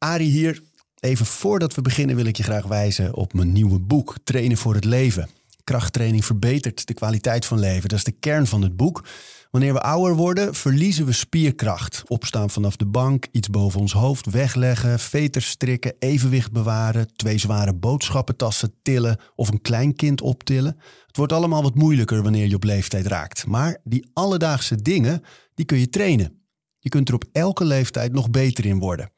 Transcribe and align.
Arie 0.00 0.30
hier. 0.30 0.62
Even 1.00 1.26
voordat 1.26 1.74
we 1.74 1.82
beginnen 1.82 2.16
wil 2.16 2.24
ik 2.24 2.36
je 2.36 2.42
graag 2.42 2.66
wijzen 2.66 3.14
op 3.14 3.32
mijn 3.32 3.52
nieuwe 3.52 3.78
boek 3.78 4.16
Trainen 4.24 4.56
voor 4.56 4.74
het 4.74 4.84
leven. 4.84 5.28
Krachttraining 5.64 6.24
verbetert 6.24 6.86
de 6.86 6.94
kwaliteit 6.94 7.46
van 7.46 7.58
leven. 7.58 7.88
Dat 7.88 7.98
is 7.98 8.04
de 8.04 8.12
kern 8.12 8.46
van 8.46 8.62
het 8.62 8.76
boek. 8.76 9.04
Wanneer 9.50 9.72
we 9.72 9.80
ouder 9.80 10.16
worden, 10.16 10.54
verliezen 10.54 11.06
we 11.06 11.12
spierkracht. 11.12 12.02
Opstaan 12.06 12.50
vanaf 12.50 12.76
de 12.76 12.86
bank, 12.86 13.26
iets 13.32 13.50
boven 13.50 13.80
ons 13.80 13.92
hoofd 13.92 14.26
wegleggen, 14.26 14.98
veters 14.98 15.48
strikken, 15.48 15.94
evenwicht 15.98 16.52
bewaren, 16.52 17.14
twee 17.16 17.38
zware 17.38 17.74
boodschappentassen 17.74 18.74
tillen 18.82 19.20
of 19.34 19.48
een 19.48 19.60
klein 19.60 19.94
kind 19.94 20.20
optillen. 20.20 20.76
Het 21.06 21.16
wordt 21.16 21.32
allemaal 21.32 21.62
wat 21.62 21.74
moeilijker 21.74 22.22
wanneer 22.22 22.48
je 22.48 22.54
op 22.54 22.64
leeftijd 22.64 23.06
raakt. 23.06 23.46
Maar 23.46 23.78
die 23.84 24.10
alledaagse 24.12 24.82
dingen, 24.82 25.22
die 25.54 25.64
kun 25.64 25.78
je 25.78 25.88
trainen. 25.88 26.42
Je 26.78 26.88
kunt 26.88 27.08
er 27.08 27.14
op 27.14 27.24
elke 27.32 27.64
leeftijd 27.64 28.12
nog 28.12 28.30
beter 28.30 28.66
in 28.66 28.78
worden. 28.78 29.10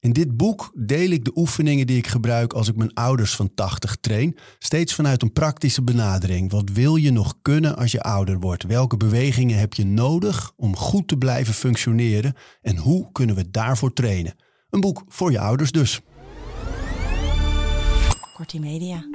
In 0.00 0.12
dit 0.12 0.36
boek 0.36 0.70
deel 0.74 1.10
ik 1.10 1.24
de 1.24 1.30
oefeningen 1.34 1.86
die 1.86 1.96
ik 1.96 2.06
gebruik 2.06 2.52
als 2.52 2.68
ik 2.68 2.76
mijn 2.76 2.94
ouders 2.94 3.36
van 3.36 3.54
80 3.54 3.96
train, 4.00 4.36
steeds 4.58 4.94
vanuit 4.94 5.22
een 5.22 5.32
praktische 5.32 5.82
benadering. 5.82 6.50
Wat 6.50 6.70
wil 6.70 6.96
je 6.96 7.10
nog 7.10 7.34
kunnen 7.42 7.76
als 7.76 7.92
je 7.92 8.02
ouder 8.02 8.40
wordt? 8.40 8.62
Welke 8.62 8.96
bewegingen 8.96 9.58
heb 9.58 9.74
je 9.74 9.86
nodig 9.86 10.52
om 10.56 10.76
goed 10.76 11.08
te 11.08 11.16
blijven 11.16 11.54
functioneren 11.54 12.34
en 12.62 12.76
hoe 12.76 13.12
kunnen 13.12 13.36
we 13.36 13.50
daarvoor 13.50 13.92
trainen? 13.92 14.34
Een 14.70 14.80
boek 14.80 15.04
voor 15.08 15.30
je 15.30 15.38
ouders 15.38 15.70
dus. 15.70 16.00
Kortie 18.34 18.60
Media. 18.60 19.08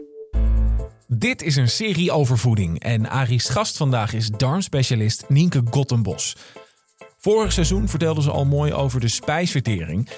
Dit 1.08 1.42
is 1.42 1.56
een 1.56 1.70
serie 1.70 2.12
over 2.12 2.38
voeding 2.38 2.80
en 2.80 3.10
Ari's 3.10 3.50
gast 3.50 3.78
vandaag 3.78 4.14
is 4.14 4.30
darmspecialist 4.30 5.26
Nienke 5.30 5.62
Gottenbos. 5.70 6.36
Vorig 7.18 7.52
seizoen 7.52 7.88
vertelde 7.88 8.22
ze 8.22 8.32
al 8.32 8.46
mooi 8.46 8.74
over 8.74 9.00
de 9.00 9.08
spijsvertering. 9.08 10.10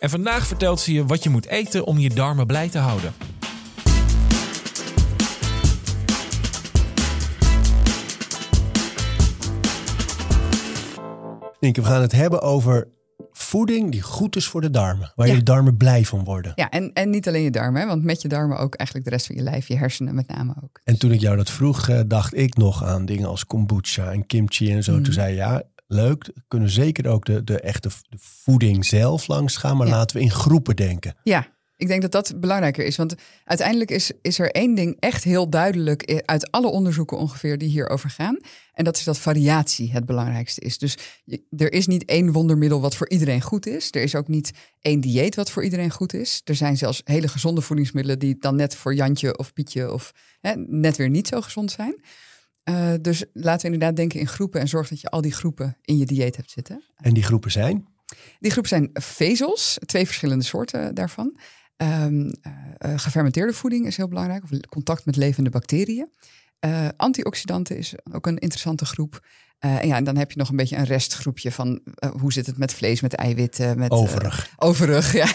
En 0.00 0.10
vandaag 0.10 0.46
vertelt 0.46 0.80
ze 0.80 0.92
je 0.92 1.06
wat 1.06 1.22
je 1.22 1.30
moet 1.30 1.46
eten 1.46 1.84
om 1.86 1.98
je 1.98 2.10
darmen 2.10 2.46
blij 2.46 2.68
te 2.68 2.78
houden. 2.78 3.12
Nienke, 11.60 11.80
we 11.80 11.86
gaan 11.86 12.00
het 12.00 12.12
hebben 12.12 12.42
over 12.42 12.88
voeding 13.32 13.90
die 13.90 14.02
goed 14.02 14.36
is 14.36 14.46
voor 14.46 14.60
de 14.60 14.70
darmen. 14.70 15.12
Waar 15.14 15.28
je 15.28 15.42
darmen 15.42 15.76
blij 15.76 16.04
van 16.04 16.24
worden. 16.24 16.52
Ja, 16.54 16.70
en, 16.70 16.92
en 16.92 17.10
niet 17.10 17.28
alleen 17.28 17.42
je 17.42 17.50
darmen, 17.50 17.80
hè, 17.80 17.86
want 17.86 18.04
met 18.04 18.22
je 18.22 18.28
darmen 18.28 18.58
ook 18.58 18.74
eigenlijk 18.74 19.08
de 19.08 19.14
rest 19.14 19.26
van 19.26 19.36
je 19.36 19.42
lijf, 19.42 19.68
je 19.68 19.76
hersenen 19.76 20.14
met 20.14 20.28
name 20.28 20.54
ook. 20.62 20.80
En 20.84 20.98
toen 20.98 21.12
ik 21.12 21.20
jou 21.20 21.36
dat 21.36 21.50
vroeg, 21.50 21.88
eh, 21.88 22.00
dacht 22.06 22.36
ik 22.36 22.56
nog 22.56 22.84
aan 22.84 23.04
dingen 23.04 23.28
als 23.28 23.46
kombucha 23.46 24.12
en 24.12 24.26
kimchi 24.26 24.72
en 24.72 24.82
zo. 24.82 24.92
Mm. 24.92 25.02
Toen 25.02 25.12
zei 25.12 25.30
je, 25.30 25.36
ja, 25.36 25.62
leuk. 25.86 26.24
We 26.24 26.42
kunnen 26.48 26.70
zeker 26.70 27.08
ook 27.08 27.24
de, 27.24 27.44
de 27.44 27.60
echte 27.60 27.88
de 28.08 28.16
voeding 28.20 28.84
zelf 28.84 29.26
langs 29.28 29.56
gaan, 29.56 29.76
maar 29.76 29.86
Ja. 29.86 29.92
laten 29.96 30.16
we 30.16 30.22
in 30.22 30.30
groepen 30.30 30.76
denken. 30.76 31.14
Ja, 31.22 31.54
ik 31.76 31.86
denk 31.88 32.02
dat 32.02 32.12
dat 32.12 32.40
belangrijker 32.40 32.84
is. 32.86 32.96
Want 32.96 33.14
uiteindelijk 33.44 33.90
is, 33.90 34.10
is 34.22 34.38
er 34.38 34.50
één 34.50 34.74
ding 34.74 34.96
echt 35.00 35.24
heel 35.24 35.50
duidelijk 35.50 36.10
i- 36.10 36.20
uit 36.24 36.50
alle 36.50 36.66
onderzoeken 36.68 37.18
ongeveer 37.18 37.58
die 37.58 37.68
hierover 37.68 38.10
gaan. 38.10 38.38
En 38.72 38.84
dat 38.84 38.96
is 38.96 39.04
dat 39.04 39.18
variatie 39.18 39.92
het 39.92 40.06
belangrijkste 40.06 40.60
is. 40.60 40.78
Dus 40.78 40.96
je- 41.24 41.42
er 41.56 41.72
is 41.72 41.86
niet 41.86 42.04
één 42.04 42.32
wondermiddel 42.32 42.80
wat 42.80 42.96
voor 42.96 43.08
iedereen 43.08 43.40
goed 43.40 43.66
is. 43.66 43.88
Er 43.90 44.02
is 44.02 44.14
ook 44.14 44.28
niet 44.28 44.50
één 44.80 45.00
dieet 45.00 45.34
wat 45.34 45.50
voor 45.50 45.64
iedereen 45.64 45.90
goed 45.90 46.14
is. 46.14 46.40
Er 46.44 46.54
zijn 46.54 46.76
zelfs 46.76 47.00
hele 47.04 47.28
gezonde 47.28 47.60
voedingsmiddelen 47.60 48.18
die 48.18 48.36
dan 48.38 48.56
net 48.56 48.74
voor 48.74 48.94
Jantje 48.94 49.38
of 49.38 49.52
Pietje 49.52 49.92
of 49.92 50.12
hè, 50.40 50.52
net 50.56 50.96
weer 50.96 51.10
niet 51.10 51.28
zo 51.28 51.40
gezond 51.40 51.70
zijn. 51.70 52.00
Eh, 52.66 52.92
dus 53.00 53.24
laten 53.32 53.66
we 53.66 53.72
inderdaad 53.72 53.96
denken 53.96 54.20
in 54.20 54.26
groepen 54.26 54.60
en 54.60 54.68
zorg 54.68 54.88
dat 54.88 55.00
je 55.00 55.08
al 55.08 55.20
die 55.20 55.32
groepen 55.32 55.76
in 55.82 55.98
je 55.98 56.06
dieet 56.06 56.36
hebt 56.36 56.50
zitten. 56.50 56.82
En 56.96 57.14
die 57.14 57.22
groepen 57.22 57.50
zijn? 57.50 57.86
Die 58.40 58.50
groep 58.50 58.66
zijn 58.66 58.90
vezels, 58.92 59.78
twee 59.86 60.06
verschillende 60.06 60.44
soorten 60.44 60.94
daarvan. 60.94 61.36
Eh, 61.76 62.08
gefermenteerde 62.78 63.52
voeding 63.52 63.86
is 63.86 63.96
heel 63.96 64.08
belangrijk, 64.08 64.42
of 64.42 64.50
contact 64.68 65.04
met 65.04 65.16
levende 65.16 65.50
bacteriën. 65.50 66.10
Antioxidanten 66.96 67.76
is 67.76 67.94
ook 68.12 68.26
een 68.26 68.38
interessante 68.38 68.84
groep. 68.84 69.26
Eh, 69.58 69.80
en 69.82 69.86
ja, 69.88 69.96
en 69.96 70.04
dan 70.04 70.16
heb 70.16 70.30
je 70.32 70.38
nog 70.38 70.48
een 70.48 70.56
beetje 70.56 70.76
een 70.76 70.84
restgroepje 70.84 71.52
van 71.52 71.80
eh, 71.94 72.10
hoe 72.10 72.32
zit 72.32 72.46
het 72.46 72.58
met 72.58 72.74
vlees, 72.74 73.00
met 73.00 73.14
eiwitten, 73.14 73.78
met 73.78 73.90
eh, 73.90 73.98
Overig. 73.98 74.48
overig, 74.56 75.12
ja. 75.22 75.26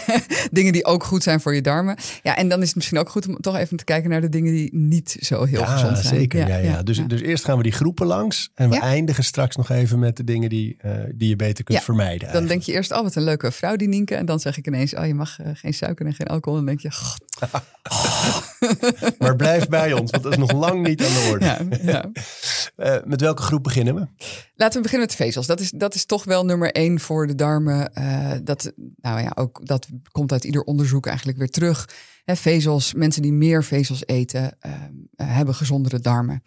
dingen 0.50 0.72
die 0.72 0.84
ook 0.84 1.04
goed 1.04 1.22
zijn 1.22 1.40
voor 1.40 1.54
je 1.54 1.60
darmen. 1.60 1.96
Ja, 2.22 2.36
en 2.36 2.48
dan 2.48 2.60
is 2.60 2.66
het 2.66 2.76
misschien 2.76 2.98
ook 2.98 3.08
goed 3.08 3.28
om 3.28 3.40
toch 3.40 3.56
even 3.56 3.76
te 3.76 3.84
kijken 3.84 4.10
naar 4.10 4.20
de 4.20 4.28
dingen 4.28 4.52
die 4.52 4.76
niet 4.76 5.16
zo 5.20 5.44
heel 5.44 5.60
ja, 5.60 5.66
gezond 5.66 5.98
zijn. 5.98 6.14
zeker. 6.14 6.48
Ja, 6.48 6.56
ja, 6.56 6.82
Dus, 6.82 7.02
dus 7.06 7.20
eerst 7.20 7.44
gaan 7.44 7.56
we 7.56 7.62
die 7.62 7.72
groepen 7.72 8.06
langs. 8.06 8.50
En 8.54 8.68
we 8.68 8.74
Ja. 8.74 8.80
eindigen 8.80 9.24
straks 9.24 9.56
nog 9.56 9.68
even 9.70 9.98
met 9.98 10.16
de 10.16 10.24
dingen 10.24 10.48
die, 10.48 10.76
eh, 10.78 10.92
die 11.14 11.28
je 11.28 11.36
beter 11.36 11.64
kunt 11.64 11.78
Ja, 11.78 11.84
vermijden. 11.84 12.32
Dan 12.32 12.46
denk 12.46 12.62
je 12.62 12.72
eerst, 12.72 12.92
oh 12.92 13.02
wat 13.02 13.14
een 13.14 13.22
leuke 13.24 13.52
vrouw 13.52 13.76
die 13.76 13.88
Nienke. 13.88 14.14
En 14.14 14.26
dan 14.26 14.40
zeg 14.40 14.56
ik 14.58 14.66
ineens, 14.66 14.94
oh 14.94 15.06
je 15.06 15.14
mag 15.14 15.38
eh, 15.40 15.50
geen 15.54 15.74
suiker 15.74 16.06
en 16.06 16.14
geen 16.14 16.26
alcohol. 16.26 16.58
En 16.58 16.64
dan 16.66 16.76
denk 16.76 16.94
je, 16.94 16.98
god, 17.00 17.20
Maar 19.18 19.36
blijf 19.36 19.68
bij 19.68 19.92
ons, 19.92 20.10
want 20.10 20.22
dat 20.22 20.32
is 20.32 20.38
nog 20.38 20.52
lang 20.52 20.86
niet 20.86 21.02
aan 21.04 21.12
de 21.12 21.28
orde. 21.32 21.44
ja, 21.44 21.58
ja. 21.82 22.10
Eh, 22.76 22.96
met 23.04 23.20
welke 23.20 23.42
groep 23.42 23.62
beginnen 23.62 23.94
we? 23.94 24.06
Laten 24.54 24.76
we 24.76 24.82
beginnen 24.82 25.08
met 25.08 25.16
vezels. 25.16 25.46
Dat 25.46 25.60
is, 25.60 25.70
dat 25.70 25.94
is 25.94 26.04
toch 26.04 26.24
wel 26.24 26.44
nummer 26.44 26.72
één 26.72 27.00
voor 27.00 27.26
de 27.26 27.34
darmen. 27.34 27.94
Eh, 27.94 28.32
dat, 28.42 28.72
nou 28.96 29.20
ja, 29.20 29.32
ook, 29.34 29.66
dat 29.66 29.88
komt 30.10 30.32
uit 30.32 30.44
ieder 30.44 30.62
onderzoek 30.62 31.06
eigenlijk 31.06 31.38
weer 31.38 31.50
terug. 31.50 31.88
Hè, 32.24 32.36
vezels, 32.36 32.94
mensen 32.94 33.22
die 33.22 33.32
meer 33.32 33.64
vezels 33.64 34.06
eten, 34.06 34.56
ehm, 34.60 34.92
eh, 35.14 35.34
hebben 35.34 35.54
gezondere 35.54 36.00
darmen. 36.00 36.42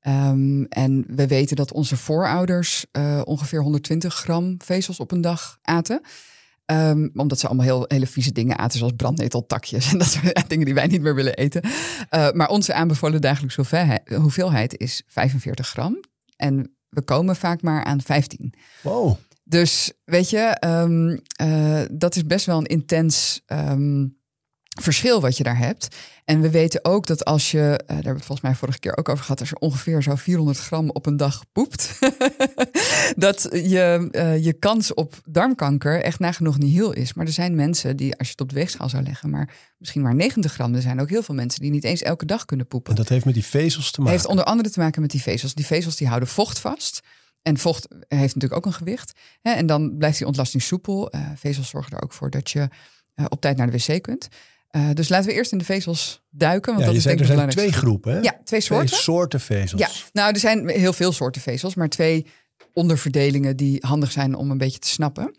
Ehm, 0.00 0.62
en 0.62 1.04
we 1.08 1.26
weten 1.26 1.56
dat 1.56 1.72
onze 1.72 1.96
voorouders 1.96 2.86
eh, 2.92 3.20
ongeveer 3.24 3.62
120 3.62 4.14
gram 4.14 4.54
vezels 4.58 5.00
op 5.00 5.10
een 5.10 5.20
dag 5.20 5.58
aten. 5.62 6.00
Ehm, 6.64 7.08
omdat 7.14 7.38
ze 7.38 7.46
allemaal 7.46 7.64
heel, 7.64 7.84
hele 7.88 8.06
vieze 8.06 8.32
dingen 8.32 8.58
aten, 8.58 8.78
zoals 8.78 8.92
brandneteltakjes 8.96 9.88
en 9.92 9.98
dat 9.98 10.08
soort 10.08 10.48
dingen 10.48 10.64
die 10.64 10.74
wij 10.74 10.86
niet 10.86 11.02
meer 11.02 11.14
willen 11.14 11.34
eten. 11.34 11.62
Maar 12.10 12.48
onze 12.48 12.74
aanbevolen 12.74 13.20
dagelijkse 13.20 14.00
hoeveelheid 14.04 14.78
is 14.78 15.02
45 15.06 15.68
gram. 15.68 16.00
En 16.36 16.73
we 16.94 17.02
komen 17.02 17.36
vaak 17.36 17.62
maar 17.62 17.84
aan 17.84 18.00
15. 18.00 18.54
Wow. 18.82 19.16
Dus 19.44 19.92
weet 20.04 20.30
je, 20.30 20.38
ehm, 20.38 21.16
eh, 21.36 21.82
dat 21.92 22.16
is 22.16 22.26
best 22.26 22.46
wel 22.46 22.58
een 22.58 22.66
intens 22.66 23.42
ehm, 23.46 24.06
verschil 24.82 25.20
wat 25.20 25.36
je 25.36 25.42
daar 25.42 25.58
hebt. 25.58 25.96
En 26.24 26.40
we 26.40 26.50
weten 26.50 26.84
ook 26.84 27.06
dat 27.06 27.24
als 27.24 27.50
je, 27.50 27.58
eh, 27.58 27.76
daar 27.76 27.86
hebben 27.86 28.12
we 28.12 28.18
het 28.18 28.24
volgens 28.24 28.40
mij 28.40 28.54
vorige 28.54 28.78
keer 28.78 28.96
ook 28.96 29.08
over 29.08 29.24
gehad, 29.24 29.40
als 29.40 29.48
je 29.48 29.58
ongeveer 29.58 30.02
zo 30.02 30.14
400 30.14 30.58
gram 30.58 30.90
op 30.90 31.06
een 31.06 31.16
dag 31.16 31.44
poept, 31.52 31.98
dat 33.16 33.48
je, 33.52 34.08
eh, 34.10 34.44
je 34.44 34.52
kans 34.52 34.94
op 34.94 35.20
darmkanker 35.24 36.02
echt 36.02 36.18
nagenoeg 36.18 36.58
niet 36.58 36.72
heel 36.72 36.92
is. 36.92 37.14
Maar 37.14 37.26
er 37.26 37.32
zijn 37.32 37.54
mensen 37.54 37.96
die, 37.96 38.16
als 38.16 38.26
je 38.26 38.32
het 38.32 38.40
op 38.40 38.48
de 38.48 38.54
weegschaal 38.54 38.88
zou 38.88 39.02
leggen, 39.02 39.30
maar 39.30 39.54
misschien 39.78 40.02
maar 40.02 40.14
90 40.14 40.52
gram. 40.52 40.74
Er 40.74 40.82
zijn 40.82 41.00
ook 41.00 41.08
heel 41.08 41.22
veel 41.22 41.34
mensen 41.34 41.60
die 41.60 41.70
niet 41.70 41.84
eens 41.84 42.02
elke 42.02 42.26
dag 42.26 42.44
kunnen 42.44 42.66
poepen. 42.66 42.90
En 42.90 42.96
dat 42.96 43.08
heeft 43.08 43.24
met 43.24 43.34
die 43.34 43.44
vezels 43.44 43.90
te 43.90 44.00
maken. 44.00 44.14
Heeft 44.14 44.28
onder 44.28 44.44
andere 44.44 44.70
te 44.70 44.80
maken 44.80 45.00
met 45.00 45.10
die 45.10 45.22
vezels. 45.22 45.54
Die 45.54 45.66
vezels 45.66 45.96
die 45.96 46.06
houden 46.06 46.28
vocht 46.28 46.58
vast. 46.58 47.00
En 47.42 47.58
vocht 47.58 47.88
heeft 48.08 48.34
natuurlijk 48.34 48.54
ook 48.54 48.66
een 48.66 48.78
gewicht. 48.78 49.12
Hè? 49.40 49.50
En 49.50 49.66
dan 49.66 49.96
blijft 49.96 50.18
die 50.18 50.26
ontlasting 50.26 50.62
soepel. 50.62 51.10
Eh, 51.10 51.20
vezels 51.36 51.68
zorgen 51.68 51.96
er 51.96 52.02
ook 52.02 52.12
voor 52.12 52.30
dat 52.30 52.50
je 52.50 52.68
op 53.28 53.40
tijd 53.40 53.56
naar 53.56 53.70
de 53.70 53.78
wc 53.86 54.02
kunt. 54.02 54.28
Eh, 54.74 54.88
dus 54.94 55.08
laten 55.08 55.28
we 55.28 55.34
eerst 55.34 55.52
in 55.52 55.58
de 55.58 55.64
vezels 55.64 56.22
duiken. 56.30 56.72
Want 56.72 56.84
ja, 56.84 56.90
dat 56.90 56.96
is 56.96 57.02
denk 57.04 57.16
er 57.16 57.24
ik 57.24 57.30
zijn 57.32 57.46
het 57.46 57.56
twee 57.56 57.72
groepen, 57.72 58.12
hè? 58.12 58.20
Ja, 58.20 58.40
twee 58.44 58.60
soorten. 58.60 58.86
Twee 58.86 59.00
soorten 59.00 59.40
vezels. 59.40 59.80
Ja, 59.80 59.88
nou, 60.12 60.32
er 60.32 60.38
zijn 60.40 60.68
heel 60.68 60.92
veel 60.92 61.12
soorten 61.12 61.42
vezels, 61.42 61.74
maar 61.74 61.88
twee 61.88 62.26
onderverdelingen 62.72 63.56
die 63.56 63.78
handig 63.86 64.12
zijn 64.12 64.34
om 64.34 64.50
een 64.50 64.58
beetje 64.58 64.78
te 64.78 64.88
snappen. 64.88 65.34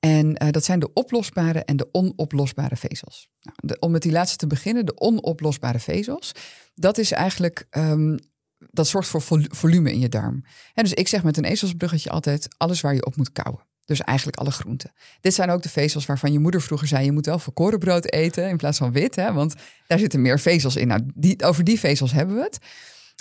En 0.00 0.34
eh, 0.34 0.50
dat 0.50 0.64
zijn 0.64 0.78
de 0.78 0.92
oplosbare 0.92 1.64
en 1.64 1.76
de 1.76 1.88
onoplosbare 1.92 2.76
vezels. 2.76 3.28
Nou, 3.40 3.56
de- 3.62 3.78
om 3.78 3.90
met 3.90 4.02
die 4.02 4.12
laatste 4.12 4.36
te 4.36 4.46
beginnen, 4.46 4.86
de 4.86 4.96
onoplosbare 5.00 5.78
vezels, 5.78 6.32
dat 6.74 6.98
is 6.98 7.12
eigenlijk, 7.12 7.66
ehm, 7.70 8.16
dat 8.58 8.88
zorgt 8.88 9.08
voor 9.08 9.22
vol- 9.22 9.44
volume 9.48 9.92
in 9.92 9.98
je 10.00 10.08
darm. 10.08 10.44
En 10.74 10.82
dus 10.84 10.92
ik 10.92 11.08
zeg 11.08 11.22
met 11.22 11.36
een 11.36 11.44
ezelsbruggetje 11.44 12.10
altijd, 12.10 12.48
alles 12.56 12.80
waar 12.80 12.94
je 12.94 13.06
op 13.06 13.16
moet 13.16 13.32
kauwen. 13.32 13.65
Dus 13.86 14.00
eigenlijk 14.00 14.38
alle 14.38 14.50
groenten. 14.50 14.92
Dit 15.20 15.34
zijn 15.34 15.50
ook 15.50 15.62
de 15.62 15.68
vezels 15.68 16.06
waarvan 16.06 16.32
je 16.32 16.38
moeder 16.38 16.62
vroeger 16.62 16.88
zei: 16.88 17.04
je 17.04 17.12
moet 17.12 17.26
wel 17.26 17.38
volkorenbrood 17.38 18.12
eten 18.12 18.48
in 18.48 18.56
plaats 18.56 18.78
van 18.78 18.92
wit, 18.92 19.16
hè, 19.16 19.32
want 19.32 19.54
daar 19.86 19.98
zitten 19.98 20.22
meer 20.22 20.40
vezels 20.40 20.76
in. 20.76 20.86
Nou, 20.86 21.00
die, 21.14 21.42
over 21.42 21.64
die 21.64 21.78
vezels 21.78 22.12
hebben 22.12 22.36
we 22.36 22.42
het. 22.42 22.58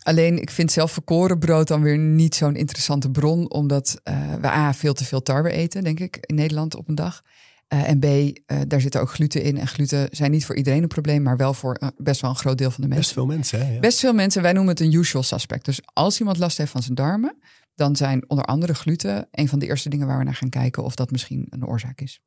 Alleen 0.04 0.42
ik 0.42 0.50
vind 0.50 0.72
zelf 0.72 0.92
volkoren 0.92 1.40
brood 1.40 1.68
dan 1.68 1.82
weer 1.82 1.98
niet 1.98 2.36
zo'n 2.36 2.56
interessante 2.56 3.10
bron, 3.12 3.52
omdat 3.52 4.00
eh, 4.04 4.34
we 4.42 4.48
A, 4.48 4.74
veel 4.74 4.94
te 4.94 5.06
veel 5.06 5.22
tarwe 5.22 5.52
eten, 5.52 5.84
denk 5.84 6.00
ik, 6.00 6.18
in 6.22 6.36
Nederland 6.36 6.76
op 6.76 6.88
een 6.88 6.96
dag. 6.96 7.22
Eh, 7.68 7.90
en 7.90 8.00
B, 8.00 8.06
eh, 8.06 8.58
daar 8.68 8.82
zitten 8.82 9.02
ook 9.02 9.12
gluten 9.12 9.44
in. 9.44 9.58
En 9.58 9.68
gluten 9.68 10.08
zijn 10.12 10.32
niet 10.32 10.46
voor 10.46 10.56
iedereen 10.56 10.82
een 10.82 10.88
probleem, 10.88 11.22
maar 11.22 11.38
wel 11.38 11.54
voor 11.54 11.78
best 11.98 12.22
wel 12.22 12.30
een 12.30 12.36
groot 12.36 12.58
deel 12.58 12.72
van 12.72 12.84
de 12.84 12.90
mensen. 12.90 13.06
Best 13.06 13.14
veel 13.14 13.36
mensen, 13.36 13.68
hè? 13.68 13.74
Ja. 13.74 13.80
Best 13.80 14.00
veel 14.00 14.14
mensen, 14.14 14.42
wij 14.42 14.54
noemen 14.54 14.74
het 14.74 14.84
een 14.84 14.94
usual 14.94 15.24
suspect. 15.24 15.66
Dus 15.66 15.80
als 15.94 16.20
iemand 16.20 16.38
last 16.38 16.58
heeft 16.58 16.72
van 16.72 16.82
zijn 16.82 16.96
darmen, 16.96 17.38
dan 17.76 17.96
zijn 17.96 18.30
onder 18.30 18.46
andere 18.46 18.74
gluten 18.74 19.28
een 19.32 19.48
van 19.48 19.60
de 19.60 19.66
eerste 19.66 19.90
dingen 19.90 20.08
waar 20.08 20.18
we 20.18 20.24
naar 20.24 20.36
gaan 20.36 20.50
kijken 20.50 20.84
of 20.84 20.96
dat 20.96 21.12
misschien 21.12 21.48
een 21.50 21.66
oorzaak 21.66 22.02
is. 22.02 22.20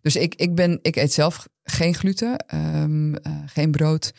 Dus 0.00 0.16
ik, 0.16 0.34
ik, 0.34 0.54
ben, 0.54 0.78
ik 0.82 0.96
eet 0.96 1.12
zelf 1.12 1.48
geen 1.62 1.94
gluten, 1.94 2.36
ehm, 2.36 3.14
eh, 3.14 3.32
geen 3.46 3.70
brood. 3.70 4.12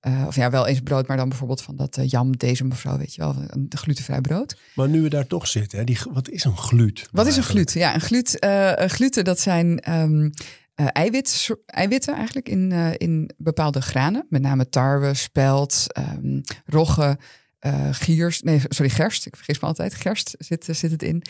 Eh, 0.00 0.24
of 0.26 0.36
ja, 0.36 0.50
wel 0.50 0.66
eens 0.66 0.80
brood, 0.80 1.06
maar 1.06 1.16
dan 1.16 1.28
bijvoorbeeld 1.28 1.62
van 1.62 1.76
dat 1.76 1.96
eh, 1.96 2.08
jam, 2.08 2.36
deze 2.36 2.64
mevrouw, 2.64 2.98
weet 2.98 3.14
je 3.14 3.20
wel, 3.20 3.36
een 3.48 3.66
glutenvrij 3.68 4.20
brood. 4.20 4.56
Maar 4.74 4.88
nu 4.88 5.02
we 5.02 5.08
daar 5.08 5.26
toch 5.26 5.46
zitten, 5.46 5.78
hè, 5.78 5.84
die, 5.84 5.98
wat 6.10 6.28
is 6.28 6.44
een 6.44 6.56
gluut? 6.56 7.08
Wat 7.12 7.26
is 7.26 7.36
een 7.36 7.42
eigenlijk? 7.42 7.70
glut? 7.70 7.82
Ja, 7.82 7.94
een 7.94 8.00
glut, 8.00 8.36
een 8.80 8.90
gluten, 8.90 9.24
dat 9.24 9.40
zijn 9.40 9.78
ehm, 9.80 10.30
eh, 10.74 10.86
eiwit, 10.92 11.50
eiwitten 11.66 12.14
eigenlijk 12.14 12.48
in, 12.48 12.72
in 12.98 13.30
bepaalde 13.36 13.82
granen. 13.82 14.26
Met 14.28 14.42
name 14.42 14.68
tarwe, 14.68 15.14
spelt, 15.14 15.86
ehm, 15.88 16.40
rogge, 16.64 17.18
eh, 17.64 17.88
giers. 17.90 18.42
Nee, 18.42 18.60
sorry, 18.68 18.90
gerst. 18.90 19.26
Ik 19.26 19.36
vergis 19.36 19.60
me 19.60 19.66
altijd. 19.66 19.94
Gerst 19.94 20.34
zit, 20.38 20.64
zit 20.70 20.90
het 20.90 21.02
in. 21.02 21.22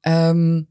Ehm, 0.00 0.62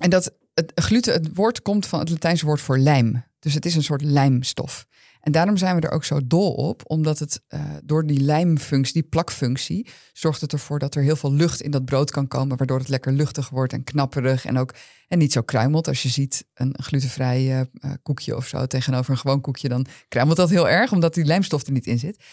en 0.00 0.10
dat 0.10 0.32
het 0.54 0.72
gluten, 0.74 1.12
het 1.12 1.34
woord 1.34 1.62
komt 1.62 1.86
van 1.86 1.98
het 1.98 2.10
Latijnse 2.10 2.46
woord 2.46 2.60
voor 2.60 2.78
lijm. 2.78 3.24
Dus 3.38 3.54
het 3.54 3.66
is 3.66 3.74
een 3.74 3.82
soort 3.82 4.02
lijmstof. 4.02 4.86
En 5.20 5.32
daarom 5.32 5.56
zijn 5.56 5.76
we 5.76 5.80
er 5.80 5.90
ook 5.90 6.04
zo 6.04 6.20
dol 6.26 6.52
op, 6.52 6.82
omdat 6.86 7.18
het 7.18 7.42
eh, 7.48 7.60
door 7.84 8.06
die 8.06 8.20
lijmfunctie, 8.20 8.92
die 8.92 9.10
plakfunctie, 9.10 9.86
zorgt 10.12 10.40
het 10.40 10.52
ervoor 10.52 10.78
dat 10.78 10.94
er 10.94 11.02
heel 11.02 11.16
veel 11.16 11.32
lucht 11.32 11.60
in 11.60 11.70
dat 11.70 11.84
brood 11.84 12.10
kan 12.10 12.28
komen, 12.28 12.56
waardoor 12.56 12.78
het 12.78 12.88
lekker 12.88 13.12
luchtig 13.12 13.48
wordt 13.48 13.72
en 13.72 13.84
knapperig 13.84 14.44
en 14.44 14.58
ook 14.58 14.74
en 15.08 15.18
niet 15.18 15.32
zo 15.32 15.42
kruimelt. 15.42 15.88
Als 15.88 16.02
je 16.02 16.08
ziet 16.08 16.44
een 16.54 16.74
glutenvrij 16.82 17.38
eh, 17.38 17.60
eh, 17.60 17.66
koekje 18.02 18.36
of 18.36 18.46
zo 18.46 18.66
tegenover 18.66 19.10
een 19.10 19.18
gewoon 19.18 19.40
koekje, 19.40 19.68
dan 19.68 19.86
kruimelt 20.08 20.38
dat 20.38 20.50
heel 20.50 20.68
erg, 20.68 20.92
omdat 20.92 21.14
die 21.14 21.24
lijmstof 21.24 21.66
er 21.66 21.72
niet 21.72 21.86
in 21.86 21.98
zit. 21.98 22.24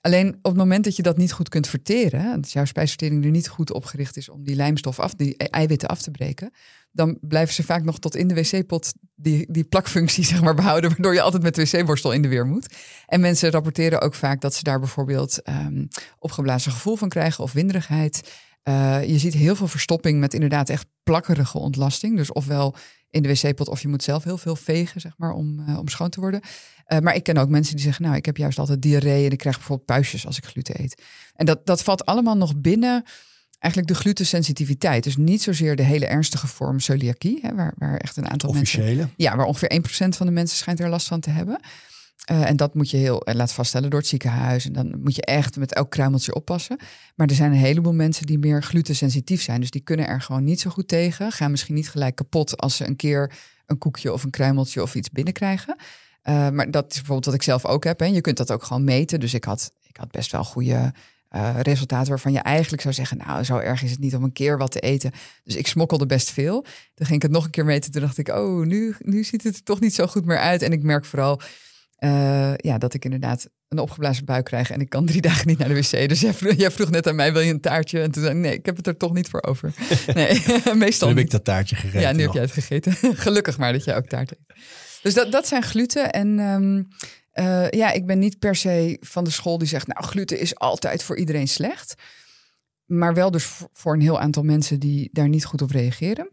Alleen 0.00 0.28
op 0.28 0.38
het 0.42 0.56
moment 0.56 0.84
dat 0.84 0.96
je 0.96 1.02
dat 1.02 1.16
niet 1.16 1.32
goed 1.32 1.48
kunt 1.48 1.68
verteren, 1.68 2.40
dat 2.40 2.52
jouw 2.52 2.64
spijsvertering 2.64 3.24
er 3.24 3.30
niet 3.30 3.48
goed 3.48 3.72
opgericht 3.72 4.16
is 4.16 4.28
om 4.28 4.44
die 4.44 4.56
lijmstof 4.56 5.00
af, 5.00 5.14
die 5.14 5.36
eiwitten 5.36 5.88
af 5.88 6.02
te 6.02 6.10
breken, 6.10 6.50
dan 6.92 7.18
blijven 7.20 7.54
ze 7.54 7.62
vaak 7.62 7.84
nog 7.84 7.98
tot 7.98 8.16
in 8.16 8.28
de 8.28 8.34
wc-pot 8.34 8.92
die, 9.14 9.46
die 9.52 9.64
plakfunctie 9.64 10.24
zeg 10.32 10.42
maar, 10.42 10.54
behouden, 10.54 10.90
waardoor 10.90 11.14
je 11.14 11.20
altijd 11.20 11.42
met 11.42 11.54
de 11.54 11.62
wc-borstel 11.62 12.12
in 12.12 12.22
de 12.22 12.28
weer 12.28 12.46
moet. 12.46 12.74
En 13.06 13.20
mensen 13.20 13.50
rapporteren 13.50 14.00
ook 14.00 14.14
vaak 14.14 14.40
dat 14.40 14.54
ze 14.54 14.62
daar 14.62 14.78
bijvoorbeeld 14.78 15.42
ehm, 15.42 15.86
opgeblazen 16.18 16.72
gevoel 16.72 16.96
van 16.96 17.08
krijgen 17.08 17.44
of 17.44 17.52
winderigheid. 17.52 18.32
Uh, 18.64 19.04
je 19.04 19.18
ziet 19.18 19.34
heel 19.34 19.56
veel 19.56 19.68
verstopping 19.68 20.20
met 20.20 20.34
inderdaad 20.34 20.68
echt 20.68 20.86
plakkerige 21.02 21.58
ontlasting. 21.58 22.16
Dus 22.16 22.32
ofwel 22.32 22.74
in 23.10 23.22
de 23.22 23.28
wc-pot 23.28 23.68
of 23.68 23.82
je 23.82 23.88
moet 23.88 24.02
zelf 24.02 24.24
heel 24.24 24.38
veel 24.38 24.56
vegen, 24.56 25.00
zeg 25.00 25.12
maar, 25.16 25.32
om, 25.32 25.64
uh, 25.68 25.78
om 25.78 25.88
schoon 25.88 26.10
te 26.10 26.20
worden. 26.20 26.40
Uh, 26.86 26.98
maar 26.98 27.14
ik 27.14 27.22
ken 27.22 27.36
ook 27.36 27.48
mensen 27.48 27.74
die 27.74 27.84
zeggen, 27.84 28.04
nou, 28.04 28.16
ik 28.16 28.26
heb 28.26 28.36
juist 28.36 28.58
altijd 28.58 28.82
diarree 28.82 29.24
en 29.24 29.30
ik 29.30 29.38
krijg 29.38 29.56
bijvoorbeeld 29.56 29.86
puistjes 29.86 30.26
als 30.26 30.36
ik 30.36 30.44
gluten 30.44 30.80
eet. 30.80 31.02
En 31.34 31.46
dat, 31.46 31.66
dat 31.66 31.82
valt 31.82 32.04
allemaal 32.04 32.36
nog 32.36 32.56
binnen 32.56 33.04
eigenlijk 33.58 33.92
de 33.92 33.98
glutensensitiviteit. 34.00 35.04
Dus 35.04 35.16
niet 35.16 35.42
zozeer 35.42 35.76
de 35.76 35.82
hele 35.82 36.06
ernstige 36.06 36.46
vorm 36.46 36.80
celiakie, 36.80 37.38
hè, 37.42 37.54
waar, 37.54 37.74
waar 37.78 37.96
echt 37.96 38.16
een 38.16 38.28
aantal 38.28 38.48
Officiële. 38.48 38.94
mensen... 38.94 39.12
Ja, 39.16 39.36
waar 39.36 39.46
ongeveer 39.46 39.80
1% 40.06 40.08
van 40.08 40.26
de 40.26 40.32
mensen 40.32 40.56
schijnt 40.56 40.80
er 40.80 40.88
last 40.88 41.06
van 41.06 41.20
te 41.20 41.30
hebben. 41.30 41.60
Uh, 42.30 42.48
en 42.48 42.56
dat 42.56 42.74
moet 42.74 42.90
je 42.90 42.96
heel 42.96 43.28
uh, 43.28 43.34
laten 43.34 43.54
vaststellen 43.54 43.90
door 43.90 43.98
het 43.98 44.08
ziekenhuis. 44.08 44.66
En 44.66 44.72
dan 44.72 45.00
moet 45.02 45.14
je 45.14 45.22
echt 45.22 45.56
met 45.56 45.74
elk 45.74 45.90
kruimeltje 45.90 46.34
oppassen. 46.34 46.76
Maar 47.14 47.26
er 47.26 47.34
zijn 47.34 47.52
een 47.52 47.58
heleboel 47.58 47.92
mensen 47.92 48.26
die 48.26 48.38
meer 48.38 48.62
glutensensitief 48.62 49.42
zijn. 49.42 49.60
Dus 49.60 49.70
die 49.70 49.80
kunnen 49.80 50.06
er 50.06 50.20
gewoon 50.20 50.44
niet 50.44 50.60
zo 50.60 50.70
goed 50.70 50.88
tegen. 50.88 51.32
Gaan 51.32 51.50
misschien 51.50 51.74
niet 51.74 51.90
gelijk 51.90 52.14
kapot 52.14 52.56
als 52.56 52.76
ze 52.76 52.86
een 52.86 52.96
keer 52.96 53.32
een 53.66 53.78
koekje 53.78 54.12
of 54.12 54.24
een 54.24 54.30
kruimeltje 54.30 54.82
of 54.82 54.94
iets 54.94 55.10
binnenkrijgen. 55.10 55.76
Uh, 56.24 56.48
maar 56.48 56.70
dat 56.70 56.84
is 56.90 56.96
bijvoorbeeld 56.96 57.24
wat 57.24 57.34
ik 57.34 57.42
zelf 57.42 57.66
ook 57.66 57.84
heb. 57.84 58.00
Hè. 58.00 58.06
Je 58.06 58.20
kunt 58.20 58.36
dat 58.36 58.52
ook 58.52 58.62
gewoon 58.62 58.84
meten. 58.84 59.20
Dus 59.20 59.34
ik 59.34 59.44
had, 59.44 59.72
ik 59.82 59.96
had 59.96 60.10
best 60.10 60.32
wel 60.32 60.44
goede 60.44 60.92
resultaten 61.62 62.08
waarvan 62.08 62.32
je 62.32 62.38
eigenlijk 62.38 62.82
zou 62.82 62.94
zeggen, 62.94 63.16
nou, 63.16 63.44
zo 63.44 63.58
erg 63.58 63.82
is 63.82 63.90
het 63.90 64.00
niet 64.00 64.14
om 64.14 64.24
een 64.24 64.32
keer 64.32 64.58
wat 64.58 64.70
te 64.70 64.80
eten. 64.80 65.12
Dus 65.44 65.54
ik 65.54 65.66
smokkelde 65.66 66.06
best 66.06 66.30
veel. 66.30 66.62
Toen 66.94 67.06
ging 67.06 67.14
ik 67.14 67.22
het 67.22 67.30
nog 67.30 67.44
een 67.44 67.50
keer 67.50 67.64
meten. 67.64 67.92
Toen 67.92 68.00
dacht 68.00 68.18
ik, 68.18 68.28
oh, 68.28 68.66
nu, 68.66 68.94
nu 68.98 69.24
ziet 69.24 69.42
het 69.42 69.56
er 69.56 69.62
toch 69.62 69.80
niet 69.80 69.94
zo 69.94 70.06
goed 70.06 70.24
meer 70.24 70.38
uit. 70.38 70.62
En 70.62 70.72
ik 70.72 70.82
merk 70.82 71.04
vooral 71.04 71.40
uh, 71.98 72.54
ja, 72.56 72.78
dat 72.78 72.94
ik 72.94 73.04
inderdaad 73.04 73.48
een 73.68 73.78
opgeblazen 73.78 74.24
buik 74.24 74.44
krijg 74.44 74.70
en 74.70 74.80
ik 74.80 74.88
kan 74.88 75.06
drie 75.06 75.20
dagen 75.30 75.46
niet 75.46 75.58
naar 75.58 75.68
de 75.68 75.74
wc. 75.74 76.08
Dus 76.08 76.20
jij 76.20 76.34
vroeg, 76.34 76.52
jij 76.52 76.70
vroeg 76.70 76.90
net 76.90 77.06
aan 77.06 77.14
mij, 77.14 77.32
wil 77.32 77.42
je 77.42 77.52
een 77.52 77.60
taartje? 77.60 78.00
En 78.00 78.10
toen 78.10 78.22
zei 78.22 78.34
ik, 78.34 78.40
nee, 78.40 78.52
ik 78.52 78.66
heb 78.66 78.76
het 78.76 78.86
er 78.86 78.96
toch 78.96 79.12
niet 79.12 79.28
voor 79.28 79.42
over. 79.42 79.72
Nee, 80.14 80.42
meestal 80.74 81.08
Nu 81.08 81.14
heb 81.14 81.24
ik 81.24 81.30
dat 81.30 81.44
taartje 81.44 81.76
gegeten. 81.76 82.00
Ja, 82.00 82.12
nu 82.12 82.24
nog. 82.24 82.24
heb 82.24 82.32
jij 82.32 82.42
het 82.42 82.52
gegeten. 82.52 83.16
Gelukkig 83.16 83.58
maar 83.58 83.72
dat 83.72 83.84
jij 83.84 83.96
ook 83.96 84.06
taart 84.06 84.30
eet. 84.30 84.56
Dus 85.02 85.14
dat, 85.14 85.32
dat 85.32 85.48
zijn 85.48 85.62
gluten. 85.62 86.10
En 86.10 86.38
um, 86.38 86.88
uh, 87.34 87.70
ja, 87.70 87.92
ik 87.92 88.06
ben 88.06 88.18
niet 88.18 88.38
per 88.38 88.56
se 88.56 88.96
van 89.00 89.24
de 89.24 89.30
school 89.30 89.58
die 89.58 89.68
zegt, 89.68 89.86
nou, 89.86 90.04
gluten 90.04 90.38
is 90.38 90.58
altijd 90.58 91.02
voor 91.02 91.16
iedereen 91.16 91.48
slecht. 91.48 91.94
Maar 92.86 93.14
wel 93.14 93.30
dus 93.30 93.50
voor 93.72 93.94
een 93.94 94.00
heel 94.00 94.20
aantal 94.20 94.42
mensen 94.42 94.80
die 94.80 95.08
daar 95.12 95.28
niet 95.28 95.44
goed 95.44 95.62
op 95.62 95.70
reageren. 95.70 96.30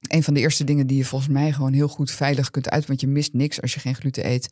Een 0.00 0.22
van 0.22 0.34
de 0.34 0.40
eerste 0.40 0.64
dingen 0.64 0.86
die 0.86 0.96
je 0.96 1.04
volgens 1.04 1.30
mij 1.30 1.52
gewoon 1.52 1.72
heel 1.72 1.88
goed 1.88 2.10
veilig 2.10 2.50
kunt 2.50 2.70
uit, 2.70 2.86
want 2.86 3.00
je 3.00 3.06
mist 3.06 3.32
niks 3.32 3.62
als 3.62 3.74
je 3.74 3.80
geen 3.80 3.94
gluten 3.94 4.26
eet. 4.26 4.48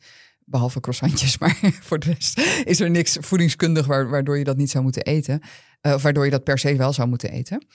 Behalve 0.49 0.79
croissantjes, 0.79 1.37
maar 1.39 1.57
voor 1.81 1.99
de 1.99 2.11
rest 2.11 2.39
is 2.63 2.79
er 2.79 2.89
niks 2.89 3.17
voedingskundig 3.19 3.85
waardoor 3.85 4.37
je 4.37 4.43
dat 4.43 4.57
niet 4.57 4.69
zou 4.69 4.83
moeten 4.83 5.03
eten. 5.03 5.41
Uh, 5.81 5.93
of 5.93 6.01
waardoor 6.01 6.25
je 6.25 6.31
dat 6.31 6.43
per 6.43 6.59
se 6.59 6.75
wel 6.75 6.93
zou 6.93 7.07
moeten 7.07 7.31
eten. 7.31 7.65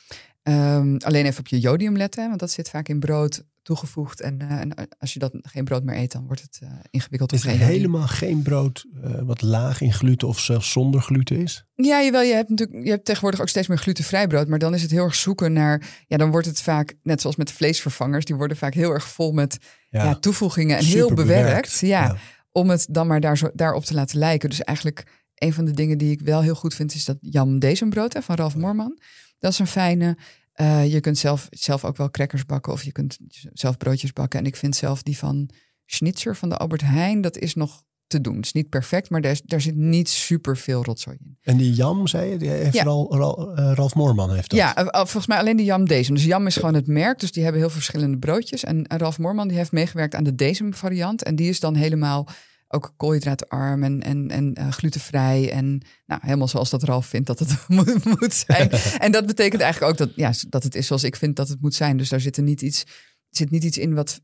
Um, 0.42 0.96
alleen 0.96 1.26
even 1.26 1.38
op 1.38 1.46
je 1.46 1.60
jodium 1.60 1.96
letten, 1.96 2.28
want 2.28 2.40
dat 2.40 2.50
zit 2.50 2.70
vaak 2.70 2.88
in 2.88 3.00
brood 3.00 3.44
toegevoegd. 3.62 4.20
En, 4.20 4.38
uh, 4.42 4.50
en 4.50 4.74
als 4.98 5.12
je 5.12 5.18
dat 5.18 5.32
geen 5.42 5.64
brood 5.64 5.84
meer 5.84 5.96
eet, 5.96 6.12
dan 6.12 6.26
wordt 6.26 6.42
het 6.42 6.60
uh, 6.62 6.70
ingewikkeld. 6.90 7.32
Is 7.32 7.44
er 7.44 7.50
helemaal 7.50 8.06
geen 8.06 8.42
brood 8.42 8.84
wat 9.22 9.42
laag 9.42 9.80
in 9.80 9.92
gluten 9.92 10.28
of 10.28 10.40
zelfs 10.40 10.70
zonder 10.70 11.00
gluten 11.00 11.36
is? 11.36 11.66
Ja, 11.74 12.02
jawel, 12.02 12.22
je 12.22 12.34
hebt 12.34 12.48
natuurlijk 12.48 12.84
je 12.84 12.90
hebt 12.90 13.04
tegenwoordig 13.04 13.40
ook 13.40 13.48
steeds 13.48 13.66
meer 13.66 13.78
glutenvrij 13.78 14.26
brood. 14.26 14.48
Maar 14.48 14.58
dan 14.58 14.74
is 14.74 14.82
het 14.82 14.90
heel 14.90 15.04
erg 15.04 15.14
zoeken 15.14 15.52
naar. 15.52 16.04
Ja, 16.06 16.16
dan 16.16 16.30
wordt 16.30 16.46
het 16.46 16.62
vaak, 16.62 16.94
net 17.02 17.20
zoals 17.20 17.36
met 17.36 17.52
vleesvervangers, 17.52 18.24
die 18.24 18.36
worden 18.36 18.56
vaak 18.56 18.74
heel 18.74 18.90
erg 18.90 19.08
vol 19.08 19.32
met 19.32 19.58
ja, 19.88 20.04
ja, 20.04 20.14
toevoegingen 20.14 20.76
en 20.76 20.84
heel 20.84 21.08
bewerkt. 21.08 21.46
bewerkt 21.46 21.78
ja, 21.78 22.04
ja, 22.04 22.16
om 22.52 22.70
het 22.70 22.86
dan 22.90 23.06
maar 23.06 23.20
daar 23.20 23.38
zo, 23.38 23.50
daarop 23.54 23.84
te 23.84 23.94
laten 23.94 24.18
lijken. 24.18 24.48
Dus 24.48 24.62
eigenlijk 24.62 25.24
een 25.34 25.52
van 25.52 25.64
de 25.64 25.72
dingen 25.72 25.98
die 25.98 26.10
ik 26.10 26.20
wel 26.20 26.42
heel 26.42 26.54
goed 26.54 26.74
vind, 26.74 26.94
is 26.94 27.04
dat 27.04 27.16
Jan 27.20 27.58
Dezenbrood 27.58 28.12
hè, 28.12 28.22
van 28.22 28.36
Ralf 28.36 28.56
Moorman. 28.56 28.98
Dat 29.38 29.52
is 29.52 29.58
een 29.58 29.66
fijne. 29.66 30.16
Uh, 30.60 30.92
je 30.92 31.00
kunt 31.00 31.18
zelf, 31.18 31.46
zelf 31.50 31.84
ook 31.84 31.96
wel 31.96 32.10
crackers 32.10 32.46
bakken 32.46 32.72
of 32.72 32.82
je 32.82 32.92
kunt 32.92 33.18
zelf 33.52 33.76
broodjes 33.76 34.12
bakken. 34.12 34.38
En 34.38 34.46
ik 34.46 34.56
vind 34.56 34.76
zelf 34.76 35.02
die 35.02 35.18
van 35.18 35.50
Schnitzer 35.86 36.36
van 36.36 36.48
de 36.48 36.56
Albert 36.56 36.82
Heijn, 36.82 37.20
dat 37.20 37.38
is 37.38 37.54
nog 37.54 37.84
te 38.12 38.20
doen. 38.20 38.36
Het 38.36 38.44
is 38.44 38.52
niet 38.52 38.68
perfect, 38.68 39.10
maar 39.10 39.20
daar, 39.20 39.40
daar 39.44 39.60
zit 39.60 39.76
niet 39.76 40.08
super 40.08 40.56
veel 40.56 40.84
rotzooi 40.84 41.16
in. 41.20 41.36
En 41.40 41.56
die 41.56 41.72
jam, 41.72 42.06
zei 42.06 42.30
je, 42.30 42.36
die 42.36 42.48
heeft 42.48 42.74
ja. 42.74 42.84
Ralf, 42.84 43.58
uh, 43.58 43.72
Ralf 43.74 43.94
Moorman 43.94 44.34
heeft 44.34 44.50
dat? 44.50 44.58
Ja, 44.58 44.78
uh, 44.78 44.90
volgens 44.92 45.26
mij 45.26 45.38
alleen 45.38 45.56
de 45.56 45.64
jam 45.64 45.84
deze. 45.84 46.12
Dus 46.12 46.24
jam 46.24 46.46
is 46.46 46.54
gewoon 46.54 46.74
het 46.74 46.86
merk, 46.86 47.20
dus 47.20 47.32
die 47.32 47.42
hebben 47.42 47.60
heel 47.60 47.70
verschillende 47.70 48.18
broodjes. 48.18 48.64
En, 48.64 48.86
en 48.86 48.98
Ralf 48.98 49.18
Moorman 49.18 49.48
die 49.48 49.56
heeft 49.56 49.72
meegewerkt 49.72 50.14
aan 50.14 50.24
de 50.24 50.34
deze 50.34 50.66
variant. 50.70 51.22
En 51.22 51.36
die 51.36 51.48
is 51.48 51.60
dan 51.60 51.74
helemaal 51.74 52.28
ook 52.68 52.94
koolhydraatarm 52.96 53.82
en, 53.82 54.02
en, 54.02 54.30
en 54.30 54.56
uh, 54.58 54.68
glutenvrij. 54.72 55.52
En 55.52 55.82
nou, 56.06 56.20
helemaal 56.24 56.48
zoals 56.48 56.70
dat 56.70 56.82
Ralf 56.82 57.06
vindt 57.06 57.26
dat 57.26 57.38
het 57.38 57.64
moet, 57.68 58.04
moet 58.04 58.34
zijn. 58.34 58.70
en 58.98 59.12
dat 59.12 59.26
betekent 59.26 59.62
eigenlijk 59.62 59.92
ook 59.92 59.98
dat, 59.98 60.16
ja, 60.16 60.32
dat 60.48 60.62
het 60.62 60.74
is 60.74 60.86
zoals 60.86 61.04
ik 61.04 61.16
vind 61.16 61.36
dat 61.36 61.48
het 61.48 61.60
moet 61.60 61.74
zijn. 61.74 61.96
Dus 61.96 62.08
daar 62.08 62.20
zit 62.20 62.36
er 62.36 62.42
niet 62.42 62.62
iets, 62.62 62.84
zit 63.30 63.50
niet 63.50 63.64
iets 63.64 63.78
in 63.78 63.94
wat, 63.94 64.20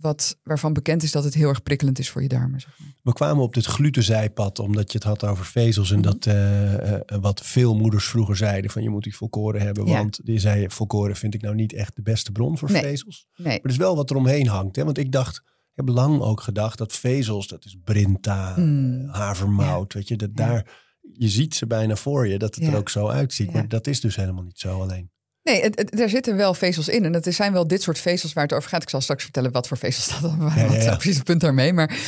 wat, 0.00 0.38
waarvan 0.42 0.72
bekend 0.72 1.02
is 1.02 1.12
dat 1.12 1.24
het 1.24 1.34
heel 1.34 1.48
erg 1.48 1.62
prikkelend 1.62 1.98
is 1.98 2.10
voor 2.10 2.22
je 2.22 2.28
darmen. 2.28 2.60
Zeg 2.60 2.78
maar. 2.78 2.88
We 3.02 3.12
kwamen 3.12 3.42
op 3.42 3.54
dit 3.54 3.64
glutenzijpad 3.66 4.58
omdat 4.58 4.92
je 4.92 4.98
het 4.98 5.06
had 5.06 5.24
over 5.24 5.44
vezels. 5.44 5.90
En 5.90 5.98
Mhm. 5.98 6.10
dat 6.10 6.26
uh, 6.26 6.72
uh, 6.74 6.98
wat 7.20 7.40
veel 7.44 7.76
moeders 7.76 8.04
vroeger 8.08 8.36
zeiden 8.36 8.70
van 8.70 8.82
je 8.82 8.90
moet 8.90 9.02
die 9.02 9.16
volkoren 9.16 9.60
hebben. 9.60 9.86
Ja. 9.86 9.96
Want 9.98 10.20
die 10.24 10.38
zei 10.38 10.70
volkoren 10.70 11.16
vind 11.16 11.34
ik 11.34 11.42
nou 11.42 11.54
niet 11.54 11.72
echt 11.72 11.96
de 11.96 12.02
beste 12.02 12.32
bron 12.32 12.58
voor 12.58 12.70
Nee. 12.70 12.82
vezels. 12.82 13.26
Nee, 13.36 13.46
Maar 13.46 13.60
er 13.62 13.70
is 13.70 13.76
wel 13.76 13.96
wat 13.96 14.10
eromheen 14.10 14.46
hangt. 14.48 14.76
Hè? 14.76 14.84
Want 14.84 14.98
ik 14.98 15.12
dacht, 15.12 15.36
ik 15.46 15.72
heb 15.86 15.88
lang 15.88 16.20
ook 16.20 16.40
gedacht 16.40 16.78
dat 16.78 16.92
vezels, 16.92 17.48
dat 17.48 17.64
is 17.64 17.76
brinta, 17.84 18.54
Mm. 18.56 19.00
eh, 19.08 19.14
havermout, 19.14 19.92
weet 19.92 20.08
je, 20.08 20.16
dat 20.16 20.30
Ja. 20.34 20.46
daar, 20.46 20.78
je 21.12 21.28
ziet 21.28 21.54
ze 21.54 21.66
bijna 21.66 21.96
voor 21.96 22.26
je, 22.26 22.38
dat 22.38 22.54
het 22.54 22.64
er 22.66 22.76
ook 22.76 22.88
zo 22.88 23.08
uitziet. 23.08 23.52
Maar 23.52 23.68
dat 23.68 23.86
is 23.86 24.00
dus 24.00 24.16
helemaal 24.16 24.42
niet 24.44 24.58
zo 24.58 24.80
alleen. 24.80 25.10
Nee 25.52 25.62
het, 25.62 25.78
het- 25.78 26.00
er 26.00 26.08
zitten 26.08 26.36
wel 26.36 26.54
vezels 26.54 26.88
in. 26.88 27.04
En 27.04 27.12
het 27.12 27.34
zijn 27.34 27.52
wel 27.52 27.66
dit 27.66 27.82
soort 27.82 27.98
vezels 27.98 28.32
waar 28.32 28.44
het 28.44 28.52
over 28.52 28.68
gaat. 28.68 28.82
Ik 28.82 28.88
zal 28.90 29.00
straks 29.00 29.22
vertellen 29.22 29.52
wat 29.52 29.68
voor 29.68 29.76
vezels 29.76 30.08
dat 30.08 30.20
dan 30.30 30.38
waren. 30.38 30.58
Ja, 30.58 30.68
ja, 30.68 30.74
Wat 30.74 30.82
ja. 30.84 30.94
precies 30.96 31.16
het 31.16 31.24
punt 31.24 31.40
daarmee. 31.40 31.72
Maar, 31.72 31.98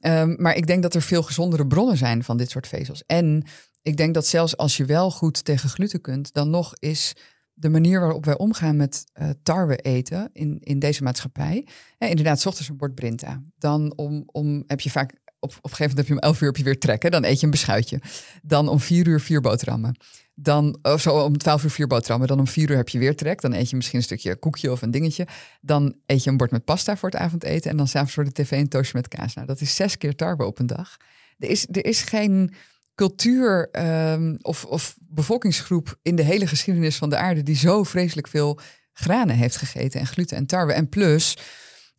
ehm, 0.00 0.34
maar 0.38 0.56
ik 0.56 0.66
denk 0.66 0.82
dat 0.82 0.94
er 0.94 1.02
veel 1.02 1.22
gezondere 1.22 1.66
bronnen 1.66 1.96
zijn 1.96 2.24
van 2.24 2.36
dit 2.36 2.50
soort 2.50 2.66
vezels. 2.68 3.02
En 3.06 3.44
ik 3.82 3.96
denk 3.96 4.14
dat 4.14 4.26
zelfs 4.26 4.56
als 4.56 4.76
je 4.76 4.84
wel 4.84 5.10
goed 5.10 5.44
tegen 5.44 5.68
gluten 5.68 6.00
kunt, 6.00 6.32
dan 6.32 6.50
nog 6.50 6.74
is 6.78 7.12
de 7.54 7.68
manier 7.68 8.00
waarop 8.00 8.24
wij 8.24 8.38
omgaan 8.38 8.76
met 8.76 9.04
eh, 9.12 9.28
tarwe 9.42 9.76
eten 9.76 10.30
in, 10.32 10.58
in 10.60 10.78
deze 10.78 11.02
maatschappij. 11.02 11.66
Hè, 11.98 12.06
inderdaad, 12.06 12.40
's 12.40 12.46
ochtends 12.46 12.68
een 12.68 12.76
bord 12.76 12.94
brinta. 12.94 13.42
Dan 13.58 13.92
om, 13.96 14.22
om 14.26 14.64
heb 14.66 14.80
je 14.80 14.90
vaak, 14.90 15.10
op, 15.38 15.50
op 15.50 15.54
een 15.64 15.70
gegeven 15.70 15.82
moment 15.88 15.96
heb 15.96 16.06
je 16.06 16.12
om 16.12 16.18
11 16.18 16.40
uur 16.40 16.46
heb 16.46 16.56
je 16.56 16.62
weer 16.64 16.78
trekken. 16.78 17.10
Dan 17.10 17.24
eet 17.24 17.38
je 17.40 17.44
een 17.44 17.50
beschuitje. 17.52 18.00
Dan 18.42 18.68
om 18.68 18.80
4 18.80 19.06
uur 19.06 19.20
vier 19.20 19.40
boterhammen. 19.40 19.96
Dan, 20.38 20.78
of 20.82 21.00
zo 21.00 21.18
om 21.18 21.38
12 21.38 21.64
uur 21.64 21.70
vier 21.70 21.86
boterhammen. 21.86 22.28
Dan 22.28 22.38
om 22.38 22.46
vier 22.46 22.70
uur 22.70 22.76
heb 22.76 22.88
je 22.88 22.98
weer 22.98 23.16
trek. 23.16 23.40
Dan 23.40 23.52
eet 23.52 23.70
je 23.70 23.76
misschien 23.76 23.98
een 23.98 24.04
stukje 24.04 24.36
koekje 24.36 24.72
of 24.72 24.82
een 24.82 24.90
dingetje. 24.90 25.26
Dan 25.60 25.96
eet 26.06 26.24
je 26.24 26.30
een 26.30 26.36
bord 26.36 26.50
met 26.50 26.64
pasta 26.64 26.96
voor 26.96 27.10
het 27.10 27.18
avondeten. 27.18 27.70
En 27.70 27.76
dan 27.76 27.88
s'avonds 27.88 28.14
voor 28.14 28.24
de 28.24 28.32
tv 28.32 28.50
een 28.50 28.68
toastje 28.68 28.96
met 28.96 29.08
kaas. 29.08 29.34
Nou, 29.34 29.46
dat 29.46 29.60
is 29.60 29.74
zes 29.74 29.98
keer 29.98 30.14
tarwe 30.14 30.44
op 30.44 30.58
een 30.58 30.66
dag. 30.66 30.96
Er 31.38 31.48
is, 31.48 31.66
er 31.70 31.84
is 31.84 32.02
geen 32.02 32.54
cultuur 32.94 33.68
ehm, 33.70 34.36
of, 34.40 34.64
of 34.64 34.96
bevolkingsgroep 35.00 35.98
in 36.02 36.16
de 36.16 36.22
hele 36.22 36.46
geschiedenis 36.46 36.96
van 36.96 37.10
de 37.10 37.16
aarde 37.16 37.42
die 37.42 37.56
zo 37.56 37.82
vreselijk 37.82 38.28
veel 38.28 38.58
granen 38.92 39.36
heeft 39.36 39.56
gegeten 39.56 40.00
en 40.00 40.06
gluten 40.06 40.36
en 40.36 40.46
tarwe. 40.46 40.72
En 40.72 40.88
plus, 40.88 41.36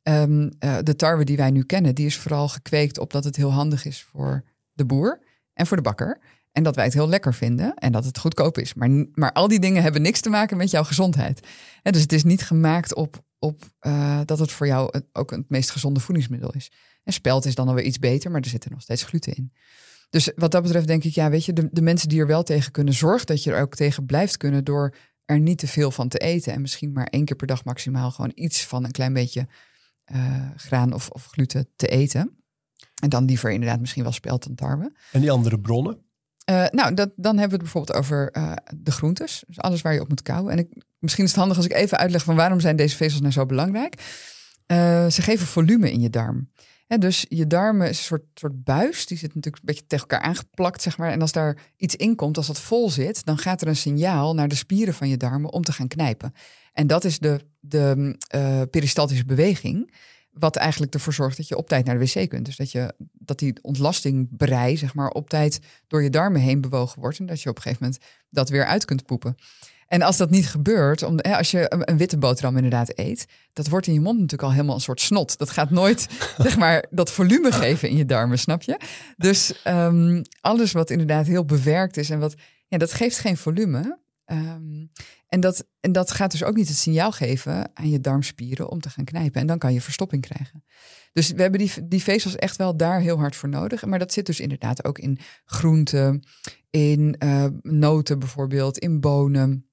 ehm, 0.04 0.50
eh, 0.60 0.78
de 0.84 0.96
tarwe 0.96 1.24
die 1.24 1.38
wij 1.38 1.52
nu 1.52 1.64
kennen, 1.64 1.96
die 1.96 2.06
is 2.06 2.18
vooral 2.18 2.48
gekweekt 2.48 2.98
op 2.98 3.12
dat 3.12 3.24
het 3.24 3.36
heel 3.36 3.52
handig 3.52 3.86
is 3.86 4.04
voor 4.04 4.44
de 4.74 4.86
boer 4.86 5.20
en 5.54 5.68
voor 5.68 5.78
de 5.78 5.84
bakker. 5.84 6.20
En 6.58 6.64
dat 6.64 6.76
wij 6.76 6.86
het 6.86 6.94
heel 6.94 7.10
lekker 7.10 7.34
vinden 7.34 7.74
en 7.74 7.92
dat 7.92 8.06
het 8.06 8.18
goedkoop 8.18 8.58
is. 8.58 8.74
Maar, 8.74 8.90
maar 9.14 9.32
al 9.32 9.48
die 9.48 9.60
dingen 9.60 9.82
hebben 9.82 10.02
niks 10.02 10.22
te 10.22 10.30
maken 10.30 10.58
met 10.58 10.72
jouw 10.72 10.84
gezondheid. 10.84 11.48
En 11.82 11.92
dus 11.92 12.02
het 12.02 12.14
is 12.14 12.24
niet 12.24 12.42
gemaakt 12.42 12.96
op, 12.96 13.24
op 13.40 13.64
uh, 13.82 14.20
dat 14.26 14.40
het 14.40 14.52
voor 14.52 14.68
jou 14.68 15.02
ook 15.14 15.32
het 15.32 15.50
meest 15.50 15.72
gezonde 15.72 16.00
voedingsmiddel 16.00 16.54
is. 16.54 16.72
En 17.04 17.14
spelt 17.14 17.46
is 17.46 17.56
dan 17.56 17.68
alweer 17.68 17.84
iets 17.84 18.00
beter, 18.00 18.32
maar 18.32 18.42
er 18.42 18.50
zit 18.50 18.66
er 18.66 18.72
nog 18.72 18.82
steeds 18.82 19.04
gluten 19.04 19.36
in. 19.36 19.54
Dus 20.10 20.32
wat 20.36 20.52
dat 20.52 20.64
betreft 20.64 20.88
denk 20.88 21.04
ik, 21.04 21.14
ja, 21.14 21.30
weet 21.30 21.46
je, 21.46 21.54
de, 21.54 21.70
de 21.72 21.82
mensen 21.82 22.10
die 22.10 22.20
er 22.20 22.28
wel 22.28 22.44
tegen 22.44 22.72
kunnen, 22.72 22.94
zorg 22.94 23.24
dat 23.24 23.44
je 23.44 23.52
er 23.52 23.62
ook 23.62 23.76
tegen 23.76 24.06
blijft 24.06 24.38
kunnen 24.38 24.64
door 24.64 24.96
er 25.26 25.40
niet 25.40 25.58
te 25.58 25.68
veel 25.68 25.92
van 25.92 26.08
te 26.08 26.18
eten. 26.18 26.54
En 26.54 26.62
misschien 26.62 26.92
maar 26.92 27.08
één 27.08 27.26
keer 27.26 27.36
per 27.36 27.48
dag 27.48 27.66
maximaal 27.66 28.12
gewoon 28.12 28.32
iets 28.36 28.66
van 28.66 28.84
een 28.84 28.92
klein 28.92 29.14
beetje 29.14 29.48
uh, 30.12 30.50
graan 30.56 30.94
of, 30.94 31.10
of 31.10 31.26
gluten 31.26 31.70
te 31.76 31.88
eten. 31.88 32.38
En 33.02 33.10
dan 33.10 33.26
liever 33.26 33.52
inderdaad 33.52 33.80
misschien 33.80 34.04
wel 34.04 34.12
spelt 34.12 34.44
dan 34.44 34.56
tarwe. 34.56 34.92
En 35.12 35.22
die 35.22 35.32
andere 35.32 35.60
bronnen? 35.60 36.06
Uh, 36.50 36.66
nou, 36.72 36.94
dat, 36.94 37.12
dan 37.16 37.38
hebben 37.38 37.60
we 37.60 37.64
het 37.64 37.74
bijvoorbeeld 37.74 37.98
over 37.98 38.30
uh, 38.38 38.52
de 38.76 38.92
groentes. 38.92 39.44
Dus 39.48 39.60
alles 39.60 39.82
waar 39.82 39.94
je 39.94 40.02
op 40.02 40.10
moet 40.10 40.22
kouwen. 40.22 40.52
En 40.52 40.60
ik, 40.60 40.68
misschien 41.00 41.24
is 41.24 41.30
het 41.30 41.40
handig 41.40 41.58
als 41.58 41.66
ik 41.66 41.74
even 41.74 41.98
uitleg 41.98 42.24
van 42.24 42.36
waarom 42.36 42.60
zijn 42.60 42.76
deze 42.76 42.96
vezels 42.96 43.22
nou 43.22 43.34
zo 43.34 43.46
belangrijk. 43.46 43.94
Uh, 44.68 45.08
ze 45.08 45.22
geven 45.22 45.48
volume 45.48 45.92
in 45.92 46.02
je 46.02 46.10
darm. 46.10 46.50
Dus 46.88 47.26
je 47.30 47.48
darmen 47.48 47.90
is 47.90 47.98
een 47.98 48.04
soort, 48.04 48.24
soort 48.34 48.64
buis. 48.64 49.06
Die 49.06 49.18
zit 49.18 49.36
natuurlijk 49.36 49.56
een 49.56 49.66
beetje 49.66 49.88
tegen 49.88 50.08
elkaar 50.08 50.28
aangeplakt, 50.28 50.82
zeg 50.82 50.98
maar. 50.98 51.12
En 51.12 51.22
als 51.22 51.32
daar 51.32 51.58
iets 51.78 51.96
in 51.96 52.16
komt, 52.16 52.38
als 52.38 52.48
dat 52.48 52.60
vol 52.60 52.90
zit, 52.90 53.26
dan 53.26 53.38
gaat 53.38 53.62
er 53.62 53.68
een 53.68 53.76
signaal 53.76 54.34
naar 54.34 54.48
de 54.48 54.56
spieren 54.56 54.94
van 54.94 55.10
je 55.10 55.18
darmen 55.18 55.54
om 55.54 55.64
te 55.64 55.72
gaan 55.72 55.88
knijpen. 55.88 56.34
En 56.74 56.88
dat 56.88 57.04
is 57.04 57.20
de, 57.20 57.40
de 57.60 58.16
uh, 58.36 58.62
peristaltische 58.70 59.26
beweging. 59.26 59.94
Wat 60.40 60.56
eigenlijk 60.56 60.94
ervoor 60.94 61.14
zorgt 61.14 61.38
dat 61.38 61.48
je 61.48 61.58
op 61.58 61.68
tijd 61.68 61.86
naar 61.86 62.00
de 62.00 62.06
wc 62.06 62.30
kunt. 62.30 62.46
Dus 62.46 62.56
dat, 62.56 62.72
je, 62.72 62.94
dat 63.14 63.40
die 63.40 63.60
ontlastingbrei, 63.62 64.78
zeg 64.78 64.94
maar, 64.94 65.10
op 65.10 65.30
tijd 65.30 65.60
door 65.88 66.04
je 66.04 66.10
darmen 66.10 66.42
heen 66.42 66.62
bewogen 66.62 67.02
wordt. 67.02 67.20
En 67.20 67.26
dat 67.26 67.42
je 67.42 67.50
op 67.50 67.56
een 67.56 67.62
gegeven 67.62 67.84
moment 67.86 68.04
dat 68.30 68.50
weer 68.50 68.66
uit 68.66 68.86
kunt 68.86 69.06
poepen. 69.06 69.38
En 69.88 70.02
als 70.02 70.18
dat 70.18 70.30
niet 70.30 70.48
gebeurt, 70.48 71.04
om, 71.04 71.16
hè, 71.18 71.38
als 71.38 71.52
je 71.52 71.74
een, 71.74 71.90
een, 71.90 71.98
witte 71.98 72.18
boterham 72.18 72.56
inderdaad 72.56 72.92
eet, 72.96 73.26
dat 73.54 73.68
wordt 73.68 73.88
in 73.88 73.94
je 73.94 74.00
mond 74.00 74.16
natuurlijk 74.16 74.44
al 74.44 74.52
helemaal 74.52 74.76
een 74.76 74.82
soort 74.82 75.02
snot. 75.02 75.38
Dat 75.38 75.50
gaat 75.50 75.70
nooit, 75.70 76.08
zeg 76.38 76.58
maar, 76.58 76.86
dat 76.90 77.12
volume 77.12 77.52
geven 77.52 77.90
in 77.90 77.98
je 77.98 78.06
darmen, 78.06 78.40
snap 78.40 78.62
je? 78.62 78.80
Dus 79.18 79.62
um, 79.68 80.22
alles 80.42 80.72
wat 80.72 80.90
inderdaad 80.90 81.28
heel 81.28 81.46
bewerkt 81.46 81.98
is 81.98 82.10
en 82.10 82.20
wat, 82.20 82.36
ja, 82.68 82.78
dat 82.78 82.94
geeft 82.94 83.20
geen 83.20 83.38
volume. 83.38 83.98
Um, 84.32 84.92
en, 85.28 85.40
dat, 85.40 85.68
en 85.80 85.92
dat 85.92 86.12
gaat 86.12 86.32
dus 86.32 86.44
ook 86.44 86.56
niet 86.56 86.68
het 86.68 86.78
signaal 86.78 87.12
geven 87.12 87.70
aan 87.74 87.90
je 87.90 88.00
darmspieren 88.00 88.70
om 88.70 88.80
te 88.82 88.90
gaan 88.90 89.06
knijpen. 89.06 89.42
En 89.42 89.48
dan 89.48 89.58
kan 89.58 89.74
je 89.74 89.82
verstopping 89.82 90.22
krijgen. 90.22 90.64
Dus 91.14 91.32
we 91.32 91.42
hebben 91.42 91.60
die, 91.60 91.88
die 91.88 92.04
vezels 92.04 92.36
echt 92.36 92.56
wel 92.56 92.78
daar 92.78 93.00
heel 93.00 93.18
hard 93.18 93.36
voor 93.36 93.50
nodig. 93.50 93.86
Maar 93.86 94.00
dat 94.00 94.14
zit 94.14 94.26
dus 94.26 94.40
inderdaad 94.40 94.86
ook 94.86 95.00
in 95.00 95.20
groenten, 95.46 96.28
in 96.70 97.16
uh, 97.24 97.46
noten 97.62 98.20
bijvoorbeeld, 98.20 98.78
in 98.78 99.00
bonen. 99.00 99.70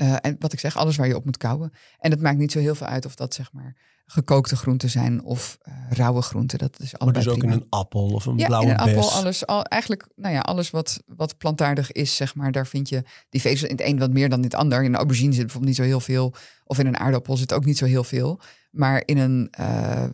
Uh, 0.00 0.16
en 0.20 0.36
wat 0.38 0.52
ik 0.52 0.60
zeg, 0.60 0.76
alles 0.76 0.96
waar 0.96 1.08
je 1.08 1.16
op 1.16 1.24
moet 1.24 1.36
kouwen. 1.36 1.72
En 1.98 2.10
het 2.10 2.20
maakt 2.20 2.38
niet 2.38 2.52
zo 2.52 2.58
heel 2.58 2.74
veel 2.74 2.86
uit 2.86 3.06
of 3.06 3.14
dat 3.14 3.34
zeg 3.34 3.52
maar 3.52 3.76
gekookte 4.12 4.56
groenten 4.56 4.90
zijn 4.90 5.22
of 5.22 5.58
uh, 5.68 5.74
rauwe 5.90 6.22
groenten. 6.22 6.58
Dat 6.58 6.80
is 6.80 6.98
allebei 6.98 7.04
Maar 7.04 7.12
dus 7.12 7.32
ook 7.32 7.38
prima. 7.38 7.52
in 7.54 7.60
een 7.60 7.66
appel 7.68 8.06
of 8.06 8.26
een 8.26 8.38
ja, 8.38 8.46
blauwe 8.46 8.66
in 8.70 8.78
een 8.78 8.84
bes. 8.84 8.94
appel, 8.94 9.10
alles, 9.10 9.46
al, 9.46 9.64
eigenlijk, 9.64 10.06
nou 10.16 10.34
ja, 10.34 10.40
alles 10.40 10.70
wat, 10.70 11.02
wat 11.06 11.38
plantaardig 11.38 11.92
is, 11.92 12.16
zeg 12.16 12.34
maar, 12.34 12.52
daar 12.52 12.66
vind 12.66 12.88
je 12.88 13.02
die 13.28 13.40
vezels 13.40 13.70
in 13.70 13.76
het 13.76 13.86
een 13.86 13.98
wat 13.98 14.10
meer 14.12 14.28
dan 14.28 14.38
in 14.38 14.44
het 14.44 14.54
ander. 14.54 14.78
In 14.82 14.90
een 14.90 14.96
aubergine 14.96 15.32
zit 15.32 15.40
bijvoorbeeld 15.42 15.72
niet 15.78 15.86
zo 15.86 15.90
heel 15.90 16.00
veel, 16.00 16.34
of 16.64 16.78
in 16.78 16.86
een 16.86 16.98
aardappel 16.98 17.36
zit 17.36 17.52
ook 17.52 17.64
niet 17.64 17.78
zo 17.78 17.84
heel 17.84 18.04
veel. 18.04 18.40
Maar 18.70 19.02
in 19.04 19.18
een 19.18 19.52
uh, 19.60 20.04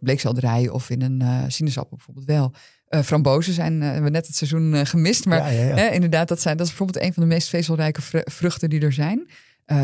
bleekselderij 0.00 0.68
of 0.68 0.90
in 0.90 1.02
een 1.02 1.20
uh, 1.22 1.38
sinaasappel 1.48 1.96
bijvoorbeeld 1.96 2.26
wel. 2.26 2.52
Uh, 2.88 3.00
frambozen 3.00 3.52
zijn, 3.54 3.80
hebben 3.82 4.02
we 4.04 4.10
net 4.10 4.26
het 4.26 4.36
seizoen 4.36 4.86
gemist. 4.86 5.24
Maar 5.24 5.52
Ja, 5.52 5.76
ja, 5.76 5.90
inderdaad, 5.90 6.28
dat, 6.28 6.40
zijn, 6.40 6.56
dat 6.56 6.66
is 6.66 6.72
bijvoorbeeld 6.76 7.04
een 7.06 7.12
van 7.14 7.22
de 7.22 7.28
meest 7.28 7.48
vezelrijke 7.48 8.02
vru- 8.02 8.22
vruchten 8.30 8.70
die 8.70 8.80
er 8.80 8.92
zijn. 8.92 9.28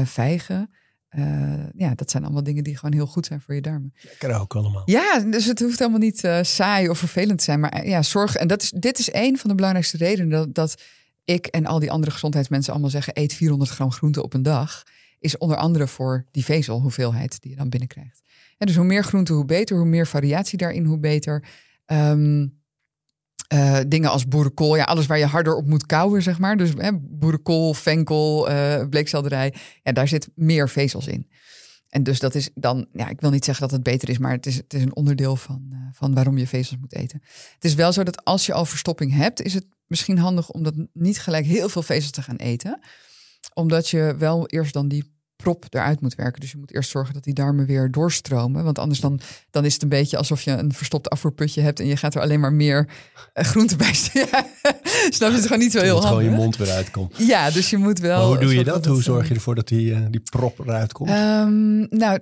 Vijgen. 0.05 0.71
Uh, 1.19 1.65
ja, 1.75 1.95
dat 1.95 2.11
zijn 2.11 2.25
allemaal 2.25 2.43
dingen 2.43 2.65
die 2.65 2.77
gewoon 2.77 2.95
heel 2.95 3.07
goed 3.07 3.27
zijn 3.27 3.41
voor 3.41 3.55
je 3.55 3.61
darmen. 3.61 3.95
Lekker 4.03 4.41
ook 4.41 4.55
allemaal. 4.55 4.83
Ja, 4.85 5.19
dus 5.19 5.45
het 5.45 5.61
hoeft 5.61 5.79
helemaal 5.79 6.01
niet 6.01 6.25
uh, 6.25 6.39
saai 6.43 6.89
of 6.89 6.99
vervelend 6.99 7.39
te 7.39 7.45
zijn. 7.45 7.61
Maar 7.61 7.87
ja, 7.87 8.03
zorg. 8.03 8.35
En 8.35 8.49
dat 8.49 8.63
is, 8.63 8.71
dit 8.71 8.99
is 8.99 9.13
een 9.13 9.39
van 9.39 9.51
de 9.51 9.57
belangrijkste 9.57 9.97
redenen 9.97 10.29
dat, 10.29 10.55
dat 10.55 10.83
ik 11.25 11.47
en 11.47 11.67
al 11.67 11.79
die 11.79 11.91
andere 11.91 12.13
gezondheidsmensen 12.13 12.73
allemaal 12.73 12.91
zeggen: 12.91 13.13
eet 13.17 13.35
400 13.35 13.71
gram 13.71 13.93
groente 13.93 14.23
op 14.23 14.35
een 14.35 14.43
dag. 14.43 14.83
Is 15.19 15.39
onder 15.39 15.57
andere 15.57 15.87
voor 15.87 16.27
die 16.31 16.45
vezelhoeveelheid 16.45 17.41
die 17.41 17.51
je 17.51 17.57
dan 17.57 17.69
binnenkrijgt. 17.69 18.23
En 18.59 18.67
dus 18.67 18.77
hoe 18.77 18.85
meer 18.85 19.05
groente, 19.05 19.33
hoe 19.33 19.45
beter. 19.45 19.77
Hoe 19.77 19.87
meer 19.87 20.07
variatie 20.07 20.59
daarin, 20.59 20.85
hoe 20.85 20.99
beter. 20.99 21.45
Um, 21.87 22.60
uh, 23.55 23.79
dingen 23.87 24.11
als 24.11 24.29
boerenkool, 24.29 24.77
ja, 24.77 24.85
alles 24.85 25.07
waar 25.07 25.19
je 25.19 25.25
harder 25.25 25.57
op 25.57 25.67
moet 25.67 25.87
kouwen, 25.87 26.23
zeg 26.23 26.39
maar. 26.39 26.57
Dus 26.57 26.71
hè, 26.77 26.91
boerenkool, 27.01 27.75
venkel, 27.75 28.51
uh, 28.51 28.85
bleekselderij, 28.89 29.55
ja, 29.83 29.93
daar 29.93 30.09
zit 30.09 30.29
meer 30.35 30.69
vezels 30.69 31.07
in. 31.07 31.29
En 31.89 32.03
dus 32.03 32.19
dat 32.19 32.35
is 32.35 32.51
dan, 32.55 32.87
ja, 32.93 33.09
ik 33.09 33.21
wil 33.21 33.31
niet 33.31 33.45
zeggen 33.45 33.69
dat 33.69 33.73
het 33.73 33.83
beter 33.83 34.09
is, 34.09 34.19
maar 34.19 34.33
het 34.33 34.47
is, 34.47 34.57
het 34.57 34.75
is 34.75 34.83
een 34.83 34.97
onderdeel 34.97 35.37
van, 35.37 35.69
uh, 35.73 35.79
van 35.93 36.15
waarom 36.15 36.39
je 36.39 36.47
vezels 36.47 36.81
moet 36.81 36.95
eten. 36.95 37.23
Het 37.55 37.65
is 37.65 37.75
wel 37.75 37.93
zo 37.93 38.03
dat 38.03 38.25
als 38.25 38.47
je 38.47 38.53
al 38.53 38.65
verstopping 38.65 39.15
hebt, 39.15 39.43
is 39.43 39.55
het 39.55 39.67
misschien 39.87 40.19
handig 40.19 40.51
om 40.51 40.63
dat 40.63 40.75
niet 40.93 41.21
gelijk 41.21 41.47
heel 41.47 41.69
veel 41.69 41.83
vezels 41.83 42.11
te 42.11 42.23
gaan 42.23 42.37
eten. 42.37 42.81
Omdat 43.55 43.89
je 43.89 44.15
wel 44.19 44.47
eerst 44.47 44.73
dan 44.73 44.89
die 44.89 45.20
prop 45.43 45.67
eruit 45.71 46.01
moet 46.01 46.15
werken. 46.15 46.41
Dus 46.41 46.51
je 46.51 46.59
moet 46.59 46.75
eerst 46.75 46.91
zorgen 46.91 47.15
dat 47.15 47.25
die 47.25 47.35
darmen 47.35 47.67
weer 47.67 47.91
doorstromen. 47.91 48.65
Want 48.65 48.79
anders 48.79 49.01
dan, 49.01 49.21
dan 49.51 49.65
is 49.65 49.73
het 49.73 49.83
een 49.83 49.89
beetje 49.89 50.17
alsof 50.17 50.43
je 50.43 50.51
een 50.51 50.73
verstopt 50.73 51.11
afvoerputje 51.11 51.61
hebt... 51.61 51.81
en 51.81 51.87
je 51.87 51.97
gaat 51.97 52.15
er 52.15 52.21
alleen 52.21 52.41
maar 52.41 52.53
meer 52.53 52.89
uh, 53.35 53.45
groente 53.45 53.77
bij 53.77 53.87
ja. 54.13 54.47
Snap 55.09 55.31
je? 55.31 55.37
Het 55.37 55.43
gewoon 55.43 55.59
niet 55.59 55.73
zo 55.73 55.81
heel 55.81 55.93
handig. 55.93 56.09
gewoon 56.09 56.25
je 56.25 56.31
mond 56.31 56.57
weer 56.57 56.71
uitkomt. 56.71 57.15
Ja, 57.17 57.51
dus 57.51 57.71
je 57.71 57.77
moet 57.77 57.99
wel... 57.99 58.19
Maar 58.19 58.27
hoe 58.27 58.39
doe 58.39 58.55
je 58.55 58.65
dat? 58.65 58.87
Hoe 58.87 59.03
zorg 59.03 59.29
je 59.29 59.35
ervoor 59.35 59.55
dat 59.55 59.69
die, 59.69 59.91
uh, 59.91 59.99
die 60.11 60.23
prop 60.31 60.59
eruit 60.59 60.93
komt? 60.93 61.11
Um, 61.11 61.87
nou, 61.91 62.19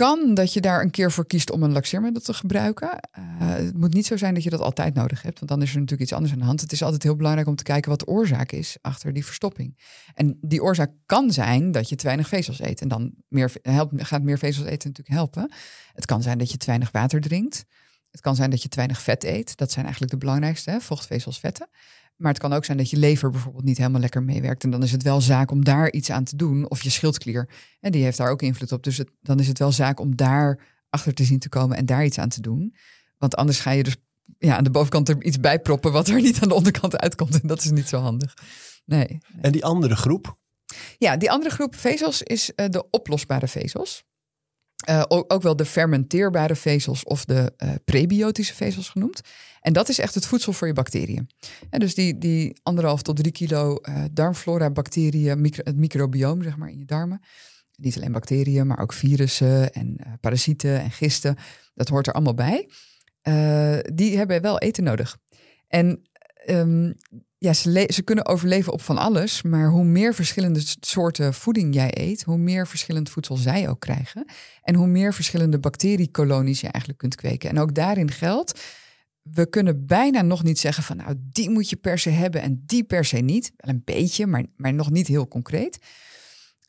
kan 0.00 0.34
dat 0.34 0.52
je 0.52 0.60
daar 0.60 0.82
een 0.82 0.90
keer 0.90 1.12
voor 1.12 1.26
kiest 1.26 1.50
om 1.50 1.62
een 1.62 1.72
laxeermiddel 1.72 2.22
te 2.22 2.34
gebruiken. 2.34 2.88
Uh, 2.88 3.24
het 3.48 3.76
moet 3.76 3.94
niet 3.94 4.06
zo 4.06 4.16
zijn 4.16 4.34
dat 4.34 4.42
je 4.42 4.50
dat 4.50 4.60
altijd 4.60 4.94
nodig 4.94 5.22
hebt, 5.22 5.38
want 5.38 5.50
dan 5.50 5.62
is 5.62 5.70
er 5.70 5.74
natuurlijk 5.74 6.02
iets 6.02 6.12
anders 6.12 6.32
aan 6.32 6.38
de 6.38 6.44
hand. 6.44 6.60
Het 6.60 6.72
is 6.72 6.82
altijd 6.82 7.02
heel 7.02 7.16
belangrijk 7.16 7.48
om 7.48 7.56
te 7.56 7.62
kijken 7.62 7.90
wat 7.90 7.98
de 7.98 8.06
oorzaak 8.06 8.52
is 8.52 8.76
achter 8.80 9.12
die 9.12 9.24
verstopping. 9.24 9.78
En 10.14 10.38
die 10.40 10.62
oorzaak 10.62 10.90
kan 11.06 11.32
zijn 11.32 11.70
dat 11.70 11.88
je 11.88 11.96
te 11.96 12.06
weinig 12.06 12.28
vezels 12.28 12.60
eet. 12.60 12.80
En 12.80 12.88
dan 12.88 13.14
meer, 13.28 13.52
helpt, 13.62 14.06
gaat 14.06 14.22
meer 14.22 14.38
vezels 14.38 14.66
eten 14.66 14.88
natuurlijk 14.88 15.16
helpen. 15.16 15.52
Het 15.94 16.06
kan 16.06 16.22
zijn 16.22 16.38
dat 16.38 16.50
je 16.50 16.56
te 16.56 16.66
weinig 16.66 16.90
water 16.90 17.20
drinkt. 17.20 17.64
Het 18.10 18.20
kan 18.20 18.36
zijn 18.36 18.50
dat 18.50 18.62
je 18.62 18.68
te 18.68 18.76
weinig 18.76 19.02
vet 19.02 19.24
eet. 19.24 19.56
Dat 19.56 19.70
zijn 19.70 19.84
eigenlijk 19.84 20.12
de 20.12 20.18
belangrijkste, 20.18 20.70
hè? 20.70 20.80
vocht, 20.80 21.06
vezels, 21.06 21.40
vetten. 21.40 21.68
Maar 22.20 22.32
het 22.32 22.40
kan 22.40 22.52
ook 22.52 22.64
zijn 22.64 22.78
dat 22.78 22.90
je 22.90 22.96
lever 22.96 23.30
bijvoorbeeld 23.30 23.64
niet 23.64 23.78
helemaal 23.78 24.00
lekker 24.00 24.22
meewerkt. 24.22 24.64
En 24.64 24.70
dan 24.70 24.82
is 24.82 24.92
het 24.92 25.02
wel 25.02 25.20
zaak 25.20 25.50
om 25.50 25.64
daar 25.64 25.92
iets 25.92 26.10
aan 26.10 26.24
te 26.24 26.36
doen. 26.36 26.70
Of 26.70 26.82
je 26.82 26.90
schildklier. 26.90 27.48
En 27.80 27.92
die 27.92 28.02
heeft 28.02 28.18
daar 28.18 28.30
ook 28.30 28.42
invloed 28.42 28.72
op. 28.72 28.82
Dus 28.82 28.96
het, 28.96 29.10
dan 29.20 29.38
is 29.38 29.48
het 29.48 29.58
wel 29.58 29.72
zaak 29.72 30.00
om 30.00 30.16
daar 30.16 30.60
achter 30.90 31.14
te 31.14 31.24
zien 31.24 31.38
te 31.38 31.48
komen 31.48 31.76
en 31.76 31.86
daar 31.86 32.04
iets 32.04 32.18
aan 32.18 32.28
te 32.28 32.40
doen. 32.40 32.74
Want 33.18 33.36
anders 33.36 33.60
ga 33.60 33.70
je 33.70 33.82
dus 33.82 33.96
ja, 34.38 34.56
aan 34.56 34.64
de 34.64 34.70
bovenkant 34.70 35.08
er 35.08 35.22
iets 35.22 35.40
bij 35.40 35.60
proppen 35.60 35.92
wat 35.92 36.08
er 36.08 36.20
niet 36.20 36.42
aan 36.42 36.48
de 36.48 36.54
onderkant 36.54 36.98
uitkomt. 36.98 37.40
En 37.40 37.48
dat 37.48 37.64
is 37.64 37.70
niet 37.70 37.88
zo 37.88 37.98
handig. 38.00 38.34
Nee. 38.84 39.06
nee. 39.06 39.20
En 39.40 39.52
die 39.52 39.64
andere 39.64 39.96
groep? 39.96 40.38
Ja, 40.98 41.16
die 41.16 41.30
andere 41.30 41.54
groep 41.54 41.76
vezels 41.76 42.22
is 42.22 42.52
uh, 42.56 42.66
de 42.68 42.90
oplosbare 42.90 43.48
vezels. 43.48 44.04
Uh, 44.88 45.02
ook, 45.08 45.32
ook, 45.32 45.42
wel 45.42 45.56
de 45.56 45.64
fermenteerbare 45.64 46.56
vezels 46.56 47.04
of 47.04 47.24
de 47.24 47.52
uh, 47.58 47.70
prebiotische 47.84 48.54
vezels 48.54 48.88
genoemd. 48.88 49.20
En 49.60 49.72
dat 49.72 49.88
is 49.88 49.98
echt 49.98 50.14
het 50.14 50.26
voedsel 50.26 50.52
voor 50.52 50.66
je 50.66 50.72
bacteriën. 50.72 51.30
En 51.70 51.80
dus 51.80 51.94
die, 51.94 52.18
die 52.18 52.58
anderhalf 52.62 53.02
tot 53.02 53.16
drie 53.16 53.32
kilo 53.32 53.78
uh, 53.82 54.04
darmflora 54.12 54.70
bacteriën, 54.70 55.40
micro, 55.40 55.62
het 55.64 55.76
microbioom 55.76 56.42
zeg 56.42 56.56
maar 56.56 56.70
in 56.70 56.78
je 56.78 56.84
darmen. 56.84 57.20
Niet 57.76 57.96
alleen 57.96 58.12
bacteriën, 58.12 58.66
maar 58.66 58.78
ook 58.78 58.92
virussen 58.92 59.72
en 59.72 59.96
uh, 60.06 60.12
parasieten 60.20 60.80
en 60.80 60.90
gisten. 60.90 61.36
Dat 61.74 61.88
hoort 61.88 62.06
er 62.06 62.12
allemaal 62.12 62.34
bij. 62.34 62.68
Uh, 63.22 63.78
die 63.94 64.16
hebben 64.16 64.42
wel 64.42 64.58
eten 64.58 64.84
nodig. 64.84 65.18
En 65.68 66.02
um, 66.46 66.94
ja, 67.38 67.52
ze, 67.52 67.90
ze, 67.92 68.02
kunnen 68.02 68.26
overleven 68.26 68.72
op 68.72 68.82
van 68.82 68.98
alles, 68.98 69.42
maar 69.42 69.68
hoe 69.68 69.84
meer 69.84 70.14
verschillende 70.14 70.60
soorten 70.80 71.34
voeding 71.34 71.74
jij 71.74 71.90
eet, 71.94 72.22
hoe 72.22 72.38
meer 72.38 72.66
verschillend 72.66 73.10
voedsel 73.10 73.36
zij 73.36 73.68
ook 73.68 73.80
krijgen. 73.80 74.24
En 74.62 74.74
hoe 74.74 74.86
meer 74.86 75.14
verschillende 75.14 75.58
bacteriekolonies 75.58 76.60
je 76.60 76.68
eigenlijk 76.68 76.98
kunt 76.98 77.14
kweken. 77.14 77.50
En 77.50 77.58
ook 77.58 77.74
daarin 77.74 78.10
geldt, 78.10 78.60
we 79.32 79.48
kunnen 79.48 79.86
bijna 79.86 80.22
nog 80.22 80.42
niet 80.42 80.58
zeggen 80.58 80.82
van 80.82 80.96
nou, 80.96 81.14
die 81.18 81.50
moet 81.50 81.70
je 81.70 81.76
per 81.76 81.98
se 81.98 82.10
hebben 82.10 82.42
en 82.42 82.62
die 82.66 82.84
per 82.84 83.04
se 83.04 83.16
niet. 83.16 83.52
Wel 83.56 83.74
een 83.74 83.82
beetje, 83.84 84.26
maar, 84.26 84.44
maar 84.56 84.74
nog 84.74 84.90
niet 84.90 85.06
heel 85.06 85.28
concreet. 85.28 85.78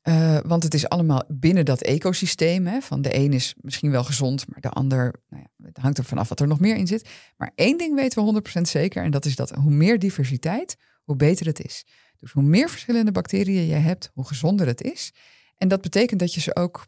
Uh, 0.03 0.39
want 0.46 0.63
het 0.63 0.74
is 0.74 0.89
allemaal 0.89 1.24
binnen 1.27 1.65
dat 1.65 1.82
ecosysteem. 1.82 2.68
Hè, 2.68 2.82
van 2.82 3.01
de 3.01 3.15
een 3.15 3.34
is 3.34 3.56
misschien 3.62 3.91
wel 3.91 4.03
gezond, 4.03 4.48
maar 4.48 4.62
de 4.62 4.70
ander 4.70 5.13
nou 5.30 5.44
ja, 5.44 5.65
het 5.65 5.77
hangt 5.77 5.98
er 5.98 6.03
vanaf 6.03 6.30
wat 6.30 6.39
er 6.39 6.48
nog 6.48 6.60
meer 6.60 6.75
in 6.75 6.88
zit. 6.88 7.10
Maar 7.38 7.51
één 7.56 7.77
ding 7.77 7.96
weten 7.96 8.25
we 8.25 8.41
100% 8.58 8.62
zeker. 8.62 9.03
En 9.03 9.12
dat 9.12 9.25
is 9.25 9.36
dat 9.36 9.50
hoe 9.50 9.72
meer 9.72 10.00
diversiteit, 10.00 10.77
hoe 11.03 11.15
beter 11.15 11.46
het 11.46 11.65
is. 11.65 11.86
Dus 12.18 12.32
hoe 12.32 12.44
meer 12.44 12.70
verschillende 12.70 13.12
bacteriën 13.12 13.68
je 13.68 13.74
hebt, 13.74 14.12
hoe 14.13 14.27
gezonder 14.27 14.68
het 14.68 14.82
is. 14.82 15.13
En 15.58 15.68
dat 15.68 15.82
betekent 15.82 16.20
dat 16.20 16.34
je 16.34 16.41
ze 16.41 16.56
ook 16.56 16.86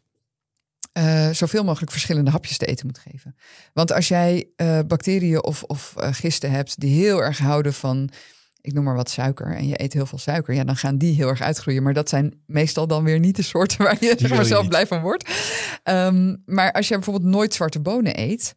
uh, 0.98 1.30
zoveel 1.30 1.64
mogelijk 1.64 1.92
verschillende 1.92 2.30
hapjes 2.30 2.58
te 2.58 2.66
eten 2.66 2.86
moet 2.86 2.98
geven. 2.98 3.36
Want 3.72 3.92
als 3.92 4.08
jij 4.08 4.48
uh, 4.56 4.78
bacteriën 4.86 5.44
of, 5.44 5.62
of 5.62 5.94
uh, 5.98 6.08
gisten 6.12 6.50
hebt 6.50 6.80
die 6.80 7.02
heel 7.04 7.22
erg 7.22 7.38
houden 7.38 7.74
van, 7.74 8.10
ik 8.60 8.72
noem 8.72 8.84
maar 8.84 8.94
wat 8.94 9.10
suiker, 9.10 9.56
en 9.56 9.68
je 9.68 9.82
eet 9.82 9.92
heel 9.92 10.06
veel 10.06 10.18
suiker, 10.18 10.54
ja, 10.54 10.64
dan 10.64 10.76
gaan 10.76 10.98
die 10.98 11.14
heel 11.14 11.28
erg 11.28 11.40
uitgroeien. 11.40 11.82
Maar 11.82 11.94
dat 11.94 12.08
zijn 12.08 12.42
meestal 12.46 12.86
dan 12.86 13.04
weer 13.04 13.18
niet 13.18 13.36
de 13.36 13.42
soorten 13.42 13.78
waar 13.78 13.96
je 14.00 14.14
zeg 14.18 14.30
maar, 14.30 14.44
zelf 14.44 14.68
blij 14.68 14.86
van 14.86 15.00
wordt. 15.00 15.30
Um, 15.84 16.42
maar 16.46 16.72
als 16.72 16.88
je 16.88 16.94
bijvoorbeeld 16.94 17.32
nooit 17.32 17.54
zwarte 17.54 17.80
bonen 17.80 18.20
eet, 18.20 18.54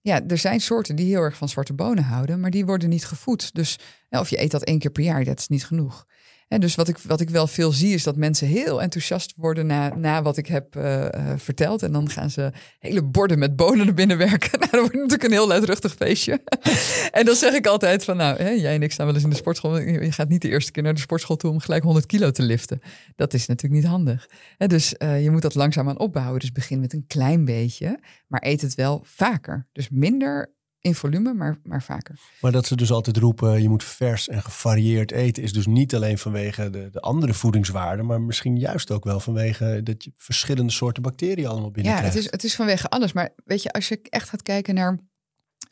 ja, 0.00 0.26
er 0.26 0.38
zijn 0.38 0.60
soorten 0.60 0.96
die 0.96 1.06
heel 1.06 1.22
erg 1.22 1.36
van 1.36 1.48
zwarte 1.48 1.72
bonen 1.72 2.04
houden, 2.04 2.40
maar 2.40 2.50
die 2.50 2.66
worden 2.66 2.88
niet 2.88 3.06
gevoed. 3.06 3.54
Dus 3.54 3.78
of 4.10 4.30
je 4.30 4.40
eet 4.40 4.50
dat 4.50 4.64
één 4.64 4.78
keer 4.78 4.90
per 4.90 5.02
jaar, 5.02 5.24
dat 5.24 5.38
is 5.38 5.48
niet 5.48 5.64
genoeg. 5.64 6.06
En 6.48 6.60
dus 6.60 6.74
wat 6.74 6.88
ik, 6.88 6.98
wat 6.98 7.20
ik 7.20 7.30
wel 7.30 7.46
veel 7.46 7.72
zie, 7.72 7.94
is 7.94 8.02
dat 8.02 8.16
mensen 8.16 8.46
heel 8.46 8.82
enthousiast 8.82 9.32
worden 9.36 9.66
na, 9.66 9.94
na 9.96 10.22
wat 10.22 10.36
ik 10.36 10.46
heb 10.46 10.76
uh, 10.76 11.02
uh, 11.02 11.08
verteld. 11.36 11.82
En 11.82 11.92
dan 11.92 12.10
gaan 12.10 12.30
ze 12.30 12.52
hele 12.78 13.02
borden 13.02 13.38
met 13.38 13.56
bonen 13.56 13.84
naar 13.84 13.94
binnen 13.94 14.18
werken. 14.18 14.58
Nou, 14.66 14.70
dat 14.70 14.80
wordt 14.80 14.94
natuurlijk 14.94 15.22
een 15.22 15.30
heel 15.30 15.46
luidruchtig 15.46 15.94
feestje. 15.94 16.40
en 17.18 17.24
dan 17.24 17.34
zeg 17.34 17.54
ik 17.54 17.66
altijd 17.66 18.04
van, 18.04 18.16
nou, 18.16 18.58
jij 18.58 18.74
en 18.74 18.82
ik 18.82 18.92
staan 18.92 19.06
wel 19.06 19.14
eens 19.14 19.24
in 19.24 19.30
de 19.30 19.36
sportschool. 19.36 19.78
Je 19.78 20.12
gaat 20.12 20.28
niet 20.28 20.42
de 20.42 20.48
eerste 20.48 20.72
keer 20.72 20.82
naar 20.82 20.94
de 20.94 21.00
sportschool 21.00 21.36
toe 21.36 21.50
om 21.50 21.60
gelijk 21.60 21.82
100 21.82 22.06
kilo 22.06 22.30
te 22.30 22.42
liften. 22.42 22.80
Dat 23.16 23.34
is 23.34 23.46
natuurlijk 23.46 23.82
niet 23.82 23.90
handig. 23.90 24.28
En 24.58 24.68
dus 24.68 24.94
uh, 24.98 25.22
je 25.22 25.30
moet 25.30 25.42
dat 25.42 25.54
langzaam 25.54 25.88
aan 25.88 25.98
opbouwen. 25.98 26.40
Dus 26.40 26.52
begin 26.52 26.80
met 26.80 26.92
een 26.92 27.04
klein 27.06 27.44
beetje, 27.44 27.98
maar 28.26 28.42
eet 28.44 28.60
het 28.60 28.74
wel 28.74 29.02
vaker. 29.04 29.66
Dus 29.72 29.88
minder 29.88 30.54
in 30.86 30.94
volume, 30.94 31.34
maar, 31.34 31.58
maar 31.64 31.82
vaker. 31.82 32.18
Maar 32.40 32.52
dat 32.52 32.66
ze 32.66 32.76
dus 32.76 32.90
altijd 32.90 33.16
roepen, 33.16 33.62
je 33.62 33.68
moet 33.68 33.84
vers 33.84 34.28
en 34.28 34.42
gevarieerd 34.42 35.10
eten, 35.12 35.42
is 35.42 35.52
dus 35.52 35.66
niet 35.66 35.94
alleen 35.94 36.18
vanwege 36.18 36.70
de, 36.70 36.88
de 36.92 37.00
andere 37.00 37.34
voedingswaarden, 37.34 38.06
maar 38.06 38.20
misschien 38.20 38.56
juist 38.56 38.90
ook 38.90 39.04
wel 39.04 39.20
vanwege 39.20 39.80
dat 39.82 40.04
je 40.04 40.12
verschillende 40.16 40.72
soorten 40.72 41.02
bacteriën 41.02 41.46
allemaal 41.46 41.70
binnen 41.70 41.92
Ja, 41.92 42.00
het 42.00 42.14
is, 42.14 42.30
het 42.30 42.44
is 42.44 42.54
vanwege 42.54 42.88
alles. 42.88 43.12
Maar 43.12 43.30
weet 43.44 43.62
je, 43.62 43.72
als 43.72 43.88
je 43.88 44.00
echt 44.02 44.28
gaat 44.28 44.42
kijken 44.42 44.74
naar 44.74 44.98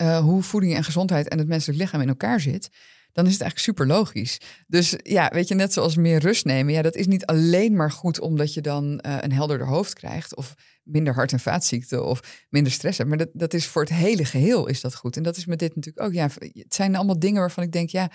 uh, 0.03 0.19
hoe 0.19 0.43
voeding 0.43 0.75
en 0.75 0.85
gezondheid 0.85 1.29
en 1.29 1.39
het 1.39 1.49
menselijk 1.49 1.79
lichaam 1.79 2.01
in 2.01 2.09
elkaar 2.09 2.41
zit, 2.41 2.71
dan 3.15 3.27
is 3.27 3.33
het 3.33 3.41
eigenlijk 3.41 3.59
super 3.59 3.87
logisch. 3.87 4.39
Dus 4.67 4.95
ja, 5.03 5.31
weet 5.33 5.49
je, 5.49 5.55
net 5.55 5.73
zoals 5.73 5.97
meer 5.97 6.19
rust 6.19 6.45
nemen. 6.45 6.73
Ja, 6.73 6.83
dat 6.83 6.95
is 6.95 7.07
niet 7.07 7.27
alleen 7.27 7.77
maar 7.77 7.91
goed 7.91 8.21
omdat 8.21 8.55
je 8.55 8.61
dan 8.61 8.85
uh, 9.07 9.17
een 9.21 9.33
helderder 9.33 9.67
hoofd 9.67 9.95
krijgt. 9.95 10.37
Of 10.37 10.55
minder 10.83 11.15
hart- 11.15 11.33
en 11.33 11.41
vaatziekten 11.41 12.05
of 12.05 12.47
minder 12.49 12.73
stress 12.73 12.99
hebt. 12.99 13.09
Maar 13.09 13.19
dat, 13.19 13.31
dat 13.33 13.55
is 13.55 13.67
voor 13.67 13.83
het 13.83 13.93
hele 13.93 14.25
geheel 14.25 14.67
is 14.67 14.81
dat 14.81 14.95
goed. 14.95 15.17
En 15.17 15.23
dat 15.23 15.37
is 15.37 15.47
met 15.47 15.59
dit 15.59 15.75
natuurlijk 15.75 16.07
ook. 16.07 16.13
Ja, 16.13 16.29
het 16.53 16.75
zijn 16.75 16.97
allemaal 16.97 17.19
dingen 17.19 17.41
waarvan 17.41 17.65
ik 17.65 17.73
denk, 17.73 17.89
ja, 17.91 18.11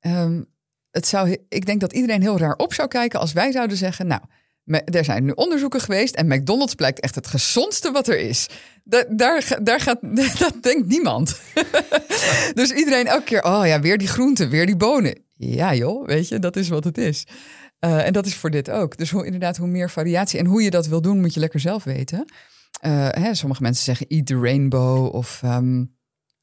um, 0.00 0.46
het 0.90 1.06
zou, 1.06 1.36
ik 1.48 1.66
denk 1.66 1.80
dat 1.80 1.92
iedereen 1.92 2.22
heel 2.22 2.38
raar 2.38 2.56
op 2.56 2.72
zou 2.72 2.88
kijken 2.88 3.20
als 3.20 3.32
wij 3.32 3.52
zouden 3.52 3.76
zeggen, 3.76 4.06
nou, 4.06 4.22
er 4.66 5.04
zijn 5.04 5.24
nu 5.24 5.30
onderzoeken 5.30 5.80
geweest 5.80 6.14
en 6.14 6.26
McDonald's 6.26 6.74
blijkt 6.74 7.00
echt 7.00 7.14
het 7.14 7.26
gezondste 7.26 7.90
wat 7.90 8.08
er 8.08 8.18
is. 8.18 8.48
Da 8.84 9.04
daar, 9.08 9.58
daar 9.62 9.80
gaat, 9.80 9.98
dat 10.38 10.54
denkt 10.60 10.86
niemand. 10.86 11.40
dus 12.54 12.70
iedereen 12.70 13.06
elke 13.06 13.24
keer, 13.24 13.44
oh 13.44 13.66
ja, 13.66 13.80
weer 13.80 13.98
die 13.98 14.08
groenten, 14.08 14.48
weer 14.50 14.66
die 14.66 14.76
bonen. 14.76 15.22
Ja 15.36 15.74
joh, 15.74 16.06
weet 16.06 16.28
je, 16.28 16.38
dat 16.38 16.56
is 16.56 16.68
wat 16.68 16.84
het 16.84 16.98
is. 16.98 17.26
Uh, 17.84 18.06
en 18.06 18.12
dat 18.12 18.26
is 18.26 18.34
voor 18.34 18.50
dit 18.50 18.70
ook. 18.70 18.96
Dus 18.96 19.10
hoe, 19.10 19.24
inderdaad, 19.24 19.56
hoe 19.56 19.68
meer 19.68 19.90
variatie 19.90 20.38
en 20.38 20.46
hoe 20.46 20.62
je 20.62 20.70
dat 20.70 20.86
wil 20.86 21.00
doen, 21.00 21.20
moet 21.20 21.34
je 21.34 21.40
lekker 21.40 21.60
zelf 21.60 21.84
weten. 21.84 22.24
Uh, 22.86 23.08
hè, 23.10 23.34
sommige 23.34 23.62
mensen 23.62 23.84
zeggen 23.84 24.06
eat 24.06 24.26
the 24.26 24.38
rainbow 24.38 25.14
of 25.14 25.42
um, 25.44 25.96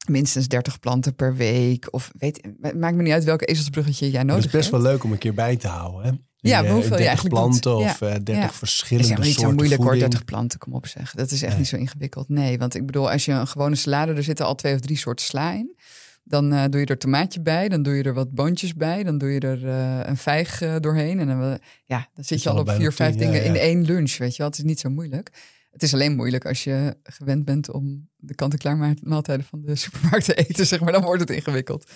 minstens 0.08 0.48
30 0.48 0.80
planten 0.80 1.14
per 1.14 1.34
week. 1.34 1.88
Of 1.90 2.10
weet, 2.18 2.48
maakt 2.74 2.96
me 2.96 3.02
niet 3.02 3.12
uit 3.12 3.24
welke 3.24 3.44
ezelsbruggetje 3.44 4.10
jij 4.10 4.22
nodig 4.22 4.42
hebt. 4.42 4.44
Het 4.44 4.54
is 4.54 4.58
best 4.60 4.70
hebt. 4.70 4.82
wel 4.82 4.92
leuk 4.92 5.04
om 5.04 5.12
een 5.12 5.18
keer 5.18 5.34
bij 5.34 5.56
te 5.56 5.68
houden. 5.68 6.04
Hè? 6.04 6.31
Ja, 6.50 6.60
hoeveel 6.60 6.80
30 6.80 6.98
je 6.98 7.04
eigenlijk 7.04 7.34
planten 7.34 7.60
doet. 7.60 7.74
of 7.74 8.00
ja. 8.00 8.06
uh, 8.06 8.12
30 8.12 8.36
ja. 8.36 8.50
verschillende 8.50 9.08
Het 9.14 9.18
is 9.18 9.24
soorten 9.24 9.44
niet 9.44 9.50
zo 9.50 9.52
moeilijk 9.52 9.80
hoor, 9.80 9.90
voeding. 9.90 10.10
30 10.10 10.24
planten, 10.24 10.58
kom 10.58 10.72
op 10.74 10.86
zeg. 10.86 11.14
Dat 11.14 11.30
is 11.30 11.42
echt 11.42 11.50
Nee. 11.50 11.58
niet 11.58 11.68
zo 11.68 11.76
ingewikkeld. 11.76 12.28
Nee, 12.28 12.58
want 12.58 12.74
ik 12.74 12.86
bedoel, 12.86 13.10
als 13.10 13.24
je 13.24 13.32
een 13.32 13.46
gewone 13.46 13.74
salade, 13.74 14.12
er 14.12 14.22
zitten 14.22 14.46
al 14.46 14.54
twee 14.54 14.74
of 14.74 14.80
drie 14.80 14.96
soorten 14.96 15.24
sla 15.24 15.52
in. 15.52 15.76
Dan 16.24 16.52
uh, 16.52 16.64
doe 16.70 16.80
je 16.80 16.86
er 16.86 16.98
tomaatje 16.98 17.40
bij, 17.40 17.68
dan 17.68 17.82
doe 17.82 17.94
je 17.94 18.02
er 18.02 18.14
wat 18.14 18.30
boontjes 18.30 18.74
bij, 18.74 19.02
dan 19.02 19.18
doe 19.18 19.30
je 19.30 19.40
er 19.40 19.64
uh, 19.64 20.00
een 20.02 20.16
vijg 20.16 20.62
uh, 20.62 20.76
doorheen. 20.80 21.20
En 21.20 21.26
dan, 21.26 21.58
ja, 21.84 22.08
dan 22.14 22.24
zit 22.24 22.42
je 22.42 22.50
al 22.50 22.58
op 22.58 22.70
vier, 22.70 22.92
vijf 22.92 23.12
ja, 23.12 23.18
dingen 23.18 23.44
in 23.44 23.54
ja. 23.54 23.60
één 23.60 23.84
lunch, 23.84 24.16
weet 24.16 24.30
je 24.32 24.38
wel. 24.38 24.46
Het 24.46 24.58
is 24.58 24.64
niet 24.64 24.80
zo 24.80 24.90
moeilijk. 24.90 25.30
Het 25.70 25.82
is 25.82 25.94
alleen 25.94 26.16
moeilijk 26.16 26.46
als 26.46 26.64
je 26.64 26.96
gewend 27.02 27.44
bent 27.44 27.70
om 27.70 28.08
de 28.16 28.34
kant-en-klaar 28.34 28.94
maaltijden 29.02 29.46
van 29.46 29.62
de 29.62 29.74
supermarkt 29.74 30.24
te 30.24 30.34
eten, 30.34 30.66
zeg 30.72 30.80
maar. 30.80 30.92
Dan 30.92 31.02
wordt 31.02 31.20
het 31.20 31.30
ingewikkeld. 31.30 31.90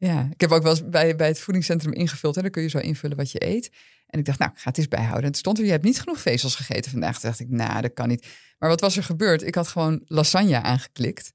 Ja, 0.00 0.28
ik 0.32 0.40
heb 0.40 0.50
ook 0.50 0.62
wel 0.62 0.70
eens 0.70 0.88
bij, 0.88 1.16
bij 1.16 1.26
het 1.26 1.40
voedingscentrum 1.40 1.92
ingevuld. 1.92 2.36
En 2.36 2.42
dan 2.42 2.50
kun 2.50 2.62
je 2.62 2.68
zo 2.68 2.78
invullen 2.78 3.16
wat 3.16 3.30
je 3.30 3.46
eet. 3.46 3.70
En 4.06 4.18
ik 4.18 4.24
dacht, 4.24 4.38
nou, 4.38 4.50
ik 4.50 4.58
ga 4.58 4.68
het 4.68 4.78
eens 4.78 4.88
bijhouden. 4.88 5.22
En 5.22 5.28
het 5.28 5.36
stond 5.36 5.58
er, 5.58 5.64
je 5.64 5.70
hebt 5.70 5.84
niet 5.84 6.00
genoeg 6.00 6.20
vezels 6.20 6.54
gegeten 6.54 6.90
vandaag. 6.90 7.20
Toen 7.20 7.28
dacht 7.28 7.40
ik, 7.40 7.50
nou, 7.50 7.80
dat 7.80 7.92
kan 7.92 8.08
niet. 8.08 8.26
Maar 8.58 8.68
wat 8.68 8.80
was 8.80 8.96
er 8.96 9.02
gebeurd? 9.02 9.42
Ik 9.42 9.54
had 9.54 9.68
gewoon 9.68 10.02
lasagne 10.06 10.62
aangeklikt. 10.62 11.32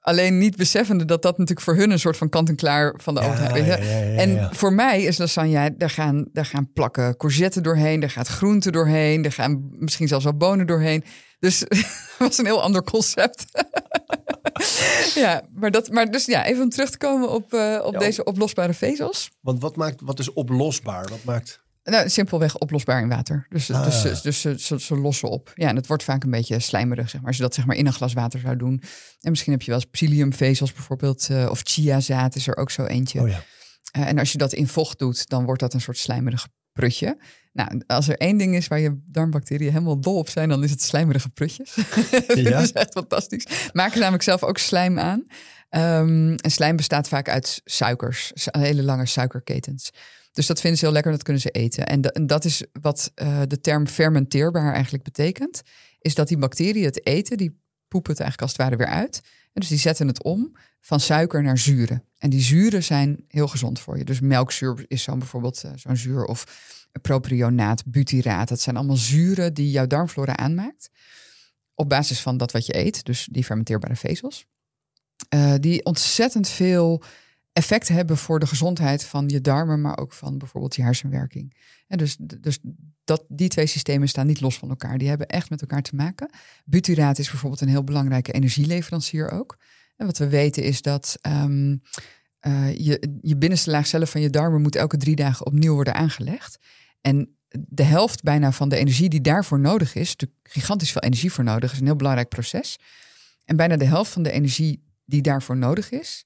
Alleen 0.00 0.38
niet 0.38 0.56
beseffende 0.56 1.04
dat 1.04 1.22
dat 1.22 1.38
natuurlijk 1.38 1.66
voor 1.66 1.76
hun 1.76 1.90
een 1.90 1.98
soort 1.98 2.16
van 2.16 2.28
kant-en-klaar 2.28 2.94
van 2.96 3.14
de 3.14 3.20
Ja, 3.20 3.26
overheid 3.28 3.52
weet 3.52 3.64
je. 3.64 3.70
ja, 3.70 3.98
ja, 3.98 4.04
ja, 4.04 4.18
En 4.18 4.54
voor 4.54 4.72
mij 4.72 5.02
is 5.02 5.18
lasagne, 5.18 5.74
daar 5.76 5.90
gaan, 5.90 6.28
daar 6.32 6.46
gaan 6.46 6.72
plakken 6.72 7.16
courgette 7.16 7.60
doorheen, 7.60 8.00
daar 8.00 8.10
gaat 8.10 8.26
groente 8.28 8.70
doorheen, 8.70 9.24
er 9.24 9.32
gaan 9.32 9.68
misschien 9.78 10.08
zelfs 10.08 10.24
wel 10.24 10.36
bonen 10.36 10.66
doorheen. 10.66 11.04
Dus 11.38 11.60
het 11.68 12.14
was 12.18 12.38
een 12.38 12.44
heel 12.44 12.62
ander 12.62 12.82
concept. 12.82 13.44
ja, 15.14 15.42
maar, 15.54 15.70
dat, 15.70 15.90
maar 15.90 16.10
dus 16.10 16.24
ja, 16.24 16.46
even 16.46 16.62
om 16.62 16.68
terug 16.70 16.90
te 16.90 16.98
komen 16.98 17.30
op, 17.30 17.52
uh, 17.52 17.80
op 17.82 17.98
deze 17.98 18.24
oplosbare 18.24 18.74
vezels. 18.74 19.30
Want 19.40 19.60
wat, 19.60 19.76
maakt, 19.76 20.00
wat 20.04 20.18
is 20.18 20.32
oplosbaar? 20.32 21.08
Wat 21.08 21.24
maakt... 21.24 21.60
Nou, 21.84 22.08
simpelweg 22.08 22.58
oplosbaar 22.58 23.02
in 23.02 23.08
water. 23.08 23.46
Dus, 23.48 23.70
Ah. 23.70 23.84
dus, 23.84 24.02
dus, 24.02 24.20
dus 24.20 24.40
ze, 24.40 24.54
ze, 24.58 24.80
ze 24.80 24.96
lossen 24.96 25.28
op. 25.30 25.52
Ja, 25.54 25.68
en 25.68 25.76
het 25.76 25.86
wordt 25.86 26.02
vaak 26.02 26.24
een 26.24 26.30
beetje 26.30 26.60
slijmerig, 26.60 27.10
zeg 27.10 27.20
maar. 27.20 27.28
Als 27.28 27.36
je 27.36 27.42
dat 27.42 27.54
zeg 27.54 27.66
maar 27.66 27.76
in 27.76 27.86
een 27.86 27.92
glas 27.92 28.12
water 28.12 28.40
zou 28.40 28.56
doen. 28.56 28.82
En 29.20 29.30
misschien 29.30 29.52
heb 29.52 29.62
je 29.62 29.70
wel 29.70 29.80
eens 29.80 29.90
psylliumvezels 29.90 30.72
bijvoorbeeld. 30.72 31.28
Uh, 31.30 31.46
of 31.50 31.60
chiazaad 31.64 32.34
is 32.36 32.46
er 32.46 32.56
ook 32.56 32.70
zo 32.70 32.84
eentje. 32.84 33.20
Oh 33.20 33.28
ja. 33.28 33.42
Uh, 33.98 34.06
en 34.08 34.18
als 34.18 34.32
je 34.32 34.38
dat 34.38 34.52
in 34.52 34.68
vocht 34.68 34.98
doet, 34.98 35.28
dan 35.28 35.44
wordt 35.44 35.60
dat 35.60 35.74
een 35.74 35.80
soort 35.80 35.98
slijmerig 35.98 36.48
prutje. 36.72 37.20
Nou, 37.52 37.82
als 37.86 38.08
er 38.08 38.16
één 38.16 38.36
ding 38.38 38.54
is 38.56 38.68
waar 38.68 38.78
je 38.80 39.00
darmbacteriën 39.06 39.72
helemaal 39.72 40.00
dol 40.00 40.16
op 40.18 40.28
zijn, 40.28 40.48
dan 40.48 40.62
is 40.64 40.70
het 40.70 40.82
slijmerige 40.82 41.28
prutjes. 41.28 41.74
dat 42.26 42.38
Ja? 42.38 42.58
is 42.60 42.72
echt 42.72 42.92
fantastisch. 42.92 43.46
Maken 43.72 44.00
namelijk 44.00 44.22
zelf 44.22 44.42
ook 44.42 44.58
slijm 44.58 44.98
aan. 44.98 45.26
Um, 45.70 46.34
en 46.34 46.50
slijm 46.50 46.76
bestaat 46.76 47.08
vaak 47.08 47.28
uit 47.28 47.60
suikers, 47.64 48.30
su- 48.34 48.50
hele 48.58 48.82
lange 48.82 49.06
suikerketens. 49.06 49.90
Dus 50.32 50.46
dat 50.46 50.60
vinden 50.60 50.78
ze 50.78 50.84
heel 50.84 50.94
lekker, 50.94 51.12
dat 51.12 51.22
kunnen 51.22 51.42
ze 51.42 51.50
eten. 51.50 51.86
En, 51.86 52.00
da- 52.00 52.08
en 52.08 52.26
dat 52.26 52.44
is 52.44 52.64
wat 52.80 53.12
uh, 53.14 53.42
de 53.46 53.60
term 53.60 53.86
fermenteerbaar 53.86 54.72
eigenlijk 54.72 55.04
betekent. 55.04 55.62
Is 55.98 56.14
dat 56.14 56.28
die 56.28 56.38
bacteriën 56.38 56.84
het 56.84 57.06
eten, 57.06 57.36
die 57.36 57.60
poepen 57.88 58.12
het 58.12 58.20
eigenlijk 58.20 58.40
als 58.40 58.50
het 58.50 58.60
ware 58.60 58.76
weer 58.76 59.00
uit. 59.02 59.20
En 59.52 59.60
dus 59.60 59.68
die 59.68 59.78
zetten 59.78 60.06
het 60.06 60.22
om 60.22 60.56
van 60.80 61.00
suiker 61.00 61.42
naar 61.42 61.58
zuren. 61.58 62.04
En 62.18 62.30
die 62.30 62.40
zuren 62.40 62.82
zijn 62.82 63.24
heel 63.28 63.48
gezond 63.48 63.80
voor 63.80 63.98
je. 63.98 64.04
Dus 64.04 64.20
melkzuur 64.20 64.84
is 64.88 65.02
zo'n 65.02 65.18
bijvoorbeeld 65.18 65.62
uh, 65.64 65.72
zo'n 65.74 65.96
zuur. 65.96 66.24
Of 66.24 66.68
propionaat, 67.02 67.82
butyraat. 67.86 68.48
Dat 68.48 68.60
zijn 68.60 68.76
allemaal 68.76 68.96
zuren 68.96 69.54
die 69.54 69.70
jouw 69.70 69.86
darmflora 69.86 70.36
aanmaakt. 70.36 70.90
Op 71.74 71.88
basis 71.88 72.20
van 72.20 72.36
dat 72.36 72.52
wat 72.52 72.66
je 72.66 72.76
eet. 72.76 73.04
Dus 73.04 73.28
die 73.30 73.44
fermenteerbare 73.44 73.96
vezels. 73.96 74.46
Uh, 75.34 75.54
die 75.60 75.84
ontzettend 75.84 76.48
veel 76.48 77.02
effect 77.52 77.88
hebben 77.88 78.16
voor 78.16 78.40
de 78.40 78.46
gezondheid 78.46 79.04
van 79.04 79.28
je 79.28 79.40
darmen, 79.40 79.80
maar 79.80 79.98
ook 79.98 80.12
van 80.12 80.38
bijvoorbeeld 80.38 80.76
je 80.76 80.82
hersenwerking. 80.82 81.56
En 81.86 81.98
dus 81.98 82.16
dus 82.16 82.58
dat, 83.04 83.24
die 83.28 83.48
twee 83.48 83.66
systemen 83.66 84.08
staan 84.08 84.26
niet 84.26 84.40
los 84.40 84.58
van 84.58 84.68
elkaar. 84.68 84.98
Die 84.98 85.08
hebben 85.08 85.26
echt 85.26 85.50
met 85.50 85.60
elkaar 85.60 85.82
te 85.82 85.94
maken. 85.94 86.30
Butyraat 86.64 87.18
is 87.18 87.30
bijvoorbeeld 87.30 87.60
een 87.60 87.68
heel 87.68 87.84
belangrijke 87.84 88.32
energieleverancier 88.32 89.30
ook. 89.30 89.58
En 89.96 90.06
wat 90.06 90.18
we 90.18 90.28
weten 90.28 90.62
is 90.62 90.82
dat 90.82 91.18
um, 91.26 91.82
uh, 92.46 92.74
je, 92.76 93.18
je 93.22 93.36
binnenste 93.36 93.70
laag 93.70 93.86
cellen 93.86 94.08
van 94.08 94.20
je 94.20 94.30
darmen 94.30 94.62
moet 94.62 94.76
elke 94.76 94.96
drie 94.96 95.16
dagen 95.16 95.46
opnieuw 95.46 95.74
worden 95.74 95.94
aangelegd. 95.94 96.58
En 97.00 97.36
de 97.48 97.82
helft 97.82 98.22
bijna 98.22 98.52
van 98.52 98.68
de 98.68 98.76
energie 98.76 99.08
die 99.08 99.20
daarvoor 99.20 99.60
nodig 99.60 99.94
is, 99.94 100.08
natuurlijk 100.08 100.40
gigantisch 100.42 100.92
veel 100.92 101.02
energie 101.02 101.32
voor 101.32 101.44
nodig, 101.44 101.72
is 101.72 101.78
een 101.78 101.86
heel 101.86 101.96
belangrijk 101.96 102.28
proces. 102.28 102.78
En 103.44 103.56
bijna 103.56 103.76
de 103.76 103.84
helft 103.84 104.12
van 104.12 104.22
de 104.22 104.30
energie 104.30 104.84
die 105.04 105.22
daarvoor 105.22 105.56
nodig 105.56 105.90
is, 105.90 106.24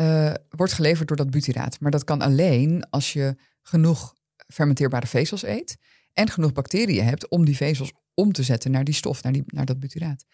uh, 0.00 0.34
wordt 0.48 0.72
geleverd 0.72 1.08
door 1.08 1.16
dat 1.16 1.30
butyraat. 1.30 1.80
Maar 1.80 1.90
dat 1.90 2.04
kan 2.04 2.20
alleen 2.20 2.86
als 2.90 3.12
je 3.12 3.36
genoeg 3.62 4.14
fermenteerbare 4.46 5.06
vezels 5.06 5.42
eet 5.42 5.76
en 6.12 6.30
genoeg 6.30 6.52
bacteriën 6.52 7.04
hebt 7.04 7.28
om 7.28 7.44
die 7.44 7.56
vezels 7.56 7.92
om 8.14 8.32
te 8.32 8.42
zetten 8.42 8.70
naar 8.70 8.84
die 8.84 8.94
stof, 8.94 9.22
naar, 9.22 9.32
die, 9.32 9.42
naar 9.46 9.64
dat 9.64 9.80
butyraat. 9.80 10.24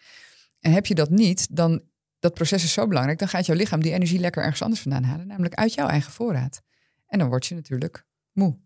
En 0.59 0.71
heb 0.71 0.85
je 0.85 0.95
dat 0.95 1.09
niet, 1.09 1.55
dan 1.55 1.81
dat 2.19 2.33
proces 2.33 2.63
is 2.63 2.73
zo 2.73 2.87
belangrijk. 2.87 3.19
Dan 3.19 3.27
gaat 3.27 3.45
jouw 3.45 3.55
lichaam 3.55 3.81
die 3.81 3.93
energie 3.93 4.19
lekker 4.19 4.43
ergens 4.43 4.61
anders 4.61 4.81
vandaan 4.81 5.03
halen. 5.03 5.27
Namelijk 5.27 5.53
uit 5.53 5.73
jouw 5.73 5.87
eigen 5.87 6.11
voorraad. 6.11 6.61
En 7.07 7.19
dan 7.19 7.27
word 7.27 7.45
je 7.45 7.55
natuurlijk 7.55 8.05
moe. 8.31 8.57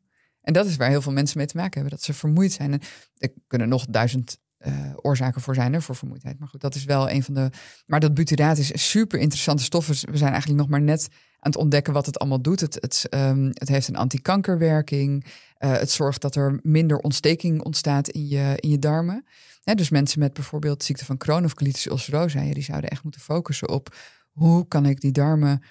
En 0.41 0.53
dat 0.53 0.65
is 0.65 0.75
waar 0.75 0.89
heel 0.89 1.01
veel 1.01 1.11
mensen 1.11 1.37
mee 1.37 1.47
te 1.47 1.57
maken 1.57 1.73
hebben. 1.73 1.91
Dat 1.91 2.05
ze 2.05 2.13
vermoeid 2.13 2.51
zijn. 2.51 2.73
En 2.73 2.81
er 3.17 3.33
kunnen 3.47 3.69
nog 3.69 3.85
duizend 3.85 4.39
eh, 4.57 4.73
oorzaken 4.95 5.41
voor 5.41 5.55
zijn 5.55 5.73
hè, 5.73 5.81
voor 5.81 5.95
vermoeidheid. 5.95 6.39
Maar 6.39 6.47
goed, 6.47 6.61
dat 6.61 6.75
is 6.75 6.83
wel 6.83 7.09
een 7.09 7.23
van 7.23 7.33
de. 7.33 7.49
Maar 7.85 7.99
dat 7.99 8.13
butyraat 8.13 8.57
is 8.57 8.89
super 8.89 9.19
interessante 9.19 9.63
stof. 9.63 9.87
We 9.87 10.17
zijn 10.17 10.31
eigenlijk 10.31 10.61
nog 10.61 10.69
maar 10.69 10.81
net 10.81 11.07
aan 11.39 11.51
het 11.51 11.55
ontdekken 11.57 11.93
wat 11.93 12.05
het 12.05 12.19
allemaal 12.19 12.41
doet. 12.41 12.59
Het, 12.59 12.73
het, 12.73 13.05
ehm, 13.09 13.49
het 13.53 13.67
heeft 13.67 13.87
een 13.87 13.95
antikankerwerking. 13.95 15.25
Uh, 15.59 15.71
het 15.71 15.91
zorgt 15.91 16.21
dat 16.21 16.35
er 16.35 16.59
minder 16.61 16.97
ontsteking 16.97 17.63
ontstaat 17.63 18.09
in 18.09 18.27
je, 18.27 18.53
in 18.55 18.69
je 18.69 18.79
darmen. 18.79 19.25
dus 19.63 19.89
mensen 19.89 20.19
met 20.19 20.33
bijvoorbeeld 20.33 20.83
ziekte 20.83 21.05
van 21.05 21.17
Crohn 21.17 21.45
of 21.45 21.53
colitis 21.53 21.87
ulcerosa, 21.87 22.53
die 22.53 22.63
zouden 22.63 22.89
echt 22.89 23.03
moeten 23.03 23.21
focussen 23.21 23.69
op 23.69 23.95
hoe 24.31 24.67
kan 24.67 24.85
ik 24.85 25.01
die 25.01 25.11
darmen 25.11 25.63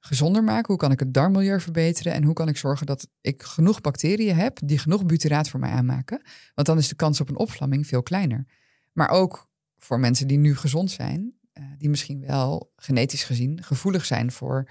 gezonder 0.00 0.44
maken? 0.44 0.66
Hoe 0.66 0.76
kan 0.76 0.92
ik 0.92 0.98
het 0.98 1.14
darmmilieu 1.14 1.60
verbeteren? 1.60 2.12
En 2.12 2.24
hoe 2.24 2.34
kan 2.34 2.48
ik 2.48 2.56
zorgen 2.56 2.86
dat 2.86 3.08
ik 3.20 3.42
genoeg 3.42 3.80
bacteriën 3.80 4.36
heb 4.36 4.58
die 4.64 4.78
genoeg 4.78 5.06
butyraat 5.06 5.48
voor 5.48 5.60
mij 5.60 5.70
aanmaken? 5.70 6.22
Want 6.54 6.66
dan 6.66 6.78
is 6.78 6.88
de 6.88 6.94
kans 6.94 7.20
op 7.20 7.28
een 7.28 7.38
opvlamming 7.38 7.86
veel 7.86 8.02
kleiner. 8.02 8.46
Maar 8.92 9.08
ook 9.08 9.48
voor 9.78 10.00
mensen 10.00 10.26
die 10.26 10.38
nu 10.38 10.56
gezond 10.56 10.90
zijn, 10.90 11.34
uh, 11.54 11.64
die 11.78 11.88
misschien 11.88 12.20
wel 12.20 12.72
genetisch 12.76 13.24
gezien 13.24 13.62
gevoelig 13.62 14.04
zijn 14.04 14.32
voor, 14.32 14.68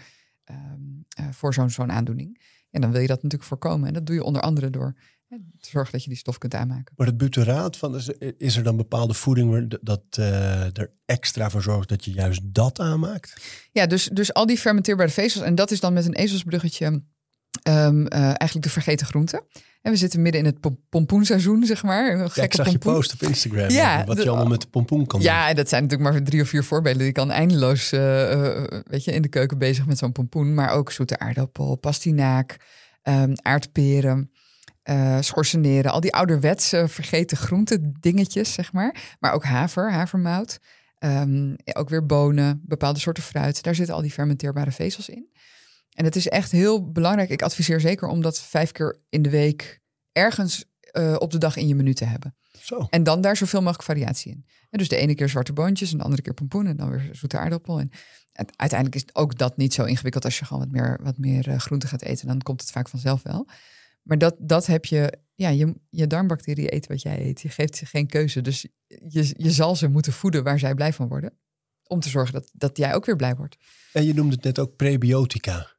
um, 0.52 1.06
uh, 1.20 1.28
voor 1.32 1.54
zo'n 1.54 1.70
zo'n 1.70 1.92
aandoening. 1.92 2.42
En 2.72 2.82
dan 2.82 2.92
wil 2.92 3.02
je 3.02 3.08
dat 3.08 3.24
natuurlijk 3.24 3.50
voorkomen. 3.50 3.88
En 3.88 3.94
dat 3.94 4.06
doe 4.06 4.15
je 4.15 4.24
onder 4.24 4.42
andere 4.42 4.70
door 4.70 4.96
te 5.38 5.70
zorgen 5.70 5.92
dat 5.92 6.04
je 6.04 6.10
die 6.10 6.18
stof 6.18 6.38
kunt 6.38 6.54
aanmaken. 6.54 6.94
Maar 6.96 7.08
het 7.08 7.18
butyraat, 7.18 7.78
van, 7.78 8.02
is 8.38 8.58
er 8.58 8.63
dan 8.63 8.78
bepaalde 8.78 9.13
voeding 9.13 9.50
waar 9.50 9.68
dat 9.82 10.04
uh, 10.20 10.78
er 10.78 10.92
extra 11.06 11.50
voor 11.50 11.62
zorgt 11.62 11.89
dat 11.89 12.06
je 12.06 12.12
juist 12.12 12.42
dat 12.44 12.80
aanmaakt? 12.80 13.34
Ja, 13.72 13.86
dus, 13.86 14.10
dus 14.13 14.34
al 14.34 14.46
die 14.46 14.58
fermenteerbare 14.58 15.10
vezels. 15.10 15.46
En 15.46 15.56
dat 15.56 15.72
is 15.72 15.80
dan 15.80 15.94
met 15.94 16.06
een 16.06 16.13
ezelsbruggetje 16.13 16.86
um, 16.86 18.02
uh, 18.02 18.10
eigenlijk 18.24 18.62
de 18.62 18.70
vergeten 18.70 19.06
groenten. 19.06 19.44
En 19.82 19.92
we 19.92 19.98
zitten 19.98 20.22
midden 20.22 20.42
in 20.42 20.48
het 20.48 20.89
pompoenseizoen, 20.89 21.65
zeg 21.65 21.84
maar. 21.84 22.12
Een 22.12 22.30
ja, 22.34 22.44
ik 22.44 22.54
zag 22.54 22.65
pompoen. 22.65 22.92
je 22.92 22.98
post 22.98 23.13
op 23.13 23.22
Instagram. 23.22 23.70
Ja, 23.70 24.06
wat 24.06 24.24
je 24.24 24.30
allemaal 24.30 24.48
met 24.48 24.62
de 24.62 24.68
pompoen 24.68 25.06
kan 25.06 25.22
ja, 25.22 25.39
doen. 25.39 25.48
Ja, 25.48 25.54
dat 25.54 25.70
zijn 25.70 25.84
natuurlijk 25.84 26.12
maar 26.12 26.24
drie 26.24 26.42
of 26.42 26.50
vier 26.50 26.63
voorbeelden. 26.63 27.06
Je 27.06 27.12
kan 27.12 27.32
eindeloos 27.32 27.94
uh, 27.94 28.63
weet 28.84 29.04
je, 29.04 29.12
in 29.12 29.22
de 29.22 29.28
keuken 29.28 29.58
bezig 29.58 29.86
met 29.86 29.98
zo'n 29.98 30.12
pompoen. 30.12 30.54
Maar 30.54 30.70
ook 30.70 30.92
zoete 30.92 31.20
aardappel, 31.20 31.76
pastinaak, 31.76 32.58
um, 33.04 33.34
aardperen 33.42 34.32
uh, 34.89 35.17
schorseneren, 35.19 35.91
al 35.91 35.99
die 35.99 36.13
ouderwetse 36.13 36.88
vergeten 36.88 37.38
groente 37.38 37.91
dingetjes, 37.99 38.54
zeg 38.54 38.73
maar. 38.73 39.15
Maar 39.19 39.34
ook 39.34 39.43
haver, 39.43 39.91
havermout. 39.91 40.60
Um, 40.99 41.56
ook 41.73 41.89
weer 41.89 42.06
bonen, 42.06 42.62
bepaalde 42.65 42.99
soorten 42.99 43.23
fruit. 43.23 43.63
Daar 43.63 43.75
zitten 43.75 43.95
al 43.95 44.02
die 44.02 44.12
fermenteerbare 44.12 44.71
vezels 44.71 45.10
in. 45.10 45.30
En 45.93 46.06
het 46.06 46.15
is 46.15 46.28
echt 46.28 46.52
heel 46.52 46.91
belangrijk. 46.91 47.30
Ik 47.30 47.41
adviseer 47.41 47.80
zeker 47.80 48.08
om 48.08 48.21
dat 48.21 48.41
vijf 48.41 48.71
keer 48.71 48.99
in 49.10 49.21
de 49.21 49.30
week 49.30 49.82
ergens 50.12 50.65
uh, 50.93 51.15
op 51.17 51.32
de 51.32 51.38
dag 51.38 51.56
in 51.56 51.67
je 51.67 51.75
menu 51.75 51.93
te 51.93 52.06
hebben. 52.06 52.36
Zo. 52.62 52.88
En 52.89 53.04
dan 53.04 53.21
daar 53.21 53.38
zoveel 53.38 53.60
mogelijk 53.60 53.84
variatie 53.84 54.32
in. 54.32 54.45
En 54.69 54.78
dus 54.78 54.88
de 54.88 54.95
ene 54.95 55.15
keer 55.15 55.30
zwarte 55.30 55.54
boontjes 55.54 55.91
en 55.91 55.97
de 55.97 56.04
andere 56.04 56.21
keer 56.21 56.34
pompoen 56.34 56.67
en 56.67 56.78
dan 56.78 56.89
weer 56.89 57.10
zoete 57.12 57.38
aardappel. 57.38 57.80
En, 57.80 57.91
en 58.32 58.45
uiteindelijk 58.56 59.04
is 59.04 59.15
ook 59.15 59.38
dat 59.38 59.58
niet 59.58 59.73
zo 59.73 59.84
ingewikkeld 59.84 60.25
als 60.25 60.39
je 60.39 60.45
gewoon 60.45 60.62
wat 60.63 60.71
meer, 60.71 60.99
wat 61.04 61.17
meer 61.17 61.47
uh, 61.47 61.58
groente 61.58 61.88
gaat 61.88 62.02
eten. 62.02 62.28
Dan 62.28 62.41
komt 62.41 62.62
het 62.62 62.71
vaak 62.71 62.89
vanzelf 62.89 63.23
wel. 63.23 63.47
Maar 64.02 64.18
dat, 64.18 64.36
dat 64.40 64.66
heb 64.66 64.86
je, 64.86 65.20
ja, 65.36 65.50
je, 65.50 65.76
je 65.90 66.08
darmbacteriën 66.08 66.70
eten 66.70 66.92
wat 66.92 67.02
jij 67.02 67.26
eet. 67.26 67.42
Je 67.42 67.50
geeft 67.50 67.76
ze 67.76 67.86
geen 67.86 68.08
keuze. 68.08 68.42
Dus 68.42 68.68
je, 68.88 69.34
je 69.38 69.52
zal 69.52 69.76
ze 69.76 69.88
moeten 69.88 70.14
voeden 70.14 70.44
waar 70.44 70.60
zij 70.60 70.74
blij 70.74 70.94
van 70.94 71.08
worden. 71.08 71.38
Om 71.84 72.00
te 72.00 72.10
zorgen 72.10 72.34
dat, 72.34 72.50
dat 72.54 72.78
jij 72.78 72.96
ook 72.96 73.06
weer 73.06 73.16
blij 73.16 73.36
wordt. 73.36 73.58
En 73.94 74.06
je 74.06 74.14
noemde 74.14 74.36
het 74.36 74.44
net 74.44 74.60
ook 74.60 74.76
prebiotica. 74.76 75.78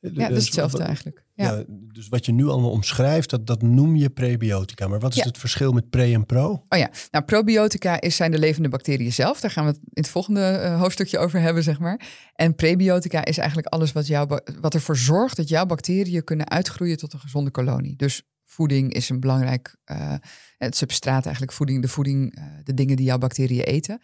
Ja, 0.00 0.10
ja 0.14 0.28
dat 0.28 0.38
is 0.38 0.44
hetzelfde 0.44 0.82
eigenlijk. 0.82 1.24
Ja. 1.34 1.64
dus 1.68 2.08
wat 2.08 2.26
je 2.26 2.32
nu 2.32 2.46
allemaal 2.46 2.70
omschrijft, 2.70 3.30
dat, 3.30 3.46
dat 3.46 3.62
noem 3.62 3.96
je 3.96 4.10
prebiotica. 4.10 4.88
Maar 4.88 5.00
wat 5.00 5.16
is 5.16 5.24
het 5.24 5.38
verschil 5.38 5.72
met 5.72 5.90
pre 5.90 6.12
en 6.12 6.26
pro? 6.26 6.64
Oh 6.68 6.78
ja, 6.78 6.90
nou 7.10 7.24
probiotica 7.24 8.00
is, 8.00 8.16
zijn 8.16 8.30
de 8.30 8.38
levende 8.38 8.68
bacteriën 8.68 9.12
zelf. 9.12 9.40
Daar 9.40 9.50
gaan 9.50 9.64
we 9.64 9.70
het 9.70 9.80
in 9.82 10.02
het 10.02 10.08
volgende 10.08 10.60
uh, 10.62 10.80
hoofdstukje 10.80 11.18
over 11.18 11.40
hebben, 11.40 11.62
zeg 11.62 11.78
maar. 11.78 12.00
En 12.34 12.54
prebiotica 12.54 13.24
is 13.24 13.38
eigenlijk 13.38 13.68
alles 13.68 13.92
wat, 13.92 14.06
jou, 14.06 14.40
wat 14.60 14.74
ervoor 14.74 14.96
zorgt 14.96 15.36
dat 15.36 15.48
jouw 15.48 15.66
bacteriën 15.66 16.24
kunnen 16.24 16.48
uitgroeien 16.48 16.96
tot 16.96 17.12
een 17.12 17.20
gezonde 17.20 17.50
kolonie. 17.50 17.96
Dus 17.96 18.22
voeding 18.44 18.92
is 18.92 19.08
een 19.08 19.20
belangrijk, 19.20 19.76
uh, 19.90 20.14
het 20.56 20.76
substraat 20.76 21.24
eigenlijk, 21.24 21.52
voeding, 21.52 21.82
de 21.82 21.88
voeding, 21.88 22.38
uh, 22.38 22.44
de 22.64 22.74
dingen 22.74 22.96
die 22.96 23.06
jouw 23.06 23.18
bacteriën 23.18 23.64
eten. 23.64 24.00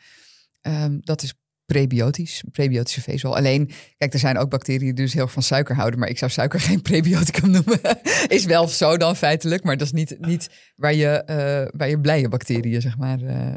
Um, 0.62 1.00
dat 1.00 1.22
is 1.22 1.34
prebiotisch, 1.66 2.44
prebiotische 2.52 3.00
vezel. 3.00 3.36
Alleen, 3.36 3.70
kijk, 3.96 4.12
er 4.12 4.18
zijn 4.18 4.38
ook 4.38 4.50
bacteriën 4.50 4.94
die 4.94 5.04
dus 5.04 5.12
heel 5.12 5.28
van 5.28 5.42
suiker 5.42 5.74
houden, 5.74 5.98
maar 5.98 6.08
ik 6.08 6.18
zou 6.18 6.30
suiker 6.30 6.60
geen 6.70 6.82
prebioticum 6.82 7.50
noemen. 7.50 7.80
is 8.28 8.44
wel 8.44 8.68
zo 8.68 8.96
dan 8.96 9.16
feitelijk, 9.16 9.64
maar 9.64 9.76
dat 9.76 9.86
is 9.86 9.92
niet, 9.92 10.16
niet 10.20 10.50
waar, 10.76 10.94
je, 10.94 11.22
uh, 11.30 11.78
waar 11.78 11.88
je 11.88 12.00
blije 12.00 12.28
bacteriën, 12.28 12.80
zeg 12.80 12.98
maar, 12.98 13.20
uh, 13.20 13.54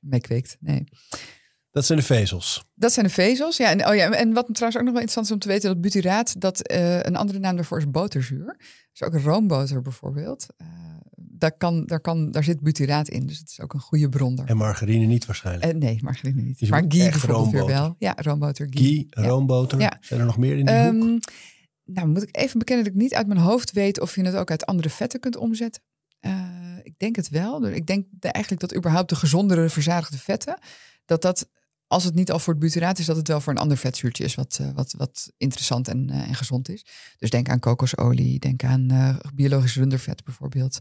mee 0.00 0.20
kweekt. 0.20 0.56
Nee. 0.60 0.84
Dat 1.70 1.86
zijn 1.86 1.98
de 1.98 2.04
vezels. 2.04 2.64
Dat 2.74 2.92
zijn 2.92 3.06
de 3.06 3.12
vezels, 3.12 3.56
ja. 3.56 3.70
En, 3.70 3.86
oh 3.88 3.94
ja, 3.94 4.10
en 4.10 4.32
wat 4.32 4.46
trouwens 4.52 4.78
ook 4.78 4.84
nog 4.84 4.92
wel 4.92 5.02
interessant 5.02 5.26
is 5.26 5.32
om 5.32 5.38
te 5.38 5.48
weten, 5.48 5.68
dat 5.68 5.80
butyraat, 5.80 6.40
dat 6.40 6.72
uh, 6.72 7.02
een 7.02 7.16
andere 7.16 7.38
naam 7.38 7.56
daarvoor 7.56 7.78
is 7.78 7.90
boterzuur. 7.90 8.56
Dus 8.92 9.02
ook 9.02 9.14
roomboter 9.14 9.82
bijvoorbeeld 9.82 10.46
daar, 11.38 11.56
kan, 11.56 11.86
daar, 11.86 12.00
kan, 12.00 12.30
daar 12.30 12.44
zit 12.44 12.60
butyraat 12.60 13.08
in. 13.08 13.26
Dus 13.26 13.38
het 13.38 13.50
is 13.50 13.60
ook 13.60 13.74
een 13.74 13.80
goede 13.80 14.08
bron. 14.08 14.46
En 14.46 14.56
margarine 14.56 15.06
niet 15.06 15.26
waarschijnlijk? 15.26 15.72
Uh, 15.72 15.80
nee, 15.80 15.98
margarine 16.02 16.42
niet. 16.42 16.58
Dus 16.58 16.68
maar 16.68 16.84
ghee 16.88 17.10
bijvoorbeeld 17.10 17.50
weer 17.50 17.66
wel. 17.66 17.96
Ja, 17.98 18.14
roomboter, 18.16 18.66
ghee. 18.70 19.06
Ghee, 19.10 19.26
roomboter. 19.26 19.80
Ja. 19.80 19.96
Zijn 20.00 20.20
er 20.20 20.26
nog 20.26 20.38
meer 20.38 20.56
in 20.56 20.66
die 20.66 20.74
um, 20.74 21.00
hoek? 21.00 21.22
Nou, 21.84 22.08
moet 22.08 22.22
ik 22.22 22.36
even 22.36 22.58
bekennen 22.58 22.84
dat 22.84 22.94
ik 22.94 23.00
niet 23.00 23.14
uit 23.14 23.26
mijn 23.26 23.40
hoofd 23.40 23.72
weet 23.72 24.00
of 24.00 24.14
je 24.14 24.22
het 24.22 24.34
ook 24.34 24.50
uit 24.50 24.66
andere 24.66 24.90
vetten 24.90 25.20
kunt 25.20 25.36
omzetten. 25.36 25.82
Uh, 26.20 26.32
ik 26.82 26.94
denk 26.96 27.16
het 27.16 27.28
wel. 27.28 27.66
Ik 27.66 27.86
denk 27.86 28.06
eigenlijk 28.20 28.60
dat 28.60 28.76
überhaupt 28.76 29.08
de 29.08 29.16
gezondere 29.16 29.68
verzadigde 29.68 30.18
vetten, 30.18 30.58
dat 31.04 31.22
dat 31.22 31.48
als 31.86 32.04
het 32.04 32.14
niet 32.14 32.30
al 32.30 32.38
voor 32.38 32.52
het 32.52 32.62
butyraat 32.62 32.98
is, 32.98 33.06
dat 33.06 33.16
het 33.16 33.28
wel 33.28 33.40
voor 33.40 33.52
een 33.52 33.58
ander 33.58 33.76
vetzuurtje 33.76 34.24
is 34.24 34.34
wat, 34.34 34.58
uh, 34.60 34.70
wat, 34.74 34.94
wat 34.98 35.32
interessant 35.36 35.88
en, 35.88 36.08
uh, 36.10 36.28
en 36.28 36.34
gezond 36.34 36.68
is. 36.68 36.86
Dus 37.18 37.30
denk 37.30 37.48
aan 37.48 37.58
kokosolie, 37.58 38.38
denk 38.38 38.64
aan 38.64 39.18
biologisch 39.34 39.76
rundervet 39.76 40.24
bijvoorbeeld. 40.24 40.78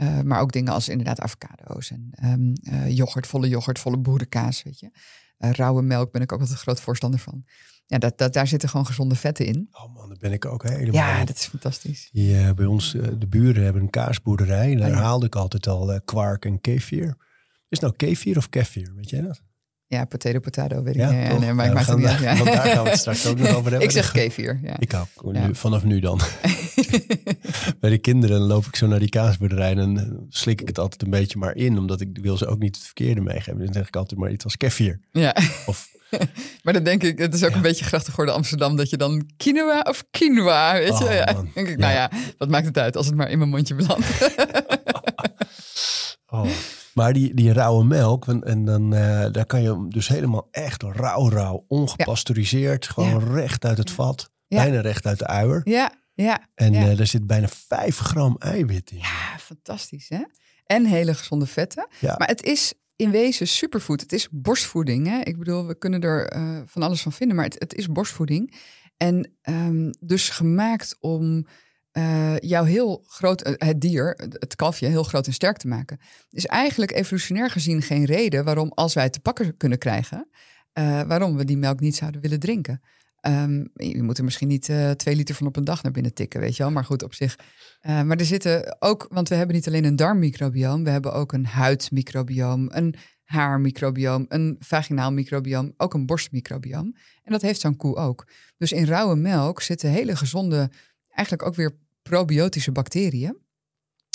Uh, 0.00 0.20
maar 0.20 0.40
ook 0.40 0.52
dingen 0.52 0.72
als 0.72 0.88
inderdaad 0.88 1.20
avocado's 1.20 1.90
en 1.90 2.10
um, 2.24 2.52
uh, 2.62 2.96
yoghurt, 2.96 3.26
volle 3.26 3.48
yoghurt, 3.48 3.78
volle 3.78 3.98
boerenkaas, 3.98 4.62
weet 4.62 4.80
je. 4.80 4.90
Uh, 5.38 5.50
rauwe 5.50 5.82
melk 5.82 6.12
ben 6.12 6.22
ik 6.22 6.32
ook 6.32 6.40
altijd 6.40 6.58
een 6.58 6.64
groot 6.64 6.80
voorstander 6.80 7.20
van. 7.20 7.44
Ja, 7.86 7.98
dat, 7.98 8.18
dat, 8.18 8.32
daar 8.32 8.46
zitten 8.46 8.68
gewoon 8.68 8.86
gezonde 8.86 9.14
vetten 9.14 9.46
in. 9.46 9.68
Oh 9.70 9.94
man, 9.94 10.08
daar 10.08 10.18
ben 10.18 10.32
ik 10.32 10.44
ook 10.44 10.62
helemaal. 10.62 10.92
Ja, 10.92 11.24
dat 11.24 11.36
is 11.36 11.46
fantastisch. 11.46 12.08
Die, 12.12 12.54
bij 12.54 12.66
ons, 12.66 12.90
de 13.18 13.26
buren 13.28 13.64
hebben 13.64 13.82
een 13.82 13.90
kaasboerderij. 13.90 14.72
En 14.72 14.78
daar 14.78 14.88
oh, 14.88 14.94
ja. 14.94 15.02
haalde 15.02 15.26
ik 15.26 15.34
altijd 15.34 15.66
al 15.66 16.00
kwark 16.04 16.44
en 16.44 16.60
kefir. 16.60 17.16
Is 17.68 17.78
nou 17.78 17.92
kefir 17.96 18.36
of 18.36 18.48
kefir, 18.48 18.94
weet 18.94 19.10
jij 19.10 19.20
dat? 19.20 19.42
Ja, 19.90 20.04
potato, 20.04 20.38
potato, 20.38 20.82
weet 20.82 20.94
ik 20.94 21.00
ja, 21.00 21.10
niet. 21.10 21.40
Nee, 21.40 21.52
maar 21.52 21.64
ja, 21.64 21.70
ik 21.70 21.76
maak 21.76 21.86
het 21.86 21.96
niet 21.96 22.18
Ja. 22.18 22.36
Want 22.36 22.52
daar 22.52 22.66
gaan 22.66 22.84
we 22.84 22.90
het 22.90 22.98
straks 23.06 23.26
ook 23.26 23.38
nog 23.38 23.48
over 23.48 23.70
hebben. 23.70 23.80
ik 23.80 23.90
zeg 23.90 24.12
kefir, 24.12 24.60
ja. 24.62 24.76
Ik 24.78 24.94
ook, 24.94 25.32
nu, 25.32 25.54
vanaf 25.54 25.84
nu 25.84 26.00
dan. 26.00 26.20
Bij 27.80 27.90
de 27.90 27.98
kinderen 27.98 28.40
loop 28.40 28.64
ik 28.64 28.76
zo 28.76 28.86
naar 28.86 28.98
die 28.98 29.08
kaasboerderij 29.08 29.76
en 29.76 30.26
slik 30.28 30.60
ik 30.60 30.68
het 30.68 30.78
altijd 30.78 31.02
een 31.02 31.10
beetje 31.10 31.38
maar 31.38 31.56
in. 31.56 31.78
Omdat 31.78 32.00
ik 32.00 32.18
wil 32.20 32.36
ze 32.36 32.46
ook 32.46 32.58
niet 32.58 32.76
het 32.76 32.84
verkeerde 32.84 33.20
meegeven. 33.20 33.58
Dan 33.64 33.72
zeg 33.72 33.86
ik 33.86 33.96
altijd 33.96 34.20
maar 34.20 34.30
iets 34.30 34.44
als 34.44 34.56
kefir. 34.56 35.00
Ja. 35.12 35.36
Of, 35.66 35.88
maar 36.62 36.72
dan 36.72 36.82
denk 36.82 37.02
ik, 37.02 37.18
het 37.18 37.34
is 37.34 37.44
ook 37.44 37.54
een 37.54 37.62
beetje 37.62 37.84
grachtig 37.84 38.10
geworden 38.10 38.34
Amsterdam, 38.34 38.76
dat 38.76 38.90
je 38.90 38.96
dan 38.96 39.30
quinoa 39.36 39.80
of 39.80 40.04
quinoa, 40.10 40.72
weet 40.72 40.98
je. 40.98 41.04
Oh, 41.04 41.12
ja. 41.12 41.24
Dan 41.24 41.50
denk 41.54 41.68
ik, 41.68 41.78
nou 41.78 41.92
ja, 41.92 42.10
wat 42.38 42.48
maakt 42.48 42.66
het 42.66 42.78
uit 42.78 42.96
als 42.96 43.06
het 43.06 43.14
maar 43.14 43.30
in 43.30 43.38
mijn 43.38 43.50
mondje 43.50 43.74
belandt. 43.74 44.06
oh. 46.26 46.46
Maar 46.98 47.12
die, 47.12 47.34
die 47.34 47.52
rauwe 47.52 47.84
melk, 47.84 48.26
en, 48.26 48.42
en 48.42 48.64
dan 48.64 48.94
uh, 48.94 49.26
daar 49.32 49.46
kan 49.46 49.62
je 49.62 49.86
dus 49.88 50.08
helemaal 50.08 50.48
echt 50.50 50.82
rauw, 50.82 51.30
rauw, 51.30 51.64
ongepasteuriseerd, 51.68 52.84
ja. 52.84 52.90
gewoon 52.90 53.20
ja. 53.20 53.34
recht 53.34 53.64
uit 53.64 53.78
het 53.78 53.90
vat, 53.90 54.30
bijna 54.48 54.80
recht 54.80 55.06
uit 55.06 55.18
de 55.18 55.26
uier. 55.26 55.60
Ja, 55.64 55.92
ja. 56.14 56.48
En 56.54 56.74
uh, 56.74 56.96
daar 56.96 57.06
zit 57.06 57.26
bijna 57.26 57.48
5 57.48 57.98
gram 57.98 58.36
eiwit 58.38 58.90
in. 58.90 58.98
Ja, 58.98 59.38
fantastisch 59.38 60.08
hè. 60.08 60.22
En 60.64 60.84
hele 60.84 61.14
gezonde 61.14 61.46
vetten. 61.46 61.88
Maar 62.00 62.28
het 62.28 62.42
is 62.42 62.72
in 62.96 63.10
wezen 63.10 63.48
superfood. 63.48 64.00
Het 64.00 64.12
is 64.12 64.28
borstvoeding. 64.30 65.06
Hè? 65.06 65.20
Ik 65.20 65.38
bedoel, 65.38 65.66
we 65.66 65.78
kunnen 65.78 66.00
er 66.00 66.36
uh, 66.36 66.60
van 66.66 66.82
alles 66.82 67.02
van 67.02 67.12
vinden, 67.12 67.36
maar 67.36 67.44
het, 67.44 67.56
het 67.58 67.74
is 67.74 67.86
borstvoeding. 67.86 68.54
En 68.96 69.32
um, 69.42 69.90
dus 70.00 70.28
gemaakt 70.28 70.96
om 71.00 71.46
uh, 71.92 72.38
jou 72.38 72.68
heel 72.68 73.04
groot, 73.06 73.46
uh, 73.46 73.54
het 73.56 73.80
dier, 73.80 74.14
het 74.32 74.56
kalfje, 74.56 74.86
heel 74.86 75.02
groot 75.02 75.26
en 75.26 75.32
sterk 75.32 75.56
te 75.56 75.68
maken. 75.68 75.98
is 76.30 76.46
eigenlijk 76.46 76.92
evolutionair 76.92 77.50
gezien 77.50 77.82
geen 77.82 78.04
reden 78.04 78.44
waarom, 78.44 78.72
als 78.74 78.94
wij 78.94 79.04
het 79.04 79.12
te 79.12 79.20
pakken 79.20 79.56
kunnen 79.56 79.78
krijgen, 79.78 80.28
uh, 80.78 81.02
waarom 81.02 81.36
we 81.36 81.44
die 81.44 81.56
melk 81.56 81.80
niet 81.80 81.96
zouden 81.96 82.20
willen 82.20 82.40
drinken. 82.40 82.80
Um, 83.26 83.70
je 83.74 84.02
moet 84.02 84.18
er 84.18 84.24
misschien 84.24 84.48
niet 84.48 84.70
twee 84.96 85.16
liter 85.16 85.34
van 85.34 85.46
op 85.46 85.56
een 85.56 85.64
dag 85.64 85.82
naar 85.82 85.92
binnen 85.92 86.14
tikken, 86.14 86.40
weet 86.40 86.56
je 86.56 86.62
wel. 86.62 86.72
Maar 86.72 86.84
goed, 86.84 87.02
op 87.02 87.14
zich. 87.14 87.38
maar 87.80 88.16
er 88.16 88.24
zitten 88.24 88.76
ook, 88.78 89.06
want 89.10 89.28
we 89.28 89.34
hebben 89.34 89.54
niet 89.54 89.66
alleen 89.66 89.84
een 89.84 89.96
darmmicrobioom, 89.96 90.84
we 90.84 90.90
hebben 90.90 91.12
ook 91.12 91.32
een 91.32 91.46
huidmicrobioom, 91.46 92.66
een 92.70 92.94
haarmicrobioom, 93.28 94.24
een 94.28 94.56
vaginaal 94.58 95.12
microbioom, 95.12 95.74
ook 95.76 95.94
een 95.94 96.06
borstmicrobioom. 96.06 96.96
En 97.22 97.32
dat 97.32 97.42
heeft 97.42 97.60
zo'n 97.60 97.76
koe 97.76 97.96
ook. 97.96 98.26
Dus 98.56 98.72
in 98.72 98.84
rauwe 98.84 99.16
melk 99.16 99.62
zitten 99.62 99.90
hele 99.90 100.16
gezonde, 100.16 100.70
eigenlijk 101.18 101.48
ook 101.48 101.54
weer 101.54 101.78
probiotische 102.02 102.72
bacteriën. 102.72 103.36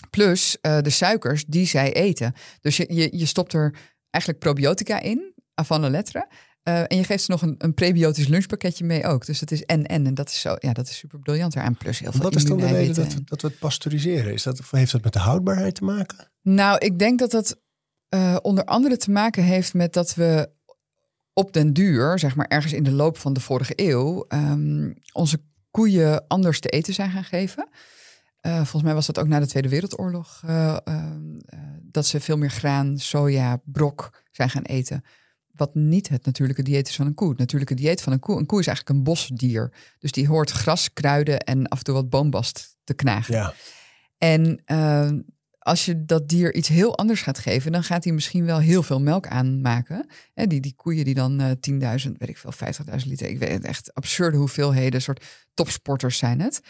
Plus 0.09 0.57
uh, 0.61 0.81
de 0.81 0.89
suikers 0.89 1.45
die 1.45 1.65
zij 1.65 1.93
eten. 1.93 2.33
Dus 2.59 2.77
je, 2.77 2.93
je, 2.93 3.17
je 3.17 3.25
stopt 3.25 3.53
er 3.53 3.75
eigenlijk 4.09 4.43
probiotica 4.43 4.99
in, 4.99 5.33
van 5.55 5.81
de 5.81 5.89
letteren. 5.89 6.27
Uh, 6.63 6.79
en 6.79 6.97
je 6.97 7.03
geeft 7.03 7.23
ze 7.23 7.31
nog 7.31 7.41
een, 7.41 7.55
een 7.57 7.73
prebiotisch 7.73 8.27
lunchpakketje 8.27 8.85
mee 8.85 9.05
ook. 9.05 9.25
Dus 9.25 9.39
het 9.39 9.51
is 9.51 9.63
en 9.63 9.85
en. 9.85 10.05
En 10.05 10.13
dat 10.13 10.29
is, 10.29 10.41
zo, 10.41 10.55
ja, 10.59 10.73
dat 10.73 10.89
is 10.89 10.97
super 10.97 11.19
briljant 11.19 11.55
eraan. 11.55 11.77
Plus 11.77 11.99
heel 11.99 12.11
veel 12.11 12.21
Wat 12.21 12.35
is 12.35 12.45
dan 12.45 12.57
de 12.57 12.67
reden 12.67 12.95
dat, 12.95 13.13
en... 13.13 13.21
dat 13.25 13.41
we 13.41 13.47
het 13.47 13.59
pasteuriseren? 13.59 14.33
Is 14.33 14.43
dat, 14.43 14.61
heeft 14.69 14.91
dat 14.91 15.03
met 15.03 15.13
de 15.13 15.19
houdbaarheid 15.19 15.75
te 15.75 15.83
maken? 15.83 16.31
Nou, 16.41 16.77
ik 16.77 16.99
denk 16.99 17.19
dat 17.19 17.31
dat 17.31 17.61
uh, 18.15 18.37
onder 18.41 18.65
andere 18.65 18.97
te 18.97 19.11
maken 19.11 19.43
heeft 19.43 19.73
met 19.73 19.93
dat 19.93 20.15
we 20.15 20.49
op 21.33 21.53
den 21.53 21.73
duur, 21.73 22.19
zeg 22.19 22.35
maar 22.35 22.47
ergens 22.47 22.73
in 22.73 22.83
de 22.83 22.91
loop 22.91 23.17
van 23.17 23.33
de 23.33 23.39
vorige 23.39 23.73
eeuw, 23.75 24.25
um, 24.29 24.93
onze 25.13 25.41
koeien 25.73 26.27
anders 26.27 26.59
te 26.59 26.69
eten 26.69 26.93
zijn 26.93 27.11
gaan 27.11 27.23
geven. 27.23 27.67
Uh, 28.41 28.55
volgens 28.55 28.83
mij 28.83 28.93
was 28.93 29.05
dat 29.05 29.19
ook 29.19 29.27
na 29.27 29.39
de 29.39 29.47
Tweede 29.47 29.69
Wereldoorlog. 29.69 30.41
Uh, 30.45 30.77
dat 31.81 32.05
ze 32.05 32.19
veel 32.19 32.37
meer 32.37 32.49
graan, 32.49 32.97
soja, 32.97 33.61
brok 33.65 34.23
zijn 34.31 34.49
gaan 34.49 34.63
eten. 34.63 35.03
Wat 35.51 35.75
niet 35.75 36.09
het 36.09 36.25
natuurlijke 36.25 36.63
dieet 36.63 36.87
is 36.87 36.95
van 36.95 37.05
een 37.05 37.13
koe. 37.13 37.29
Het 37.29 37.37
natuurlijke 37.37 37.75
dieet 37.75 38.01
van 38.01 38.13
een 38.13 38.19
koe. 38.19 38.39
Een 38.39 38.45
koe 38.45 38.59
is 38.59 38.67
eigenlijk 38.67 38.97
een 38.97 39.03
bosdier. 39.03 39.73
Dus 39.99 40.11
die 40.11 40.27
hoort 40.27 40.51
gras, 40.51 40.93
kruiden 40.93 41.39
en 41.39 41.67
af 41.67 41.77
en 41.77 41.83
toe 41.83 41.93
wat 41.93 42.09
boombast 42.09 42.77
te 42.83 42.93
knagen. 42.93 43.35
Ja. 43.35 43.53
En 44.17 44.61
als 45.63 45.85
je 45.85 46.05
dat 46.05 46.29
dier 46.29 46.53
iets 46.53 46.67
heel 46.67 46.97
anders 46.97 47.21
gaat 47.21 47.37
geven, 47.39 47.71
dan 47.71 47.83
gaat 47.83 48.03
hij 48.03 48.13
misschien 48.13 48.45
wel 48.45 48.59
heel 48.59 48.83
veel 48.83 49.01
melk 49.01 49.27
aanmaken. 49.27 50.05
En 50.33 50.49
die, 50.49 50.59
die 50.59 50.73
koeien 50.75 51.05
die 51.05 51.13
dan 51.13 51.41
uh, 51.41 51.47
10.000, 51.47 52.11
weet 52.17 52.29
ik 52.29 52.37
veel, 52.37 52.53
50.000 53.01 53.07
liter. 53.07 53.27
Ik 53.27 53.39
weet 53.39 53.51
het 53.51 53.65
echt 53.65 53.93
absurde 53.93 54.37
hoeveelheden, 54.37 55.01
soort 55.01 55.25
topsporters 55.53 56.17
zijn 56.17 56.39
het. 56.39 56.61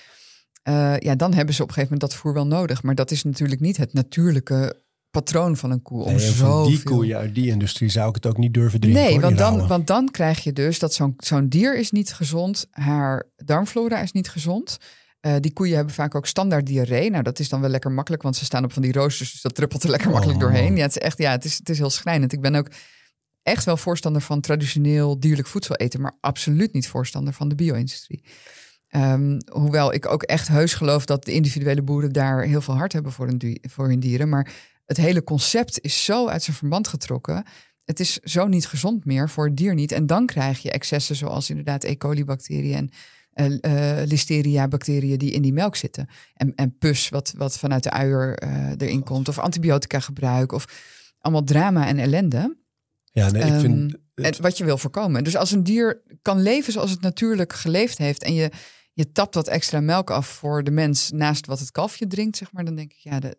Uh, 0.70 0.98
ja, 0.98 1.16
dan 1.16 1.34
hebben 1.34 1.56
ze 1.56 1.62
op 1.62 1.68
een 1.68 1.74
gegeven 1.74 1.94
moment 1.94 2.12
dat 2.12 2.22
voer 2.22 2.34
wel 2.34 2.48
nodig. 2.48 2.84
Maar 2.84 2.96
dat 2.96 3.12
is 3.12 3.24
natuurlijk 3.24 3.62
niet 3.62 3.78
het 3.78 3.94
natuurlijke 3.94 4.82
patroon 5.12 5.58
van 5.58 5.72
een 5.72 5.82
koe. 5.82 6.04
Om 6.04 6.16
nee, 6.16 6.32
zo 6.32 6.46
van 6.46 6.68
die 6.68 6.84
koeien 6.84 7.18
uit 7.18 7.36
die 7.36 7.50
industrie 7.50 7.90
zou 7.90 8.10
ik 8.10 8.16
het 8.16 8.26
ook 8.26 8.38
niet 8.38 8.54
durven 8.54 8.80
drinken. 8.80 9.04
Nee, 9.04 9.20
want 9.20 9.38
dan, 9.38 9.68
want 9.68 9.88
dan 9.88 10.12
krijg 10.12 10.44
je 10.44 10.54
dus 10.54 10.80
dat 10.80 10.94
zo'n 10.94 11.14
zo'n 11.18 11.50
dier 11.50 11.78
is 11.78 11.92
niet 11.92 12.14
gezond. 12.14 12.68
Haar 12.72 13.30
darmflora 13.36 14.02
is 14.02 14.12
niet 14.12 14.30
gezond. 14.30 14.78
Uh, 15.26 15.36
die 15.40 15.54
koeien 15.54 15.76
hebben 15.76 15.94
vaak 15.94 16.16
ook 16.16 16.28
standaard 16.28 16.66
diarree. 16.66 17.10
Nou, 17.10 17.24
dat 17.24 17.40
is 17.40 17.50
dan 17.50 17.62
wel 17.62 17.70
lekker 17.70 17.92
makkelijk, 17.92 18.24
want 18.24 18.36
ze 18.36 18.46
staan 18.46 18.64
op 18.64 18.74
van 18.74 18.82
die 18.82 18.92
roosters. 18.92 19.32
Dus 19.32 19.42
dat 19.42 19.56
druppelt 19.56 19.84
er 19.84 19.90
lekker 19.90 20.10
makkelijk 20.10 20.38
Oh. 20.40 20.44
doorheen. 20.44 20.76
Ja, 20.76 20.82
het 20.82 20.96
is 20.96 21.02
echt, 21.02 21.18
ja, 21.18 21.32
het 21.32 21.46
is, 21.46 21.58
het 21.58 21.70
is 21.70 21.78
heel 21.78 21.90
schrijnend. 21.90 22.34
Ik 22.34 22.42
ben 22.42 22.56
ook 22.56 22.68
echt 23.44 23.66
wel 23.66 23.78
voorstander 23.78 24.22
van 24.22 24.42
traditioneel 24.42 25.20
dierlijk 25.20 25.48
voedsel 25.48 25.76
eten, 25.76 26.02
maar 26.02 26.18
absoluut 26.20 26.74
niet 26.74 26.88
voorstander 26.88 27.34
van 27.34 27.50
de 27.50 27.56
bio-industrie. 27.56 28.24
Um, 28.96 29.38
hoewel 29.52 29.94
ik 29.94 30.06
ook 30.06 30.24
echt 30.24 30.48
heus 30.48 30.74
geloof 30.74 31.06
dat 31.06 31.26
de 31.26 31.34
individuele 31.34 31.82
boeren 31.82 32.12
daar 32.12 32.44
heel 32.44 32.62
veel 32.62 32.78
hart 32.78 32.94
hebben 32.94 33.12
voor 33.12 33.28
hun, 33.28 33.60
voor 33.70 33.88
hun 33.88 34.00
dieren. 34.00 34.30
Maar 34.30 34.52
het 34.86 34.98
hele 34.98 35.24
concept 35.24 35.80
is 35.82 36.06
zo 36.06 36.28
uit 36.28 36.44
zijn 36.44 36.56
verband 36.58 36.88
getrokken. 36.88 37.44
Het 37.86 38.00
is 38.00 38.20
zo 38.20 38.48
niet 38.48 38.68
gezond 38.68 39.06
meer 39.06 39.30
voor 39.30 39.46
het 39.46 39.58
dier 39.58 39.74
niet. 39.74 39.92
En 39.92 40.08
dan 40.08 40.26
krijg 40.26 40.60
je 40.60 40.72
excessen 40.72 41.16
zoals 41.16 41.50
inderdaad 41.50 41.84
E. 41.84 41.96
coli-bacteriën 41.96 42.76
en 42.76 42.90
uh, 43.36 43.58
uh, 43.62 44.06
listeria-bacteriën 44.06 45.18
die 45.18 45.32
in 45.32 45.42
die 45.42 45.54
melk 45.54 45.76
zitten. 45.76 46.10
En, 46.34 46.56
en 46.56 46.78
pus 46.78 47.10
wat, 47.10 47.34
wat 47.38 47.58
vanuit 47.58 47.84
de 47.84 47.90
uier 47.92 48.44
uh, 48.44 48.72
erin 48.78 49.04
komt. 49.04 49.28
Of 49.28 49.40
antibiotica 49.40 50.00
gebruik. 50.00 50.52
Of 50.52 50.66
allemaal 51.20 51.44
drama 51.44 51.88
en 51.88 52.00
ellende. 52.00 52.58
Ja, 53.04 53.32
nee, 53.32 53.44
ik 53.44 53.60
vind... 53.60 53.94
Um, 53.94 54.02
het... 54.16 54.38
Wat 54.38 54.58
je 54.58 54.66
wil 54.66 54.78
voorkomen. 54.78 55.24
Dus 55.24 55.36
als 55.36 55.52
een 55.52 55.64
dier 55.64 56.02
kan 56.22 56.42
leven 56.42 56.74
zoals 56.74 56.92
het 56.92 57.02
natuurlijk 57.02 57.54
geleefd 57.54 57.98
heeft... 57.98 58.24
en 58.24 58.34
je, 58.34 58.52
je 58.94 59.12
tapt 59.12 59.36
wat 59.36 59.48
extra 59.48 59.80
melk 59.80 60.10
af 60.10 60.28
voor 60.28 60.64
de 60.64 60.72
mens... 60.72 61.12
naast 61.12 61.46
wat 61.46 61.60
het 61.60 61.72
kalfje 61.72 62.08
drinkt, 62.08 62.38
zeg 62.38 62.52
maar... 62.52 62.66
dan 62.66 62.76
denk 62.76 62.92
ik, 62.92 63.00
ja, 63.00 63.20
de, 63.20 63.38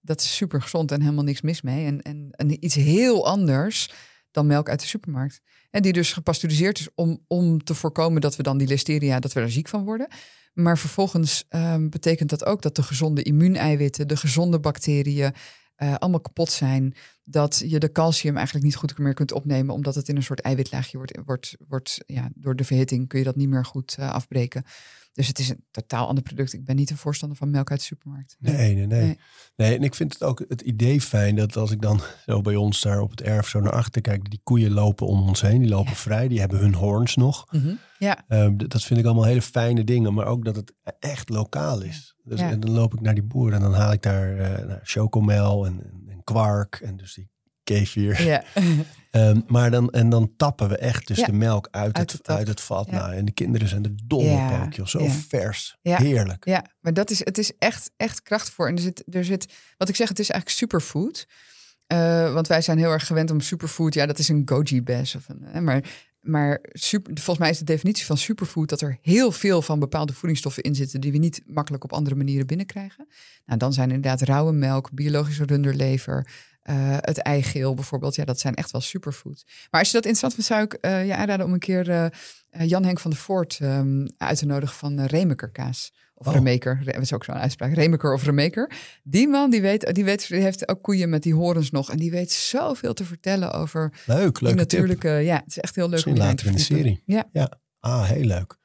dat 0.00 0.20
is 0.20 0.36
super 0.36 0.62
gezond 0.62 0.92
en 0.92 1.00
helemaal 1.00 1.24
niks 1.24 1.40
mis 1.40 1.62
mee. 1.62 1.86
En, 1.86 2.02
en, 2.02 2.28
en 2.30 2.64
iets 2.64 2.74
heel 2.74 3.26
anders 3.26 3.90
dan 4.30 4.46
melk 4.46 4.68
uit 4.68 4.80
de 4.80 4.86
supermarkt. 4.86 5.40
En 5.72 5.82
die 5.82 5.92
dus 5.92 6.12
gepasteuriseerd 6.12 6.78
is 6.78 6.88
om, 6.94 7.24
om 7.26 7.64
te 7.64 7.74
voorkomen 7.74 8.20
dat 8.20 8.36
we 8.36 8.42
dan 8.42 8.58
die 8.58 8.68
listeria, 8.68 9.20
dat 9.20 9.32
we 9.32 9.40
er 9.40 9.50
ziek 9.50 9.68
van 9.68 9.84
worden. 9.84 10.08
Maar 10.52 10.78
vervolgens 10.78 11.44
um, 11.50 11.90
betekent 11.90 12.30
dat 12.30 12.44
ook 12.44 12.62
dat 12.62 12.76
de 12.76 12.82
gezonde 12.82 13.22
immuuneiwitten, 13.22 14.08
de 14.08 14.16
gezonde 14.16 14.60
bacteriën, 14.60 15.32
uh, 15.82 15.94
allemaal 15.94 16.20
kapot 16.20 16.50
zijn. 16.50 16.94
Dat 17.24 17.62
je 17.66 17.78
de 17.78 17.92
calcium 17.92 18.36
eigenlijk 18.36 18.64
niet 18.64 18.76
goed 18.76 18.98
meer 18.98 19.14
kunt 19.14 19.32
opnemen, 19.32 19.74
omdat 19.74 19.94
het 19.94 20.08
in 20.08 20.16
een 20.16 20.22
soort 20.22 20.40
eiwitlaagje 20.40 20.96
wordt. 20.96 21.18
wordt, 21.24 21.56
wordt 21.68 21.98
ja, 22.06 22.30
door 22.34 22.56
de 22.56 22.64
verhitting 22.64 23.08
kun 23.08 23.18
je 23.18 23.24
dat 23.24 23.36
niet 23.36 23.48
meer 23.48 23.64
goed 23.64 23.96
uh, 24.00 24.10
afbreken. 24.10 24.64
Dus 25.12 25.26
het 25.26 25.38
is 25.38 25.48
een 25.48 25.64
totaal 25.70 26.06
ander 26.06 26.22
product. 26.22 26.52
Ik 26.52 26.64
ben 26.64 26.76
niet 26.76 26.90
een 26.90 26.96
voorstander 26.96 27.38
van 27.38 27.50
melk 27.50 27.70
uit 27.70 27.78
de 27.78 27.86
supermarkt. 27.86 28.36
Nee, 28.38 28.74
nee, 28.74 28.86
nee. 28.86 28.86
Nee, 28.86 29.18
nee 29.56 29.76
en 29.76 29.82
ik 29.82 29.94
vind 29.94 30.12
het 30.12 30.22
ook 30.22 30.44
het 30.48 30.60
idee 30.60 31.00
fijn 31.00 31.36
dat 31.36 31.56
als 31.56 31.70
ik 31.70 31.80
dan 31.80 32.00
zo 32.26 32.40
bij 32.40 32.56
ons 32.56 32.80
daar 32.80 33.00
op 33.00 33.10
het 33.10 33.20
erf 33.20 33.48
zo 33.48 33.60
naar 33.60 33.72
achter 33.72 34.00
kijk, 34.00 34.30
die 34.30 34.40
koeien 34.42 34.72
lopen 34.72 35.06
om 35.06 35.28
ons 35.28 35.40
heen, 35.40 35.60
die 35.60 35.68
lopen 35.68 35.90
ja. 35.90 35.96
vrij, 35.96 36.28
die 36.28 36.40
hebben 36.40 36.58
hun 36.58 36.74
hoorns 36.74 37.16
nog. 37.16 37.46
Mm 37.50 37.60
-hmm. 37.60 37.78
Ja. 37.98 38.24
Uh, 38.28 38.48
dat 38.56 38.84
vind 38.84 39.00
ik 39.00 39.04
allemaal 39.04 39.24
hele 39.24 39.42
fijne 39.42 39.84
dingen, 39.84 40.14
maar 40.14 40.26
ook 40.26 40.44
dat 40.44 40.56
het 40.56 40.72
echt 40.98 41.28
lokaal 41.28 41.82
is. 41.82 42.16
Dus, 42.24 42.40
ja. 42.40 42.50
En 42.50 42.60
dan 42.60 42.70
loop 42.70 42.94
ik 42.94 43.00
naar 43.00 43.14
die 43.14 43.22
boer 43.22 43.52
en 43.52 43.60
dan 43.60 43.74
haal 43.74 43.92
ik 43.92 44.02
daar 44.02 44.36
uh, 44.36 44.74
chocomel 44.82 45.66
en 45.66 46.01
kwark 46.32 46.80
en 46.84 46.96
dus 46.96 47.14
die 47.14 47.30
kefir. 47.64 48.22
Ja. 48.24 48.44
um, 49.12 49.44
maar 49.54 49.70
dan, 49.70 49.90
en 49.90 50.08
dan 50.08 50.32
tappen 50.36 50.68
we 50.68 50.76
echt 50.76 51.06
dus 51.06 51.18
Ja. 51.18 51.26
de 51.26 51.32
melk 51.32 51.68
uit, 51.70 51.96
Uit 51.96 52.12
het, 52.12 52.28
uit 52.28 52.60
vat. 52.60 52.86
Ja. 52.90 52.92
Nou, 52.96 53.14
en 53.14 53.24
de 53.24 53.32
kinderen 53.32 53.68
zijn 53.68 53.84
er 53.84 53.90
dol 54.04 54.22
Ja. 54.22 54.54
op 54.60 54.64
ook, 54.66 54.72
joh. 54.72 54.86
Zo 54.86 55.02
Ja. 55.02 55.10
vers. 55.10 55.76
Ja. 55.82 55.96
Heerlijk. 55.96 56.44
Ja, 56.46 56.64
maar 56.80 56.94
dat 56.94 57.10
is, 57.10 57.18
het 57.18 57.38
is 57.38 57.52
echt, 57.58 57.90
echt 57.96 58.22
kracht 58.22 58.50
voor. 58.50 58.68
En 58.68 58.74
er 58.74 58.82
zit, 58.82 59.04
er 59.14 59.24
zit, 59.24 59.52
wat 59.76 59.88
ik 59.88 59.96
zeg, 59.96 60.08
het 60.08 60.18
is 60.18 60.30
eigenlijk 60.30 60.60
superfood. 60.60 61.26
Eh, 61.86 62.32
want 62.32 62.46
wij 62.46 62.60
zijn 62.60 62.78
heel 62.78 62.90
erg 62.90 63.06
gewend 63.06 63.30
om 63.30 63.40
superfood. 63.40 63.94
Ja, 63.94 64.06
dat 64.06 64.18
is 64.18 64.28
een 64.28 64.42
goji 64.44 64.82
bes 64.82 65.14
of 65.14 65.28
een. 65.28 65.64
Maar 65.64 65.82
maar 66.22 66.58
super, 66.72 67.12
volgens 67.14 67.38
mij 67.38 67.50
is 67.50 67.58
de 67.58 67.64
definitie 67.64 68.06
van 68.06 68.16
superfood 68.16 68.68
dat 68.68 68.80
er 68.80 68.98
heel 69.00 69.32
veel 69.32 69.62
van 69.62 69.78
bepaalde 69.78 70.12
voedingsstoffen 70.12 70.62
in 70.62 70.74
zitten 70.74 71.00
die 71.00 71.12
we 71.12 71.18
niet 71.18 71.42
makkelijk 71.46 71.84
op 71.84 71.92
andere 71.92 72.16
manieren 72.16 72.46
binnenkrijgen. 72.46 73.06
Nou, 73.46 73.58
dan 73.58 73.72
zijn 73.72 73.90
inderdaad 73.90 74.20
rauwe 74.20 74.52
melk, 74.52 74.90
biologische 74.92 75.44
runderlever, 75.44 76.26
eh, 76.62 76.96
het 77.00 77.18
eigeel 77.18 77.74
bijvoorbeeld. 77.74 78.14
Ja, 78.14 78.24
dat 78.24 78.40
zijn 78.40 78.54
echt 78.54 78.70
wel 78.70 78.80
superfood. 78.80 79.44
Maar 79.70 79.80
als 79.80 79.90
je 79.90 80.00
dat 80.00 80.06
interessant 80.06 80.34
vindt, 80.34 80.48
zou 80.48 80.62
ik 80.62 80.72
eh, 80.72 81.06
je 81.06 81.16
aanraden 81.16 81.46
om 81.46 81.52
een 81.52 81.58
keer 81.58 81.90
eh, 81.90 82.68
Jan 82.68 82.84
Henk 82.84 83.00
van 83.00 83.10
der 83.10 83.20
Voort 83.20 83.58
ehm, 83.60 84.06
uit 84.16 84.38
te 84.38 84.46
nodigen 84.46 84.76
van 84.76 85.00
uh, 85.00 85.06
Remeker 85.06 85.50
kaas. 85.50 85.92
Of 86.22 86.28
Oh. 86.28 86.34
Remeker, 86.34 86.80
Re- 86.84 86.92
dat 86.92 87.02
is 87.02 87.12
ook 87.12 87.24
zo'n 87.24 87.34
uitspraak. 87.34 87.74
Remeker 87.74 88.12
of 88.12 88.24
Remeker. 88.24 88.70
Die 89.02 89.28
man, 89.28 89.50
die 89.50 89.60
weet, 89.60 89.94
die 89.94 90.04
weet, 90.04 90.28
die 90.28 90.40
heeft 90.42 90.68
ook 90.68 90.82
koeien 90.82 91.08
met 91.08 91.22
die 91.22 91.34
horens 91.34 91.70
nog. 91.70 91.90
En 91.90 91.96
die 91.98 92.10
weet 92.10 92.30
zoveel 92.32 92.94
te 92.94 93.04
vertellen 93.04 93.52
over 93.52 93.92
Leuk, 94.06 94.34
die 94.34 94.42
leuke 94.42 94.58
natuurlijke... 94.58 95.08
Ja, 95.08 95.34
het 95.36 95.46
is 95.46 95.58
echt 95.58 95.74
heel 95.74 95.84
leuk. 95.84 95.92
Misschien 95.92 96.16
later 96.18 96.46
in 96.46 96.52
de 96.52 96.58
serie. 96.58 97.02
Ja, 97.06 97.28
Ah, 97.80 98.04
heel 98.08 98.24
leuk. 98.24 98.56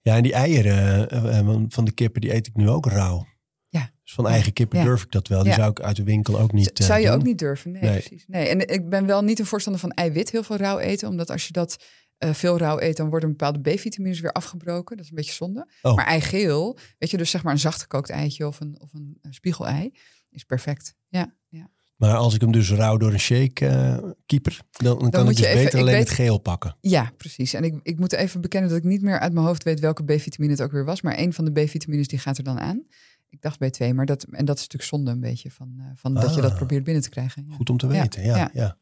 Ja, 0.00 0.16
en 0.16 0.22
die 0.22 0.32
eieren 0.32 1.10
eh, 1.10 1.38
eh, 1.38 1.46
van 1.68 1.84
de 1.84 1.92
kippen, 1.92 2.20
die 2.20 2.34
eet 2.34 2.46
ik 2.46 2.56
nu 2.56 2.68
ook 2.68 2.86
rauw. 2.86 3.26
Ja. 3.68 3.90
Dus 4.04 4.12
van 4.14 4.26
eigen 4.28 4.52
kippen 4.52 4.78
Ja. 4.78 4.84
durf 4.84 5.02
ik 5.02 5.10
dat 5.10 5.28
wel. 5.28 5.42
Die 5.42 5.50
Ja. 5.50 5.56
zou 5.56 5.70
ik 5.70 5.80
uit 5.80 5.96
de 5.96 6.02
winkel 6.04 6.40
ook 6.40 6.52
niet 6.52 6.78
eh, 6.78 6.86
Zou 6.86 7.00
je 7.00 7.06
doen. 7.06 7.14
ook 7.14 7.22
niet 7.22 7.38
durven? 7.38 7.70
Nee, 7.72 7.82
Nee. 7.82 7.90
precies. 7.98 8.24
Nee. 8.26 8.48
En 8.48 8.68
ik 8.68 8.88
ben 8.88 9.06
wel 9.06 9.22
niet 9.22 9.38
een 9.38 9.46
voorstander 9.46 9.80
van 9.80 9.90
eiwit 9.90 10.30
heel 10.30 10.42
veel 10.42 10.56
rauw 10.56 10.78
eten. 10.78 11.08
Omdat 11.08 11.30
als 11.30 11.46
je 11.46 11.52
dat 11.52 11.76
eh, 12.22 12.34
veel 12.34 12.58
rauw 12.58 12.80
eet, 12.80 12.96
dan 12.96 13.10
worden 13.10 13.28
bepaalde 13.28 13.60
B-vitamines 13.60 14.20
weer 14.20 14.32
afgebroken. 14.32 14.96
Dat 14.96 15.04
is 15.04 15.10
een 15.10 15.16
beetje 15.16 15.32
zonde. 15.32 15.68
Oh. 15.82 15.94
Maar 15.96 16.06
eigeel, 16.06 16.78
weet 16.98 17.10
je, 17.10 17.16
dus 17.16 17.30
zeg 17.30 17.42
maar 17.42 17.52
een 17.52 17.58
zacht 17.58 17.80
gekookt 17.80 18.10
eitje 18.10 18.46
of 18.46 18.60
een, 18.60 18.76
of 18.80 18.92
een 18.94 19.18
eh, 19.22 19.32
spiegelei, 19.32 19.92
is 20.30 20.44
perfect. 20.44 20.94
Ja, 21.08 21.34
ja. 21.48 21.70
Maar 21.96 22.16
als 22.16 22.34
ik 22.34 22.40
hem 22.40 22.52
dus 22.52 22.70
rauw 22.70 22.96
door 22.96 23.12
een 23.12 23.20
shake 23.20 23.66
eh 23.66 23.98
keeper, 24.26 24.60
dan, 24.70 24.98
dan, 24.98 25.10
kan 25.10 25.20
ik 25.20 25.26
moet 25.26 25.36
dus 25.36 25.46
even- 25.46 25.64
beter 25.64 25.80
alleen 25.80 25.94
weet- 25.94 26.08
het 26.08 26.14
geel 26.16 26.38
pakken. 26.38 26.76
ja 26.80 27.12
precies. 27.16 27.52
En 27.54 27.64
ik, 27.64 27.74
ik 27.82 27.98
moet 27.98 28.12
even 28.12 28.40
bekennen 28.40 28.70
dat 28.70 28.78
ik 28.78 28.84
niet 28.84 29.02
meer 29.02 29.18
uit 29.18 29.32
mijn 29.32 29.46
hoofd 29.46 29.62
weet 29.62 29.80
welke 29.80 30.04
B-vitamine 30.04 30.52
het 30.52 30.62
ook 30.62 30.72
weer 30.72 30.84
was. 30.84 31.00
Maar 31.02 31.18
een 31.18 31.32
van 31.32 31.44
de 31.44 31.50
B-vitamines 31.64 32.08
die 32.08 32.18
gaat 32.18 32.38
er 32.38 32.44
dan 32.44 32.60
aan. 32.60 32.82
Ik 33.28 33.40
dacht 33.42 33.58
B2, 33.64 33.94
maar 33.94 34.06
dat, 34.06 34.22
en 34.30 34.44
dat 34.44 34.56
is 34.56 34.62
natuurlijk 34.62 34.90
zonde 34.90 35.10
een 35.10 35.20
beetje 35.20 35.50
van, 35.50 35.82
van 35.94 36.14
dat 36.14 36.34
je 36.34 36.40
dat 36.40 36.50
Ah. 36.50 36.56
probeert 36.56 36.84
binnen 36.84 37.02
te 37.02 37.08
krijgen. 37.08 37.44
Ja. 37.48 37.54
Goed 37.54 37.70
om 37.70 37.78
te 37.78 37.86
weten, 37.86 38.24
ja. 38.24 38.36
ja. 38.36 38.50
ja. 38.52 38.76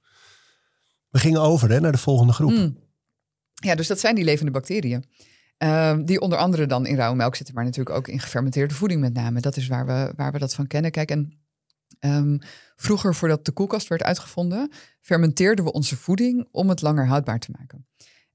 We 1.09 1.18
gingen 1.18 1.40
over 1.40 1.70
hè, 1.70 1.81
naar 1.81 1.92
de 1.92 1.98
volgende 1.98 2.33
groep. 2.33 2.50
Mm. 2.50 2.76
Ja, 3.61 3.75
dus 3.75 3.87
dat 3.87 4.01
zijn 4.01 4.14
die 4.14 4.25
levende 4.25 4.51
bacteriën. 4.51 5.05
Ehm, 5.57 6.05
die 6.05 6.20
onder 6.20 6.38
andere 6.38 6.66
dan 6.66 6.87
in 6.87 6.96
rauwe 6.96 7.16
melk 7.16 7.37
zitten, 7.37 7.55
maar 7.55 7.64
natuurlijk 7.64 7.96
ook 7.96 8.09
in 8.09 8.20
gefermenteerde 8.20 8.75
voeding 8.75 9.01
met 9.01 9.12
name. 9.12 9.40
Dat 9.40 9.57
is 9.57 9.66
waar 9.66 9.87
we, 9.87 10.12
waar 10.16 10.33
we 10.33 10.38
dat 10.38 10.55
van 10.55 10.66
kennen. 10.66 10.90
Kijk, 10.90 11.11
en 11.11 11.38
ehm, 11.99 12.38
vroeger, 12.77 13.14
voordat 13.14 13.44
de 13.44 13.53
koelkast 13.53 13.88
werd 13.88 14.03
uitgevonden, 14.03 14.70
fermenteerden 15.01 15.64
we 15.64 15.73
onze 15.73 15.96
voeding 15.96 16.49
om 16.51 16.68
het 16.68 16.83
langer 16.83 17.07
houdbaar 17.07 17.38
te 17.38 17.51
maken. 17.59 17.87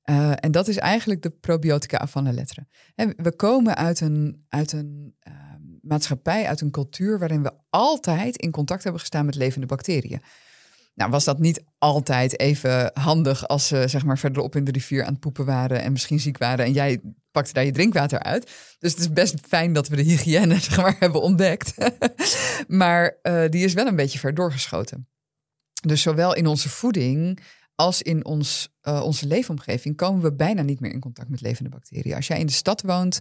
Eh, 0.02 0.32
en 0.36 0.52
dat 0.52 0.68
is 0.68 0.78
eigenlijk 0.78 1.22
de 1.22 1.30
probiotica 1.30 2.08
van 2.08 2.24
de 2.24 2.34
letteren. 2.34 2.68
We 3.18 3.36
komen 3.36 3.76
uit 3.76 4.00
een, 4.02 4.46
uit 4.50 4.72
een 4.72 5.16
ehm, 5.20 5.62
maatschappij, 5.82 6.48
uit 6.48 6.62
een 6.62 6.72
cultuur 6.72 7.20
waarin 7.20 7.44
we 7.44 7.52
altijd 7.70 8.38
in 8.38 8.52
contact 8.52 8.84
hebben 8.84 9.02
gestaan 9.02 9.26
met 9.26 9.36
levende 9.36 9.66
bacteriën. 9.68 10.22
Nou, 10.96 11.12
was 11.12 11.24
dat 11.24 11.40
niet 11.40 11.64
altijd 11.78 12.40
even 12.40 12.92
handig 12.94 13.48
als 13.48 13.68
ze 13.68 13.88
zeg 13.88 14.06
maar 14.06 14.18
verderop 14.18 14.56
in 14.56 14.64
de 14.64 14.72
rivier 14.72 15.04
aan 15.04 15.12
het 15.12 15.20
poepen 15.20 15.46
waren 15.46 15.82
en 15.82 15.92
misschien 15.92 16.20
ziek 16.20 16.38
waren 16.38 16.66
en 16.66 16.72
jij 16.72 17.02
pakte 17.32 17.54
daar 17.54 17.66
je 17.66 17.72
drinkwater 17.72 18.20
uit. 18.20 18.52
Dus 18.80 18.92
het 18.92 19.00
is 19.00 19.14
best 19.14 19.36
fijn 19.48 19.74
dat 19.74 19.88
we 19.88 19.96
de 19.96 20.02
hygiëne 20.02 20.60
zeg 20.70 20.78
maar, 20.78 20.96
hebben 21.00 21.22
ontdekt. 21.22 21.74
maar 22.68 23.18
uh, 23.24 23.44
die 23.50 23.64
is 23.64 23.74
wel 23.74 23.88
een 23.88 23.96
beetje 23.96 24.20
ver 24.20 24.34
doorgeschoten. 24.34 25.08
Dus 25.82 26.02
zowel 26.02 26.36
in 26.36 26.48
onze 26.48 26.70
voeding 26.70 27.40
als 27.76 28.02
in 28.02 28.26
ons, 28.26 28.76
uh, 28.84 29.02
onze 29.04 29.28
leefomgeving 29.28 29.96
komen 29.96 30.22
we 30.22 30.34
bijna 30.34 30.62
niet 30.62 30.80
meer 30.80 30.92
in 30.92 31.00
contact 31.00 31.30
met 31.30 31.42
levende 31.42 31.70
bacteriën. 31.70 32.16
Als 32.16 32.28
jij 32.28 32.40
in 32.40 32.46
de 32.46 32.52
stad 32.52 32.82
woont 32.82 33.20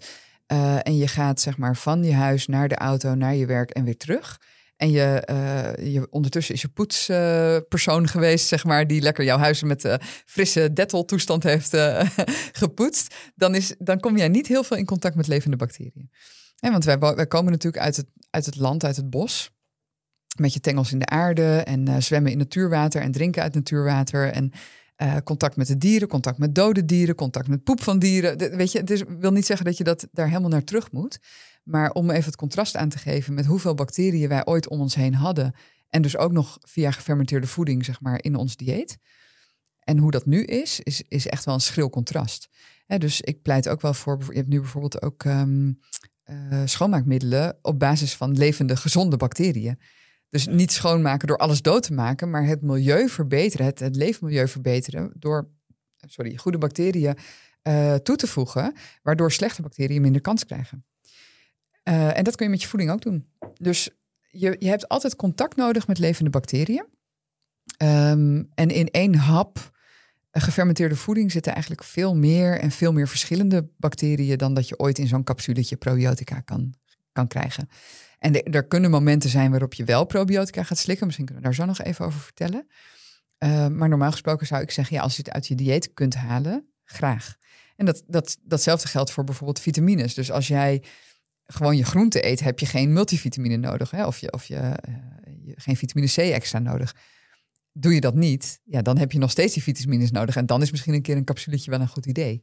uh, 0.52 0.86
en 0.86 0.96
je 0.96 1.08
gaat 1.08 1.40
zeg 1.40 1.56
maar, 1.56 1.76
van 1.76 2.04
je 2.04 2.14
huis 2.14 2.46
naar 2.46 2.68
de 2.68 2.76
auto, 2.76 3.14
naar 3.14 3.34
je 3.34 3.46
werk 3.46 3.70
en 3.70 3.84
weer 3.84 3.96
terug. 3.96 4.40
En 4.84 4.90
je, 4.90 5.28
uh, 5.30 5.92
je 5.92 6.06
ondertussen 6.10 6.54
is 6.54 6.60
je 6.60 6.68
poetspersoon 6.68 8.08
geweest, 8.08 8.46
zeg 8.46 8.64
maar, 8.64 8.86
die 8.86 9.00
lekker 9.00 9.24
jouw 9.24 9.38
huis 9.38 9.62
met 9.62 9.84
uh, 9.84 9.94
frisse 10.26 10.72
Dettol 10.72 11.04
toestand 11.04 11.42
heeft 11.42 11.76
gepoetst. 12.62 13.14
Dan, 13.34 13.54
is, 13.54 13.74
dan 13.78 14.00
kom 14.00 14.16
jij 14.16 14.28
niet 14.28 14.46
heel 14.46 14.64
veel 14.64 14.76
in 14.76 14.84
contact 14.84 15.14
met 15.14 15.26
levende 15.26 15.56
bacteriën. 15.56 16.10
Want 16.60 16.84
wij, 16.84 16.98
wij 16.98 17.26
komen 17.26 17.52
natuurlijk 17.52 17.82
uit 17.82 17.96
het, 17.96 18.06
uit 18.30 18.46
het 18.46 18.56
land, 18.56 18.84
uit 18.84 18.96
het 18.96 19.10
bos 19.10 19.50
met 20.38 20.52
je 20.52 20.60
tengels 20.60 20.92
in 20.92 20.98
de 20.98 21.06
aarde 21.06 21.56
en 21.56 21.88
uh, 21.88 21.96
zwemmen 21.98 22.32
in 22.32 22.38
natuurwater 22.38 23.02
en 23.02 23.12
drinken 23.12 23.42
uit 23.42 23.54
natuurwater 23.54 24.32
en 24.32 24.52
uh, 25.02 25.16
contact 25.24 25.56
met 25.56 25.66
de 25.66 25.78
dieren, 25.78 26.08
contact 26.08 26.38
met 26.38 26.54
dode 26.54 26.84
dieren, 26.84 27.14
contact 27.14 27.48
met 27.48 27.64
poep 27.64 27.82
van 27.82 27.98
dieren. 27.98 28.56
Weet 28.56 28.72
je, 28.72 28.78
het 28.78 29.04
wil 29.18 29.32
niet 29.32 29.46
zeggen 29.46 29.66
dat 29.66 29.76
je 29.76 29.84
dat 29.84 30.06
daar 30.12 30.28
helemaal 30.28 30.50
naar 30.50 30.64
terug 30.64 30.92
moet, 30.92 31.18
maar 31.64 31.90
om 31.90 32.10
even 32.10 32.24
het 32.24 32.36
contrast 32.36 32.76
aan 32.76 32.88
te 32.88 32.98
geven 32.98 33.34
met 33.34 33.46
hoeveel 33.46 33.74
bacteriën 33.74 34.28
wij 34.28 34.46
ooit 34.46 34.68
om 34.68 34.80
ons 34.80 34.94
heen 34.94 35.14
hadden 35.14 35.54
en 35.88 36.02
dus 36.02 36.16
ook 36.16 36.32
nog 36.32 36.58
via 36.60 36.90
gefermenteerde 36.90 37.46
voeding 37.46 37.84
zeg 37.84 38.00
maar 38.00 38.22
in 38.22 38.34
ons 38.34 38.56
dieet. 38.56 38.98
En 39.78 39.98
hoe 39.98 40.10
dat 40.10 40.26
nu 40.26 40.44
is, 40.44 40.80
is, 40.80 41.02
is 41.08 41.26
echt 41.26 41.44
wel 41.44 41.54
een 41.54 41.60
schril 41.60 41.90
contrast. 41.90 42.48
Dus 42.86 43.20
ik 43.20 43.42
pleit 43.42 43.68
ook 43.68 43.80
wel 43.80 43.94
voor, 43.94 44.18
je 44.28 44.36
hebt 44.36 44.48
nu 44.48 44.60
bijvoorbeeld 44.60 45.02
ook 45.02 45.24
um, 45.24 45.78
uh, 46.24 46.62
schoonmaakmiddelen 46.64 47.58
op 47.62 47.78
basis 47.78 48.16
van 48.16 48.36
levende 48.36 48.76
gezonde 48.76 49.16
bacteriën. 49.16 49.78
Dus 50.28 50.46
niet 50.46 50.72
schoonmaken 50.72 51.28
door 51.28 51.36
alles 51.36 51.62
dood 51.62 51.82
te 51.82 51.92
maken, 51.92 52.30
maar 52.30 52.46
het 52.46 52.62
milieu 52.62 53.08
verbeteren, 53.08 53.66
het, 53.66 53.96
leefmilieu 53.96 54.48
verbeteren 54.48 55.12
door 55.14 55.50
sorry, 56.06 56.36
goede 56.36 56.58
bacteriën 56.58 57.16
uh, 57.62 57.94
toe 57.94 58.16
te 58.16 58.26
voegen, 58.26 58.74
waardoor 59.02 59.32
slechte 59.32 59.62
bacteriën 59.62 60.02
minder 60.02 60.20
kans 60.20 60.44
krijgen. 60.44 60.84
Uh, 61.88 62.18
en 62.18 62.24
dat 62.24 62.36
kun 62.36 62.44
je 62.46 62.50
met 62.50 62.62
je 62.62 62.68
voeding 62.68 62.90
ook 62.90 63.02
doen. 63.02 63.26
Dus 63.58 63.90
je, 64.30 64.56
je 64.58 64.68
hebt 64.68 64.88
altijd 64.88 65.16
contact 65.16 65.56
nodig 65.56 65.86
met 65.86 65.98
levende 65.98 66.30
bacteriën. 66.30 66.86
Um, 67.82 68.50
en 68.54 68.68
in 68.68 68.90
één 68.90 69.14
hap 69.14 69.72
gefermenteerde 70.30 70.96
voeding 70.96 71.32
zitten 71.32 71.52
eigenlijk 71.52 71.84
veel 71.84 72.16
meer 72.16 72.58
en 72.60 72.70
veel 72.70 72.92
meer 72.92 73.08
verschillende 73.08 73.68
bacteriën 73.76 74.38
dan 74.38 74.54
dat 74.54 74.68
je 74.68 74.78
ooit 74.78 74.98
in 74.98 75.06
zo'n 75.06 75.24
capsuletje 75.24 75.76
probiotica 75.76 76.40
kan, 76.40 76.74
kan 77.12 77.26
krijgen. 77.26 77.68
En 78.18 78.32
de, 78.32 78.42
er 78.42 78.66
kunnen 78.66 78.90
momenten 78.90 79.30
zijn 79.30 79.50
waarop 79.50 79.74
je 79.74 79.84
wel 79.84 80.04
probiotica 80.04 80.62
gaat 80.62 80.78
slikken. 80.78 81.06
Misschien 81.06 81.26
kunnen 81.26 81.44
we 81.44 81.50
daar 81.50 81.58
zo 81.58 81.72
nog 81.72 81.82
even 81.82 82.04
over 82.04 82.20
vertellen. 82.20 82.66
Uh, 83.38 83.68
maar 83.68 83.88
normaal 83.88 84.10
gesproken 84.10 84.46
zou 84.46 84.62
ik 84.62 84.70
zeggen, 84.70 84.96
ja, 84.96 85.02
als 85.02 85.16
je 85.16 85.22
het 85.22 85.32
uit 85.32 85.46
je 85.46 85.54
dieet 85.54 85.94
kunt 85.94 86.14
halen, 86.14 86.68
graag. 86.84 87.36
En 87.76 87.86
dat, 87.86 88.02
dat, 88.06 88.38
datzelfde 88.42 88.88
geldt 88.88 89.10
voor 89.10 89.24
bijvoorbeeld 89.24 89.60
vitamines. 89.60 90.14
Dus 90.14 90.30
als 90.30 90.48
jij 90.48 90.82
gewoon 91.46 91.76
je 91.76 91.84
groente 91.84 92.26
eet, 92.26 92.40
heb 92.40 92.58
je 92.58 92.66
geen 92.66 92.92
multivitamine 92.92 93.56
nodig. 93.56 93.90
Hè? 93.90 94.06
Of, 94.06 94.18
je, 94.18 94.32
of 94.32 94.44
je, 94.44 94.54
uh, 94.54 94.72
je, 95.44 95.52
geen 95.56 95.76
vitamine 95.76 96.12
C 96.12 96.16
extra 96.16 96.58
nodig. 96.58 96.94
Doe 97.72 97.94
je 97.94 98.00
dat 98.00 98.14
niet, 98.14 98.60
ja, 98.64 98.82
dan 98.82 98.98
heb 98.98 99.12
je 99.12 99.18
nog 99.18 99.30
steeds 99.30 99.54
die 99.54 99.62
vitamines 99.62 100.10
nodig. 100.10 100.36
En 100.36 100.46
dan 100.46 100.62
is 100.62 100.70
misschien 100.70 100.94
een 100.94 101.02
keer 101.02 101.16
een 101.16 101.24
capsuletje 101.24 101.70
wel 101.70 101.80
een 101.80 101.88
goed 101.88 102.06
idee. 102.06 102.42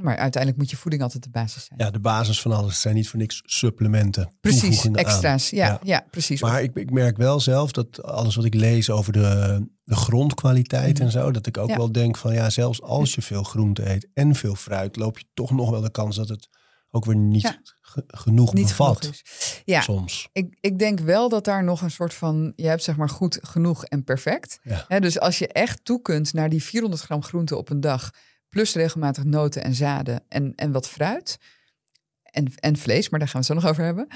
Maar 0.00 0.16
uiteindelijk 0.16 0.62
moet 0.62 0.70
je 0.70 0.76
voeding 0.76 1.02
altijd 1.02 1.22
de 1.22 1.30
basis 1.30 1.64
zijn. 1.64 1.78
Ja, 1.82 1.90
de 1.90 2.00
basis 2.00 2.40
van 2.40 2.52
alles 2.52 2.80
zijn 2.80 2.94
niet 2.94 3.08
voor 3.08 3.18
niks 3.18 3.42
supplementen. 3.44 4.32
Precies, 4.40 4.90
extra's. 4.90 5.50
Ja, 5.50 5.66
ja, 5.66 5.80
ja. 5.82 6.06
precies. 6.10 6.40
Maar 6.40 6.62
ik, 6.62 6.74
ik, 6.74 6.90
merk 6.90 7.16
wel 7.16 7.40
zelf 7.40 7.72
dat 7.72 8.02
alles 8.02 8.36
wat 8.36 8.44
ik 8.44 8.54
lees 8.54 8.90
over 8.90 9.12
de, 9.12 9.66
de 9.84 9.96
grondkwaliteit 9.96 10.98
mm. 10.98 11.04
en 11.04 11.10
zo, 11.10 11.30
dat 11.30 11.46
ik 11.46 11.56
ook 11.56 11.68
ja. 11.68 11.76
wel 11.76 11.92
denk 11.92 12.16
van 12.16 12.34
ja, 12.34 12.50
zelfs 12.50 12.82
als 12.82 13.14
je 13.14 13.22
veel 13.22 13.42
groente 13.42 13.90
eet 13.90 14.08
en 14.14 14.34
veel 14.34 14.54
fruit, 14.54 14.96
loop 14.96 15.18
je 15.18 15.24
toch 15.34 15.50
nog 15.50 15.70
wel 15.70 15.80
de 15.80 15.90
kans 15.90 16.16
dat 16.16 16.28
het 16.28 16.48
ook 16.94 17.04
weer 17.04 17.16
niet 17.16 17.42
ja. 17.42 17.60
genoeg 18.06 18.54
niet 18.54 18.66
bevat. 18.66 18.98
Genoeg. 18.98 19.62
Ja, 19.64 19.80
soms. 19.80 20.28
Ik, 20.32 20.56
ik 20.60 20.78
denk 20.78 21.00
wel 21.00 21.28
dat 21.28 21.44
daar 21.44 21.64
nog 21.64 21.82
een 21.82 21.90
soort 21.90 22.14
van, 22.14 22.52
je 22.56 22.66
hebt 22.66 22.82
zeg 22.82 22.96
maar 22.96 23.08
goed 23.08 23.38
genoeg 23.42 23.84
en 23.84 24.04
perfect. 24.04 24.58
Ja. 24.88 25.00
dus 25.00 25.20
als 25.20 25.38
je 25.38 25.48
echt 25.48 25.84
toe 25.84 26.02
kunt 26.02 26.32
naar 26.32 26.48
die 26.48 26.62
400 26.62 27.02
gram 27.02 27.22
groente 27.22 27.56
op 27.56 27.70
een 27.70 27.80
dag 27.80 28.10
plus 28.48 28.74
regelmatig 28.74 29.24
noten 29.24 29.62
en 29.62 29.74
zaden 29.74 30.24
en, 30.28 30.54
en 30.54 30.72
wat 30.72 30.88
fruit. 30.88 31.38
En, 32.22 32.54
en 32.54 32.76
vlees, 32.76 33.08
maar 33.08 33.18
daar 33.18 33.28
gaan 33.28 33.40
we 33.40 33.46
het 33.46 33.56
zo 33.56 33.66
nog 33.66 33.72
over 33.72 33.84
hebben. 33.84 34.06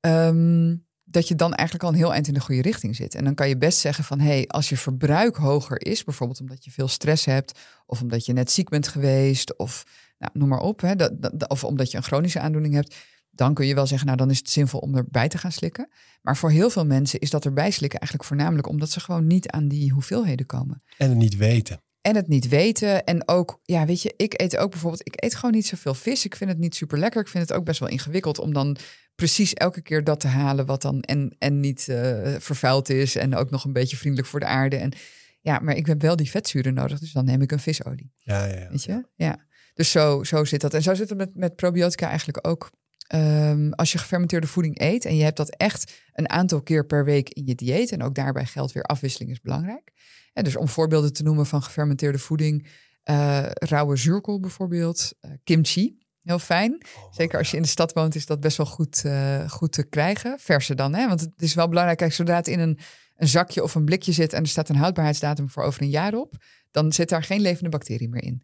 Um, 0.00 0.87
dat 1.10 1.28
je 1.28 1.34
dan 1.34 1.54
eigenlijk 1.54 1.88
al 1.88 1.92
een 1.92 1.98
heel 1.98 2.12
eind 2.12 2.28
in 2.28 2.34
de 2.34 2.40
goede 2.40 2.62
richting 2.62 2.96
zit. 2.96 3.14
En 3.14 3.24
dan 3.24 3.34
kan 3.34 3.48
je 3.48 3.58
best 3.58 3.78
zeggen 3.78 4.04
van, 4.04 4.20
hé, 4.20 4.26
hey, 4.26 4.46
als 4.46 4.68
je 4.68 4.76
verbruik 4.76 5.36
hoger 5.36 5.86
is, 5.86 6.04
bijvoorbeeld 6.04 6.40
omdat 6.40 6.64
je 6.64 6.70
veel 6.70 6.88
stress 6.88 7.24
hebt, 7.24 7.58
of 7.86 8.00
omdat 8.00 8.26
je 8.26 8.32
net 8.32 8.50
ziek 8.50 8.68
bent 8.68 8.88
geweest, 8.88 9.56
of 9.56 9.84
nou, 10.18 10.32
noem 10.34 10.48
maar 10.48 10.60
op, 10.60 10.80
hè, 10.80 10.96
dat, 10.96 11.48
of 11.48 11.64
omdat 11.64 11.90
je 11.90 11.96
een 11.96 12.02
chronische 12.02 12.40
aandoening 12.40 12.74
hebt, 12.74 12.96
dan 13.30 13.54
kun 13.54 13.66
je 13.66 13.74
wel 13.74 13.86
zeggen, 13.86 14.06
nou, 14.06 14.18
dan 14.18 14.30
is 14.30 14.38
het 14.38 14.50
zinvol 14.50 14.80
om 14.80 14.96
erbij 14.96 15.28
te 15.28 15.38
gaan 15.38 15.52
slikken. 15.52 15.88
Maar 16.22 16.36
voor 16.36 16.50
heel 16.50 16.70
veel 16.70 16.86
mensen 16.86 17.18
is 17.18 17.30
dat 17.30 17.44
erbij 17.44 17.70
slikken 17.70 17.98
eigenlijk 17.98 18.28
voornamelijk 18.28 18.68
omdat 18.68 18.90
ze 18.90 19.00
gewoon 19.00 19.26
niet 19.26 19.50
aan 19.50 19.68
die 19.68 19.92
hoeveelheden 19.92 20.46
komen. 20.46 20.82
En 20.96 21.08
het 21.08 21.18
niet 21.18 21.36
weten. 21.36 21.80
En 22.08 22.16
het 22.16 22.28
niet 22.28 22.48
weten. 22.48 23.04
En 23.04 23.28
ook, 23.28 23.60
ja, 23.62 23.86
weet 23.86 24.02
je, 24.02 24.14
ik 24.16 24.40
eet 24.40 24.56
ook 24.56 24.70
bijvoorbeeld, 24.70 25.06
ik 25.06 25.24
eet 25.24 25.34
gewoon 25.34 25.54
niet 25.54 25.66
zoveel 25.66 25.94
vis. 25.94 26.24
Ik 26.24 26.36
vind 26.36 26.50
het 26.50 26.58
niet 26.58 26.74
super 26.74 26.98
lekker. 26.98 27.20
Ik 27.20 27.28
vind 27.28 27.48
het 27.48 27.58
ook 27.58 27.64
best 27.64 27.80
wel 27.80 27.88
ingewikkeld 27.88 28.38
om 28.38 28.52
dan 28.52 28.76
precies 29.14 29.54
elke 29.54 29.82
keer 29.82 30.04
dat 30.04 30.20
te 30.20 30.26
halen 30.26 30.66
wat 30.66 30.82
dan 30.82 31.00
en, 31.00 31.34
en 31.38 31.60
niet 31.60 31.86
uh, 31.90 32.34
vervuild 32.38 32.88
is. 32.88 33.16
En 33.16 33.36
ook 33.36 33.50
nog 33.50 33.64
een 33.64 33.72
beetje 33.72 33.96
vriendelijk 33.96 34.28
voor 34.28 34.40
de 34.40 34.46
aarde. 34.46 34.76
En 34.76 34.92
ja, 35.40 35.58
maar 35.58 35.76
ik 35.76 35.86
heb 35.86 36.02
wel 36.02 36.16
die 36.16 36.30
vetzuren 36.30 36.74
nodig. 36.74 36.98
Dus 36.98 37.12
dan 37.12 37.24
neem 37.24 37.42
ik 37.42 37.52
een 37.52 37.60
visolie. 37.60 38.12
Ja, 38.16 38.44
ja, 38.44 38.58
ja. 38.58 38.68
Weet 38.70 38.84
je? 38.84 39.04
Ja. 39.14 39.46
Dus 39.74 39.90
zo, 39.90 40.24
zo 40.24 40.44
zit 40.44 40.60
dat. 40.60 40.74
En 40.74 40.82
zo 40.82 40.94
zit 40.94 41.08
het 41.08 41.18
met, 41.18 41.34
met 41.34 41.56
probiotica 41.56 42.08
eigenlijk 42.08 42.46
ook. 42.46 42.70
Um, 43.14 43.72
als 43.72 43.92
je 43.92 43.98
gefermenteerde 43.98 44.46
voeding 44.46 44.80
eet 44.80 45.04
en 45.04 45.16
je 45.16 45.22
hebt 45.22 45.36
dat 45.36 45.56
echt 45.56 45.92
een 46.12 46.30
aantal 46.30 46.62
keer 46.62 46.86
per 46.86 47.04
week 47.04 47.28
in 47.28 47.46
je 47.46 47.54
dieet. 47.54 47.92
En 47.92 48.02
ook 48.02 48.14
daarbij 48.14 48.44
geldt 48.44 48.72
weer 48.72 48.82
afwisseling 48.82 49.30
is 49.30 49.40
belangrijk 49.40 49.92
en 50.38 50.44
dus 50.44 50.56
om 50.56 50.68
voorbeelden 50.68 51.12
te 51.12 51.22
noemen 51.22 51.46
van 51.46 51.62
gefermenteerde 51.62 52.18
voeding, 52.18 52.66
uh, 53.04 53.46
rauwe 53.50 53.96
zuurkool 53.96 54.40
bijvoorbeeld, 54.40 55.12
uh, 55.20 55.30
kimchi. 55.44 55.98
Heel 56.22 56.38
fijn. 56.38 56.82
Oh, 56.96 57.12
Zeker 57.12 57.38
als 57.38 57.50
je 57.50 57.56
in 57.56 57.62
de 57.62 57.68
stad 57.68 57.92
woont, 57.92 58.14
is 58.14 58.26
dat 58.26 58.40
best 58.40 58.56
wel 58.56 58.66
goed, 58.66 59.02
uh, 59.06 59.50
goed 59.50 59.72
te 59.72 59.88
krijgen. 59.88 60.38
Verse 60.38 60.74
dan, 60.74 60.94
hè? 60.94 61.08
Want 61.08 61.20
het 61.20 61.42
is 61.42 61.54
wel 61.54 61.68
belangrijk. 61.68 61.98
Kijk, 61.98 62.12
zodra 62.12 62.36
het 62.36 62.48
in 62.48 62.58
een, 62.58 62.78
een 63.16 63.28
zakje 63.28 63.62
of 63.62 63.74
een 63.74 63.84
blikje 63.84 64.12
zit 64.12 64.32
en 64.32 64.42
er 64.42 64.48
staat 64.48 64.68
een 64.68 64.76
houdbaarheidsdatum 64.76 65.50
voor 65.50 65.62
over 65.62 65.82
een 65.82 65.90
jaar 65.90 66.14
op, 66.14 66.36
dan 66.70 66.92
zit 66.92 67.08
daar 67.08 67.22
geen 67.22 67.40
levende 67.40 67.70
bacterie 67.70 68.08
meer 68.08 68.22
in. 68.22 68.42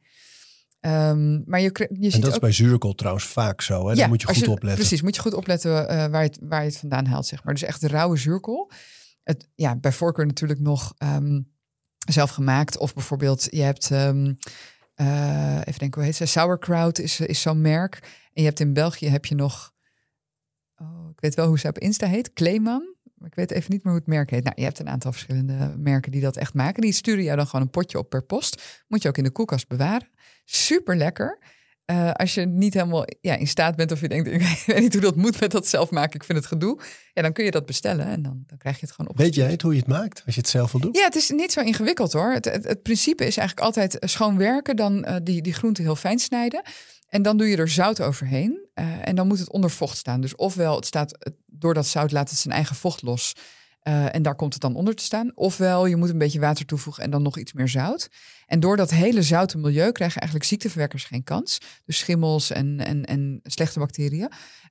Um, 0.86 1.42
maar 1.46 1.60
je, 1.60 1.88
je 1.98 2.10
en 2.10 2.20
dat 2.20 2.32
is 2.32 2.38
bij 2.38 2.52
zuurkool 2.52 2.94
trouwens 2.94 3.24
vaak 3.24 3.60
zo. 3.60 3.84
Hè? 3.84 3.90
Ja, 3.90 3.94
Daar 3.94 4.08
moet 4.08 4.20
je 4.20 4.26
goed 4.26 4.36
je, 4.36 4.50
opletten. 4.50 4.74
Precies, 4.74 5.02
moet 5.02 5.14
je 5.14 5.20
goed 5.20 5.34
opletten 5.34 5.70
uh, 5.70 5.86
waar, 5.86 6.22
je 6.22 6.28
het, 6.28 6.38
waar 6.40 6.60
je 6.60 6.68
het 6.68 6.78
vandaan 6.78 7.06
haalt. 7.06 7.26
Zeg 7.26 7.44
maar. 7.44 7.54
Dus 7.54 7.62
echt 7.62 7.80
de 7.80 7.88
rauwe 7.88 8.16
zuurkool. 8.16 8.70
Het, 9.22 9.48
ja, 9.54 9.76
bij 9.76 9.92
voorkeur 9.92 10.26
natuurlijk 10.26 10.60
nog 10.60 10.94
um, 10.98 11.52
zelf 12.08 12.30
gemaakt. 12.30 12.78
Of 12.78 12.94
bijvoorbeeld, 12.94 13.46
je 13.50 13.62
hebt, 13.62 13.90
um, 13.90 14.36
uh, 14.96 15.56
even 15.58 15.78
denken, 15.78 15.94
hoe 15.94 16.04
heet 16.04 16.16
ze? 16.16 16.26
Sauerkraut 16.26 16.98
is, 16.98 17.20
is 17.20 17.40
zo'n 17.40 17.60
merk. 17.60 17.94
En 18.32 18.42
je 18.42 18.48
hebt 18.48 18.60
in 18.60 18.72
België 18.72 19.08
heb 19.08 19.26
je 19.26 19.34
nog, 19.34 19.72
oh, 20.76 21.08
ik 21.10 21.20
weet 21.20 21.34
wel 21.34 21.46
hoe 21.46 21.58
ze 21.58 21.68
op 21.68 21.78
Insta 21.78 22.06
heet, 22.06 22.32
Kleeman. 22.32 22.92
Maar 23.14 23.28
ik 23.28 23.34
weet 23.34 23.50
even 23.50 23.72
niet 23.72 23.84
meer 23.84 23.92
hoe 23.92 24.02
het 24.02 24.10
merk 24.10 24.30
heet. 24.30 24.44
Nou, 24.44 24.56
je 24.58 24.64
hebt 24.64 24.78
een 24.78 24.88
aantal 24.88 25.12
verschillende 25.12 25.74
merken 25.76 26.12
die 26.12 26.20
dat 26.20 26.36
echt 26.36 26.54
maken. 26.54 26.82
Die 26.82 26.92
sturen 26.92 27.24
jou 27.24 27.36
dan 27.36 27.46
gewoon 27.46 27.64
een 27.64 27.70
potje 27.70 27.98
op 27.98 28.08
per 28.10 28.22
post. 28.22 28.84
Moet 28.88 29.02
je 29.02 29.08
ook 29.08 29.18
in 29.18 29.24
de 29.24 29.30
koelkast 29.30 29.68
bewaren. 29.68 30.08
Super 30.44 30.96
lekker. 30.96 31.38
Uh, 31.90 32.10
als 32.10 32.34
je 32.34 32.46
niet 32.46 32.74
helemaal 32.74 33.04
ja, 33.20 33.36
in 33.36 33.46
staat 33.46 33.76
bent 33.76 33.92
of 33.92 34.00
je 34.00 34.08
denkt, 34.08 34.28
ik 34.32 34.62
weet 34.66 34.80
niet 34.80 34.92
hoe 34.92 35.02
dat 35.02 35.16
moet 35.16 35.40
met 35.40 35.50
dat 35.50 35.66
zelf 35.66 35.90
maken, 35.90 36.14
ik 36.14 36.24
vind 36.24 36.38
het 36.38 36.46
gedoe. 36.46 36.80
Ja, 37.12 37.22
dan 37.22 37.32
kun 37.32 37.44
je 37.44 37.50
dat 37.50 37.66
bestellen 37.66 38.06
en 38.06 38.22
dan, 38.22 38.42
dan 38.46 38.58
krijg 38.58 38.80
je 38.80 38.86
het 38.86 38.94
gewoon 38.94 39.10
op. 39.10 39.18
Weet 39.18 39.34
jij 39.34 39.50
het 39.50 39.62
hoe 39.62 39.72
je 39.72 39.78
het 39.78 39.88
maakt 39.88 40.22
als 40.26 40.34
je 40.34 40.40
het 40.40 40.50
zelf 40.50 40.72
wil 40.72 40.80
doen? 40.80 40.92
Ja, 40.92 41.04
het 41.04 41.14
is 41.14 41.30
niet 41.30 41.52
zo 41.52 41.60
ingewikkeld 41.60 42.12
hoor. 42.12 42.32
Het, 42.32 42.44
het, 42.44 42.64
het 42.64 42.82
principe 42.82 43.26
is 43.26 43.36
eigenlijk 43.36 43.66
altijd 43.66 43.96
schoon 44.00 44.38
werken, 44.38 44.76
dan 44.76 45.06
uh, 45.08 45.16
die, 45.22 45.42
die 45.42 45.52
groenten 45.52 45.84
heel 45.84 45.96
fijn 45.96 46.18
snijden. 46.18 46.62
En 47.08 47.22
dan 47.22 47.36
doe 47.36 47.48
je 47.48 47.56
er 47.56 47.68
zout 47.68 48.00
overheen 48.00 48.68
uh, 48.74 49.08
en 49.08 49.14
dan 49.14 49.26
moet 49.26 49.38
het 49.38 49.50
onder 49.50 49.70
vocht 49.70 49.96
staan. 49.96 50.20
Dus 50.20 50.36
ofwel 50.36 50.76
het 50.76 50.86
staat, 50.86 51.32
door 51.46 51.74
dat 51.74 51.86
zout 51.86 52.12
laat 52.12 52.30
het 52.30 52.38
zijn 52.38 52.54
eigen 52.54 52.76
vocht 52.76 53.02
los. 53.02 53.32
Uh, 53.88 54.14
en 54.14 54.22
daar 54.22 54.34
komt 54.34 54.52
het 54.52 54.62
dan 54.62 54.74
onder 54.74 54.94
te 54.94 55.02
staan. 55.02 55.32
Ofwel, 55.34 55.86
je 55.86 55.96
moet 55.96 56.08
een 56.08 56.18
beetje 56.18 56.40
water 56.40 56.66
toevoegen 56.66 57.02
en 57.04 57.10
dan 57.10 57.22
nog 57.22 57.38
iets 57.38 57.52
meer 57.52 57.68
zout. 57.68 58.08
En 58.46 58.60
door 58.60 58.76
dat 58.76 58.90
hele 58.90 59.22
zoute 59.22 59.58
milieu 59.58 59.92
krijgen 59.92 60.20
eigenlijk 60.20 60.50
ziekteverwekkers 60.50 61.04
geen 61.04 61.24
kans. 61.24 61.58
Dus 61.84 61.98
schimmels 61.98 62.50
en, 62.50 62.80
en, 62.80 63.04
en 63.04 63.40
slechte 63.42 63.78
bacteriën. 63.78 64.30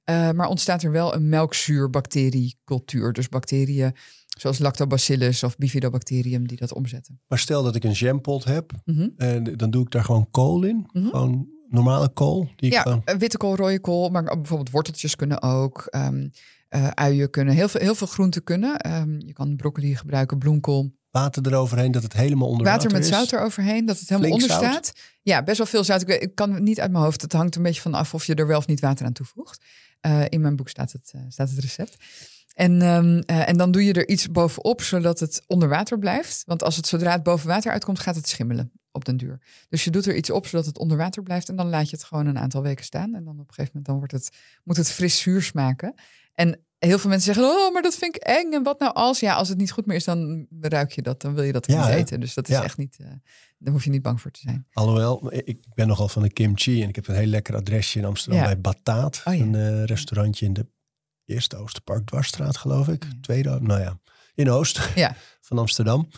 Uh, 0.09 0.31
maar 0.31 0.47
ontstaat 0.47 0.83
er 0.83 0.91
wel 0.91 1.15
een 1.15 1.29
melkzuurbacteriecultuur. 1.29 3.13
Dus 3.13 3.29
bacteriën 3.29 3.95
zoals 4.37 4.59
lactobacillus 4.59 5.43
of 5.43 5.57
bifidobacterium 5.57 6.47
die 6.47 6.57
dat 6.57 6.73
omzetten. 6.73 7.19
Maar 7.27 7.39
stel 7.39 7.63
dat 7.63 7.75
ik 7.75 7.83
een 7.83 7.91
jampot 7.91 8.43
heb, 8.43 8.71
Mhm. 8.85 9.07
en 9.17 9.43
dan 9.57 9.69
doe 9.71 9.83
ik 9.83 9.91
daar 9.91 10.03
gewoon 10.03 10.27
kool 10.31 10.63
in. 10.63 10.89
Mhm. 10.93 11.05
Gewoon 11.07 11.47
normale 11.69 12.09
kool. 12.13 12.49
Die 12.55 12.67
ik 12.69 12.73
Ja, 12.75 12.81
gewoon- 12.81 13.01
eh, 13.05 13.15
witte 13.15 13.37
kool, 13.37 13.55
rode 13.55 13.79
kool, 13.79 14.09
maar 14.09 14.23
bijvoorbeeld 14.23 14.69
worteltjes 14.69 15.15
kunnen 15.15 15.41
ook. 15.41 15.85
ehm, 15.89 16.27
eh, 16.73 16.87
uien 16.87 17.29
kunnen, 17.29 17.53
heel 17.53 17.67
veel, 17.67 17.81
heel 17.81 17.95
veel 17.95 18.07
groenten 18.07 18.43
kunnen. 18.43 18.77
Ehm, 18.77 19.19
je 19.19 19.33
kan 19.33 19.55
broccoli 19.55 19.95
gebruiken, 19.95 20.37
bloemkool. 20.37 20.91
water 21.11 21.47
eroverheen, 21.47 21.91
dat 21.91 22.03
het 22.03 22.13
helemaal 22.13 22.47
onder 22.47 22.65
Water 22.65 22.91
met 22.91 23.03
is. 23.03 23.07
zout 23.07 23.31
eroverheen, 23.31 23.85
dat 23.85 23.99
het 23.99 24.09
helemaal 24.09 24.29
Flink 24.31 24.51
onder 24.51 24.61
zout? 24.61 24.85
staat. 24.85 24.99
Ja, 25.21 25.43
best 25.43 25.57
wel 25.57 25.67
veel 25.67 25.83
zout. 25.83 26.09
Ik, 26.09 26.35
kan 26.35 26.53
het 26.53 26.63
niet 26.63 26.79
uit 26.79 26.91
mijn 26.91 27.03
hoofd. 27.03 27.21
Het 27.21 27.33
hangt 27.33 27.55
een 27.55 27.63
beetje 27.63 27.81
van 27.81 27.93
af 27.93 28.13
of 28.13 28.25
je 28.25 28.35
er 28.35 28.47
wel 28.47 28.57
of 28.57 28.67
niet 28.67 28.79
water 28.79 29.05
aan 29.05 29.13
toevoegt. 29.13 29.63
Eh, 29.99 30.21
in 30.29 30.41
mijn 30.41 30.55
boek 30.55 30.69
staat 30.69 30.91
het, 30.91 31.11
eh, 31.15 31.21
staat 31.27 31.49
het 31.49 31.59
recept. 31.59 31.97
En, 32.53 32.81
ehm, 32.81 33.21
eh, 33.25 33.49
en 33.49 33.57
dan 33.57 33.71
doe 33.71 33.85
je 33.85 33.93
er 33.93 34.07
iets 34.07 34.31
bovenop, 34.31 34.81
zodat 34.81 35.19
het 35.19 35.43
onder 35.47 35.69
water 35.69 35.99
blijft. 35.99 36.43
Want 36.45 36.63
als 36.63 36.75
het 36.75 36.87
zodra 36.87 37.11
het 37.11 37.23
boven 37.23 37.47
water 37.47 37.71
uitkomt, 37.71 37.99
gaat 37.99 38.15
het 38.15 38.27
schimmelen 38.27 38.71
op 38.91 39.05
den 39.05 39.17
duur. 39.17 39.41
Dus 39.69 39.83
je 39.83 39.91
doet 39.91 40.05
er 40.05 40.15
iets 40.15 40.29
op, 40.29 40.47
zodat 40.47 40.65
het 40.65 40.77
onder 40.77 40.97
water 40.97 41.23
blijft. 41.23 41.49
En 41.49 41.55
dan 41.55 41.69
laat 41.69 41.89
je 41.89 41.95
het 41.95 42.05
gewoon 42.05 42.25
een 42.25 42.37
aantal 42.37 42.61
weken 42.61 42.85
staan. 42.85 43.15
En 43.15 43.23
dan 43.23 43.39
op 43.39 43.47
een 43.47 43.53
gegeven 43.53 43.65
moment 43.65 43.85
dan 43.85 43.97
wordt 43.97 44.11
het, 44.11 44.29
moet 44.63 44.77
het 44.77 44.91
fris 44.91 45.19
zuur 45.19 45.41
smaken. 45.41 45.93
En 46.33 46.65
heel 46.79 46.99
veel 46.99 47.09
mensen 47.09 47.33
zeggen, 47.33 47.53
oh, 47.53 47.73
maar 47.73 47.81
dat 47.81 47.95
vind 47.95 48.15
ik 48.15 48.21
eng. 48.21 48.51
En 48.53 48.63
wat 48.63 48.79
nou 48.79 48.93
als? 48.93 49.19
Ja, 49.19 49.33
als 49.33 49.49
het 49.49 49.57
niet 49.57 49.71
goed 49.71 49.85
meer 49.85 49.95
is, 49.95 50.03
dan 50.03 50.47
ruik 50.59 50.91
je 50.91 51.01
dat. 51.01 51.21
Dan 51.21 51.33
wil 51.33 51.43
je 51.43 51.51
dat 51.51 51.67
Ja, 51.67 51.87
niet 51.87 51.95
eten. 51.95 52.19
Dus 52.19 52.33
dat 52.33 52.49
is 52.49 52.55
Ja. 52.55 52.63
echt 52.63 52.77
niet, 52.77 52.97
eh, 52.99 53.07
daar 53.57 53.73
hoef 53.73 53.83
je 53.83 53.89
niet 53.89 54.01
bang 54.01 54.21
voor 54.21 54.31
te 54.31 54.39
zijn. 54.39 54.67
Alhoewel, 54.73 55.33
ik 55.33 55.57
ben 55.73 55.87
nogal 55.87 56.07
van 56.07 56.21
de 56.21 56.29
kimchi 56.33 56.83
en 56.83 56.89
ik 56.89 56.95
heb 56.95 57.07
een 57.07 57.15
heel 57.15 57.25
lekker 57.27 57.55
adresje 57.55 57.99
in 57.99 58.05
Amsterdam 58.05 58.43
bij 58.43 58.59
Bataat. 58.61 59.21
Oh. 59.25 59.33
Een 59.35 59.55
eh, 59.55 59.83
restaurantje 59.83 60.45
in 60.45 60.53
de 60.53 60.67
Eerste 61.25 61.55
Oosterpark 61.57 62.05
Dwarsstraat, 62.05 62.57
geloof 62.57 62.87
ik. 62.87 63.05
Tweede, 63.21 63.59
nou 63.61 63.79
ja, 63.81 63.99
in 64.35 64.49
Oost 64.49 64.79
van 65.47 65.57
Amsterdam. 65.57 66.09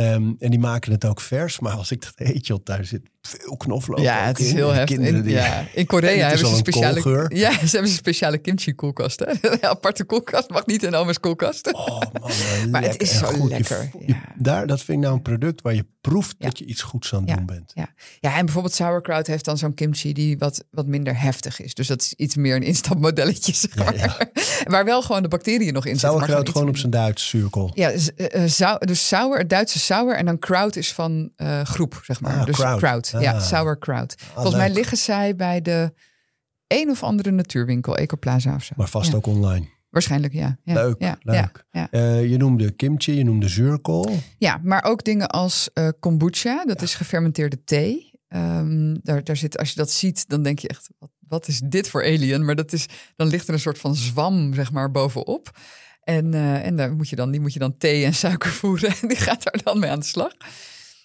Ehm, 0.00 0.32
en 0.38 0.50
die 0.50 0.58
maken 0.58 0.92
het 0.92 1.04
ook 1.04 1.20
vers, 1.20 1.58
maar 1.58 1.72
als 1.72 1.90
ik 1.90 2.02
dat 2.02 2.12
eet, 2.16 2.46
joh, 2.46 2.58
daar 2.64 2.84
zit 2.84 3.00
veel 3.22 3.56
knoflook 3.56 3.98
Ja, 3.98 4.26
het 4.26 4.38
is 4.38 4.48
in. 4.48 4.54
heel 4.54 4.70
heftig. 4.72 4.98
In, 4.98 5.22
die- 5.22 5.32
ja, 5.32 5.64
in 5.74 5.86
Korea 5.86 6.28
hebben 6.28 6.48
ze 6.48 6.56
speciale, 6.56 7.30
ja, 7.34 7.50
ze 7.52 7.58
hebben 7.58 7.80
een 7.90 7.96
speciale 7.96 8.38
kimchi 8.38 8.74
koelkast. 8.74 9.20
Hè? 9.24 9.60
Aparte 9.68 10.04
koelkast 10.04 10.50
mag 10.50 10.66
niet 10.66 10.82
in 10.82 10.94
oma's 10.94 11.20
koelkast. 11.20 11.72
Oh 11.72 11.86
man, 12.20 12.30
Maar 12.70 12.82
het 12.82 13.00
is 13.02 13.18
zo 13.18 13.26
goed. 13.26 13.50
Lekker, 13.50 13.90
je- 13.98 14.02
ja. 14.06 14.22
daar, 14.36 14.66
dat 14.66 14.82
vind 14.82 14.98
ik 14.98 15.04
nou 15.04 15.16
een 15.16 15.22
product 15.22 15.62
waar 15.62 15.74
je 15.74 15.86
proeft 16.00 16.34
Ja. 16.38 16.46
dat 16.46 16.58
je 16.58 16.64
iets 16.64 16.82
goeds 16.82 17.14
aan 17.14 17.26
het 17.26 17.36
doen 17.36 17.46
bent. 17.46 17.72
Ja. 17.74 17.88
ja, 18.20 18.36
en 18.36 18.44
bijvoorbeeld 18.44 18.74
sauerkraut 18.74 19.26
heeft 19.26 19.44
dan 19.44 19.58
zo'n 19.58 19.74
kimchi 19.74 20.12
die 20.12 20.38
wat, 20.38 20.64
wat 20.70 20.86
minder 20.86 21.20
heftig 21.20 21.60
is. 21.60 21.74
Dus 21.74 21.86
dat 21.86 22.00
is 22.00 22.14
iets 22.16 22.36
meer 22.36 22.56
een 22.56 22.62
instapmodelletje, 22.62 23.52
zeg 23.54 23.76
maar. 23.76 24.28
Waar 24.64 24.84
wel 24.84 25.02
gewoon 25.02 25.22
de 25.22 25.28
bacteriën 25.28 25.72
nog 25.72 25.84
in 25.86 25.90
zitten. 25.90 26.08
Sauerkraut 26.10 26.48
gewoon 26.48 26.68
op 26.68 26.76
zijn 26.76 26.90
Duits, 26.90 27.28
zuurkool. 27.28 27.70
Ja, 27.74 27.90
eh, 27.90 28.44
zou, 28.46 28.86
dus 28.86 29.10
het 29.10 29.48
Duitse 29.50 29.78
sour 29.90 30.16
en 30.16 30.26
dan 30.26 30.38
kraut 30.38 30.76
is 30.76 30.92
van 30.92 31.30
eh, 31.36 31.60
groep, 31.64 32.00
zeg 32.04 32.20
maar. 32.20 32.36
Ah, 32.38 32.44
dus 32.44 32.56
kraut. 32.56 32.78
kraut. 32.78 33.12
Ah. 33.14 33.22
Ja, 33.22 33.40
sauerkraut. 33.40 34.14
Volgens 34.34 34.56
mij 34.56 34.70
liggen 34.70 34.96
zij 34.96 35.36
bij 35.36 35.62
de 35.62 35.92
een 36.66 36.90
of 36.90 37.02
andere 37.02 37.30
natuurwinkel, 37.30 37.96
Ecoplaza 37.96 38.54
of 38.54 38.64
zo. 38.64 38.74
Maar 38.76 38.88
vast 38.88 39.10
Ja. 39.10 39.16
ook 39.16 39.26
online. 39.26 39.66
Waarschijnlijk, 39.90 40.32
ja. 40.32 40.58
ja. 40.62 40.74
Leuk, 40.74 40.94
ja, 40.98 41.18
leuk. 41.22 41.64
Ja, 41.70 41.80
ja. 41.80 41.88
Eh, 41.90 42.30
je 42.30 42.36
noemde 42.36 42.70
kimchi, 42.70 43.12
je 43.16 43.24
noemde 43.24 43.48
zuurkool. 43.48 44.10
Ja, 44.38 44.60
maar 44.62 44.84
ook 44.84 45.04
dingen 45.04 45.28
als 45.28 45.70
eh, 45.74 45.88
kombucha, 46.00 46.64
dat 46.64 46.82
is 46.82 46.94
gefermenteerde 46.94 47.64
thee. 47.64 48.10
Ehm, 48.28 48.96
daar, 49.02 49.24
daar 49.24 49.36
zit, 49.36 49.58
als 49.58 49.68
je 49.68 49.74
dat 49.76 49.90
ziet, 49.90 50.28
dan 50.28 50.42
denk 50.42 50.58
je 50.58 50.68
echt, 50.68 50.88
wat, 50.98 51.10
wat 51.28 51.48
is 51.48 51.60
dit 51.64 51.88
voor 51.88 52.02
alien? 52.04 52.44
Maar 52.44 52.54
dat 52.54 52.72
is, 52.72 52.86
dan 53.16 53.26
ligt 53.28 53.48
er 53.48 53.54
een 53.54 53.60
soort 53.60 53.78
van 53.78 53.94
zwam, 53.94 54.54
zeg 54.54 54.72
maar, 54.72 54.90
bovenop. 54.90 55.50
En, 56.00 56.34
eh, 56.34 56.66
en 56.66 56.76
daar 56.76 56.92
moet 56.92 57.08
je 57.08 57.16
dan, 57.16 57.30
die 57.30 57.40
moet 57.40 57.52
je 57.52 57.58
dan 57.58 57.76
thee 57.78 58.04
en 58.04 58.14
suiker 58.14 58.50
voeren. 58.60 58.94
En 59.02 59.08
die 59.08 59.16
gaat 59.16 59.42
daar 59.42 59.60
dan 59.62 59.78
mee 59.78 59.90
aan 59.90 60.00
de 60.00 60.06
slag. 60.06 60.32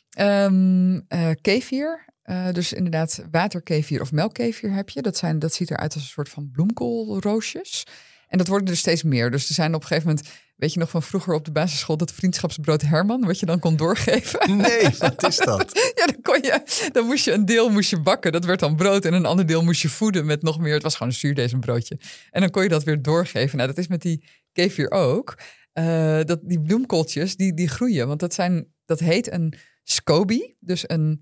Ehm 0.09 0.99
eh, 1.07 1.29
kefir, 1.41 2.05
eh, 2.21 2.51
dus 2.51 2.73
inderdaad 2.73 3.23
waterkefir 3.31 4.01
of 4.01 4.11
melkkefir 4.11 4.71
heb 4.71 4.89
je. 4.89 5.01
Dat, 5.01 5.17
zijn, 5.17 5.39
dat 5.39 5.53
ziet 5.53 5.71
eruit 5.71 5.93
als 5.93 6.03
een 6.03 6.09
soort 6.09 6.29
van 6.29 6.49
bloemkoolroosjes. 6.51 7.83
En 8.27 8.37
dat 8.37 8.47
worden 8.47 8.69
er 8.69 8.77
steeds 8.77 9.03
meer. 9.03 9.31
Dus 9.31 9.47
er 9.47 9.53
zijn 9.53 9.75
op 9.75 9.81
een 9.81 9.87
gegeven 9.87 10.09
moment, 10.09 10.27
weet 10.55 10.73
je 10.73 10.79
nog 10.79 10.89
van 10.89 11.03
vroeger 11.03 11.33
op 11.33 11.45
de 11.45 11.51
basisschool, 11.51 11.97
dat 11.97 12.11
vriendschapsbrood 12.11 12.81
Herman, 12.81 13.25
wat 13.25 13.39
je 13.39 13.45
dan 13.45 13.59
kon 13.59 13.75
doorgeven. 13.75 14.39
Nee, 14.57 14.89
wat 14.99 15.27
is 15.27 15.37
dat? 15.37 15.71
Ja, 15.95 16.05
dan, 16.05 16.21
kon 16.21 16.39
je, 16.41 16.89
dan 16.91 17.05
moest 17.05 17.25
je 17.25 17.31
een 17.31 17.45
deel 17.45 17.69
moest 17.69 17.89
je 17.89 17.99
bakken. 17.99 18.31
Dat 18.31 18.45
werd 18.45 18.59
dan 18.59 18.75
brood. 18.75 19.05
En 19.05 19.13
een 19.13 19.25
ander 19.25 19.45
deel 19.45 19.63
moest 19.63 19.81
je 19.81 19.89
voeden 19.89 20.25
met 20.25 20.41
nog 20.41 20.59
meer. 20.59 20.73
Het 20.73 20.83
was 20.83 20.93
gewoon 20.93 21.11
een 21.11 21.17
zuurdesembroodje. 21.17 21.99
En 22.31 22.41
dan 22.41 22.49
kon 22.49 22.63
je 22.63 22.69
dat 22.69 22.83
weer 22.83 23.01
doorgeven. 23.01 23.57
Nou, 23.57 23.69
dat 23.69 23.77
is 23.77 23.87
met 23.87 24.01
die 24.01 24.23
kefir 24.55 24.91
ook. 24.91 25.37
Eh, 25.73 26.21
dat, 26.23 26.39
die 26.43 26.59
bloemkooltjes, 26.59 27.35
die, 27.35 27.53
die 27.53 27.67
groeien. 27.67 28.07
Want 28.07 28.19
dat, 28.19 28.33
zijn, 28.33 28.67
dat 28.85 28.99
heet 28.99 29.31
een 29.31 29.53
SCOBY. 29.83 30.55
Dus 30.59 30.89
een, 30.89 31.21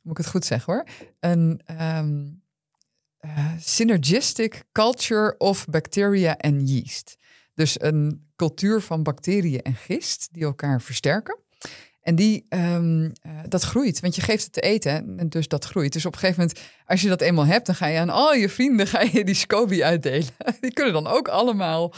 moet 0.00 0.18
ik 0.18 0.24
het 0.24 0.26
goed 0.26 0.44
zeggen 0.44 0.72
hoor. 0.72 0.84
Een 1.20 1.60
ehm, 1.64 2.26
eh, 3.18 3.52
synergistic 3.58 4.64
culture 4.72 5.34
of 5.38 5.66
bacteria 5.66 6.36
and 6.38 6.68
yeast. 6.70 7.16
Dus 7.54 7.80
een 7.80 8.30
cultuur 8.36 8.80
van 8.80 9.02
bacteriën 9.02 9.62
en 9.62 9.74
gist 9.74 10.28
die 10.32 10.44
elkaar 10.44 10.82
versterken. 10.82 11.38
En 12.04 12.14
die, 12.14 12.46
ehm, 12.48 13.10
eh, 13.20 13.38
dat 13.48 13.62
groeit, 13.62 14.00
want 14.00 14.14
je 14.14 14.22
geeft 14.22 14.44
het 14.44 14.52
te 14.52 14.60
eten 14.60 15.18
en 15.18 15.28
dus 15.28 15.48
dat 15.48 15.64
groeit. 15.64 15.92
Dus 15.92 16.06
op 16.06 16.12
een 16.12 16.18
gegeven 16.18 16.40
moment, 16.40 16.60
als 16.86 17.00
je 17.00 17.08
dat 17.08 17.20
eenmaal 17.20 17.46
hebt, 17.46 17.66
dan 17.66 17.74
ga 17.74 17.86
je 17.86 17.98
aan 17.98 18.10
al 18.10 18.34
je 18.34 18.48
vrienden 18.48 18.86
ga 18.94 19.00
je 19.00 19.24
die 19.24 19.34
SCOBY 19.34 19.82
uitdelen. 19.82 20.28
Die 20.60 20.72
kunnen 20.72 20.92
dan 20.92 21.06
ook 21.06 21.28
allemaal 21.28 21.94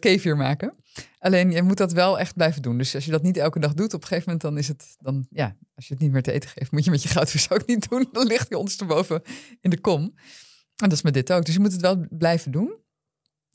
kefir 0.00 0.36
maken. 0.36 0.74
Alleen 1.18 1.50
je 1.50 1.62
moet 1.62 1.76
dat 1.76 1.92
wel 1.92 2.18
echt 2.18 2.34
blijven 2.34 2.62
doen. 2.62 2.78
Dus 2.78 2.94
als 2.94 3.04
je 3.04 3.10
dat 3.10 3.22
niet 3.22 3.36
elke 3.36 3.60
dag 3.60 3.74
doet, 3.74 3.94
op 3.94 4.00
een 4.00 4.06
gegeven 4.06 4.24
moment 4.24 4.42
dan 4.42 4.58
is 4.58 4.68
het 4.68 4.96
dan, 4.98 5.26
ja, 5.30 5.56
als 5.74 5.88
je 5.88 5.94
het 5.94 6.02
niet 6.02 6.12
meer 6.12 6.22
te 6.22 6.32
eten 6.32 6.50
geeft, 6.50 6.70
moet 6.70 6.84
je 6.84 6.90
met 6.90 7.02
je 7.02 7.08
goudvis 7.08 7.50
ook 7.52 7.66
niet 7.66 7.88
doen. 7.88 8.08
Dan 8.12 8.26
ligt 8.26 8.48
je 8.48 8.58
ondersteboven 8.58 9.22
in 9.60 9.70
de 9.70 9.80
kom. 9.80 10.02
En 10.02 10.88
dat 10.88 10.92
is 10.92 11.02
met 11.02 11.14
dit 11.14 11.32
ook. 11.32 11.44
Dus 11.44 11.54
je 11.54 11.60
moet 11.60 11.72
het 11.72 11.80
wel 11.80 12.06
blijven 12.10 12.52
doen. 12.52 12.76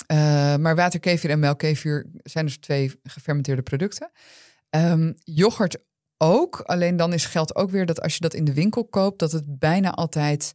Eh, 0.07 0.55
maar 0.55 0.76
waterkefir 0.76 1.30
en 1.30 1.39
melkkefir 1.39 2.09
zijn 2.24 2.45
dus 2.45 2.57
twee 2.57 2.99
gefermenteerde 3.03 3.61
producten. 3.61 4.11
Ehm 4.69 5.11
yoghurt 5.24 5.78
ook. 6.17 6.59
Alleen 6.59 6.97
dan 6.97 7.13
is 7.13 7.26
geldt 7.26 7.55
ook 7.55 7.69
weer 7.69 7.86
dat 7.86 8.01
als 8.01 8.13
je 8.13 8.19
dat 8.19 8.34
in 8.34 8.45
de 8.45 8.53
winkel 8.53 8.86
koopt, 8.86 9.19
dat 9.19 9.32
het 9.32 9.59
bijna 9.59 9.91
altijd 9.91 10.53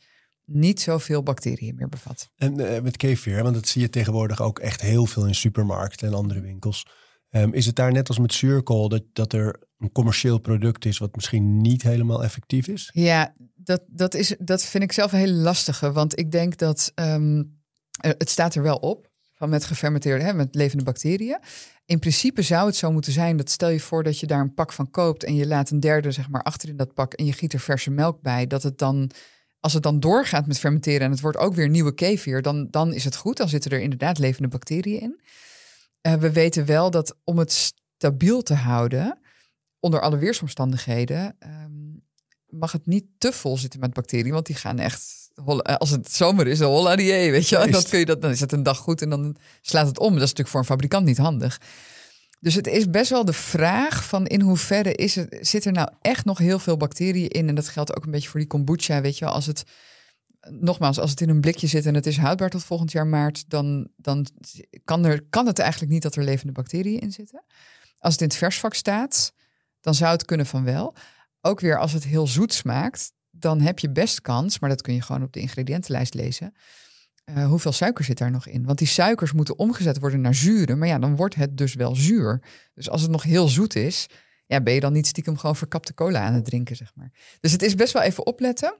niet 0.48 0.80
zoveel 0.80 1.22
bacteriën 1.22 1.74
meer 1.74 1.88
bevat. 1.88 2.28
En 2.36 2.74
eh, 2.74 2.82
met 2.82 2.96
kefir, 2.96 3.42
want 3.42 3.54
dat 3.54 3.68
zie 3.68 3.80
je 3.80 3.90
tegenwoordig 3.90 4.42
ook 4.42 4.58
echt 4.58 4.80
heel 4.80 5.06
veel 5.06 5.26
in 5.26 5.34
supermarkten 5.34 6.08
en 6.08 6.14
andere 6.14 6.40
winkels. 6.40 6.86
Ehm, 7.30 7.52
is 7.52 7.66
het 7.66 7.76
daar 7.76 7.92
net 7.92 8.08
als 8.08 8.18
met 8.18 8.32
zuurkool 8.32 8.88
dat, 8.88 9.02
dat 9.12 9.32
er 9.32 9.62
een 9.78 9.92
commercieel 9.92 10.38
product 10.38 10.84
is 10.84 10.98
wat 10.98 11.14
misschien 11.14 11.60
niet 11.60 11.82
helemaal 11.82 12.24
effectief 12.24 12.68
is? 12.68 12.90
Ja, 12.92 13.34
dat, 13.54 13.84
dat, 13.88 14.14
is, 14.14 14.34
dat 14.38 14.64
vind 14.64 14.82
ik 14.84 14.92
zelf 14.92 15.12
een 15.12 15.18
hele 15.18 15.32
lastige. 15.32 15.92
Want 15.92 16.18
ik 16.18 16.32
denk 16.32 16.56
dat 16.56 16.92
ehm, 16.94 17.42
er- 18.00 18.14
het 18.18 18.30
staat 18.30 18.54
er 18.54 18.62
wel 18.62 18.76
op. 18.76 19.06
Van 19.34 19.48
met 19.48 19.64
gefermenteerde, 19.64 20.24
hè, 20.24 20.34
met 20.34 20.54
levende 20.54 20.84
bacteriën. 20.84 21.38
In 21.84 21.98
principe 21.98 22.42
zou 22.42 22.66
het 22.66 22.76
zo 22.76 22.92
moeten 22.92 23.12
zijn 23.12 23.36
dat 23.36 23.50
stel 23.50 23.68
je 23.68 23.80
voor 23.80 24.02
dat 24.02 24.20
je 24.20 24.26
daar 24.26 24.40
een 24.40 24.54
pak 24.54 24.72
van 24.72 24.90
koopt 24.90 25.24
en 25.24 25.34
je 25.34 25.46
laat 25.46 25.70
een 25.70 25.80
derde 25.80 26.10
zeg 26.10 26.28
maar 26.28 26.42
achter 26.42 26.68
in 26.68 26.76
dat 26.76 26.94
pak 26.94 27.12
en 27.12 27.24
je 27.24 27.32
giet 27.32 27.52
er 27.52 27.60
verse 27.60 27.90
melk 27.90 28.20
bij, 28.20 28.46
dat 28.46 28.62
het 28.62 28.78
dan, 28.78 29.10
als 29.60 29.72
het 29.72 29.82
dan 29.82 30.00
doorgaat 30.00 30.46
met 30.46 30.58
fermenteren 30.58 31.00
en 31.00 31.10
het 31.10 31.20
wordt 31.20 31.36
ook 31.38 31.54
weer 31.54 31.68
nieuwe 31.68 31.94
kefir, 31.94 32.42
dan, 32.42 32.66
dan 32.70 32.92
is 32.94 33.04
het 33.04 33.16
goed. 33.16 33.36
Dan 33.36 33.48
zitten 33.48 33.70
er 33.70 33.80
inderdaad 33.80 34.18
levende 34.18 34.48
bacteriën 34.48 35.00
in. 35.00 35.20
Eh, 36.00 36.14
we 36.14 36.32
weten 36.32 36.64
wel 36.66 36.90
dat 36.90 37.16
om 37.24 37.38
het 37.38 37.52
stabiel 37.96 38.42
te 38.42 38.54
houden, 38.54 39.18
onder 39.80 40.00
alle 40.00 40.16
weersomstandigheden, 40.18 41.36
ehm, 41.38 41.70
mag 42.48 42.72
het 42.72 42.86
niet 42.86 43.04
te 43.18 43.32
vol 43.32 43.56
zitten 43.58 43.80
met 43.80 43.92
bacteriën, 43.92 44.32
want 44.32 44.46
die 44.46 44.56
gaan 44.56 44.78
echt. 44.78 45.16
eh, 45.44 45.76
Als 45.76 45.90
het 45.90 46.12
zomer 46.12 46.46
is, 46.46 46.58
dan 46.58 46.70
holla 46.70 46.96
die 46.96 47.12
weet 47.30 47.48
je. 47.48 47.56
wel. 47.56 47.82
Kun 47.90 47.98
je 47.98 48.06
dat, 48.06 48.22
dan 48.22 48.30
is 48.30 48.40
het 48.40 48.52
een 48.52 48.62
dag 48.62 48.78
goed 48.78 49.02
en 49.02 49.10
dan 49.10 49.36
slaat 49.60 49.86
het 49.86 49.98
om. 49.98 50.06
Dat 50.12 50.14
is 50.14 50.20
natuurlijk 50.20 50.48
voor 50.48 50.60
een 50.60 50.66
fabrikant 50.66 51.06
niet 51.06 51.18
handig. 51.18 51.60
Dus 52.40 52.54
het 52.54 52.66
is 52.66 52.90
best 52.90 53.10
wel 53.10 53.24
de 53.24 53.32
vraag 53.32 54.04
van 54.04 54.26
in 54.26 54.40
hoeverre 54.40 54.94
is 54.94 55.14
het, 55.14 55.38
zit 55.40 55.64
er 55.64 55.72
nou 55.72 55.88
echt 56.00 56.24
nog 56.24 56.38
heel 56.38 56.58
veel 56.58 56.76
bacteriën 56.76 57.28
in? 57.28 57.48
En 57.48 57.54
dat 57.54 57.68
geldt 57.68 57.96
ook 57.96 58.04
een 58.04 58.10
beetje 58.10 58.28
voor 58.28 58.40
die 58.40 58.48
kombucha, 58.48 59.00
weet 59.00 59.18
je 59.18 59.24
wel. 59.24 59.34
Als 59.34 59.46
het, 59.46 59.64
nogmaals, 60.40 60.98
als 60.98 61.10
het 61.10 61.20
in 61.20 61.28
een 61.28 61.40
blikje 61.40 61.66
zit 61.66 61.86
en 61.86 61.94
het 61.94 62.06
is 62.06 62.18
houdbaar 62.18 62.50
tot 62.50 62.64
volgend 62.64 62.92
jaar 62.92 63.06
maart, 63.06 63.50
dan, 63.50 63.88
dan 63.96 64.26
kan, 64.84 65.04
er, 65.04 65.22
kan 65.30 65.46
het 65.46 65.58
eigenlijk 65.58 65.92
niet 65.92 66.02
dat 66.02 66.16
er 66.16 66.24
levende 66.24 66.52
bacteriën 66.52 67.00
in 67.00 67.12
zitten. 67.12 67.44
Als 67.98 68.12
het 68.12 68.22
in 68.22 68.28
het 68.28 68.36
versvak 68.36 68.74
staat, 68.74 69.32
dan 69.80 69.94
zou 69.94 70.12
het 70.12 70.24
kunnen 70.24 70.46
van 70.46 70.64
wel. 70.64 70.94
Ook 71.40 71.60
weer 71.60 71.78
als 71.78 71.92
het 71.92 72.04
heel 72.04 72.26
zoet 72.26 72.52
smaakt, 72.52 73.12
dan 73.30 73.60
heb 73.60 73.78
je 73.78 73.90
best 73.90 74.20
kans, 74.20 74.58
maar 74.58 74.70
dat 74.70 74.82
kun 74.82 74.94
je 74.94 75.02
gewoon 75.02 75.22
op 75.22 75.32
de 75.32 75.40
ingrediëntenlijst 75.40 76.14
lezen. 76.14 76.54
Eh, 77.34 77.46
hoeveel 77.46 77.72
suiker 77.72 78.04
zit 78.04 78.18
daar 78.18 78.30
nog 78.30 78.46
in? 78.46 78.64
Want 78.64 78.78
die 78.78 78.86
suikers 78.86 79.32
moeten 79.32 79.58
omgezet 79.58 79.98
worden 79.98 80.20
naar 80.20 80.34
zuren. 80.34 80.78
Maar 80.78 80.88
ja, 80.88 80.98
dan 80.98 81.16
wordt 81.16 81.34
het 81.34 81.56
dus 81.56 81.74
wel 81.74 81.94
zuur. 81.96 82.42
Dus 82.74 82.90
als 82.90 83.02
het 83.02 83.10
nog 83.10 83.22
heel 83.22 83.48
zoet 83.48 83.74
is, 83.76 84.06
ja, 84.46 84.60
ben 84.60 84.74
je 84.74 84.80
dan 84.80 84.92
niet 84.92 85.06
stiekem 85.06 85.36
gewoon 85.38 85.56
verkapte 85.56 85.94
cola 85.94 86.20
aan 86.20 86.34
het 86.34 86.44
drinken, 86.44 86.76
zeg 86.76 86.92
maar. 86.94 87.12
Dus 87.40 87.52
het 87.52 87.62
is 87.62 87.74
best 87.74 87.92
wel 87.92 88.02
even 88.02 88.26
opletten. 88.26 88.74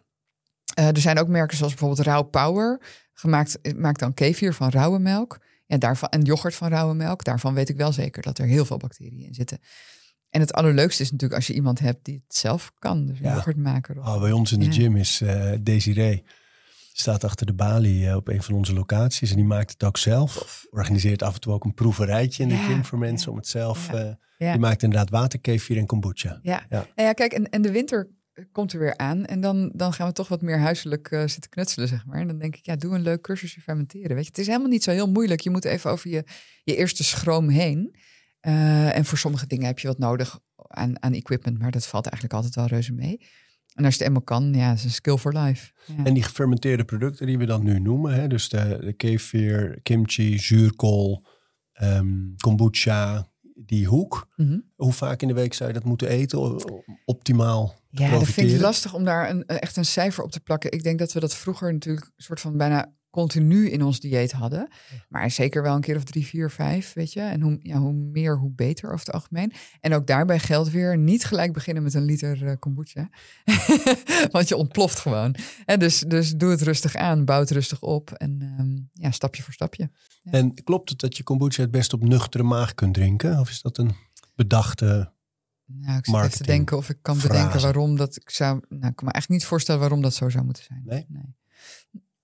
Eh, 0.74 0.88
er 0.88 0.98
zijn 1.00 1.18
ook 1.18 1.28
merken 1.28 1.56
zoals 1.56 1.72
bijvoorbeeld 1.74 2.06
Rauw 2.06 2.22
Power. 2.22 2.80
Gemaakt, 3.12 3.58
maakt 3.76 4.00
dan 4.00 4.14
kefir 4.14 4.54
van 4.54 4.68
rauwe 4.68 4.98
melk. 4.98 5.38
ja, 5.66 5.76
daarvan, 5.78 6.08
en 6.08 6.22
yoghurt 6.22 6.54
van 6.54 6.68
rauwe 6.68 6.94
melk, 6.94 7.24
daarvan 7.24 7.54
weet 7.54 7.68
ik 7.68 7.76
wel 7.76 7.92
zeker 7.92 8.22
dat 8.22 8.38
er 8.38 8.46
heel 8.46 8.64
veel 8.64 8.76
bacteriën 8.76 9.26
in 9.26 9.34
zitten. 9.34 9.58
En 10.30 10.40
het 10.40 10.52
allerleukste 10.52 11.02
is 11.02 11.10
natuurlijk 11.10 11.38
als 11.40 11.46
je 11.46 11.54
iemand 11.54 11.78
hebt 11.78 12.04
die 12.04 12.22
het 12.26 12.36
zelf 12.36 12.72
kan. 12.78 13.06
Dus 13.06 13.18
een 13.18 13.24
Ja. 13.24 13.34
yoghurtmaker. 13.34 13.98
Of, 13.98 14.06
Oh, 14.06 14.20
bij 14.20 14.32
ons 14.32 14.52
in 14.52 14.58
de 14.58 14.64
Ja. 14.64 14.72
gym 14.72 14.96
is 14.96 15.20
eh 15.20 15.52
Desiree. 15.60 16.24
Staat 17.00 17.24
achter 17.24 17.46
de 17.46 17.54
balie 17.54 18.08
eh, 18.08 18.16
op 18.16 18.28
een 18.28 18.42
van 18.42 18.54
onze 18.54 18.72
locaties. 18.72 19.30
En 19.30 19.36
die 19.36 19.44
maakt 19.44 19.70
het 19.70 19.84
ook 19.84 19.96
zelf. 19.96 20.66
Organiseert 20.70 21.22
af 21.22 21.34
en 21.34 21.40
toe 21.40 21.52
ook 21.52 21.64
een 21.64 21.74
proeverijtje 21.74 22.42
in 22.42 22.48
de 22.48 22.54
Ja, 22.54 22.66
gym 22.66 22.84
voor 22.84 22.98
mensen 22.98 23.26
ja. 23.26 23.32
om 23.32 23.38
het 23.38 23.48
zelf... 23.48 23.92
Ja. 23.92 23.98
eh, 24.04 24.12
Ja. 24.38 24.50
Die 24.50 24.60
maakt 24.60 24.82
inderdaad 24.82 25.10
waterkefir 25.10 25.76
en 25.76 25.86
kombucha. 25.86 26.38
Ja. 26.42 26.66
Ja. 26.68 26.86
Nou 26.94 27.08
ja, 27.08 27.12
kijk, 27.12 27.32
en, 27.32 27.48
en 27.50 27.62
de 27.62 27.70
winter 27.70 28.10
komt 28.52 28.72
er 28.72 28.78
weer 28.78 28.96
aan. 28.96 29.24
En 29.24 29.40
dan, 29.40 29.72
dan 29.74 29.92
gaan 29.92 30.06
we 30.06 30.12
toch 30.12 30.28
wat 30.28 30.42
meer 30.42 30.58
huiselijk 30.58 31.10
eh, 31.10 31.18
zitten 31.26 31.50
knutselen, 31.50 31.88
zeg 31.88 32.06
maar. 32.06 32.20
En 32.20 32.26
dan 32.26 32.38
denk 32.38 32.56
ik, 32.56 32.66
ja, 32.66 32.76
doe 32.76 32.94
een 32.94 33.02
leuk 33.02 33.20
cursusje 33.22 33.60
fermenteren. 33.60 34.14
Weet 34.14 34.24
je, 34.24 34.30
het 34.30 34.38
is 34.38 34.46
helemaal 34.46 34.68
niet 34.68 34.82
zo 34.82 34.90
heel 34.90 35.10
moeilijk. 35.10 35.40
Je 35.40 35.50
moet 35.50 35.64
even 35.64 35.90
over 35.90 36.10
je, 36.10 36.24
je 36.64 36.76
eerste 36.76 37.04
schroom 37.04 37.48
heen. 37.48 37.94
Eh, 38.40 38.96
en 38.96 39.04
voor 39.04 39.18
sommige 39.18 39.46
dingen 39.46 39.66
heb 39.66 39.78
je 39.78 39.88
wat 39.88 39.98
nodig 39.98 40.38
aan, 40.56 41.02
aan 41.02 41.12
equipment. 41.12 41.58
Maar 41.58 41.70
dat 41.70 41.86
valt 41.86 42.06
eigenlijk 42.06 42.34
altijd 42.34 42.54
wel 42.54 42.66
reuze 42.66 42.92
mee. 42.92 43.20
En 43.74 43.84
als 43.84 43.94
je 43.94 43.98
het 43.98 44.08
eenmaal 44.08 44.22
kan, 44.22 44.54
ja, 44.54 44.72
is 44.72 44.84
een 44.84 44.90
skill 44.90 45.16
for 45.16 45.38
life. 45.38 45.72
Ja. 45.86 46.04
En 46.04 46.14
die 46.14 46.22
gefermenteerde 46.22 46.84
producten 46.84 47.26
die 47.26 47.38
we 47.38 47.44
dan 47.44 47.64
nu 47.64 47.80
noemen. 47.80 48.14
Hè, 48.14 48.26
dus 48.26 48.48
de, 48.48 48.78
de 48.80 48.92
kefir, 48.92 49.80
kimchi, 49.82 50.38
zuurkool, 50.38 51.24
ehm, 51.72 52.34
kombucha, 52.36 53.28
die 53.54 53.86
hoek. 53.86 54.28
Mhm. 54.36 54.58
Hoe 54.76 54.92
vaak 54.92 55.22
in 55.22 55.28
de 55.28 55.34
week 55.34 55.54
zou 55.54 55.68
je 55.68 55.74
dat 55.74 55.84
moeten 55.84 56.08
eten 56.08 56.62
optimaal 57.04 57.74
Ja, 57.90 58.10
dat 58.10 58.28
vind 58.28 58.50
ik 58.50 58.60
lastig 58.60 58.94
om 58.94 59.04
daar 59.04 59.30
een, 59.30 59.46
echt 59.46 59.76
een 59.76 59.84
cijfer 59.84 60.24
op 60.24 60.30
te 60.30 60.40
plakken. 60.40 60.72
Ik 60.72 60.82
denk 60.82 60.98
dat 60.98 61.12
we 61.12 61.20
dat 61.20 61.34
vroeger 61.34 61.72
natuurlijk 61.72 62.10
soort 62.16 62.40
van 62.40 62.56
bijna 62.56 62.92
continu 63.10 63.70
in 63.70 63.82
ons 63.82 64.00
dieet 64.00 64.32
hadden. 64.32 64.68
Maar 65.08 65.30
zeker 65.30 65.62
wel 65.62 65.74
een 65.74 65.80
keer 65.80 65.96
of 65.96 66.04
drie, 66.04 66.26
vier, 66.26 66.50
vijf, 66.50 66.92
weet 66.92 67.12
je. 67.12 67.20
En 67.20 67.40
hoe, 67.40 67.58
ja, 67.62 67.78
hoe 67.78 67.92
meer, 67.92 68.38
hoe 68.38 68.50
beter 68.50 68.92
over 68.92 69.06
het 69.06 69.14
algemeen. 69.14 69.52
En 69.80 69.94
ook 69.94 70.06
daarbij 70.06 70.38
geldt 70.38 70.70
weer 70.70 70.98
niet 70.98 71.24
gelijk 71.24 71.52
beginnen 71.52 71.82
met 71.82 71.94
een 71.94 72.04
liter 72.04 72.46
eh, 72.46 72.56
kombucha. 72.58 73.08
Want 74.30 74.48
je 74.48 74.56
ontploft 74.56 74.98
gewoon. 74.98 75.34
En 75.64 75.78
dus, 75.78 75.98
dus 76.00 76.32
doe 76.32 76.50
het 76.50 76.62
rustig 76.62 76.94
aan, 76.94 77.24
bouw 77.24 77.40
het 77.40 77.50
rustig 77.50 77.82
op. 77.82 78.10
En 78.10 78.38
ehm, 78.40 79.02
ja, 79.04 79.10
stapje 79.10 79.42
voor 79.42 79.52
stapje. 79.52 79.90
En 80.22 80.54
klopt 80.64 80.88
het 80.88 81.00
dat 81.00 81.16
je 81.16 81.22
kombucha 81.22 81.62
het 81.62 81.70
best 81.70 81.92
op 81.92 82.02
nuchtere 82.02 82.44
maag 82.44 82.74
kunt 82.74 82.94
drinken? 82.94 83.38
Of 83.38 83.50
is 83.50 83.60
dat 83.60 83.78
een 83.78 83.90
bedachte... 84.34 85.12
Nou, 85.70 85.98
ik 85.98 86.04
zit 86.04 86.14
even 86.14 86.30
te 86.30 86.42
denken 86.42 86.76
of 86.76 86.88
ik 86.88 86.98
kan 87.02 87.16
frase. 87.16 87.32
bedenken 87.32 87.60
waarom 87.60 87.96
dat 87.96 88.16
ik 88.16 88.30
zou. 88.30 88.60
Nou, 88.68 88.86
ik 88.86 88.96
kan 88.96 89.06
me 89.06 89.12
eigenlijk 89.12 89.28
niet 89.28 89.44
voorstellen 89.44 89.80
waarom 89.80 90.02
dat 90.02 90.14
zo 90.14 90.28
zou 90.28 90.44
moeten 90.44 90.64
zijn. 90.64 90.82
Nee? 90.84 91.04
Nee, 91.08 91.36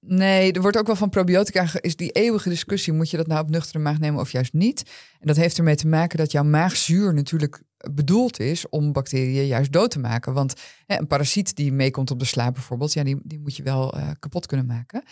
Nee, 0.07 0.53
er 0.53 0.61
wordt 0.61 0.77
ook 0.77 0.87
wel 0.87 0.97
van 0.97 1.09
probiotica 1.09 1.69
is 1.81 1.97
die 1.97 2.11
eeuwige 2.11 2.49
discussie: 2.49 2.93
moet 2.93 3.11
je 3.11 3.17
dat 3.17 3.27
nou 3.27 3.41
op 3.41 3.51
nuchtere 3.51 3.79
maag 3.79 3.99
nemen 3.99 4.21
of 4.21 4.31
juist 4.31 4.53
niet? 4.53 4.91
En 5.21 5.27
dat 5.27 5.37
heeft 5.37 5.59
ermee 5.59 5.77
te 5.77 5.87
maken 5.87 6.19
dat 6.19 6.33
jouw 6.33 6.45
maagzuur 6.45 7.15
natuurlijk 7.15 7.63
bedoeld 7.93 8.41
is 8.41 8.69
om 8.69 8.93
bacteriën 8.93 9.47
juist 9.47 9.73
dood 9.73 9.91
te 9.91 9.99
maken. 9.99 10.33
Want 10.33 10.55
hè, 10.87 10.99
een 10.99 11.07
parasiet 11.07 11.57
die 11.57 11.73
meekomt 11.73 12.11
op 12.11 12.19
de 12.19 12.25
slaap 12.25 12.55
bijvoorbeeld, 12.55 12.93
ja, 12.93 13.03
die, 13.03 13.21
die 13.23 13.41
moet 13.41 13.57
je 13.57 13.63
wel 13.63 13.95
eh, 13.95 14.11
kapot 14.19 14.47
kunnen 14.47 14.67
maken. 14.67 15.03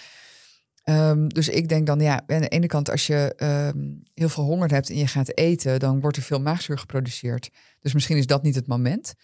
Ehm, 0.82 1.28
dus 1.28 1.48
ik 1.48 1.68
denk 1.68 1.86
dan, 1.86 2.00
ja, 2.00 2.22
aan 2.26 2.40
de 2.40 2.48
ene 2.48 2.66
kant 2.66 2.90
als 2.90 3.06
je 3.06 3.34
ehm, 3.36 3.78
heel 4.14 4.28
veel 4.28 4.44
honger 4.44 4.70
hebt 4.70 4.90
en 4.90 4.96
je 4.96 5.06
gaat 5.06 5.36
eten, 5.36 5.80
dan 5.80 6.00
wordt 6.00 6.16
er 6.16 6.22
veel 6.22 6.40
maagzuur 6.40 6.78
geproduceerd. 6.78 7.50
Dus 7.80 7.92
misschien 7.92 8.16
is 8.16 8.26
dat 8.26 8.42
niet 8.42 8.54
het 8.54 8.66
moment. 8.66 9.14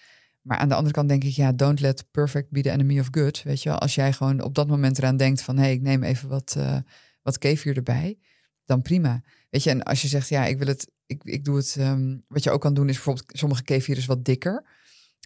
Maar 0.49 0.59
aan 0.59 0.68
de 0.68 0.74
andere 0.74 0.94
kant 0.94 1.09
denk 1.09 1.24
ik, 1.24 1.32
ja, 1.32 1.53
don't 1.53 1.80
let 1.80 2.05
perfect 2.11 2.51
be 2.51 2.61
the 2.62 2.70
enemy 2.70 3.01
of 3.01 3.09
good. 3.11 3.42
Weet 3.42 3.62
je 3.62 3.68
wel, 3.68 3.78
als 3.78 3.94
jij 3.94 4.12
gewoon 4.12 4.42
op 4.42 4.55
dat 4.55 4.68
moment 4.68 4.99
eraan 4.99 5.16
denkt 5.16 5.42
van, 5.42 5.57
hé, 5.57 5.62
hey, 5.62 5.72
ik 5.72 5.80
neem 5.80 6.03
even 6.03 6.28
wat, 6.28 6.55
eh 6.59 6.76
wat 7.22 7.38
kefir 7.38 7.76
erbij, 7.76 8.18
dan 8.64 8.82
prima. 8.82 9.22
Weet 9.51 9.62
je, 9.62 9.70
en 9.70 9.82
als 9.82 10.03
je 10.03 10.09
zegt, 10.09 10.28
ja, 10.28 10.44
ik 10.46 10.59
wil 10.59 10.66
het, 10.66 10.90
ik, 11.07 11.24
ik 11.24 11.44
doe 11.44 11.57
het, 11.57 11.76
ehm, 11.78 12.16
wat 12.28 12.42
je 12.42 12.51
ook 12.51 12.61
kan 12.61 12.74
doen 12.74 12.88
is 12.88 12.94
bijvoorbeeld, 12.94 13.30
sommige 13.38 13.62
kefir 13.62 13.96
is 13.96 14.07
wat 14.07 14.24
dikker. 14.24 14.64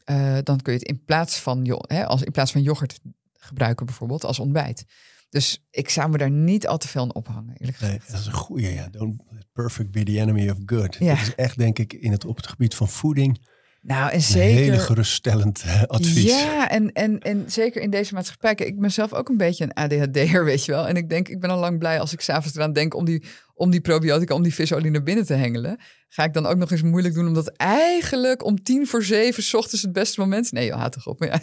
Eh, 0.04 0.38
dan 0.42 0.60
kun 0.60 0.72
je 0.72 0.78
het 0.78 0.88
in 0.88 1.04
plaats 1.04 1.38
van, 1.38 1.64
jo- 1.64 1.82
hè, 1.86 2.06
als, 2.06 2.22
in 2.22 2.32
plaats 2.32 2.52
van 2.52 2.62
yoghurt 2.62 3.00
gebruiken 3.32 3.86
bijvoorbeeld 3.86 4.24
als 4.24 4.38
ontbijt. 4.38 4.84
Dus 5.28 5.66
ik 5.70 5.88
zou 5.88 6.10
me 6.10 6.18
daar 6.18 6.30
niet 6.30 6.66
al 6.66 6.78
te 6.78 6.88
veel 6.88 7.02
aan 7.02 7.14
ophangen, 7.14 7.54
eerlijk 7.56 7.80
Nee, 7.80 7.90
gezegd. 7.90 8.10
dat 8.10 8.20
is 8.20 8.26
een 8.26 8.32
goede. 8.32 8.72
Ja. 8.72 8.88
Don't 8.88 9.22
let 9.30 9.46
perfect 9.52 9.90
be 9.90 10.02
the 10.02 10.18
enemy 10.20 10.50
of 10.50 10.56
good. 10.66 10.94
Ja. 10.94 11.14
Dat 11.14 11.22
is 11.26 11.34
echt, 11.34 11.58
denk 11.58 11.78
ik, 11.78 11.92
in 11.92 12.12
het, 12.12 12.24
op 12.24 12.36
het 12.36 12.46
gebied 12.46 12.74
van 12.74 12.88
voeding... 12.88 13.50
Nou, 13.82 14.08
en 14.10 14.14
een 14.14 14.22
zeker. 14.22 14.62
hele 14.62 14.78
geruststellend 14.78 15.64
advies. 15.86 16.24
Ja, 16.24 16.70
en, 16.70 16.92
en, 16.92 17.18
en 17.18 17.44
zeker 17.46 17.82
in 17.82 17.90
deze 17.90 18.14
maatschappij. 18.14 18.54
Kijk, 18.54 18.68
ik 18.68 18.80
ben 18.80 18.92
zelf 18.92 19.12
ook 19.12 19.28
een 19.28 19.36
beetje 19.36 19.64
een 19.64 19.74
ADHD'er, 19.74 20.44
weet 20.44 20.64
je 20.64 20.72
wel. 20.72 20.88
En 20.88 20.96
ik 20.96 21.08
denk, 21.08 21.28
ik 21.28 21.40
ben 21.40 21.50
al 21.50 21.58
lang 21.58 21.78
blij 21.78 22.00
als 22.00 22.12
ik 22.12 22.20
s'avonds 22.20 22.56
eraan 22.56 22.72
denk 22.72 22.94
om 22.94 23.04
die, 23.04 23.24
om 23.54 23.70
die 23.70 23.80
probiotica, 23.80 24.34
om 24.34 24.42
die 24.42 24.54
visolie 24.54 24.90
naar 24.90 25.02
binnen 25.02 25.26
te 25.26 25.34
hengelen. 25.34 25.80
Ga 26.08 26.24
ik 26.24 26.32
dan 26.32 26.46
ook 26.46 26.56
nog 26.56 26.70
eens 26.70 26.82
moeilijk 26.82 27.14
doen, 27.14 27.26
omdat 27.26 27.52
eigenlijk 27.56 28.44
om 28.44 28.62
tien 28.62 28.86
voor 28.86 29.02
zeven 29.02 29.42
's 29.42 29.54
ochtends 29.54 29.82
het 29.82 29.92
beste 29.92 30.20
moment. 30.20 30.52
Nee, 30.52 30.66
joh, 30.66 30.78
haat 30.78 30.92
toch 30.92 31.06
op. 31.06 31.22
Ja. 31.22 31.40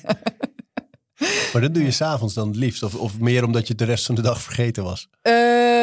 Maar 1.54 1.62
dat 1.62 1.74
doe 1.74 1.84
je 1.84 1.92
s'avonds 1.92 2.34
dan 2.34 2.48
het 2.48 2.56
liefst? 2.58 2.84
Of, 2.84 2.96
of 2.96 3.20
meer 3.20 3.44
omdat 3.44 3.68
je 3.68 3.76
de 3.76 3.84
rest 3.86 4.06
van 4.06 4.16
de 4.16 4.22
dag 4.22 4.42
vergeten 4.42 4.84
was? 4.84 5.08
Eh, 5.22 5.34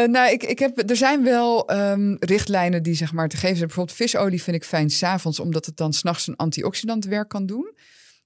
nou, 0.05 0.31
ik, 0.33 0.43
ik 0.43 0.59
heb, 0.59 0.91
er 0.91 0.97
zijn 0.97 1.23
wel 1.25 1.69
ehm, 1.69 2.15
richtlijnen 2.19 2.83
die 2.83 2.95
zeg 2.95 3.13
maar 3.13 3.29
te 3.29 3.37
geven 3.37 3.57
zijn. 3.57 3.67
Bijvoorbeeld 3.67 3.97
visolie 3.97 4.43
vind 4.43 4.57
ik 4.57 4.65
fijn 4.65 4.91
s'avonds, 4.91 5.41
omdat 5.41 5.67
het 5.67 5.77
dan 5.77 5.93
s'nachts 5.93 6.27
een 6.27 6.37
antioxidantwerk 6.37 7.29
kan 7.29 7.47
doen. 7.47 7.75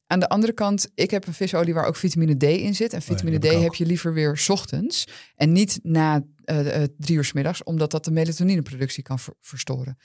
Aan 0.06 0.20
de 0.20 0.28
andere 0.28 0.52
kant, 0.52 0.90
ik 0.94 1.10
heb 1.10 1.26
een 1.26 1.34
visolie 1.34 1.74
waar 1.74 1.86
ook 1.86 1.96
vitamine 1.96 2.36
D 2.36 2.42
in 2.42 2.74
zit. 2.74 2.92
En 2.92 3.02
vitamine 3.02 3.36
Oh 3.36 3.42
heb 3.42 3.52
ik 3.52 3.58
D 3.58 3.62
heb 3.62 3.74
je 3.74 3.86
liever 3.86 4.12
weer 4.14 4.36
's 4.36 4.48
ochtends 4.48 5.04
en 5.36 5.52
niet 5.52 5.78
na 5.82 6.22
eh, 6.44 6.82
eh, 6.82 6.88
drie 6.98 7.16
uur 7.16 7.24
's 7.24 7.32
middags, 7.32 7.62
omdat 7.62 7.90
dat 7.90 8.04
de 8.04 8.10
melatonineproductie 8.10 9.02
kan 9.02 9.18
ver- 9.18 9.34
verstoren. 9.40 9.96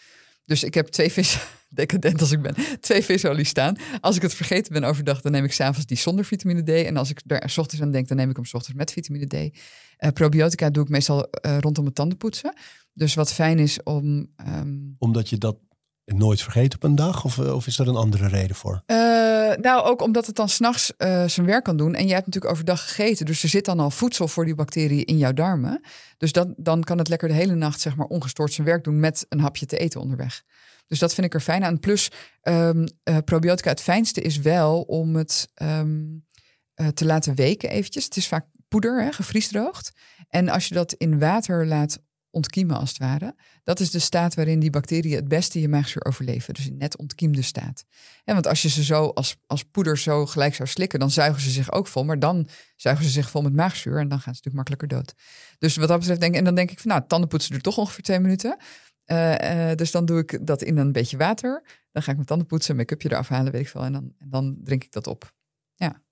Dus 0.46 0.64
ik 0.64 0.74
heb 0.74 0.88
twee 0.88 1.12
vis, 1.12 1.38
decadent 1.70 2.22
als 2.22 2.32
ik 2.32 2.42
ben, 2.42 2.56
twee 2.80 3.04
visolie 3.04 3.46
staan. 3.46 3.76
Als 4.02 4.16
ik 4.16 4.22
het 4.22 4.34
vergeten 4.34 4.74
ben 4.74 4.84
overdag, 4.84 5.22
dan 5.22 5.32
neem 5.32 5.44
ik 5.44 5.52
s'avonds 5.52 5.86
die 5.86 5.98
zonder 5.98 6.26
vitamine 6.26 6.64
D. 6.64 6.70
En 6.86 6.98
als 6.98 7.10
ik 7.10 7.22
daar 7.26 7.50
's 7.50 7.58
ochtends 7.58 7.84
aan 7.84 7.92
denk, 7.92 8.08
dan 8.08 8.18
neem 8.18 8.30
ik 8.30 8.36
hem 8.36 8.46
's 8.46 8.54
ochtends 8.54 8.78
met 8.78 8.92
vitamine 8.92 9.26
D. 9.26 9.58
Eh, 9.98 10.10
probiotica 10.12 10.70
doe 10.70 10.84
ik 10.84 10.90
meestal 10.90 11.30
eh, 11.30 11.58
rondom 11.60 11.86
het 11.86 11.96
tandenpoetsen. 11.96 12.54
Dus 12.94 13.14
wat 13.14 13.34
fijn 13.34 13.60
is 13.60 13.84
om. 13.84 14.28
ehm, 14.36 14.78
Omdat 14.98 15.30
je 15.30 15.38
dat 15.38 15.58
nooit 16.06 16.42
vergeet 16.42 16.76
op 16.76 16.84
een 16.84 16.96
dag? 16.96 17.26
Of, 17.26 17.40
eh, 17.40 17.56
of 17.56 17.68
is 17.68 17.80
er 17.80 17.88
een 17.88 17.96
andere 17.96 18.28
reden 18.28 18.56
voor? 18.56 18.84
Nou, 19.54 19.84
ook 19.84 20.02
omdat 20.02 20.26
het 20.26 20.36
dan 20.36 20.50
s'nachts 20.50 20.94
nachts 20.98 21.34
zijn 21.34 21.48
werk 21.48 21.64
kan 21.64 21.78
doen. 21.78 21.96
En 21.96 22.06
jij 22.06 22.14
hebt 22.14 22.26
natuurlijk 22.26 22.54
overdag 22.54 22.86
gegeten. 22.86 23.26
Dus 23.26 23.44
er 23.44 23.50
zit 23.50 23.66
dan 23.66 23.80
al 23.80 23.92
voedsel 23.92 24.28
voor 24.28 24.46
die 24.46 24.56
bacteriën 24.56 25.06
in 25.06 25.18
jouw 25.18 25.34
darmen. 25.34 25.82
Dus 26.18 26.32
dan, 26.32 26.54
dan 26.58 26.84
kan 26.84 26.98
het 26.98 27.08
lekker 27.08 27.28
de 27.28 27.34
hele 27.34 27.56
nacht 27.56 27.82
zeg 27.82 27.96
maar, 27.96 28.08
ongestoord 28.08 28.54
zijn 28.54 28.68
werk 28.68 28.84
doen 28.84 29.00
met 29.00 29.26
een 29.30 29.40
hapje 29.40 29.66
te 29.66 29.78
eten 29.78 30.02
onderweg. 30.02 30.44
Dus 30.88 31.00
dat 31.00 31.14
vind 31.14 31.28
ik 31.28 31.34
er 31.34 31.40
fijn 31.42 31.64
aan. 31.64 31.80
Plus, 31.80 32.12
ehm, 32.42 32.88
eh, 33.04 33.18
probiotica, 33.26 33.70
het 33.70 33.82
fijnste 33.82 34.22
is 34.22 34.38
wel 34.38 34.82
om 34.82 35.16
het 35.16 35.50
ehm, 35.54 36.04
eh, 36.74 36.88
te 36.88 37.06
laten 37.06 37.36
weken 37.36 37.70
eventjes. 37.70 38.04
Het 38.04 38.18
is 38.18 38.28
vaak 38.28 38.46
poeder, 38.68 39.04
hè, 39.04 39.12
gevriesdroogd. 39.12 39.92
En 40.30 40.50
als 40.50 40.68
je 40.68 40.74
dat 40.74 40.94
in 40.94 41.20
water 41.20 41.68
laat 41.68 42.00
ontkiemen 42.36 42.80
als 42.80 42.90
het 42.90 42.98
ware, 42.98 43.36
dat 43.64 43.80
is 43.80 43.92
de 43.92 44.00
staat 44.00 44.36
waarin 44.36 44.60
die 44.60 44.70
bacteriën 44.70 45.16
het 45.16 45.28
beste 45.28 45.62
je 45.62 45.68
maagzuur 45.68 46.06
overleven. 46.06 46.54
Dus 46.54 46.68
in 46.68 46.78
net 46.78 46.98
ontkiemde 46.98 47.42
staat. 47.42 47.86
Ja, 48.24 48.34
want 48.34 48.48
als 48.48 48.62
je 48.62 48.70
ze 48.70 48.84
zo 48.84 49.08
als, 49.08 49.36
als 49.48 49.64
poeder 49.64 49.98
zo 49.98 50.26
gelijk 50.26 50.56
zou 50.56 50.70
slikken, 50.70 51.00
dan 51.00 51.12
zuigen 51.12 51.42
ze 51.42 51.50
zich 51.50 51.72
ook 51.72 51.88
vol. 51.88 52.04
Maar 52.04 52.20
dan 52.20 52.48
zuigen 52.76 53.06
ze 53.06 53.12
zich 53.12 53.30
vol 53.30 53.42
met 53.42 53.54
maagzuur 53.54 54.00
en 54.00 54.08
dan 54.08 54.20
gaan 54.20 54.36
ze 54.36 54.42
natuurlijk 54.44 54.56
makkelijker 54.56 54.88
dood. 54.88 55.14
Dus 55.58 55.76
wat 55.76 55.88
dat 55.88 56.00
betreft 56.00 56.20
denk 56.20 56.34
ik, 56.34 56.40
en 56.40 56.46
dan 56.46 56.56
denk 56.56 56.72
ik 56.72 56.80
van 56.80 56.92
nou, 56.92 57.04
tandenpoetsen 57.08 57.52
duurt 57.52 57.64
toch 57.64 57.78
ongeveer 57.78 58.04
twee 58.04 58.20
minuten. 58.20 58.58
Eh, 59.06 59.70
eh, 59.72 59.78
dus 59.78 59.92
dan 59.92 60.06
doe 60.06 60.20
ik 60.20 60.48
dat 60.48 60.62
in 60.62 60.78
een 60.78 60.92
beetje 60.92 61.18
water. 61.18 61.64
Dan 61.92 62.04
ga 62.04 62.10
ik 62.10 62.16
mijn 62.16 62.28
tanden 62.28 62.48
poetsen, 62.48 62.76
make-upje 62.76 63.12
eraf 63.12 63.28
halen, 63.28 63.52
weet 63.52 63.62
ik 63.62 63.70
veel. 63.70 63.84
En 63.84 63.92
dan, 63.92 64.14
en 64.18 64.30
dan 64.30 64.58
drink 64.64 64.84
ik 64.84 64.92
dat 64.92 65.08
op. 65.08 65.34
Ja. 65.76 66.04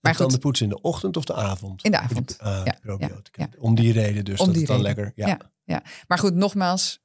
Maar 0.00 0.38
poetsen 0.38 0.66
in 0.66 0.72
de 0.72 0.80
ochtend 0.80 1.16
of 1.16 1.24
de 1.24 1.34
avond? 1.34 1.84
In 1.84 1.90
de 1.90 1.98
avond. 1.98 2.38
Ah, 2.38 2.60
Ja, 2.64 2.76
probiotica. 2.80 3.42
ja, 3.42 3.48
ja. 3.52 3.58
Om 3.60 3.74
die 3.74 3.92
reden 3.92 4.24
dus. 4.24 4.40
Om 4.40 4.46
dat 4.46 4.54
die 4.54 4.64
het 4.64 4.72
dan 4.72 4.82
reden. 4.82 5.04
lekker... 5.04 5.26
Ja. 5.26 5.54
Ja. 5.66 5.82
maar 6.06 6.18
goed, 6.18 6.34
nogmaals, 6.34 7.00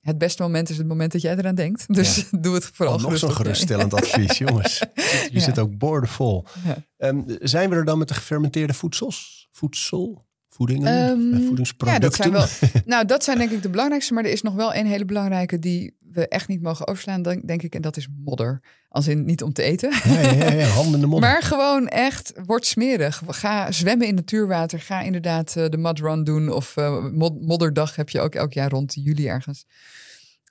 het 0.00 0.18
beste 0.18 0.42
moment 0.42 0.68
is 0.70 0.76
het 0.78 0.86
moment 0.86 1.12
dat 1.12 1.20
jij 1.20 1.36
eraan 1.36 1.54
denkt. 1.54 1.84
Dus 1.94 2.24
doe 2.40 2.54
het 2.54 2.64
vooral 2.72 2.94
Oh, 2.94 3.00
nog 3.02 3.18
zo'n 3.18 3.32
geruststellend 3.32 3.94
advies, 3.94 4.38
jongens. 4.48 4.78
Je 4.78 5.28
Ja. 5.30 5.40
zit 5.40 5.58
ook 5.58 5.78
boordevol. 5.78 6.44
Ja. 6.64 6.76
Ehm, 6.96 7.20
zijn 7.40 7.70
we 7.70 7.76
er 7.76 7.84
dan 7.84 7.98
met 7.98 8.08
de 8.08 8.14
gefermenteerde 8.14 8.74
voedsels? 8.74 9.48
Voedsel? 9.52 10.26
Voedingen? 10.54 11.08
Ehm, 11.08 11.46
voedingsproducten? 11.46 11.86
Ja, 11.86 11.98
dat 11.98 12.14
zijn 12.14 12.32
wel. 12.32 12.46
Nou, 12.94 13.06
dat 13.06 13.24
zijn 13.24 13.38
denk 13.38 13.50
ik 13.50 13.62
de 13.62 13.68
belangrijkste. 13.70 14.14
Maar 14.14 14.24
er 14.24 14.30
is 14.30 14.42
nog 14.42 14.54
wel 14.54 14.74
een 14.74 14.86
hele 14.86 15.04
belangrijke 15.04 15.58
die 15.58 15.96
we 15.98 16.28
echt 16.28 16.48
niet 16.48 16.62
mogen 16.62 16.86
overslaan, 16.86 17.22
denk, 17.22 17.62
ik. 17.62 17.74
En 17.74 17.82
dat 17.82 17.96
is 17.96 18.08
modder. 18.24 18.60
Als 18.88 19.08
in 19.08 19.24
niet 19.24 19.42
om 19.42 19.52
te 19.52 19.62
eten. 19.62 19.92
Ja, 20.04 20.20
ja, 20.20 20.52
ja, 20.52 20.66
handen 20.66 20.94
in 20.94 21.00
de 21.00 21.06
modder. 21.06 21.28
Maar 21.30 21.42
gewoon 21.42 21.88
echt, 21.88 22.32
word 22.46 22.66
smerig. 22.66 23.22
Ga 23.26 23.72
zwemmen 23.72 24.06
in 24.06 24.14
natuurwater. 24.14 24.80
Ga 24.80 25.00
inderdaad 25.00 25.56
eh, 25.56 25.68
de 25.68 25.76
mud 25.76 25.98
run 25.98 26.24
doen. 26.24 26.48
Of 26.50 26.76
eh, 26.76 27.06
mod- 27.12 27.40
modderdag 27.42 27.96
heb 27.96 28.08
je 28.08 28.20
ook 28.20 28.34
elk 28.34 28.52
jaar 28.52 28.70
rond 28.70 28.94
juli 28.94 29.28
ergens. 29.28 29.64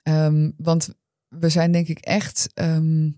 Ehm, 0.02 0.50
want 0.56 0.88
we 1.28 1.48
zijn 1.48 1.72
denk 1.72 1.88
ik 1.88 1.98
echt... 1.98 2.50
ehm, 2.54 3.10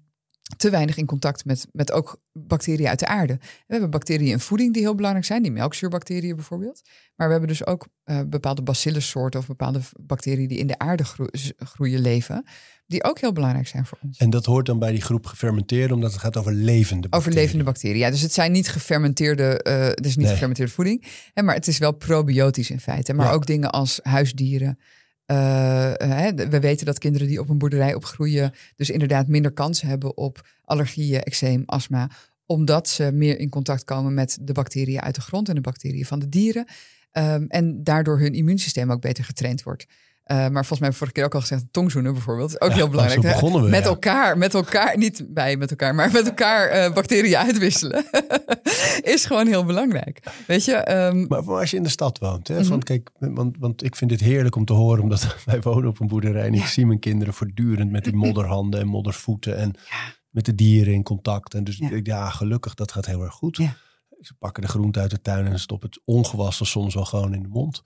te 0.57 0.71
weinig 0.71 0.97
in 0.97 1.07
contact 1.07 1.45
met, 1.45 1.67
met 1.73 1.93
ook 1.93 2.21
bacteriën 2.33 2.89
uit 2.89 2.99
de 2.99 3.07
aarde. 3.07 3.37
We 3.41 3.49
hebben 3.67 3.91
bacteriën 3.91 4.31
in 4.31 4.41
voeding 4.41 4.73
die 4.73 4.83
heel 4.83 4.95
belangrijk 4.95 5.27
zijn, 5.27 5.43
die 5.43 5.53
melkzuurbacteriën 5.53 6.37
bijvoorbeeld. 6.37 6.83
Maar 7.15 7.27
we 7.27 7.33
hebben 7.33 7.51
dus 7.51 7.67
ook 7.67 7.87
uh, 8.05 8.21
bepaalde 8.27 8.63
bacillussoorten 8.63 9.41
of 9.41 9.47
bepaalde 9.47 9.81
bacteriën 10.01 10.49
die 10.49 10.59
in 10.59 10.67
de 10.67 10.79
aarde 10.79 11.05
groeien, 11.59 12.01
leven, 12.01 12.45
die 12.87 13.05
ook 13.05 13.21
heel 13.21 13.33
belangrijk 13.33 13.67
zijn 13.67 13.87
voor 13.87 13.99
ons. 14.03 14.19
En 14.19 14.31
dat 14.31 14.45
hoort 14.45 14.67
dan 14.67 14.79
bij 14.79 14.91
die 14.91 15.01
groep 15.01 15.27
gefermenteerde, 15.27 15.95
omdat 15.95 16.13
het 16.13 16.21
gaat 16.21 16.37
over 16.37 16.53
levende 16.53 17.09
bacteriën. 17.09 17.13
Over 17.19 17.33
levende 17.33 17.65
bacteriën, 17.65 17.99
ja. 17.99 18.11
Dus 18.11 18.21
het 18.21 18.33
zijn 18.33 18.53
niet 18.53 18.69
gefermenteerde, 18.69 19.61
uh, 19.69 20.05
dus 20.05 20.17
niet 20.17 20.29
gefermenteerde 20.29 20.73
voeding, 20.73 21.05
hè, 21.33 21.43
maar 21.43 21.55
het 21.55 21.67
is 21.67 21.79
wel 21.79 21.93
probiotisch 21.93 22.71
in 22.71 22.81
feite. 22.81 23.15
Maar 23.15 23.33
ook 23.33 23.47
dingen 23.47 23.71
als 23.71 24.01
huisdieren, 24.03 24.79
uh, 25.27 25.93
we 26.49 26.61
weten 26.61 26.87
dat 26.87 26.99
kinderen 26.99 27.27
die 27.27 27.41
op 27.41 27.49
een 27.49 27.59
boerderij 27.59 27.95
opgroeien, 27.95 28.53
dus 28.77 28.91
inderdaad 28.91 29.29
minder 29.29 29.53
kans 29.53 29.81
hebben 29.81 30.17
op 30.17 30.49
allergieën, 30.65 31.23
eczeem, 31.23 31.63
astma, 31.67 32.11
omdat 32.47 32.89
ze 32.89 33.11
meer 33.13 33.39
in 33.39 33.49
contact 33.49 33.85
komen 33.85 34.15
met 34.15 34.39
de 34.41 34.53
bacteriën 34.53 35.01
uit 35.01 35.15
de 35.15 35.21
grond 35.21 35.49
en 35.49 35.55
de 35.55 35.61
bacteriën 35.61 36.05
van 36.05 36.19
de 36.19 36.29
dieren. 36.29 36.67
Um, 37.13 37.47
en 37.49 37.85
daardoor 37.85 38.19
hun 38.19 38.35
immuunsysteem 38.35 38.93
ook 38.93 39.01
beter 39.01 39.25
getraind 39.25 39.63
wordt. 39.63 39.87
Uh, 40.27 40.37
maar 40.37 40.65
volgens 40.65 40.79
mij 40.79 40.89
heb 40.89 40.91
ik 40.91 40.97
vorige 40.97 41.13
keer 41.13 41.25
ook 41.25 41.35
al 41.35 41.41
gezegd, 41.41 41.65
tongzoenen 41.71 42.13
bijvoorbeeld. 42.13 42.61
Ook 42.61 42.73
heel 42.73 42.89
belangrijk. 42.89 43.23
We, 43.23 43.69
met 43.69 43.85
elkaar, 43.85 44.39
met 44.39 44.55
elkaar, 44.55 44.99
niet 44.99 45.25
bij 45.29 45.57
met 45.57 45.71
elkaar, 45.71 45.95
maar 45.95 46.13
met 46.13 46.27
elkaar 46.27 46.87
uh, 46.87 46.95
bacteriën 46.95 47.37
uitwisselen. 47.37 48.05
is 49.15 49.25
gewoon 49.25 49.47
heel 49.47 49.65
belangrijk. 49.65 50.21
Weet 50.47 50.65
je? 50.65 50.93
Um... 50.93 51.27
Maar 51.29 51.43
als 51.43 51.71
je 51.71 51.77
in 51.77 51.83
de 51.83 51.89
stad 51.89 52.19
woont, 52.19 52.49
hè, 52.49 52.55
mm 52.55 52.61
-hmm. 52.61 52.69
van, 52.69 52.83
kijk, 52.83 53.11
want, 53.19 53.57
want 53.59 53.85
ik 53.85 53.97
vind 53.97 54.11
dit 54.11 54.21
heerlijk 54.21 54.57
om 54.57 54.65
te 54.65 54.73
horen, 54.73 55.03
omdat 55.03 55.37
wij 55.45 55.61
wonen 55.61 55.89
op 55.89 56.01
een 56.01 56.07
boerderij 56.07 56.47
en 56.47 56.55
ik 56.55 56.65
zie 56.67 56.87
mijn 56.87 56.99
kinderen 56.99 57.35
voortdurend 57.35 57.91
met 57.91 58.05
die 58.05 58.17
modderhanden 58.17 58.81
en 58.81 58.87
moddervoeten 58.87 59.57
en 59.57 59.75
met 60.31 60.45
de 60.45 60.55
dieren 60.55 60.95
in 60.95 61.03
contact. 61.03 61.55
En 61.55 61.65
dus 61.65 61.79
ja, 61.79 62.01
ja 62.03 62.31
gelukkig, 62.31 62.75
dat 62.75 62.93
gaat 62.93 63.07
heel 63.07 63.23
erg 63.23 63.35
goed. 63.35 63.57
Ze 64.21 64.35
pakken 64.39 64.63
de 64.63 64.69
groente 64.69 65.01
uit 65.01 65.11
de 65.11 65.21
tuin 65.21 65.47
en 65.47 65.59
stoppen 65.59 65.89
het 65.89 66.01
ongewassen 66.05 66.67
soms 66.67 66.95
wel 66.95 67.05
gewoon 67.05 67.35
in 67.35 67.43
de 67.43 67.49
mond. 67.49 67.83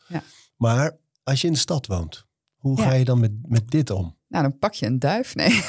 Maar 0.56 0.96
als 1.22 1.40
je 1.40 1.46
in 1.46 1.52
de 1.52 1.58
stad 1.58 1.86
woont, 1.86 2.26
hoe 2.58 2.80
ga 2.80 2.92
je 2.92 3.04
dan 3.04 3.20
met, 3.20 3.32
met 3.42 3.70
dit 3.70 3.90
om? 3.90 4.16
Nou, 4.28 4.42
dan 4.42 4.58
pak 4.58 4.74
je 4.74 4.86
een 4.86 4.98
duif. 4.98 5.34
Nee. 5.34 5.50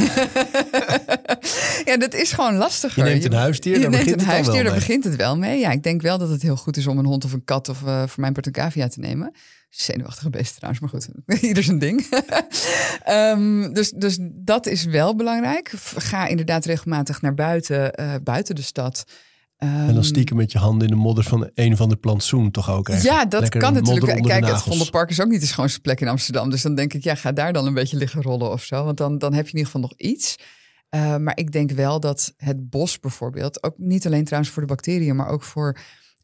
ja, 1.89 1.97
dat 1.97 2.13
is 2.13 2.31
gewoon 2.31 2.55
lastiger. 2.55 3.05
Je 3.05 3.11
neemt 3.11 3.25
een 3.25 3.33
huisdier, 3.33 3.73
je 3.73 3.79
daar 3.79 3.89
neemt 3.89 4.03
begint 4.03 4.21
een 4.21 4.27
het 4.27 4.35
huisdier, 4.35 4.73
begint 4.73 5.03
het 5.03 5.15
wel 5.15 5.37
mee. 5.37 5.59
Ja, 5.59 5.71
ik 5.71 5.83
denk 5.83 6.01
wel 6.01 6.17
dat 6.17 6.29
het 6.29 6.41
heel 6.41 6.55
goed 6.55 6.77
is 6.77 6.87
om 6.87 6.97
een 6.97 7.05
hond 7.05 7.25
of 7.25 7.33
een 7.33 7.43
kat 7.43 7.69
of 7.69 7.81
uh, 7.81 8.07
voor 8.07 8.21
mijn 8.21 8.33
part 8.33 8.45
een 8.45 8.51
cavia 8.51 8.87
te 8.87 8.99
nemen. 8.99 9.33
Zenuwachtige 9.69 10.29
beest 10.29 10.55
trouwens, 10.55 10.81
maar 10.81 10.89
goed, 10.89 11.09
ieder 11.49 11.63
zijn 11.63 11.79
ding. 11.79 12.07
um, 13.09 13.73
dus, 13.77 13.91
dus 13.91 14.17
dat 14.21 14.65
is 14.65 14.83
wel 14.83 15.15
belangrijk. 15.15 15.73
Ga 15.95 16.27
inderdaad 16.27 16.65
regelmatig 16.65 17.21
naar 17.21 17.33
buiten, 17.33 17.93
uh, 17.99 18.13
buiten 18.23 18.55
de 18.55 18.61
stad. 18.61 19.03
En 19.59 19.93
dan 19.93 20.03
stiekem 20.03 20.37
met 20.37 20.51
je 20.51 20.57
handen 20.57 20.87
in 20.87 20.93
de 20.93 20.99
modder 20.99 21.23
van 21.23 21.49
een 21.53 21.77
van 21.77 21.89
de 21.89 21.95
plantsoen 21.95 22.51
toch 22.51 22.69
ook 22.69 22.89
echt. 22.89 23.03
Ja, 23.03 23.25
dat 23.25 23.41
Lekker 23.41 23.59
kan 23.59 23.73
natuurlijk. 23.73 24.23
Kijk, 24.23 24.45
het. 24.45 24.61
Vondelpark 24.61 25.09
is 25.09 25.21
ook 25.21 25.27
niet 25.27 25.41
de 25.41 25.47
schoonste 25.47 25.79
plek 25.79 26.01
in 26.01 26.07
Amsterdam. 26.07 26.49
Dus 26.49 26.61
dan 26.61 26.75
denk 26.75 26.93
ik, 26.93 27.03
ja, 27.03 27.15
ga 27.15 27.31
daar 27.31 27.53
dan 27.53 27.65
een 27.65 27.73
beetje 27.73 27.97
liggen 27.97 28.21
rollen 28.21 28.51
of 28.51 28.63
zo. 28.63 28.83
Want 28.83 28.97
dan, 28.97 29.17
dan 29.17 29.33
heb 29.33 29.45
je 29.45 29.51
in 29.51 29.57
ieder 29.57 29.71
geval 29.71 29.81
nog 29.89 29.93
iets. 29.97 30.35
Uh, 30.95 31.17
maar 31.17 31.37
ik 31.37 31.51
denk 31.51 31.71
wel 31.71 31.99
dat 31.99 32.33
het 32.37 32.69
bos 32.69 32.99
bijvoorbeeld, 32.99 33.63
ook 33.63 33.77
niet 33.77 34.05
alleen 34.05 34.23
trouwens 34.23 34.53
voor 34.53 34.61
de 34.61 34.67
bacteriën, 34.67 35.15
maar 35.15 35.27
ook 35.27 35.43
voor 35.43 35.77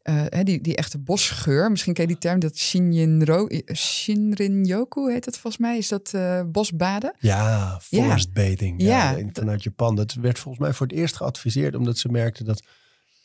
uh, 0.04 0.24
die, 0.42 0.60
die 0.60 0.76
echte 0.76 0.98
bosgeur. 0.98 1.70
Misschien 1.70 1.92
ken 1.94 2.02
je 2.02 2.08
die 2.08 2.18
term, 2.18 2.38
dat 2.38 2.58
Shinrin-ro, 2.58 3.48
Shinrin-yoku 3.74 5.12
heet 5.12 5.24
het 5.24 5.38
volgens 5.38 5.62
mij. 5.62 5.78
Is 5.78 5.88
dat 5.88 6.12
uh, 6.14 6.40
bosbaden? 6.46 7.14
Ja, 7.18 7.80
forest 7.82 8.32
bathing. 8.32 8.82
Ja, 8.82 9.10
ja, 9.10 9.28
vanuit 9.32 9.62
Japan. 9.62 9.96
Dat 9.96 10.14
werd 10.14 10.38
volgens 10.38 10.64
mij 10.64 10.72
voor 10.72 10.86
het 10.86 10.96
eerst 10.96 11.16
geadviseerd, 11.16 11.74
omdat 11.74 11.98
ze 11.98 12.08
merkten 12.08 12.44
dat 12.44 12.62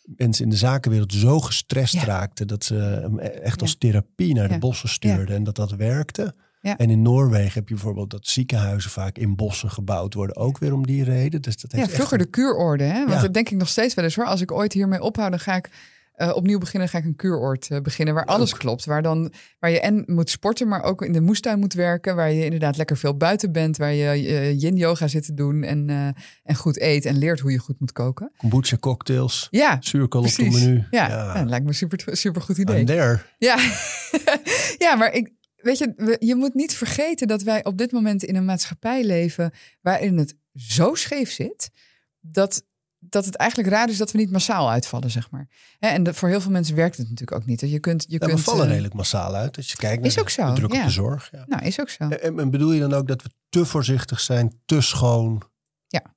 mensen 0.04 0.44
in 0.44 0.50
de 0.50 0.58
zakenwereld 0.58 1.14
zo 1.14 1.40
gestrest 1.40 1.94
ja. 1.94 2.04
raakten 2.04 2.48
dat 2.48 2.64
ze 2.64 2.76
hem 2.76 3.20
echt 3.20 3.62
als 3.62 3.76
therapie 3.78 4.34
naar 4.34 4.50
de 4.50 4.58
bossen 4.58 4.90
stuurden 4.90 5.36
en 5.36 5.44
dat 5.44 5.56
dat 5.56 5.72
werkte. 5.72 6.36
En 6.62 6.90
in 6.90 7.02
Noorwegen 7.02 7.54
heb 7.54 7.68
je 7.68 7.74
bijvoorbeeld 7.74 8.10
dat 8.10 8.28
ziekenhuizen 8.28 8.92
vaak 8.92 9.18
in 9.18 9.36
bossen 9.36 9.72
gebouwd 9.72 10.14
worden, 10.14 10.36
ook 10.36 10.58
weer 10.58 10.74
om 10.74 10.86
die 10.86 11.04
reden. 11.04 11.42
Dus 11.42 11.58
dat 11.58 11.72
heeft 11.72 11.90
ja, 11.90 11.94
vroeger 11.94 12.18
echt... 12.18 12.26
de 12.26 12.30
kuurorde, 12.30 12.84
hè? 12.84 13.08
want 13.08 13.22
dat 13.22 13.34
denk 13.34 13.50
ik 13.50 13.58
nog 13.58 13.70
steeds 13.70 13.94
wel 13.94 14.06
eens 14.06 14.16
hoor. 14.16 14.26
Als 14.26 14.42
ik 14.42 14.52
ooit 14.52 14.74
hiermee 14.74 15.02
ophoud, 15.02 15.30
dan 15.30 15.40
ga 15.40 15.56
ik 15.56 15.70
uh, 16.22 16.36
opnieuw 16.36 16.58
beginnen, 16.58 16.90
ga 16.90 16.98
ik 16.98 17.06
een 17.06 17.16
kuuroord 17.16 17.70
uh, 17.70 17.80
beginnen 17.80 18.14
waar 18.14 18.26
alles 18.26 18.54
klopt. 18.54 18.86
Waar, 18.86 19.02
dan, 19.02 19.34
waar 19.60 19.72
je 19.72 19.80
en 19.80 20.04
moet 20.06 20.30
sporten, 20.30 20.68
maar 20.68 20.84
ook 20.84 21.02
in 21.02 21.12
de 21.12 21.22
moestuin 21.22 21.60
moet 21.60 21.74
werken. 21.74 22.16
Waar 22.16 22.32
je 22.32 22.44
inderdaad 22.44 22.78
lekker 22.78 22.98
veel 22.98 23.18
buiten 23.18 23.52
bent. 23.52 23.78
Waar 23.78 23.94
je 23.94 24.22
uh, 24.22 24.60
yin 24.60 24.76
yoga 24.76 25.08
zit 25.08 25.26
te 25.26 25.34
doen 25.34 25.64
en, 25.64 25.90
en 26.44 26.56
goed 26.56 26.80
eet 26.80 27.06
en 27.06 27.18
leert 27.18 27.40
hoe 27.40 27.52
je 27.52 27.58
goed 27.58 27.80
moet 27.80 27.92
koken. 27.92 28.32
Kombucha 28.38 28.78
cocktails. 28.78 29.48
Ja, 29.52 29.78
Zuurkool 29.80 30.22
op 30.22 30.28
het 30.28 30.52
menu. 30.52 30.86
Ja, 30.92 31.08
ja. 31.08 31.34
dat 31.34 31.50
lijkt 31.50 31.66
me 31.66 31.74
super, 31.74 32.18
super 32.18 32.42
goed 32.42 32.58
idee. 32.58 32.84
There. 32.84 33.20
Ja, 33.38 33.58
ja 34.86 34.96
maar 34.96 35.14
ik, 35.14 35.32
weet 35.56 35.78
je, 35.78 36.18
je 36.20 36.36
moet 36.36 36.54
niet 36.54 36.74
vergeten 36.74 37.28
dat 37.28 37.42
wij 37.42 37.66
op 37.66 37.78
dit 37.78 37.92
moment 37.92 38.24
in 38.24 38.36
een 38.36 38.46
maatschappij 38.46 39.04
leven 39.04 39.52
waarin 39.82 40.18
het 40.18 40.36
zo 40.54 40.96
scheef 40.96 41.32
zit. 41.32 41.70
Dat 42.20 42.64
dat 43.10 43.26
het 43.26 43.36
eigenlijk 43.36 43.70
raar 43.70 43.90
is 43.90 43.98
dat 43.98 44.12
we 44.12 44.18
niet 44.18 44.32
massaal 44.32 44.70
uitvallen, 44.70 45.12
zeg 45.12 45.32
maar. 45.32 45.48
En 45.80 46.16
voor 46.16 46.30
heel 46.30 46.42
veel 46.42 46.52
mensen 46.52 46.76
werkt 46.76 46.98
het 46.98 47.10
natuurlijk 47.10 47.42
ook 47.42 47.46
niet. 47.46 47.60
Je 47.60 47.80
kunt, 47.80 48.06
je 48.08 48.12
ja, 48.12 48.18
kunt, 48.18 48.32
we 48.32 48.38
vallen 48.38 48.66
uh, 48.66 48.70
redelijk 48.70 48.94
massaal 48.94 49.36
uit. 49.36 49.58
Als 49.58 49.72
je 49.72 49.78
kijkt 49.78 50.02
naar 50.38 50.54
de 50.54 50.54
druk 50.54 50.74
ja. 50.74 50.80
op 50.80 50.86
de 50.86 50.92
zorg. 50.92 51.30
Ja. 51.32 51.46
Nou, 51.48 51.66
is 51.66 51.80
ook 51.80 51.90
zo. 51.90 52.08
En, 52.08 52.40
en, 52.40 52.50
bedoel 52.50 52.72
je 52.72 52.80
dan 52.80 52.94
ook 52.94 53.08
dat 53.08 53.22
we 53.22 53.30
te 53.50 53.66
voorzichtig 53.66 54.20
zijn, 54.20 54.62
te 54.66 54.82
schoon? 54.82 55.42
Ja, 55.88 56.16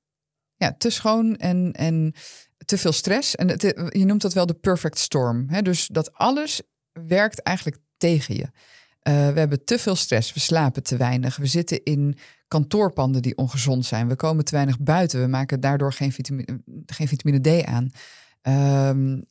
ja 0.55 0.75
te 0.77 0.89
schoon 0.89 1.35
en, 1.35 1.71
en 1.71 2.13
te 2.65 2.77
veel 2.77 2.91
stress. 2.91 3.35
En 3.35 3.47
het, 3.47 3.61
je 3.89 4.05
noemt 4.05 4.21
dat 4.21 4.33
wel 4.33 4.45
de 4.45 4.53
perfect 4.53 4.97
storm. 4.97 5.49
Hè? 5.49 5.61
Dus 5.61 5.87
dat 5.87 6.13
alles 6.13 6.61
werkt 6.91 7.41
eigenlijk 7.41 7.77
tegen 7.97 8.35
je. 8.35 8.43
Uh, 8.43 9.13
we 9.33 9.39
hebben 9.39 9.63
te 9.65 9.79
veel 9.79 9.95
stress, 9.95 10.33
we 10.33 10.39
slapen 10.39 10.83
te 10.83 10.97
weinig, 10.97 11.35
we 11.35 11.45
zitten 11.45 11.83
in 11.83 12.17
kantoorpanden 12.47 13.21
die 13.21 13.37
ongezond 13.37 13.85
zijn, 13.85 14.07
we 14.07 14.15
komen 14.15 14.45
te 14.45 14.55
weinig 14.55 14.79
buiten, 14.79 15.21
we 15.21 15.27
maken 15.27 15.59
daardoor 15.59 15.93
geen 15.93 16.11
vitamine, 16.11 16.61
geen 16.85 17.07
vitamine 17.07 17.61
D 17.61 17.65
aan. 17.65 17.91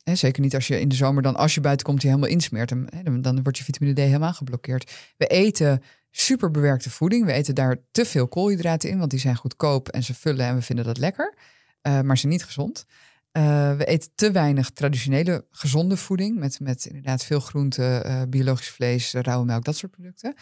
Hè, 0.03 0.15
zeker 0.15 0.41
niet 0.41 0.55
als 0.55 0.67
je 0.67 0.79
in 0.79 0.89
de 0.89 0.95
zomer 0.95 1.23
dan, 1.23 1.35
als 1.35 1.53
je 1.53 1.61
buiten 1.61 1.85
komt, 1.85 2.01
die 2.01 2.09
helemaal 2.09 2.31
insmeert, 2.31 2.69
dan, 2.69 3.21
dan 3.21 3.43
wordt 3.43 3.57
je 3.57 3.63
vitamine 3.63 3.95
D 3.95 3.99
helemaal 3.99 4.33
geblokkeerd. 4.33 4.91
We 5.17 5.27
eten 5.27 5.81
super 6.11 6.51
bewerkte 6.51 6.89
voeding, 6.89 7.25
we 7.25 7.31
eten 7.31 7.55
daar 7.55 7.77
te 7.91 8.05
veel 8.05 8.27
koolhydraten 8.27 8.89
in, 8.89 8.97
want 8.97 9.11
die 9.11 9.19
zijn 9.19 9.35
goedkoop 9.35 9.87
en 9.87 10.03
ze 10.03 10.13
vullen 10.13 10.45
en 10.45 10.55
we 10.55 10.61
vinden 10.61 10.85
dat 10.85 10.97
lekker, 10.97 11.33
uh, 11.81 12.01
maar 12.01 12.15
ze 12.15 12.21
zijn 12.21 12.31
niet 12.31 12.43
gezond. 12.43 12.85
Uh, 13.37 13.77
we 13.77 13.85
eten 13.85 14.09
te 14.15 14.31
weinig 14.31 14.69
traditionele 14.69 15.45
gezonde 15.49 15.97
voeding. 15.97 16.37
Met, 16.39 16.59
met 16.59 16.85
inderdaad 16.85 17.23
veel 17.23 17.39
groente, 17.39 18.03
uh, 18.05 18.21
biologisch 18.29 18.69
vlees, 18.69 19.13
rauwe 19.13 19.45
melk, 19.45 19.63
dat 19.63 19.75
soort 19.75 19.91
producten. 19.91 20.33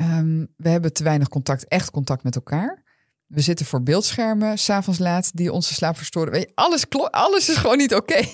Um, 0.00 0.48
we 0.56 0.68
hebben 0.68 0.92
te 0.92 1.02
weinig 1.02 1.28
contact, 1.28 1.68
echt 1.68 1.90
contact 1.90 2.22
met 2.22 2.34
elkaar. 2.34 2.82
We 3.26 3.40
zitten 3.40 3.66
voor 3.66 3.82
beeldschermen, 3.82 4.58
s'avonds 4.58 4.98
laat, 4.98 5.36
die 5.36 5.52
onze 5.52 5.74
slaap 5.74 5.96
verstoren. 5.96 6.32
Weet 6.32 6.42
je, 6.42 6.52
alles, 6.54 6.84
alles 7.10 7.48
is 7.48 7.56
gewoon 7.56 7.76
niet 7.76 7.94
oké. 7.94 8.20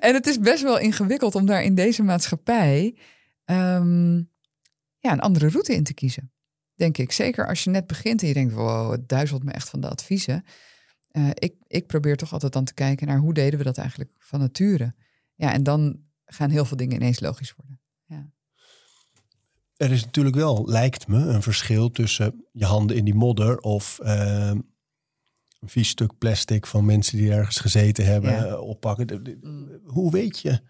En 0.00 0.14
het 0.14 0.26
is 0.26 0.38
best 0.38 0.62
wel 0.62 0.78
ingewikkeld 0.78 1.34
om 1.34 1.46
daar 1.46 1.62
in 1.62 1.74
deze 1.74 2.02
maatschappij 2.02 2.96
um, 3.44 4.30
ja, 4.98 5.12
een 5.12 5.20
andere 5.20 5.48
route 5.48 5.74
in 5.74 5.84
te 5.84 5.94
kiezen. 5.94 6.32
Denk 6.74 6.98
ik. 6.98 7.12
Zeker 7.12 7.46
als 7.46 7.64
je 7.64 7.70
net 7.70 7.86
begint 7.86 8.22
en 8.22 8.28
je 8.28 8.34
denkt, 8.34 8.54
wow, 8.54 8.90
het 8.90 9.08
duizelt 9.08 9.44
me 9.44 9.52
echt 9.52 9.68
van 9.68 9.80
de 9.80 9.88
adviezen. 9.88 10.44
Uh, 11.12 11.30
ik, 11.34 11.54
ik 11.66 11.86
probeer 11.86 12.16
toch 12.16 12.32
altijd 12.32 12.52
dan 12.52 12.64
te 12.64 12.74
kijken 12.74 13.06
naar 13.06 13.18
hoe 13.18 13.34
deden 13.34 13.58
we 13.58 13.64
dat 13.64 13.78
eigenlijk 13.78 14.10
van 14.18 14.40
nature. 14.40 14.94
Ja, 15.34 15.52
en 15.52 15.62
dan 15.62 16.00
gaan 16.24 16.50
heel 16.50 16.64
veel 16.64 16.76
dingen 16.76 16.96
ineens 16.96 17.20
logisch 17.20 17.54
worden. 17.56 17.77
Er 19.78 19.90
is 19.90 20.04
natuurlijk 20.04 20.36
wel, 20.36 20.64
lijkt 20.66 21.08
me, 21.08 21.18
een 21.18 21.42
verschil 21.42 21.90
tussen 21.90 22.44
je 22.52 22.64
handen 22.64 22.96
in 22.96 23.04
die 23.04 23.14
modder 23.14 23.58
of 23.58 23.98
uh, 24.02 24.48
een 25.60 25.68
vies 25.68 25.88
stuk 25.88 26.18
plastic 26.18 26.66
van 26.66 26.84
mensen 26.84 27.18
die 27.18 27.32
ergens 27.32 27.58
gezeten 27.58 28.04
hebben 28.04 28.30
ja. 28.30 28.46
uh, 28.46 28.60
oppakken. 28.60 29.38
Mm. 29.40 29.80
Hoe 29.84 30.10
weet 30.10 30.38
je, 30.38 30.60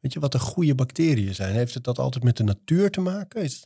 weet 0.00 0.12
je 0.12 0.20
wat 0.20 0.32
de 0.32 0.38
goede 0.38 0.74
bacteriën 0.74 1.34
zijn? 1.34 1.54
Heeft 1.54 1.74
het 1.74 1.84
dat 1.84 1.98
altijd 1.98 2.24
met 2.24 2.36
de 2.36 2.44
natuur 2.44 2.90
te 2.90 3.00
maken? 3.00 3.42
Is 3.42 3.62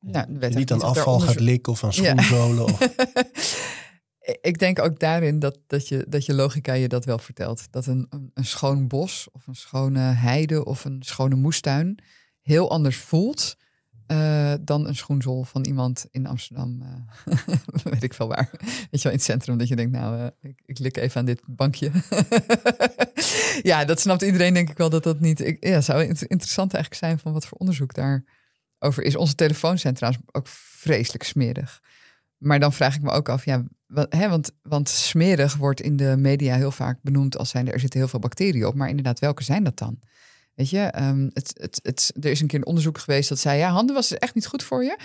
nou, 0.00 0.48
niet 0.48 0.72
aan 0.72 0.82
afval 0.82 1.12
onderzoek... 1.12 1.36
gaat 1.36 1.44
likken 1.44 1.72
of 1.72 1.84
aan 1.84 1.92
schoenzolen? 1.92 2.66
Ja. 2.66 2.72
Of... 2.74 3.78
ik 4.40 4.58
denk 4.58 4.78
ook 4.78 4.98
daarin 4.98 5.38
dat, 5.38 5.58
dat, 5.66 5.88
je, 5.88 6.06
dat 6.08 6.26
je 6.26 6.34
logica 6.34 6.72
je 6.72 6.88
dat 6.88 7.04
wel 7.04 7.18
vertelt. 7.18 7.72
Dat 7.72 7.86
een, 7.86 8.06
een, 8.10 8.30
een 8.34 8.44
schoon 8.44 8.88
bos 8.88 9.28
of 9.32 9.46
een 9.46 9.54
schone 9.54 10.00
heide 10.00 10.64
of 10.64 10.84
een 10.84 11.02
schone 11.02 11.34
moestuin 11.34 12.02
heel 12.50 12.70
anders 12.70 12.96
voelt 12.96 13.56
uh, 14.10 14.54
dan 14.60 14.86
een 14.86 14.96
schoenzol 14.96 15.44
van 15.44 15.64
iemand 15.64 16.06
in 16.10 16.26
Amsterdam. 16.26 16.82
Uh, 16.82 17.36
weet 17.92 18.02
ik 18.02 18.14
veel 18.14 18.28
waar. 18.28 18.48
Weet 18.60 18.88
je 18.90 19.02
wel, 19.02 19.12
in 19.12 19.18
het 19.18 19.22
centrum 19.22 19.58
dat 19.58 19.68
je 19.68 19.76
denkt, 19.76 19.92
nou, 19.92 20.18
uh, 20.18 20.26
ik, 20.40 20.62
ik 20.64 20.78
lik 20.78 20.96
even 20.96 21.20
aan 21.20 21.26
dit 21.26 21.42
bankje. 21.46 21.90
ja, 23.70 23.84
dat 23.84 24.00
snapt 24.00 24.22
iedereen 24.22 24.54
denk 24.54 24.70
ik 24.70 24.76
wel 24.76 24.90
dat 24.90 25.02
dat 25.02 25.20
niet... 25.20 25.56
Ja, 25.60 25.80
zou 25.80 26.02
interessant 26.04 26.74
eigenlijk 26.74 27.04
zijn 27.04 27.18
van 27.18 27.32
wat 27.32 27.46
voor 27.46 27.58
onderzoek 27.58 27.94
daarover 27.94 29.02
is. 29.02 29.16
Onze 29.16 29.34
telefoons 29.34 29.80
zijn 29.80 29.96
ook 30.32 30.46
vreselijk 30.46 31.24
smerig. 31.24 31.82
Maar 32.36 32.60
dan 32.60 32.72
vraag 32.72 32.94
ik 32.94 33.02
me 33.02 33.10
ook 33.10 33.28
af, 33.28 33.44
ja, 33.44 33.64
hè, 34.08 34.28
want, 34.28 34.50
want 34.62 34.88
smerig 34.88 35.56
wordt 35.56 35.80
in 35.80 35.96
de 35.96 36.16
media 36.18 36.56
heel 36.56 36.70
vaak 36.70 36.98
benoemd 37.02 37.38
als 37.38 37.50
zijnde 37.50 37.72
er 37.72 37.80
zitten 37.80 37.98
heel 37.98 38.08
veel 38.08 38.18
bacteriën 38.18 38.66
op. 38.66 38.74
Maar 38.74 38.88
inderdaad, 38.88 39.18
welke 39.18 39.42
zijn 39.42 39.64
dat 39.64 39.78
dan? 39.78 39.98
Weet 40.60 40.70
je, 40.70 40.78
ehm, 40.78 41.28
het, 41.32 41.50
het, 41.60 41.80
het, 41.82 42.12
er 42.20 42.30
is 42.30 42.40
een 42.40 42.46
keer 42.46 42.58
een 42.58 42.66
onderzoek 42.66 42.98
geweest 42.98 43.28
dat 43.28 43.38
zei, 43.38 43.58
ja, 43.58 43.70
handen 43.70 43.94
was 43.94 44.14
echt 44.18 44.34
niet 44.34 44.46
goed 44.46 44.62
voor 44.62 44.84
je. 44.84 44.98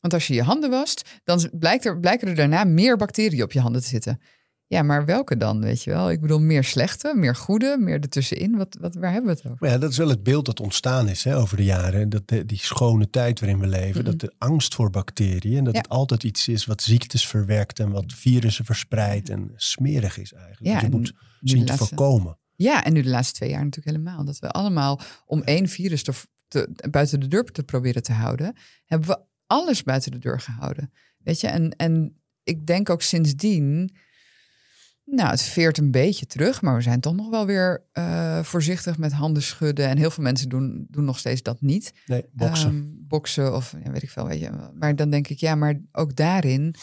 Want 0.00 0.14
als 0.14 0.26
je 0.26 0.34
je 0.34 0.42
handen 0.42 0.70
wast, 0.70 1.08
dan 1.24 1.50
blijkt 1.52 1.84
er, 1.84 2.00
blijken 2.00 2.28
er 2.28 2.34
daarna 2.34 2.64
meer 2.64 2.96
bacteriën 2.96 3.42
op 3.42 3.52
je 3.52 3.60
handen 3.60 3.80
te 3.82 3.88
zitten. 3.88 4.20
Ja, 4.66 4.82
maar 4.82 5.04
welke 5.04 5.36
dan, 5.36 5.60
weet 5.60 5.82
je 5.82 5.90
wel? 5.90 6.10
Ik 6.10 6.20
bedoel, 6.20 6.40
meer 6.40 6.64
slechte, 6.64 7.12
meer 7.16 7.36
goede, 7.36 7.76
meer 7.80 8.00
ertussenin. 8.00 8.56
Wat, 8.56 8.76
wat, 8.80 8.94
waar 8.94 9.12
hebben 9.12 9.30
we 9.34 9.40
het 9.42 9.50
over? 9.52 9.68
Ja, 9.68 9.78
dat 9.78 9.90
is 9.90 9.96
wel 9.96 10.08
het 10.08 10.22
beeld 10.22 10.46
dat 10.46 10.60
ontstaan 10.60 11.08
is 11.08 11.24
hè, 11.24 11.36
over 11.36 11.56
de 11.56 11.64
jaren. 11.64 12.08
Dat 12.08 12.28
de- 12.28 12.44
die 12.46 12.58
schone 12.58 13.10
tijd 13.10 13.40
waarin 13.40 13.58
we 13.60 13.66
leven. 13.66 14.04
Dat 14.04 14.20
de 14.20 14.32
angst 14.38 14.74
voor 14.74 14.90
bacteriën. 14.90 15.56
En 15.58 15.64
dat 15.64 15.74
Ja. 15.74 15.80
het 15.80 15.88
altijd 15.88 16.24
iets 16.24 16.48
is 16.48 16.64
wat 16.64 16.82
ziektes 16.82 17.26
verwerkt. 17.26 17.78
En 17.78 17.90
wat 17.90 18.12
virussen 18.16 18.64
verspreidt. 18.64 19.28
En 19.28 19.52
smerig 19.56 20.18
is 20.18 20.32
eigenlijk. 20.32 20.66
Ja, 20.66 20.72
dat 20.74 20.82
je 20.82 20.96
moet 20.96 21.12
zien 21.40 21.60
te 21.64 21.66
laatste- 21.72 21.86
voorkomen. 21.86 22.37
Ja, 22.58 22.84
en 22.84 22.92
nu 22.92 23.02
de 23.02 23.08
laatste 23.08 23.34
twee 23.34 23.50
jaar 23.50 23.64
natuurlijk 23.64 23.96
helemaal. 23.96 24.24
Dat 24.24 24.38
we 24.38 24.50
allemaal 24.50 25.00
om 25.26 25.42
één 25.42 25.68
virus 25.68 26.02
te, 26.02 26.12
te- 26.48 26.88
buiten 26.90 27.20
de 27.20 27.28
deur 27.28 27.44
te 27.44 27.62
proberen 27.62 28.02
te 28.02 28.12
houden, 28.12 28.56
hebben 28.84 29.08
we 29.08 29.18
alles 29.46 29.82
buiten 29.82 30.10
de 30.10 30.18
deur 30.18 30.40
gehouden. 30.40 30.92
Weet 31.18 31.40
je, 31.40 31.46
en, 31.46 31.70
en 31.76 32.20
ik 32.42 32.66
denk 32.66 32.90
ook 32.90 33.02
sindsdien, 33.02 33.96
nou, 35.04 35.30
het 35.30 35.42
veert 35.42 35.78
een 35.78 35.90
beetje 35.90 36.26
terug, 36.26 36.62
maar 36.62 36.76
we 36.76 36.82
zijn 36.82 37.00
toch 37.00 37.14
nog 37.14 37.30
wel 37.30 37.46
weer 37.46 37.84
eh, 37.92 38.42
voorzichtig 38.42 38.98
met 38.98 39.12
handen 39.12 39.42
schudden. 39.42 39.88
En 39.88 39.96
heel 39.98 40.10
veel 40.10 40.22
mensen 40.24 40.48
doen, 40.48 40.86
doen 40.90 41.04
nog 41.04 41.18
steeds 41.18 41.42
dat 41.42 41.60
niet. 41.60 41.92
Nee, 42.06 42.24
boksen. 42.32 42.68
Ehm, 42.70 42.84
boksen 43.08 43.54
of 43.54 43.74
ja, 43.84 43.90
weet 43.90 44.02
ik 44.02 44.10
veel, 44.10 44.26
weet 44.26 44.40
je. 44.40 44.50
Maar 44.74 44.96
dan 44.96 45.10
denk 45.10 45.28
ik, 45.28 45.38
ja, 45.38 45.54
maar 45.54 45.80
ook 45.92 46.16
daarin, 46.16 46.74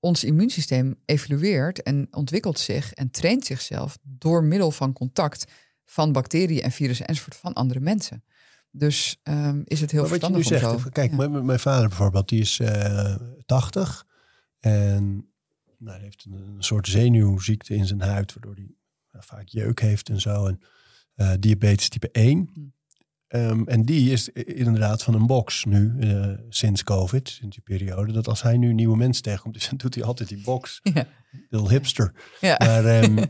ons 0.00 0.24
immuunsysteem 0.24 0.96
evolueert 1.04 1.82
en 1.82 2.08
ontwikkelt 2.10 2.58
zich 2.58 2.92
en 2.92 3.10
traint 3.10 3.44
zichzelf 3.44 3.98
door 4.02 4.44
middel 4.44 4.70
van 4.70 4.92
contact 4.92 5.44
van 5.84 6.12
bacteriën 6.12 6.62
en 6.62 6.70
virussen 6.70 7.06
enzovoort 7.06 7.36
van 7.36 7.52
andere 7.52 7.80
mensen. 7.80 8.24
Dus 8.70 9.20
ehm, 9.22 9.62
is 9.64 9.80
het 9.80 9.90
heel 9.90 10.00
maar 10.00 10.10
wat 10.10 10.20
je 10.20 10.28
nu 10.28 10.34
verstandig 10.34 10.70
zegt. 10.70 10.82
zo... 10.82 10.90
Kijk, 10.90 11.10
ja. 11.10 11.28
mijn, 11.28 11.44
mijn 11.44 11.58
vader 11.58 11.88
bijvoorbeeld. 11.88 12.28
Die 12.28 12.40
is 12.40 12.60
eh 12.60 13.14
80. 13.46 14.06
En 14.60 15.30
nou, 15.78 15.96
hij 15.96 16.04
heeft 16.04 16.24
een, 16.24 16.32
een 16.32 16.62
soort 16.62 16.88
zenuwziekte 16.88 17.74
in 17.74 17.86
zijn 17.86 18.00
huid. 18.00 18.32
Waardoor 18.32 18.54
hij 18.54 18.74
nou, 19.12 19.24
vaak 19.24 19.46
jeuk 19.46 19.80
heeft 19.80 20.08
en 20.08 20.20
zo. 20.20 20.46
En 20.46 20.60
eh, 21.14 21.32
diabetes 21.40 21.88
type 21.88 22.10
1. 22.10 22.74
Hm. 23.30 23.36
Ehm, 23.36 23.62
en 23.66 23.82
die 23.82 24.10
is 24.12 24.28
inderdaad 24.28 25.02
van 25.02 25.14
een 25.14 25.26
box 25.26 25.64
nu, 25.64 25.96
eh, 26.00 26.28
sinds 26.48 26.84
COVID, 26.84 27.28
sinds 27.28 27.56
die 27.56 27.64
periode. 27.64 28.12
Dat 28.12 28.28
als 28.28 28.42
hij 28.42 28.56
nu 28.56 28.72
nieuwe 28.74 28.96
mensen 28.96 29.22
tegenkomt, 29.22 29.64
dan 29.68 29.76
doet 29.78 29.94
hij 29.94 30.04
altijd 30.04 30.28
die 30.28 30.42
box. 30.42 30.80
Ja. 30.82 31.06
Heel 31.48 31.68
hipster. 31.70 32.12
Ja. 32.40 32.56
Maar 32.58 32.84
ehm, 32.84 33.24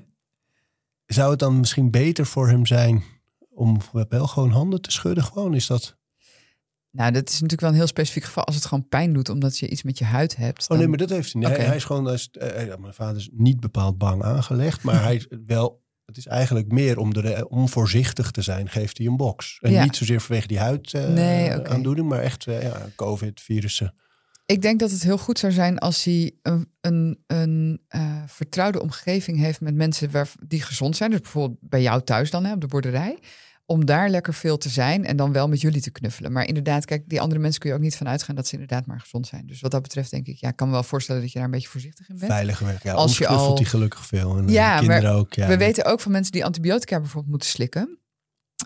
zou 1.07 1.31
het 1.31 1.39
dan 1.39 1.59
misschien 1.59 1.91
beter 1.91 2.27
voor 2.27 2.49
hem 2.49 2.67
zijn 2.67 3.03
om 3.51 3.79
wel 4.09 4.27
gewoon 4.27 4.51
handen 4.51 4.81
te 4.83 4.91
schudden? 4.91 5.25
Gewoon 5.25 5.55
is 5.55 5.67
dat... 5.67 5.99
Nou, 6.91 7.13
dat 7.13 7.29
is 7.29 7.33
natuurlijk 7.33 7.61
wel 7.61 7.71
een 7.71 7.77
heel 7.77 7.87
specifiek 7.87 8.25
geval. 8.25 8.45
Als 8.45 8.55
het 8.55 8.65
gewoon 8.65 8.89
pijn 8.89 9.13
doet 9.13 9.29
omdat 9.29 9.59
je 9.59 9.69
iets 9.69 9.83
met 9.83 9.99
je 9.99 10.05
huid 10.05 10.37
hebt. 10.37 10.63
Oh 10.63 10.69
dan- 10.69 10.79
nee, 10.79 10.89
maar 10.89 10.99
dat 10.99 11.11
heeft 11.11 11.33
hij 11.33 11.43
niet. 11.43 11.57
Hij- 11.57 11.77
is 11.77 11.85
gewoon, 11.85 12.05
hij 12.05 12.15
is, 12.15 12.29
eh, 12.31 12.67
ja, 12.67 12.77
mijn 12.77 12.95
vader 12.95 13.17
is 13.17 13.29
niet 13.33 13.61
bepaald 13.61 13.99
bang 13.99 14.23
aangelegd, 14.23 14.83
maar 14.83 15.03
hij 15.05 15.17
is 15.17 15.27
wel, 15.47 15.80
het 16.11 16.19
is 16.19 16.27
eigenlijk 16.27 16.73
meer 16.73 16.99
om, 16.99 17.15
de, 17.15 17.47
om 17.49 17.69
voorzichtig 17.69 18.31
te 18.31 18.43
zijn, 18.43 18.69
geeft 18.69 18.99
hij 18.99 19.07
een 19.07 19.17
box. 19.17 19.59
En 19.61 19.71
Ja. 19.71 19.83
niet 19.83 19.97
zozeer 19.97 20.21
vanwege 20.21 20.47
die 20.47 20.59
huid 20.59 20.95
eh, 20.95 21.09
Nee, 21.09 21.69
aandoening, 21.69 22.09
maar 22.09 22.21
echt 22.21 22.47
eh, 22.47 22.63
ja, 22.63 22.87
COVID, 22.97 23.41
virussen. 23.41 23.95
Ik 24.47 24.63
denk 24.63 24.81
dat 24.81 24.91
het 24.91 25.03
heel 25.03 25.19
goed 25.19 25.39
zou 25.39 25.53
zijn 25.53 25.79
als 25.79 26.05
hij 26.05 26.33
een, 26.43 26.69
een, 26.81 27.19
een 27.27 27.81
eh, 27.89 28.23
vertrouwde 28.27 28.83
omgeving 28.83 29.39
heeft 29.39 29.61
met 29.61 29.75
mensen 29.75 30.11
waar, 30.11 30.29
die 30.47 30.63
gezond 30.63 30.97
zijn. 30.97 31.11
Dus 31.11 31.21
bijvoorbeeld 31.21 31.59
bij 31.61 31.83
jou 31.83 32.03
thuis 32.03 32.31
dan, 32.31 32.45
hè, 32.45 32.53
op 32.53 32.61
de 32.61 32.67
boerderij. 32.67 33.19
Om 33.71 33.85
daar 33.85 34.11
lekker 34.11 34.35
veel 34.35 34.59
te 34.59 34.69
zijn 34.69 35.05
en 35.05 35.17
dan 35.17 35.33
wel 35.33 35.49
met 35.49 35.61
jullie 35.61 35.81
te 35.81 35.91
knuffelen. 35.91 36.33
Maar 36.33 36.47
inderdaad, 36.47 36.85
kijk, 36.85 37.09
die 37.09 37.21
andere 37.21 37.41
mensen 37.41 37.61
kun 37.61 37.71
je 37.71 37.77
ook 37.77 37.83
niet 37.83 37.97
van 37.97 38.09
uitgaan 38.09 38.35
dat 38.35 38.47
ze 38.47 38.53
inderdaad 38.53 38.87
maar 38.87 39.01
gezond 39.01 39.27
zijn. 39.27 39.47
Dus 39.47 39.61
wat 39.61 39.71
dat 39.71 39.83
betreft 39.83 40.11
denk 40.11 40.27
ik, 40.27 40.37
ja, 40.37 40.49
ik 40.49 40.57
kan 40.57 40.67
me 40.67 40.73
wel 40.73 40.83
voorstellen 40.83 41.21
dat 41.21 41.31
je 41.31 41.37
daar 41.37 41.47
een 41.47 41.53
beetje 41.55 41.69
voorzichtig 41.69 42.09
in 42.09 42.19
bent. 42.19 42.33
Veilige 42.33 42.65
werk. 42.65 42.83
Ja, 42.83 42.93
Als 42.93 43.19
je 43.19 43.27
al- 43.27 43.55
hij 43.55 43.65
gelukkig 43.65 44.07
veel. 44.07 44.37
En 44.37 44.47
eh, 44.47 44.55
Ja, 44.55 44.81
de 44.81 44.87
kinderen 44.87 45.13
ook. 45.13 45.35
Ja. 45.35 45.49
We 45.49 45.57
weten 45.57 45.85
ook 45.85 46.01
van 46.01 46.13
mensen 46.13 46.33
die 46.33 46.45
antibiotica 46.45 46.99
bijvoorbeeld 46.99 47.31
moeten 47.31 47.49
slikken. 47.49 47.99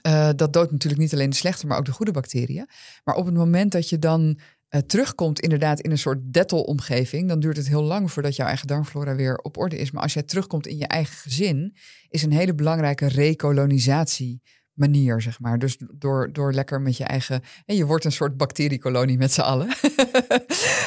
Eh, 0.03 0.29
dat 0.37 0.53
doodt 0.53 0.71
natuurlijk 0.73 1.03
niet 1.03 1.13
alleen 1.13 1.31
de 1.31 1.37
slechte, 1.37 1.67
maar 1.67 1.79
ook 1.79 1.85
de 1.85 1.93
goede 1.93 2.13
bacteriën. 2.13 2.69
Maar 3.05 3.15
op 3.15 3.27
het 3.27 3.35
moment 3.35 3.73
dat 3.73 3.89
je 3.89 3.99
dan 3.99 4.39
eh, 4.69 4.81
terugkomt 4.81 5.41
inderdaad 5.41 5.81
in 5.81 5.91
een 5.91 5.99
soort 5.99 6.33
Dettol-omgeving... 6.33 7.29
dan 7.29 7.41
duurt 7.41 7.57
het 7.57 7.69
heel 7.69 7.83
lang 7.83 8.13
voordat 8.13 8.37
jouw 8.37 8.47
eigen 8.47 8.67
darmflora 8.67 9.15
weer 9.15 9.37
op 9.37 9.57
orde 9.57 9.79
is. 9.79 9.91
Maar 9.91 10.03
als 10.03 10.15
jij 10.15 10.23
terugkomt 10.23 10.67
in 10.67 10.77
je 10.77 10.87
eigen 10.87 11.17
gezin... 11.17 11.77
is 12.09 12.23
een 12.23 12.33
hele 12.33 12.55
belangrijke 12.55 13.07
rekolonisatie 13.07 14.43
manier, 14.75 15.23
zeg 15.23 15.41
maar. 15.41 15.59
Dus 15.59 15.77
door, 15.95 16.33
door 16.33 16.53
lekker 16.53 16.81
met 16.81 16.97
je 16.97 17.05
eigen... 17.05 17.43
En 17.67 17.77
je 17.77 17.87
wordt 17.87 18.05
een 18.05 18.13
soort 18.13 18.37
bacteriekolonie 18.37 19.19
met 19.19 19.33
z'n 19.33 19.41
allen. 19.41 19.69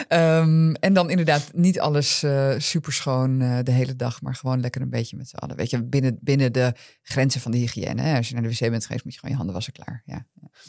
Ehm, 0.07 0.71
en 0.71 0.93
dan 0.93 1.09
inderdaad 1.09 1.49
niet 1.53 1.79
alles 1.79 2.23
eh 2.23 2.53
super 2.57 2.93
schoon 2.93 3.39
de 3.63 3.71
hele 3.71 3.95
dag... 3.95 4.21
maar 4.21 4.35
gewoon 4.35 4.59
lekker 4.59 4.81
een 4.81 4.89
beetje 4.89 5.17
met 5.17 5.29
z'n 5.29 5.35
allen. 5.35 5.55
Weet 5.55 5.69
je, 5.69 5.83
binnen, 5.83 6.17
binnen 6.21 6.53
de 6.53 6.73
grenzen 7.01 7.41
van 7.41 7.51
de 7.51 7.57
hygiëne. 7.57 8.01
Hè? 8.01 8.17
Als 8.17 8.27
je 8.27 8.33
naar 8.33 8.43
de 8.43 8.49
wc 8.49 8.59
bent 8.59 8.85
geweest, 8.85 9.03
moet 9.03 9.13
je 9.13 9.19
gewoon 9.19 9.31
je 9.31 9.37
handen 9.37 9.55
wassen 9.55 9.73
klaar. 9.73 10.03
Ja. 10.05 10.25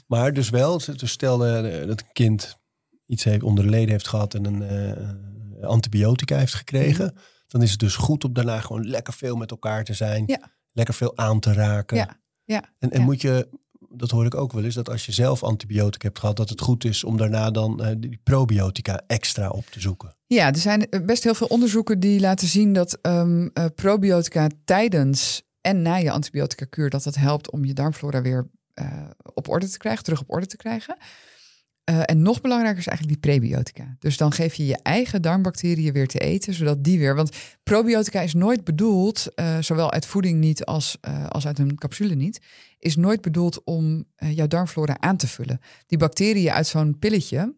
Maar 0.06 0.32
dus 0.32 0.50
wel, 0.50 0.80
dus 0.96 1.10
stel 1.10 1.46
eh, 1.46 1.86
dat 1.86 2.00
een 2.00 2.12
kind 2.12 2.58
iets 3.06 3.24
heeft 3.24 3.42
onder 3.42 3.64
de 3.64 3.70
leden 3.70 3.90
heeft 3.90 4.08
gehad 4.08 4.34
en 4.34 4.44
een 4.44 4.62
eh, 4.62 5.68
antibiotica 5.68 6.36
heeft 6.36 6.54
gekregen. 6.54 7.04
Mhm. 7.04 7.22
Dan 7.46 7.62
is 7.62 7.70
het 7.70 7.80
dus 7.80 7.96
goed 7.96 8.24
om 8.24 8.32
daarna 8.32 8.60
gewoon 8.60 8.86
lekker 8.86 9.12
veel 9.12 9.36
met 9.36 9.50
elkaar 9.50 9.84
te 9.84 9.94
zijn. 9.94 10.22
Ja. 10.26 10.56
Lekker 10.72 10.94
veel 10.94 11.16
aan 11.16 11.40
te 11.40 11.52
raken. 11.52 11.96
Ja, 11.96 12.20
ja, 12.48 12.64
En, 12.78 12.90
en 12.90 12.98
ja. 12.98 13.04
moet 13.04 13.20
je, 13.20 13.48
dat 13.88 14.10
hoor 14.10 14.26
ik 14.26 14.34
ook 14.34 14.52
wel 14.52 14.64
eens, 14.64 14.74
dat 14.74 14.90
als 14.90 15.06
je 15.06 15.12
zelf 15.12 15.42
antibiotica 15.42 16.06
hebt 16.06 16.18
gehad, 16.18 16.36
dat 16.36 16.48
het 16.48 16.60
goed 16.60 16.84
is 16.84 17.04
om 17.04 17.16
daarna 17.16 17.50
dan 17.50 17.82
eh, 17.84 17.94
die 17.98 18.20
probiotica 18.22 19.02
extra 19.06 19.48
op 19.48 19.66
te 19.66 19.80
zoeken. 19.80 20.16
Ja, 20.26 20.46
er 20.46 20.58
zijn 20.58 20.88
best 21.04 21.24
heel 21.24 21.34
veel 21.34 21.46
onderzoeken 21.46 22.00
die 22.00 22.20
laten 22.20 22.48
zien 22.48 22.72
dat 22.72 22.98
ehm, 23.02 23.48
eh, 23.52 23.64
probiotica 23.74 24.48
tijdens 24.64 25.42
en 25.60 25.82
na 25.82 25.96
je 25.96 26.10
antibiotica 26.10 26.64
kuur 26.64 26.90
dat 26.90 27.04
het 27.04 27.16
helpt 27.16 27.50
om 27.50 27.64
je 27.64 27.72
darmflora 27.72 28.22
weer 28.22 28.50
eh, 28.74 28.86
op 29.34 29.48
orde 29.48 29.68
te 29.68 29.78
krijgen, 29.78 30.04
terug 30.04 30.20
op 30.20 30.30
orde 30.30 30.46
te 30.46 30.56
krijgen. 30.56 30.96
Eh, 31.88 32.00
en 32.04 32.22
nog 32.22 32.40
belangrijker 32.40 32.78
is 32.78 32.86
eigenlijk 32.86 33.22
die 33.22 33.30
prebiotica. 33.30 33.96
Dus 33.98 34.16
dan 34.16 34.32
geef 34.32 34.54
je 34.54 34.66
je 34.66 34.78
eigen 34.82 35.22
darmbacteriën 35.22 35.92
weer 35.92 36.08
te 36.08 36.18
eten, 36.18 36.54
zodat 36.54 36.84
die 36.84 36.98
weer. 36.98 37.14
Want 37.14 37.36
probiotica 37.62 38.20
is 38.20 38.34
nooit 38.34 38.64
bedoeld, 38.64 39.34
eh, 39.34 39.58
zowel 39.60 39.92
uit 39.92 40.06
voeding 40.06 40.40
niet 40.40 40.64
als, 40.64 40.96
eh, 41.00 41.26
als 41.26 41.46
uit 41.46 41.58
een 41.58 41.74
capsule 41.74 42.14
niet, 42.14 42.40
is 42.78 42.96
nooit 42.96 43.20
bedoeld 43.20 43.64
om 43.64 44.04
jouw 44.16 44.46
darmflora 44.46 44.96
aan 44.98 45.16
te 45.16 45.26
vullen. 45.26 45.60
Die 45.86 45.98
bacteriën 45.98 46.50
uit 46.50 46.66
zo'n 46.66 46.98
pilletje, 46.98 47.54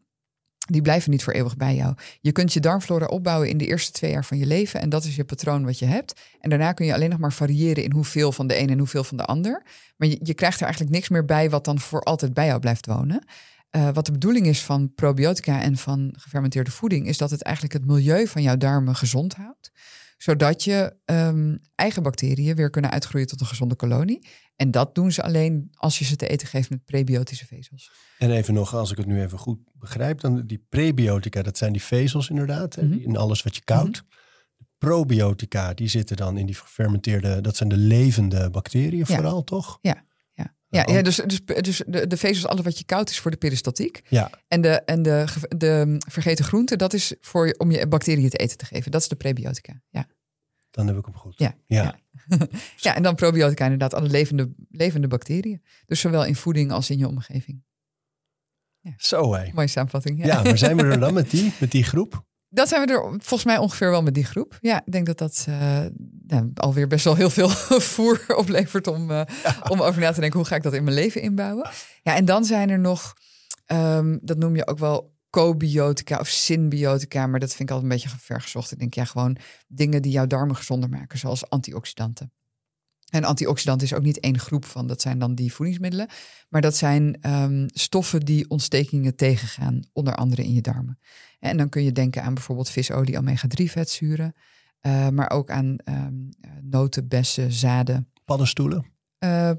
die 0.59 0.83
blijven 0.83 1.11
niet 1.11 1.23
voor 1.23 1.33
eeuwig 1.33 1.57
bij 1.57 1.75
jou. 1.75 1.95
Je 2.21 2.33
kunt 2.33 2.53
je 2.53 2.61
darmflora 2.61 3.07
opbouwen 3.07 3.49
in 3.49 3.59
de 3.59 3.67
eerste 3.67 3.93
twee 3.93 4.11
jaar 4.11 4.25
van 4.25 4.39
je 4.39 4.47
leven. 4.47 4.81
En 4.81 4.89
dat 4.89 5.05
is 5.05 5.17
je 5.17 5.25
patroon 5.25 5.65
wat 5.65 5.79
je 5.79 5.87
hebt. 5.87 6.21
En 6.41 6.51
daarna 6.51 6.73
kun 6.73 6.87
je 6.87 6.95
alleen 6.95 7.11
nog 7.11 7.19
maar 7.19 7.33
variëren 7.33 7.85
in 7.85 7.93
hoeveel 7.93 8.33
van 8.33 8.47
de 8.47 8.59
een 8.59 8.71
en 8.71 8.79
hoeveel 8.79 9.05
van 9.05 9.17
de 9.17 9.25
ander. 9.25 9.63
Maar 9.97 10.09
je 10.09 10.35
krijgt 10.35 10.59
er 10.59 10.65
eigenlijk 10.65 10.95
niks 10.95 11.09
meer 11.09 11.25
bij 11.25 11.51
wat 11.51 11.65
dan 11.65 11.79
voor 11.79 12.01
altijd 12.01 12.35
bij 12.35 12.47
jou 12.47 12.61
blijft 12.61 12.87
wonen. 12.87 13.25
Uh, 13.77 13.91
wat 13.93 14.07
de 14.07 14.13
bedoeling 14.13 14.47
is 14.47 14.63
van 14.63 14.95
probiotica 14.95 15.63
en 15.63 15.77
van 15.77 16.15
gefermenteerde 16.19 16.71
voeding, 16.71 17.07
is 17.07 17.19
dat 17.19 17.31
het 17.31 17.43
eigenlijk 17.43 17.75
het 17.75 17.87
milieu 17.87 18.27
van 18.27 18.43
jouw 18.43 18.57
darmen 18.57 18.97
gezond 18.97 19.35
houdt. 19.35 19.71
Zodat 20.17 20.65
je 20.65 20.97
um, 21.05 21.61
eigen 21.75 22.03
bacteriën 22.03 22.57
weer 22.57 22.71
kunnen 22.71 22.91
uitgroeien 22.91 23.27
tot 23.27 23.41
een 23.41 23.47
gezonde 23.47 23.75
kolonie. 23.75 24.29
En 24.57 24.71
dat 24.71 24.95
doen 24.95 25.13
ze 25.13 25.23
alleen 25.23 25.69
als 25.73 25.99
je 25.99 26.05
ze 26.05 26.17
te 26.17 26.29
eten 26.29 26.49
geeft 26.49 26.71
met 26.71 26.85
prebiotische 26.85 27.47
vezels. 27.47 27.91
En 28.19 28.31
even 28.31 28.55
nog, 28.55 28.75
als 28.75 28.91
ik 28.91 28.97
het 28.97 29.07
nu 29.07 29.23
even 29.23 29.39
goed 29.39 29.59
begrijp, 29.73 30.21
dan 30.21 30.47
die 30.47 30.67
prebiotica, 30.69 31.43
dat 31.43 31.59
zijn 31.59 31.73
die 31.73 31.83
vezels 31.83 32.29
inderdaad, 32.29 32.77
mm 32.77 32.93
-hmm. 32.93 33.01
in 33.01 33.17
alles 33.17 33.43
wat 33.43 33.55
je 33.55 33.65
koudt. 33.65 34.03
Mm 34.03 34.09
-hmm. 34.09 34.19
Probiotica, 34.79 35.75
die 35.75 35.89
zitten 35.89 36.17
dan 36.17 36.37
in 36.37 36.47
die 36.47 36.55
gefermenteerde, 36.55 37.41
dat 37.41 37.57
zijn 37.57 37.69
de 37.69 37.77
levende 37.77 38.51
bacteriën 38.51 38.99
ja. 38.99 39.05
vooral, 39.05 39.45
toch? 39.45 39.79
Ja. 39.81 40.05
Ja, 40.71 40.87
ja, 40.87 41.03
dus, 41.03 41.17
dus, 41.17 41.45
dus 41.45 41.83
de, 41.87 42.07
de 42.07 42.17
vezels, 42.17 42.47
alles 42.47 42.65
wat 42.65 42.79
je 42.79 42.85
koud 42.85 43.11
is 43.11 43.19
voor 43.21 43.31
de 43.31 43.37
peristaltiek. 43.37 44.03
Ja. 44.09 44.31
En, 44.49 44.61
de, 44.61 44.69
en 44.69 45.03
de, 45.03 45.27
de 45.57 45.97
vergeten 46.09 46.45
groente, 46.45 46.77
dat 46.77 46.93
is 46.93 47.15
voor, 47.21 47.55
om 47.59 47.71
je 47.71 47.87
bacteriën 47.87 48.29
te 48.29 48.37
eten 48.37 48.57
te 48.57 48.65
geven. 48.65 48.91
Dat 48.91 49.01
is 49.01 49.09
de 49.09 49.17
prebiotica. 49.17 49.83
Ja. 49.89 50.07
Dan 50.71 50.87
heb 50.87 50.97
ik 50.97 51.05
hem 51.05 51.15
goed. 51.15 51.39
Ja. 51.39 51.55
Ja, 51.67 51.83
ja. 51.83 51.99
ja 52.77 52.95
en 52.95 53.03
dan 53.03 53.15
probiotica 53.15 53.65
inderdaad, 53.65 53.95
alle 53.95 54.09
levende, 54.09 54.53
levende 54.71 55.09
bacteriën. 55.09 55.63
Dus 55.87 56.01
zowel 56.01 56.25
in 56.25 56.37
voeding 56.37 56.73
als 56.73 56.91
in 56.91 56.99
je 56.99 57.09
omgeving. 57.09 57.63
Ja. 58.81 58.95
Zo 58.97 59.35
hé. 59.35 59.51
Mooie 59.53 59.67
samenvatting. 59.67 60.19
Ja. 60.19 60.27
ja, 60.27 60.43
maar 60.43 60.59
zijn 60.59 60.77
we 60.77 60.83
er 60.83 61.01
dan 61.01 61.15
met 61.21 61.31
die, 61.31 61.53
met 61.61 61.71
die 61.71 61.85
groep? 61.85 62.25
Dat 62.53 62.69
zijn 62.69 62.87
we 62.87 62.93
er 62.93 63.01
volgens 63.03 63.45
mij 63.45 63.59
ongeveer 63.59 63.91
wel 63.91 64.03
met 64.03 64.15
die 64.15 64.25
groep. 64.25 64.59
Ja, 64.61 64.83
ik 64.85 64.93
denk 64.93 65.07
dat 65.07 65.19
dat 65.19 65.47
uh, 65.49 65.81
nou, 66.27 66.51
alweer 66.55 66.87
best 66.87 67.05
wel 67.05 67.15
heel 67.15 67.31
veel 67.31 67.49
voer 67.95 68.25
oplevert 68.37 68.87
om, 68.87 69.11
uh, 69.11 69.23
ja. 69.43 69.57
om 69.69 69.83
over 69.83 70.01
na 70.01 70.13
te 70.13 70.21
denken 70.21 70.39
hoe 70.39 70.49
ga 70.49 70.57
ik 70.57 70.63
dat 70.63 70.75
in 70.75 70.85
mijn 70.85 70.97
leven 70.97 71.23
inbouwen. 71.23 71.71
Ja, 72.03 72.17
en 72.17 72.25
dan 72.25 72.45
zijn 72.45 72.71
er 72.71 72.79
nog, 72.79 73.15
um, 73.67 74.19
dat 74.23 74.39
noem 74.39 74.57
je 74.57 74.67
ook 74.67 74.79
wel 74.79 75.19
probiotica 75.31 76.19
of 76.19 76.29
symbiotica, 76.29 77.27
maar 77.27 77.41
dat 77.41 77.55
vind 77.55 77.69
ik 77.69 77.75
altijd 77.75 77.93
een 77.93 77.99
beetje 77.99 78.19
vergezocht. 78.19 78.73
Ik 78.73 78.79
denk 78.79 78.95
ja, 78.95 79.05
gewoon 79.05 79.37
dingen 79.69 80.03
die 80.03 80.13
jouw 80.13 80.27
darmen 80.27 80.57
gezonder 80.57 80.89
maken, 80.89 81.19
zoals 81.19 81.49
antioxidanten. 81.49 82.33
En 83.11 83.25
antioxidant 83.25 83.83
is 83.83 83.95
ook 83.95 84.03
niet 84.03 84.21
één 84.21 84.39
groep 84.39 84.65
van, 84.65 84.87
dat 84.87 85.01
zijn 85.01 85.19
dan 85.19 85.35
die 85.35 85.53
voedingsmiddelen. 85.53 86.09
Maar 86.49 86.61
dat 86.61 86.77
zijn 86.77 87.19
ehm, 87.21 87.69
stoffen 87.73 88.21
die 88.21 88.49
ontstekingen 88.51 89.17
tegengaan, 89.17 89.81
onder 89.93 90.15
andere 90.15 90.43
in 90.45 90.53
je 90.53 90.61
darmen. 90.61 90.99
En 91.39 91.57
dan 91.57 91.69
kun 91.69 91.83
je 91.83 91.93
denken 91.93 92.23
aan 92.23 92.35
bijvoorbeeld 92.35 92.71
visolie, 92.71 93.19
omega-3 93.19 93.65
vetzuren. 93.65 94.35
eh, 94.81 95.09
maar 95.09 95.31
ook 95.31 95.51
aan 95.51 95.77
ehm, 95.85 96.15
noten, 96.63 97.09
bessen, 97.09 97.53
zaden. 97.53 98.13
Paddenstoelen. 98.25 98.87
Eh, 99.19 99.51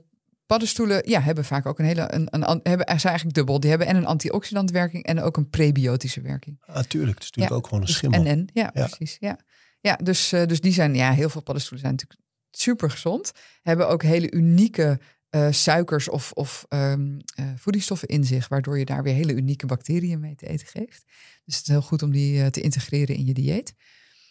paddenstoelen 0.45 1.10
ja, 1.10 1.22
hebben 1.22 1.45
vaak 1.45 1.66
ook 1.66 1.80
een 1.80 1.86
hele. 1.86 2.14
Een, 2.14 2.28
een, 2.30 2.60
hebben, 2.64 2.86
zijn 2.86 3.04
eigenlijk 3.04 3.34
dubbel. 3.34 3.60
Die 3.60 3.70
hebben 3.70 3.88
en 3.88 3.95
een 3.95 4.06
antioxidantwerking 4.06 5.04
en 5.04 5.22
ook 5.22 5.38
een 5.38 5.49
prebiotische 5.49 6.22
werking. 6.22 6.62
Natuurlijk, 6.66 7.14
het 7.14 7.24
is 7.24 7.30
natuurlijk 7.32 7.49
Ja, 7.49 7.56
ook 7.56 7.68
gewoon 7.68 7.82
een 7.82 7.88
schimmel. 7.89 8.20
En 8.20 8.26
en, 8.26 8.47
ja, 8.54 8.72
Ja. 8.74 8.86
precies. 8.88 9.18
Ja, 9.20 9.39
ja 9.80 9.95
dus, 9.95 10.32
eh, 10.32 10.45
dus 10.45 10.62
die 10.62 10.74
zijn, 10.74 10.95
ja, 10.95 11.12
heel 11.12 11.30
veel 11.30 11.41
paddenstoelen 11.41 11.82
zijn 11.88 11.95
natuurlijk 11.99 12.22
super 12.52 12.89
gezond. 12.91 13.32
Hebben 13.62 13.89
ook 13.89 14.04
hele 14.04 14.32
unieke 14.32 14.99
eh, 15.30 15.52
suikers 15.52 16.10
of, 16.10 16.32
of 16.32 16.66
ehm, 16.68 17.20
eh, 17.36 17.45
voedingsstoffen 17.56 18.08
in 18.08 18.24
zich, 18.24 18.47
waardoor 18.47 18.80
je 18.80 18.86
daar 18.86 19.04
weer 19.04 19.14
hele 19.14 19.34
unieke 19.34 19.66
bacteriën 19.66 20.20
mee 20.20 20.36
te 20.36 20.47
eten 20.47 20.68
geeft. 20.68 21.04
Dus 21.45 21.56
het 21.56 21.64
is 21.64 21.68
heel 21.68 21.82
goed 21.82 22.04
om 22.04 22.12
die 22.12 22.41
eh, 22.41 22.47
te 22.47 22.62
integreren 22.62 23.16
in 23.16 23.26
je 23.26 23.34
dieet. 23.34 23.74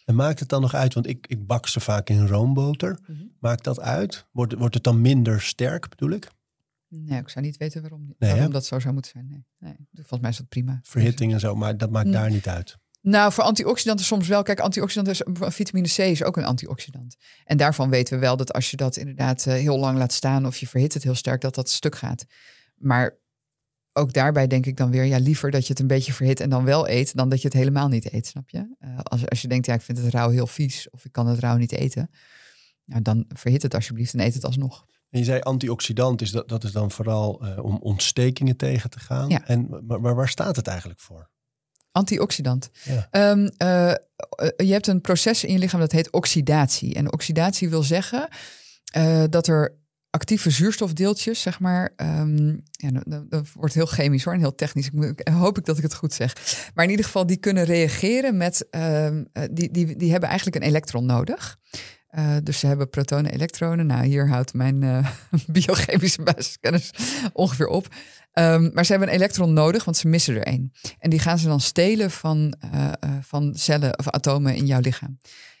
En 0.05 0.15
maakt 0.15 0.39
het 0.39 0.49
dan 0.49 0.61
nog 0.61 0.73
uit, 0.73 0.93
want 0.93 1.07
ik, 1.07 1.27
ik 1.27 1.45
bak 1.47 1.67
ze 1.67 1.79
vaak 1.79 2.09
in 2.09 2.27
roomboter. 2.27 2.99
Mhm. 3.07 3.23
Maakt 3.39 3.63
dat 3.63 3.79
uit? 3.79 4.25
Wordt, 4.31 4.53
wordt 4.53 4.73
het 4.73 4.83
dan 4.83 5.01
minder 5.01 5.41
sterk, 5.41 5.89
bedoel 5.89 6.09
ik? 6.09 6.31
Nee, 6.87 7.19
ik 7.19 7.29
zou 7.29 7.45
niet 7.45 7.57
weten 7.57 7.81
waarom, 7.81 8.15
Nee, 8.17 8.31
waarom 8.31 8.51
dat 8.51 8.65
zo 8.65 8.79
zou 8.79 8.93
moeten 8.93 9.11
zijn. 9.11 9.27
Nee, 9.27 9.45
nee. 9.59 9.75
Volgens 9.93 10.19
mij 10.19 10.29
is 10.29 10.37
dat 10.37 10.49
prima. 10.49 10.79
Verhitting 10.83 11.33
en 11.33 11.39
zo, 11.39 11.55
maar 11.55 11.77
dat 11.77 11.91
maakt 11.91 12.05
Mm. 12.05 12.11
daar 12.11 12.29
niet 12.29 12.47
uit. 12.47 12.77
Nou, 13.01 13.31
voor 13.31 13.43
antioxidanten 13.43 14.05
soms 14.05 14.27
wel. 14.27 14.43
Kijk, 14.43 14.59
antioxidanten, 14.59 15.13
is- 15.13 15.53
vitamine 15.53 15.87
C 15.87 15.97
is 15.97 16.23
ook 16.23 16.37
een 16.37 16.45
antioxidant. 16.45 17.15
En 17.43 17.57
daarvan 17.57 17.89
weten 17.89 18.13
we 18.13 18.19
wel 18.19 18.37
dat 18.37 18.53
als 18.53 18.71
je 18.71 18.77
dat 18.77 18.95
inderdaad 18.97 19.45
eh, 19.45 19.53
heel 19.53 19.77
lang 19.79 19.97
laat 19.97 20.13
staan 20.13 20.45
of 20.45 20.57
je 20.57 20.67
verhit 20.67 20.93
het 20.93 21.03
heel 21.03 21.15
sterk, 21.15 21.41
dat 21.41 21.55
dat 21.55 21.69
stuk 21.69 21.95
gaat. 21.95 22.25
Maar 22.75 23.19
ook 23.93 24.13
daarbij 24.13 24.47
denk 24.47 24.65
ik 24.65 24.77
dan 24.77 24.91
weer, 24.91 25.03
ja, 25.03 25.17
liever 25.17 25.51
dat 25.51 25.63
je 25.63 25.69
het 25.71 25.79
een 25.81 25.87
beetje 25.87 26.13
verhit 26.13 26.39
en 26.39 26.49
dan 26.49 26.63
wel 26.63 26.89
eet, 26.89 27.15
dan 27.15 27.29
dat 27.29 27.41
je 27.41 27.47
het 27.47 27.57
helemaal 27.57 27.87
niet 27.87 28.13
eet, 28.13 28.27
snap 28.27 28.49
je? 28.49 28.75
Eh, 28.79 28.97
als, 29.03 29.29
als 29.29 29.41
je 29.41 29.47
denkt, 29.47 29.65
ja, 29.65 29.73
ik 29.73 29.81
vind 29.81 29.97
het 29.97 30.13
rauw 30.13 30.29
heel 30.29 30.47
vies 30.47 30.89
of 30.89 31.05
ik 31.05 31.11
kan 31.11 31.27
het 31.27 31.39
rauw 31.39 31.57
niet 31.57 31.71
eten, 31.71 32.09
nou, 32.85 33.01
dan 33.01 33.25
verhit 33.27 33.61
het 33.61 33.75
alsjeblieft 33.75 34.13
en 34.13 34.19
eet 34.19 34.33
het 34.33 34.45
alsnog. 34.45 34.85
En 35.09 35.19
je 35.19 35.25
zei 35.25 35.39
antioxidant, 35.39 36.21
is 36.21 36.31
dat, 36.31 36.49
dat 36.49 36.63
is 36.63 36.71
dan 36.71 36.91
vooral 36.91 37.41
eh, 37.45 37.63
om 37.63 37.77
ontsteking 37.77 38.57
tegen 38.57 38.89
te 38.89 38.99
gaan. 38.99 39.29
Ja. 39.29 39.47
En, 39.47 39.85
maar, 39.85 40.01
maar 40.01 40.15
waar 40.15 40.29
staat 40.29 40.55
het 40.55 40.67
eigenlijk 40.67 40.99
voor? 40.99 41.29
Antioxidant. 41.91 42.69
Ja. 42.83 43.07
Ehm, 43.11 43.49
eh, 43.57 43.89
eh, 43.91 43.95
je 44.57 44.71
hebt 44.71 44.87
een 44.87 45.01
proces 45.01 45.43
in 45.43 45.53
je 45.53 45.59
lichaam 45.59 45.79
dat 45.79 45.91
heet 45.91 46.11
oxidatie. 46.11 46.93
En 46.93 47.13
oxidatie 47.13 47.69
wil 47.69 47.83
zeggen 47.83 48.27
eh, 48.91 49.23
dat 49.29 49.47
er 49.47 49.79
actieve 50.09 50.49
zuurstofdeeltjes, 50.49 51.41
zeg 51.41 51.59
maar, 51.59 51.93
ehm, 51.95 52.47
ja, 52.71 52.91
dat- 52.91 53.03
dat, 53.07 53.31
dat 53.31 53.47
wordt 53.53 53.73
heel 53.73 53.85
chemisch 53.85 54.23
hoor 54.23 54.33
en 54.33 54.39
heel 54.39 54.55
technisch. 54.55 54.85
Ik, 54.85 54.93
moet, 54.93 55.29
hoop 55.33 55.57
ik 55.57 55.65
dat 55.65 55.77
ik 55.77 55.83
het 55.83 55.93
goed 55.93 56.13
zeg. 56.13 56.35
Maar 56.73 56.83
in 56.85 56.89
ieder 56.91 57.05
geval, 57.05 57.25
die 57.25 57.37
kunnen 57.37 57.63
reageren 57.63 58.37
met, 58.37 58.67
ehm, 58.69 59.23
eh, 59.33 59.43
die, 59.51 59.71
die, 59.71 59.95
die 59.95 60.11
hebben 60.11 60.29
eigenlijk 60.29 60.57
een 60.63 60.69
elektron 60.69 61.05
nodig. 61.05 61.57
Eh, 62.11 62.35
dus 62.43 62.59
ze 62.59 62.67
hebben 62.67 62.89
protonen, 62.89 63.31
elektronen. 63.31 63.85
Nou, 63.85 64.05
hier 64.05 64.27
houdt 64.27 64.53
mijn 64.53 64.83
eh, 64.83 65.11
biochemische 65.47 66.21
basiskennis 66.21 66.91
ongeveer 67.33 67.67
op. 67.67 67.87
Ehm, 68.31 68.69
maar 68.73 68.85
ze 68.85 68.91
hebben 68.91 69.09
een 69.09 69.15
elektron 69.15 69.53
nodig, 69.53 69.83
want 69.85 69.97
ze 69.97 70.07
missen 70.07 70.35
er 70.35 70.43
één. 70.43 70.71
En 70.99 71.09
die 71.09 71.19
gaan 71.19 71.37
ze 71.37 71.47
dan 71.47 71.59
stelen 71.59 72.11
van, 72.11 72.55
eh, 72.71 72.91
van 73.21 73.55
cellen 73.55 73.99
of 73.99 74.09
atomen 74.09 74.55
in 74.55 74.65
jouw 74.65 74.79
lichaam. 74.79 75.17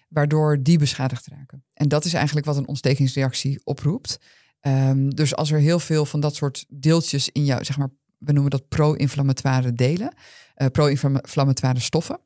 Waardoor 0.09 0.63
die 0.63 0.77
beschadigd 0.77 1.27
raken. 1.27 1.63
En 1.73 1.87
dat 1.87 2.05
is 2.05 2.13
eigenlijk 2.13 2.45
wat 2.45 2.57
een 2.57 2.67
ontstekingsreactie 2.67 3.61
oproept. 3.63 4.19
Ehm, 4.59 5.09
dus 5.09 5.35
als 5.35 5.51
er 5.51 5.59
heel 5.59 5.79
veel 5.79 6.05
van 6.05 6.19
dat 6.19 6.35
soort 6.35 6.65
deeltjes 6.69 7.29
in 7.29 7.45
jou, 7.45 7.63
zeg 7.63 7.77
maar, 7.77 7.89
we 8.17 8.31
noemen 8.31 8.51
dat 8.51 8.67
pro-inflammatoire 8.67 9.73
delen, 9.73 10.13
pro-inflammatoire 10.71 11.79
stoffen, 11.79 12.19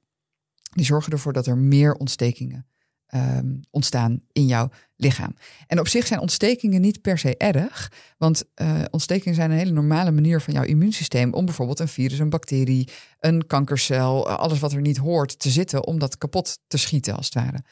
die 0.71 0.85
zorgen 0.85 1.11
ervoor 1.11 1.33
dat 1.33 1.47
er 1.47 1.57
meer 1.57 1.93
ontstekingen 1.93 2.65
ehm, 3.07 3.55
ontstaan 3.71 4.21
in 4.31 4.45
jouw 4.45 4.69
lichaam. 4.95 5.35
En 5.67 5.79
op 5.79 5.87
zich 5.87 6.07
zijn 6.07 6.19
ontstekingen 6.19 6.81
niet 6.81 7.01
per 7.01 7.17
se 7.17 7.37
erg, 7.37 7.91
want 8.17 8.43
eh, 8.53 8.81
ontstekingen 8.89 9.35
zijn 9.35 9.51
een 9.51 9.57
hele 9.57 9.71
normale 9.71 10.11
manier 10.11 10.41
van 10.41 10.53
jouw 10.53 10.63
immuunsysteem 10.63 11.33
om 11.33 11.45
bijvoorbeeld 11.45 11.79
een 11.79 11.87
virus, 11.87 12.19
een 12.19 12.29
bacterie, 12.29 12.89
een 13.19 13.47
kankercel, 13.47 14.29
eh, 14.29 14.35
alles 14.35 14.59
wat 14.59 14.71
er 14.71 14.81
niet 14.81 14.97
hoort 14.97 15.39
te 15.39 15.49
zitten, 15.49 15.87
om 15.87 15.99
dat 15.99 16.17
kapot 16.17 16.59
te 16.67 16.77
schieten 16.77 17.15
als 17.15 17.25
het 17.25 17.33
ware. 17.33 17.63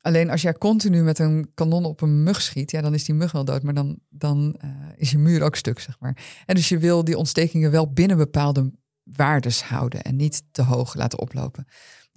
Alleen 0.00 0.30
als 0.30 0.42
jij 0.42 0.52
continu 0.52 1.02
met 1.02 1.18
een 1.18 1.50
kanon 1.54 1.84
op 1.84 2.00
een 2.00 2.22
mug 2.22 2.42
schiet, 2.42 2.70
ja, 2.70 2.80
dan 2.80 2.94
is 2.94 3.04
die 3.04 3.14
mug 3.14 3.32
wel 3.32 3.44
dood, 3.44 3.62
maar 3.62 3.74
dan, 3.74 3.98
dan 4.08 4.56
eh, 4.58 4.70
is 4.96 5.10
je 5.10 5.18
muur 5.18 5.42
ook 5.42 5.56
stuk, 5.56 5.80
zeg 5.80 5.96
maar. 5.98 6.42
En 6.46 6.54
dus 6.54 6.68
je 6.68 6.78
wil 6.78 7.04
die 7.04 7.16
ontstekingen 7.16 7.70
wel 7.70 7.92
binnen 7.92 8.16
bepaalde 8.16 8.72
waardes 9.02 9.62
houden 9.62 10.02
en 10.02 10.16
niet 10.16 10.42
te 10.50 10.62
hoog 10.62 10.94
laten 10.94 11.18
oplopen. 11.18 11.66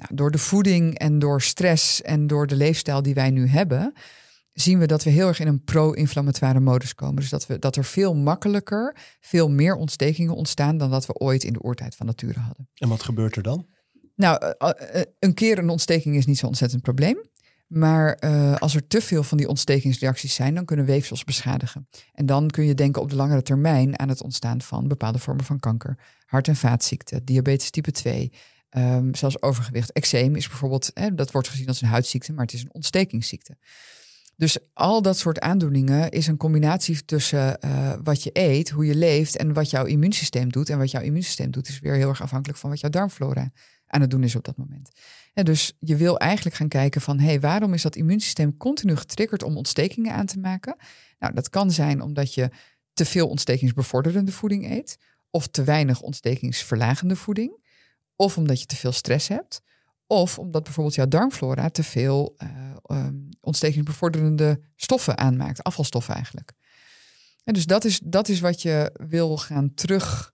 Nou, 0.04 0.16
door 0.16 0.32
de 0.32 0.38
voeding 0.38 0.98
en 0.98 1.20
door 1.20 1.42
stress 1.42 2.02
en 2.02 2.28
door 2.28 2.48
de 2.48 2.56
leefstijl 2.56 3.02
die 3.02 3.14
wij 3.14 3.30
nu 3.30 3.48
hebben, 3.48 3.94
zien 4.54 4.80
we 4.80 4.86
dat 4.86 5.04
we 5.04 5.10
heel 5.10 5.28
erg 5.28 5.40
in 5.40 5.48
een 5.48 5.64
pro-inflammatoire 5.64 6.60
modus 6.60 6.96
komen. 6.96 7.16
Dus 7.16 7.30
dat, 7.30 7.48
we, 7.48 7.60
dat 7.60 7.76
er 7.76 7.86
veel 7.86 8.16
makkelijker, 8.16 8.96
veel 9.20 9.50
meer 9.50 9.76
ontstekingen 9.76 10.36
ontstaan 10.36 10.78
dan 10.78 10.92
dat 10.92 11.06
we 11.06 11.14
ooit 11.14 11.44
in 11.44 11.54
de 11.54 11.66
oertijd 11.66 11.96
van 11.96 12.06
nature 12.06 12.40
hadden. 12.40 12.70
En 12.74 12.90
wat 12.90 13.04
gebeurt 13.04 13.36
er 13.36 13.44
dan? 13.44 13.66
Nou, 14.16 14.54
eh, 14.58 14.70
eh, 14.70 15.06
een 15.20 15.34
keer 15.34 15.58
een 15.58 15.70
ontsteking 15.70 16.16
is 16.16 16.26
niet 16.26 16.38
zo'n 16.38 16.50
ontzettend 16.50 16.82
probleem. 16.82 17.32
Maar 17.68 18.14
eh, 18.14 18.56
als 18.56 18.76
er 18.76 18.88
te 18.88 19.02
veel 19.02 19.24
van 19.24 19.38
die 19.38 19.48
ontstekingsreacties 19.48 20.34
zijn, 20.34 20.56
dan 20.56 20.66
kunnen 20.66 20.86
weefsels 20.86 21.24
beschadigen. 21.24 21.88
En 22.14 22.26
dan 22.26 22.48
kun 22.48 22.66
je 22.66 22.74
denken 22.74 23.02
op 23.02 23.10
de 23.10 23.16
langere 23.16 23.42
termijn 23.42 24.00
aan 24.00 24.10
het 24.10 24.24
ontstaan 24.24 24.62
van 24.62 24.88
bepaalde 24.88 25.20
vormen 25.20 25.46
van 25.46 25.60
kanker. 25.60 25.98
Hart- 26.26 26.48
en 26.48 26.56
vaatziekten, 26.56 27.26
diabetes 27.26 27.70
type 27.70 27.92
2, 27.92 28.32
ehm, 28.74 29.14
zelfs 29.14 29.42
overgewicht. 29.42 29.92
Eczeem 29.92 30.36
is 30.36 30.48
bijvoorbeeld, 30.48 30.92
hè, 30.94 31.16
dat 31.16 31.32
wordt 31.32 31.48
gezien 31.48 31.68
als 31.68 31.82
een 31.82 31.88
huidziekte, 31.88 32.34
maar 32.34 32.46
het 32.46 32.54
is 32.54 32.62
een 32.62 32.74
ontstekingsziekte. 32.74 33.58
Dus 34.36 34.58
al 34.74 35.02
dat 35.02 35.18
soort 35.18 35.40
aandoeningen 35.40 36.10
is 36.10 36.28
een 36.28 36.38
combinatie 36.38 37.06
tussen 37.06 37.62
eh, 37.62 37.94
wat 38.04 38.24
je 38.24 38.30
eet, 38.34 38.70
hoe 38.70 38.86
je 38.86 38.96
leeft 38.96 39.38
en 39.38 39.54
wat 39.54 39.70
jouw 39.70 39.86
immuunsysteem 39.86 40.52
doet. 40.52 40.70
En 40.70 40.78
wat 40.78 40.92
jouw 40.92 41.02
immuunsysteem 41.02 41.52
doet 41.52 41.68
is 41.68 41.80
weer 41.80 41.94
heel 41.94 42.10
erg 42.10 42.22
afhankelijk 42.22 42.60
van 42.60 42.70
wat 42.70 42.80
jouw 42.80 42.90
darmflora 42.90 43.52
aan 43.88 44.02
het 44.02 44.10
doen 44.10 44.24
is 44.24 44.36
op 44.36 44.44
dat 44.44 44.58
moment. 44.58 44.92
En 45.34 45.46
dus 45.46 45.74
je 45.80 45.96
wil 45.96 46.18
eigenlijk 46.18 46.56
gaan 46.56 46.68
kijken 46.68 47.02
van, 47.02 47.20
hé, 47.20 47.26
hey, 47.26 47.40
waarom 47.40 47.74
is 47.74 47.82
dat 47.82 47.96
immuunsysteem 47.96 48.58
continu 48.58 48.96
getriggerd 48.96 49.44
om 49.44 49.58
ontstekingen 49.58 50.14
aan 50.14 50.26
te 50.26 50.40
maken? 50.40 50.76
Nou, 51.20 51.34
dat 51.34 51.50
kan 51.50 51.72
zijn 51.72 52.02
omdat 52.02 52.34
je 52.34 52.50
te 52.94 53.06
veel 53.06 53.28
ontstekingsbevorderende 53.28 54.32
voeding 54.32 54.72
eet, 54.72 54.98
of 55.30 55.48
te 55.48 55.64
weinig 55.64 56.02
ontstekingsverlagende 56.02 57.16
voeding, 57.16 57.63
of 58.16 58.38
omdat 58.38 58.60
je 58.60 58.66
te 58.66 58.76
veel 58.76 58.92
stress 58.92 59.28
hebt, 59.28 59.62
of 60.08 60.40
omdat 60.40 60.64
bijvoorbeeld 60.64 60.96
jouw 60.96 61.08
darmflora 61.08 61.70
te 61.70 61.84
veel 61.84 62.34
eh, 62.38 62.50
ehm, 62.84 63.16
ontstekingsbevorderende 63.42 64.62
stoffen 64.76 65.18
aanmaakt, 65.18 65.64
afvalstoffen 65.64 66.14
eigenlijk. 66.14 66.54
En 67.44 67.54
dus 67.54 67.66
dat 67.66 67.86
is, 67.86 68.00
dat 68.04 68.30
is 68.30 68.40
wat 68.40 68.62
je 68.62 69.00
wil 69.08 69.38
gaan 69.38 69.74
terug 69.74 70.32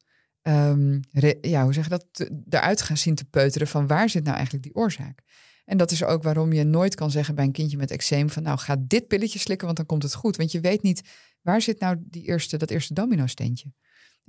re- 1.11 1.37
ja, 1.41 1.63
hoe 1.63 1.73
zeg 1.73 1.83
je 1.83 1.89
dat, 1.89 2.29
eruit 2.49 2.81
gaan 2.81 2.97
zien 2.97 3.15
te 3.15 3.25
peuteren 3.25 3.67
van 3.67 3.87
waar 3.87 4.09
zit 4.09 4.23
nou 4.23 4.35
eigenlijk 4.35 4.63
die 4.65 4.75
oorzaak. 4.75 5.21
En 5.65 5.77
dat 5.77 5.91
is 5.91 6.03
ook 6.03 6.23
waarom 6.23 6.53
je 6.53 6.63
nooit 6.63 6.95
kan 6.95 7.11
zeggen 7.11 7.35
bij 7.35 7.45
een 7.45 7.51
kindje 7.51 7.77
met 7.77 7.91
eczeem 7.91 8.29
van 8.29 8.43
nou 8.43 8.57
ga 8.57 8.75
dit 8.79 9.07
pilletje 9.07 9.39
slikken, 9.39 9.65
want 9.65 9.77
dan 9.77 9.85
komt 9.85 10.03
het 10.03 10.13
goed. 10.13 10.35
Want 10.35 10.51
je 10.51 10.59
weet 10.59 10.81
niet 10.81 11.01
waar 11.41 11.61
zit 11.61 11.79
nou 11.79 11.97
die 11.99 12.23
eerste, 12.23 12.57
dat 12.57 12.69
eerste 12.69 12.93
domino 12.93 13.27
steentje. 13.27 13.73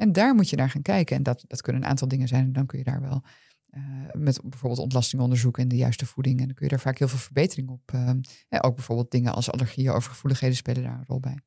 En 0.00 0.12
daar 0.12 0.34
moet 0.34 0.50
je 0.50 0.56
naar 0.56 0.70
gaan 0.70 0.82
kijken. 0.82 1.16
En 1.16 1.22
dat, 1.22 1.44
dat 1.46 1.62
kunnen 1.62 1.82
een 1.82 1.88
aantal 1.88 2.08
dingen 2.08 2.28
zijn. 2.28 2.44
En 2.44 2.52
dan 2.52 2.66
kun 2.66 2.78
je 2.78 2.84
daar 2.84 3.00
wel 3.00 3.22
eh, 3.70 3.82
met 4.12 4.40
bijvoorbeeld 4.42 4.80
ontlastingonderzoek 4.80 5.58
en 5.58 5.68
de 5.68 5.76
juiste 5.76 6.06
voeding. 6.06 6.40
En 6.40 6.46
dan 6.46 6.54
kun 6.54 6.64
je 6.64 6.70
daar 6.70 6.80
vaak 6.80 6.98
heel 6.98 7.08
veel 7.08 7.18
verbetering 7.18 7.68
op. 7.68 7.92
eh, 7.92 8.10
ja, 8.48 8.58
ook 8.58 8.74
bijvoorbeeld 8.74 9.10
dingen 9.10 9.34
als 9.34 9.50
allergieën, 9.50 9.90
overgevoeligheden 9.90 10.56
spelen 10.56 10.82
daar 10.82 10.98
een 10.98 11.04
rol 11.06 11.20
bij. 11.20 11.38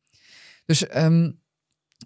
Dus 0.66 0.88
ehm, 0.88 1.32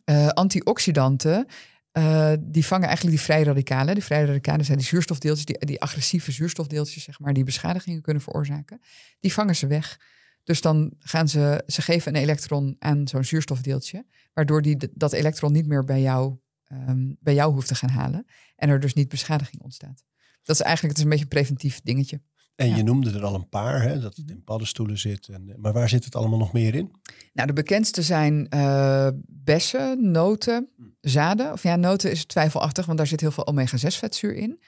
eh, 0.03 0.27
antioxidanten, 0.27 1.45
eh, 1.91 2.33
die 2.39 2.65
vangen 2.65 2.87
eigenlijk 2.87 3.17
die 3.17 3.25
vrije 3.25 3.43
radicalen. 3.43 3.93
Die 3.93 4.03
vrije 4.03 4.25
radicalen 4.25 4.65
zijn 4.65 4.77
die 4.77 4.87
zuurstofdeeltjes, 4.87 5.45
die, 5.45 5.65
die 5.65 5.81
agressieve 5.81 6.31
zuurstofdeeltjes, 6.31 7.03
zeg 7.03 7.19
maar, 7.19 7.33
die 7.33 7.43
beschadigingen 7.43 8.01
kunnen 8.01 8.23
veroorzaken. 8.23 8.81
Die 9.19 9.33
vangen 9.33 9.55
ze 9.55 9.67
weg. 9.67 9.99
Dus 10.47 10.61
dan 10.61 10.93
gaan 10.99 11.27
ze, 11.29 11.63
ze 11.67 11.81
geven 11.81 12.15
een 12.15 12.21
elektron 12.21 12.75
aan 12.79 13.07
zo'n 13.07 13.23
zuurstofdeeltje, 13.23 14.05
waardoor 14.33 14.61
die 14.61 14.77
dat 14.93 15.13
elektron 15.13 15.51
niet 15.51 15.67
meer 15.67 15.83
bij 15.83 16.01
jou, 16.01 16.35
ehm, 16.63 17.13
bij 17.19 17.33
jou 17.33 17.53
hoeft 17.53 17.67
te 17.67 17.75
gaan 17.75 17.89
halen. 17.89 18.25
En 18.55 18.69
er 18.69 18.79
dus 18.79 18.93
niet 18.93 19.09
beschadiging 19.09 19.61
ontstaat. 19.61 20.03
Dat 20.43 20.55
is 20.55 20.61
eigenlijk 20.61 20.89
het 20.89 20.97
is 20.97 21.03
een 21.03 21.09
beetje 21.09 21.23
een 21.23 21.29
preventief 21.41 21.81
dingetje. 21.83 22.21
En 22.55 22.69
Ja. 22.69 22.75
je 22.75 22.83
noemde 22.83 23.11
er 23.11 23.23
al 23.23 23.35
een 23.35 23.49
paar, 23.49 23.81
hè, 23.81 23.99
dat 23.99 24.15
het 24.15 24.29
in 24.29 24.43
paddenstoelen 24.43 24.97
zit. 24.97 25.27
En, 25.27 25.53
maar 25.57 25.73
waar 25.73 25.89
zit 25.89 26.05
het 26.05 26.15
allemaal 26.15 26.39
nog 26.39 26.53
meer 26.53 26.75
in? 26.75 26.91
Nou, 27.33 27.47
de 27.47 27.53
bekendste 27.53 28.01
zijn 28.01 28.49
eh, 28.49 29.09
bessen, 29.27 30.11
noten, 30.11 30.69
zaden. 31.01 31.51
Of 31.51 31.63
ja, 31.63 31.75
noten 31.75 32.11
is 32.11 32.25
twijfelachtig, 32.25 32.85
want 32.85 32.97
daar 32.97 33.07
zit 33.07 33.21
heel 33.21 33.31
veel 33.31 33.47
omega-6 33.47 33.97
vetzuur 33.97 34.35
in. 34.35 34.59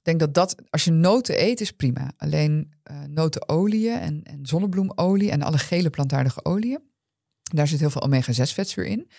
Ik 0.00 0.06
denk 0.06 0.20
dat 0.20 0.34
dat, 0.34 0.62
als 0.70 0.84
je 0.84 0.90
noten 0.90 1.42
eet, 1.42 1.60
is 1.60 1.72
prima. 1.72 2.12
Alleen 2.16 2.72
eh 2.82 3.02
notenolieën 3.02 3.98
en, 3.98 4.22
en 4.22 4.46
zonnebloemolie 4.46 5.30
en 5.30 5.42
alle 5.42 5.58
gele 5.58 5.90
plantaardige 5.90 6.44
oliën, 6.44 6.82
daar 7.42 7.68
zit 7.68 7.80
heel 7.80 7.90
veel 7.90 8.02
omega-6 8.02 8.52
vetzuur 8.54 8.86
in. 8.86 9.10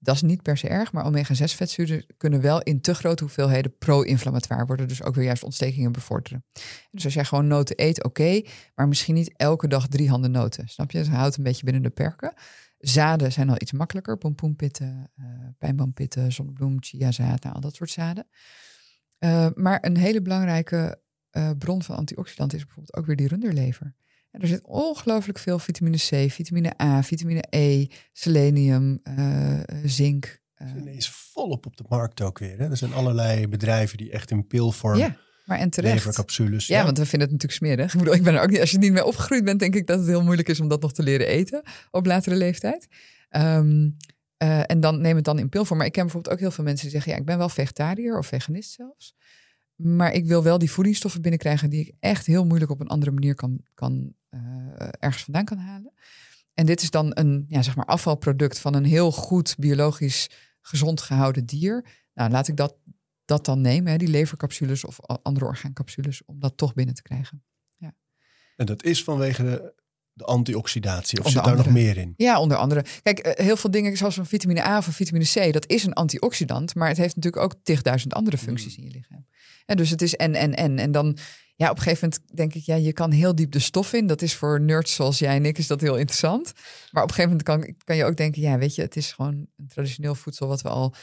Dat 0.00 0.14
is 0.14 0.22
niet 0.22 0.42
per 0.42 0.56
se 0.56 0.68
erg, 0.68 0.92
maar 0.92 1.04
omega-6 1.04 1.44
vetzuren 1.44 2.06
kunnen 2.16 2.40
wel 2.40 2.62
in 2.62 2.80
te 2.80 2.94
grote 2.94 3.22
hoeveelheden 3.22 3.78
pro-inflammatoire 3.78 4.66
worden. 4.66 4.88
Dus 4.88 5.02
ook 5.02 5.14
weer 5.14 5.24
juist 5.24 5.44
ontstekingen 5.44 5.92
bevorderen. 5.92 6.44
Dus 6.90 7.04
als 7.04 7.14
jij 7.14 7.24
gewoon 7.24 7.46
noten 7.46 7.82
eet, 7.82 8.04
oké, 8.04 8.42
maar 8.74 8.88
misschien 8.88 9.14
niet 9.14 9.36
elke 9.36 9.68
dag 9.68 9.86
drie 9.86 10.08
handen 10.08 10.30
noten. 10.30 10.68
Snap 10.68 10.90
je? 10.90 10.98
Dus 10.98 11.08
houdt 11.08 11.36
een 11.36 11.44
beetje 11.44 11.64
binnen 11.64 11.82
de 11.82 11.90
perken. 11.90 12.34
Zaden 12.78 13.32
zijn 13.32 13.48
al 13.48 13.56
iets 13.58 13.72
makkelijker. 13.72 14.18
Pompoenpitten, 14.18 15.10
eh 15.16 15.24
pijnboompitten, 15.58 16.32
zonnebloem, 16.32 16.76
chiazaad, 16.80 17.42
nou, 17.42 17.54
al 17.54 17.60
dat 17.60 17.74
soort 17.74 17.90
zaden. 17.90 18.26
Eh, 19.26 19.46
maar 19.54 19.78
een 19.80 19.96
hele 19.96 20.22
belangrijke 20.22 21.00
eh, 21.30 21.50
bron 21.58 21.82
van 21.82 21.96
antioxidanten 21.96 22.58
is 22.58 22.64
bijvoorbeeld 22.64 22.96
ook 22.96 23.06
weer 23.06 23.16
die 23.16 23.28
runderlever. 23.28 23.94
En 24.30 24.40
er 24.40 24.48
zit 24.48 24.64
ongelooflijk 24.64 25.38
veel 25.38 25.58
vitamine 25.58 25.96
C, 25.96 26.30
vitamine 26.30 26.72
A, 26.82 27.02
vitamine 27.02 27.44
E, 27.50 27.86
selenium, 28.12 29.00
eh, 29.02 29.60
zink. 29.84 30.40
En 30.54 30.86
is 30.88 31.08
volop 31.08 31.66
op 31.66 31.76
de 31.76 31.84
markt 31.88 32.20
ook 32.20 32.38
weer. 32.38 32.58
Hè? 32.58 32.70
Er 32.70 32.76
zijn 32.76 32.92
allerlei 32.92 33.48
bedrijven 33.48 33.96
die 33.98 34.10
echt 34.10 34.30
in 34.30 34.46
pilvorm 34.46 34.98
ja, 34.98 35.16
maar 35.44 35.58
en 35.58 35.70
terecht. 35.70 35.94
levercapsules. 35.94 36.66
Ja, 36.66 36.84
want 36.84 36.98
we 36.98 37.06
vinden 37.06 37.28
het 37.28 37.42
natuurlijk 37.42 37.52
smerig. 37.64 37.92
Ik 37.92 37.98
bedoel, 37.98 38.14
ik 38.14 38.22
ben 38.22 38.34
er 38.34 38.42
ook 38.42 38.50
niet, 38.50 38.60
als 38.60 38.70
je 38.70 38.78
niet 38.78 38.92
mee 38.92 39.04
opgegroeid 39.04 39.44
bent, 39.44 39.60
denk 39.60 39.74
ik 39.74 39.86
dat 39.86 39.98
het 39.98 40.08
heel 40.08 40.22
moeilijk 40.22 40.48
is 40.48 40.60
om 40.60 40.68
dat 40.68 40.82
nog 40.82 40.92
te 40.92 41.02
leren 41.02 41.26
eten 41.26 41.62
op 41.90 42.06
latere 42.06 42.36
leeftijd. 42.36 42.88
Ehm, 43.28 43.88
eh, 44.36 44.70
en 44.70 44.80
dan 44.80 45.00
neem 45.00 45.16
het 45.16 45.24
dan 45.24 45.38
in 45.38 45.48
pilvorm. 45.48 45.78
Maar 45.78 45.86
ik 45.86 45.92
ken 45.92 46.02
bijvoorbeeld 46.02 46.34
ook 46.34 46.40
heel 46.40 46.50
veel 46.50 46.64
mensen 46.64 46.82
die 46.82 46.92
zeggen, 46.94 47.12
ja, 47.12 47.18
ik 47.18 47.24
ben 47.24 47.38
wel 47.38 47.48
vegetariër 47.48 48.18
of 48.18 48.26
veganist 48.26 48.70
zelfs. 48.70 49.14
Maar 49.74 50.12
ik 50.12 50.26
wil 50.26 50.42
wel 50.42 50.58
die 50.58 50.70
voedingsstoffen 50.70 51.22
binnenkrijgen 51.22 51.70
die 51.70 51.80
ik 51.80 51.94
echt 52.00 52.26
heel 52.26 52.44
moeilijk 52.44 52.70
op 52.70 52.80
een 52.80 52.86
andere 52.86 53.10
manier 53.10 53.34
kan, 53.34 53.60
kan 53.74 54.14
eh, 54.28 54.40
ergens 54.98 55.22
vandaan 55.22 55.44
kan 55.44 55.58
halen. 55.58 55.92
En 56.54 56.66
dit 56.66 56.82
is 56.82 56.90
dan 56.90 57.10
een 57.14 57.44
ja, 57.48 57.62
zeg 57.62 57.76
maar 57.76 57.84
afvalproduct 57.84 58.58
van 58.58 58.74
een 58.74 58.84
heel 58.84 59.12
goed 59.12 59.54
biologisch 59.58 60.30
gezond 60.60 61.00
gehouden 61.00 61.46
dier. 61.46 61.86
Nou, 62.14 62.30
laat 62.30 62.48
ik 62.48 62.56
dat, 62.56 62.76
dat 63.24 63.44
dan 63.44 63.60
nemen, 63.60 63.92
hè, 63.92 63.98
die 63.98 64.08
levercapsules 64.08 64.84
of 64.84 65.00
andere 65.00 65.46
orgaancapsules, 65.46 66.24
om 66.24 66.40
dat 66.40 66.56
toch 66.56 66.74
binnen 66.74 66.94
te 66.94 67.02
krijgen. 67.02 67.44
En 68.56 68.66
dat 68.66 68.84
is 68.84 69.04
vanwege 69.04 69.42
de, 69.42 69.74
de 70.16 70.24
antioxidatie. 70.24 71.18
Of 71.18 71.26
Onder 71.26 71.42
zit 71.42 71.54
daar 71.54 71.64
nog 71.64 71.74
meer 71.74 71.96
in? 71.96 72.14
Ja, 72.16 72.40
onder 72.40 72.56
andere. 72.56 72.84
Kijk, 73.02 73.18
eh, 73.18 73.44
heel 73.44 73.56
veel 73.56 73.70
dingen 73.70 73.96
zoals 73.96 74.14
van 74.14 74.26
vitamine 74.26 74.64
A 74.64 74.78
of 74.78 74.84
vitamine 74.84 75.24
C, 75.24 75.52
dat 75.52 75.68
is 75.68 75.84
een 75.84 75.92
antioxidant, 75.92 76.74
maar 76.74 76.88
het 76.88 76.96
heeft 76.96 77.16
natuurlijk 77.16 77.42
ook 77.42 77.54
tigduizend 77.62 78.14
andere 78.14 78.38
functies 78.38 78.76
in 78.76 78.84
je 78.84 78.90
lichaam. 78.90 79.26
En 79.66 79.76
dus 79.76 79.90
het 79.90 80.02
is 80.02 80.14
en, 80.14 80.34
en, 80.34 80.54
en. 80.54 80.78
En 80.78 80.92
dan, 80.92 81.16
ja, 81.56 81.70
op 81.70 81.76
een 81.76 81.82
gegeven 81.82 82.08
moment 82.08 82.36
denk 82.36 82.54
ik, 82.54 82.62
ja, 82.62 82.74
je 82.74 82.92
kan 82.92 83.10
heel 83.10 83.34
diep 83.34 83.52
de 83.52 83.58
stof 83.58 83.92
in. 83.92 84.06
Dat 84.06 84.22
is 84.22 84.34
voor 84.34 84.60
nerds 84.60 84.94
zoals 84.94 85.18
jij 85.18 85.36
en 85.36 85.44
ik, 85.44 85.58
is 85.58 85.66
dat 85.66 85.80
heel 85.80 85.96
interessant. 85.96 86.52
Maar 86.90 87.02
op 87.02 87.08
een 87.08 87.14
gegeven 87.14 87.36
moment 87.36 87.42
kan, 87.42 87.74
kan 87.84 87.96
je 87.96 88.04
ook 88.04 88.16
denken, 88.16 88.42
ja, 88.42 88.58
weet 88.58 88.74
je, 88.74 88.82
het 88.82 88.96
is 88.96 89.12
gewoon 89.12 89.46
een 89.56 89.68
traditioneel 89.68 90.14
voedsel 90.14 90.46
wat 90.46 90.62
we 90.62 90.68
al 90.68 90.94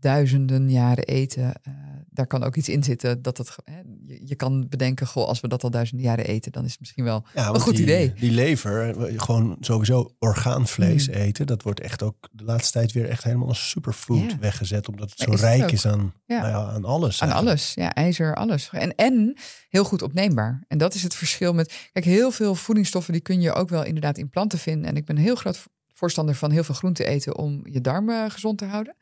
duizenden 0.00 0.70
jaren 0.70 1.04
eten. 1.04 1.54
Eh, 1.62 1.72
daar 2.10 2.26
kan 2.26 2.42
ook 2.42 2.56
iets 2.56 2.68
in 2.68 2.82
zitten 2.82 3.22
dat 3.22 3.38
het, 3.38 3.56
hè, 3.64 3.80
je, 4.06 4.20
je 4.24 4.34
kan 4.34 4.68
bedenken, 4.68 5.06
goh, 5.06 5.26
als 5.26 5.40
we 5.40 5.48
dat 5.48 5.62
al 5.62 5.70
duizenden 5.70 6.06
jaren 6.06 6.24
eten, 6.26 6.52
dan 6.52 6.64
is 6.64 6.70
het 6.70 6.80
misschien 6.80 7.04
wel 7.04 7.24
Ja, 7.34 7.48
een 7.48 7.60
goed 7.60 7.74
die, 7.76 7.82
idee. 7.82 8.12
Die 8.12 8.30
lever, 8.30 9.04
eh, 9.06 9.20
gewoon 9.20 9.56
sowieso 9.60 10.14
orgaanvlees 10.18 11.08
Mm. 11.08 11.14
eten, 11.14 11.46
dat 11.46 11.62
wordt 11.62 11.80
echt 11.80 12.02
ook 12.02 12.28
de 12.32 12.44
laatste 12.44 12.72
tijd 12.72 12.92
weer 12.92 13.08
echt 13.08 13.24
helemaal 13.24 13.48
als 13.48 13.68
superfood 13.70 14.30
Ja. 14.30 14.38
weggezet. 14.38 14.88
Omdat 14.88 15.10
het 15.10 15.18
zo 15.18 15.30
is 15.30 15.40
rijk 15.40 15.72
is 15.72 15.86
aan, 15.86 16.14
Ja. 16.26 16.40
nou 16.40 16.50
ja, 16.50 16.72
aan 16.72 16.84
alles. 16.84 17.22
Aan 17.22 17.28
eigenlijk. 17.28 17.58
alles, 17.60 17.74
ja, 17.74 17.94
ijzer, 17.94 18.34
alles. 18.34 18.68
En, 18.72 18.94
en 18.94 19.36
heel 19.68 19.84
goed 19.84 20.02
opneembaar. 20.02 20.64
En 20.68 20.78
dat 20.78 20.94
is 20.94 21.02
het 21.02 21.14
verschil 21.14 21.52
met. 21.52 21.88
Kijk, 21.92 22.04
heel 22.04 22.30
veel 22.30 22.54
voedingsstoffen 22.54 23.12
die 23.12 23.22
kun 23.22 23.40
je 23.40 23.52
ook 23.52 23.68
wel 23.68 23.84
inderdaad 23.84 24.18
in 24.18 24.28
planten 24.30 24.58
vinden. 24.58 24.88
En 24.88 24.96
ik 24.96 25.04
ben 25.04 25.16
een 25.16 25.22
heel 25.22 25.34
groot 25.34 25.64
voorstander 25.94 26.34
van 26.34 26.50
heel 26.50 26.64
veel 26.64 26.74
groente 26.74 27.04
eten 27.04 27.36
om 27.36 27.60
je 27.70 27.80
darmen 27.80 28.30
gezond 28.30 28.58
te 28.58 28.64
houden. 28.64 28.96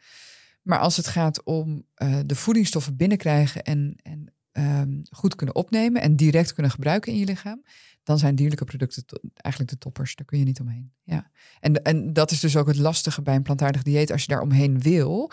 Maar 0.62 0.78
als 0.78 0.96
het 0.96 1.06
gaat 1.06 1.42
om 1.42 1.86
eh, 1.94 2.18
de 2.26 2.34
voedingsstoffen 2.34 2.96
binnenkrijgen 2.96 3.62
en, 3.62 3.96
en 4.02 4.34
ehm, 4.52 5.02
goed 5.11 5.34
kunnen 5.34 5.54
opnemen 5.54 6.02
en 6.02 6.16
direct 6.16 6.52
kunnen 6.52 6.72
gebruiken 6.72 7.12
in 7.12 7.18
je 7.18 7.24
lichaam, 7.24 7.62
dan 8.02 8.18
zijn 8.18 8.34
dierlijke 8.34 8.64
producten 8.64 9.04
eigenlijk 9.34 9.72
de 9.72 9.78
toppers. 9.78 10.14
Daar 10.14 10.26
kun 10.26 10.38
je 10.38 10.44
niet 10.44 10.61
omheen. 10.61 10.92
Ja. 11.02 11.30
En, 11.61 11.82
en 11.82 12.12
dat 12.12 12.30
is 12.30 12.40
dus 12.40 12.56
ook 12.56 12.66
het 12.66 12.76
lastige 12.76 13.22
bij 13.22 13.34
een 13.34 13.42
plantaardig 13.42 13.82
dieet. 13.82 14.12
Als 14.12 14.22
je 14.22 14.28
daar 14.28 14.40
omheen 14.40 14.80
wil, 14.80 15.30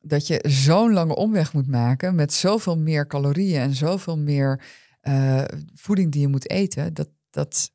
dat 0.00 0.26
je 0.26 0.44
zo'n 0.48 0.92
lange 0.92 1.14
omweg 1.14 1.52
moet 1.52 1.66
maken 1.66 2.14
met 2.14 2.32
zoveel 2.32 2.78
meer 2.78 3.06
calorieën 3.06 3.60
en 3.60 3.74
zoveel 3.74 4.18
meer 4.18 4.62
eh, 5.00 5.44
voeding 5.74 6.12
die 6.12 6.20
je 6.20 6.28
moet 6.28 6.50
eten, 6.50 6.94
dat, 6.94 7.08
dat, 7.30 7.70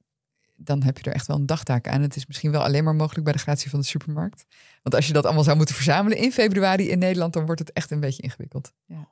dan 0.64 0.84
heb 0.84 0.98
je 0.98 1.04
er 1.04 1.14
echt 1.16 1.28
wel 1.28 1.38
een 1.38 1.46
dagtaak 1.46 1.88
aan. 1.88 2.02
Het 2.02 2.16
is 2.16 2.26
misschien 2.28 2.52
wel 2.52 2.64
alleen 2.64 2.84
maar 2.84 2.96
mogelijk 2.96 3.24
bij 3.24 3.34
de 3.34 3.40
gratie 3.40 3.70
van 3.70 3.80
de 3.80 3.86
supermarkt. 3.86 4.46
Want 4.84 4.96
als 4.96 5.08
je 5.08 5.14
dat 5.14 5.26
allemaal 5.26 5.44
zou 5.44 5.58
moeten 5.58 5.76
verzamelen 5.76 6.18
in 6.18 6.32
februari 6.32 6.90
in 6.90 7.00
Nederland, 7.00 7.34
dan 7.34 7.46
wordt 7.46 7.60
het 7.60 7.72
echt 7.72 7.92
een 7.92 8.00
beetje 8.00 8.22
ingewikkeld. 8.24 8.74
Ja. 8.86 9.10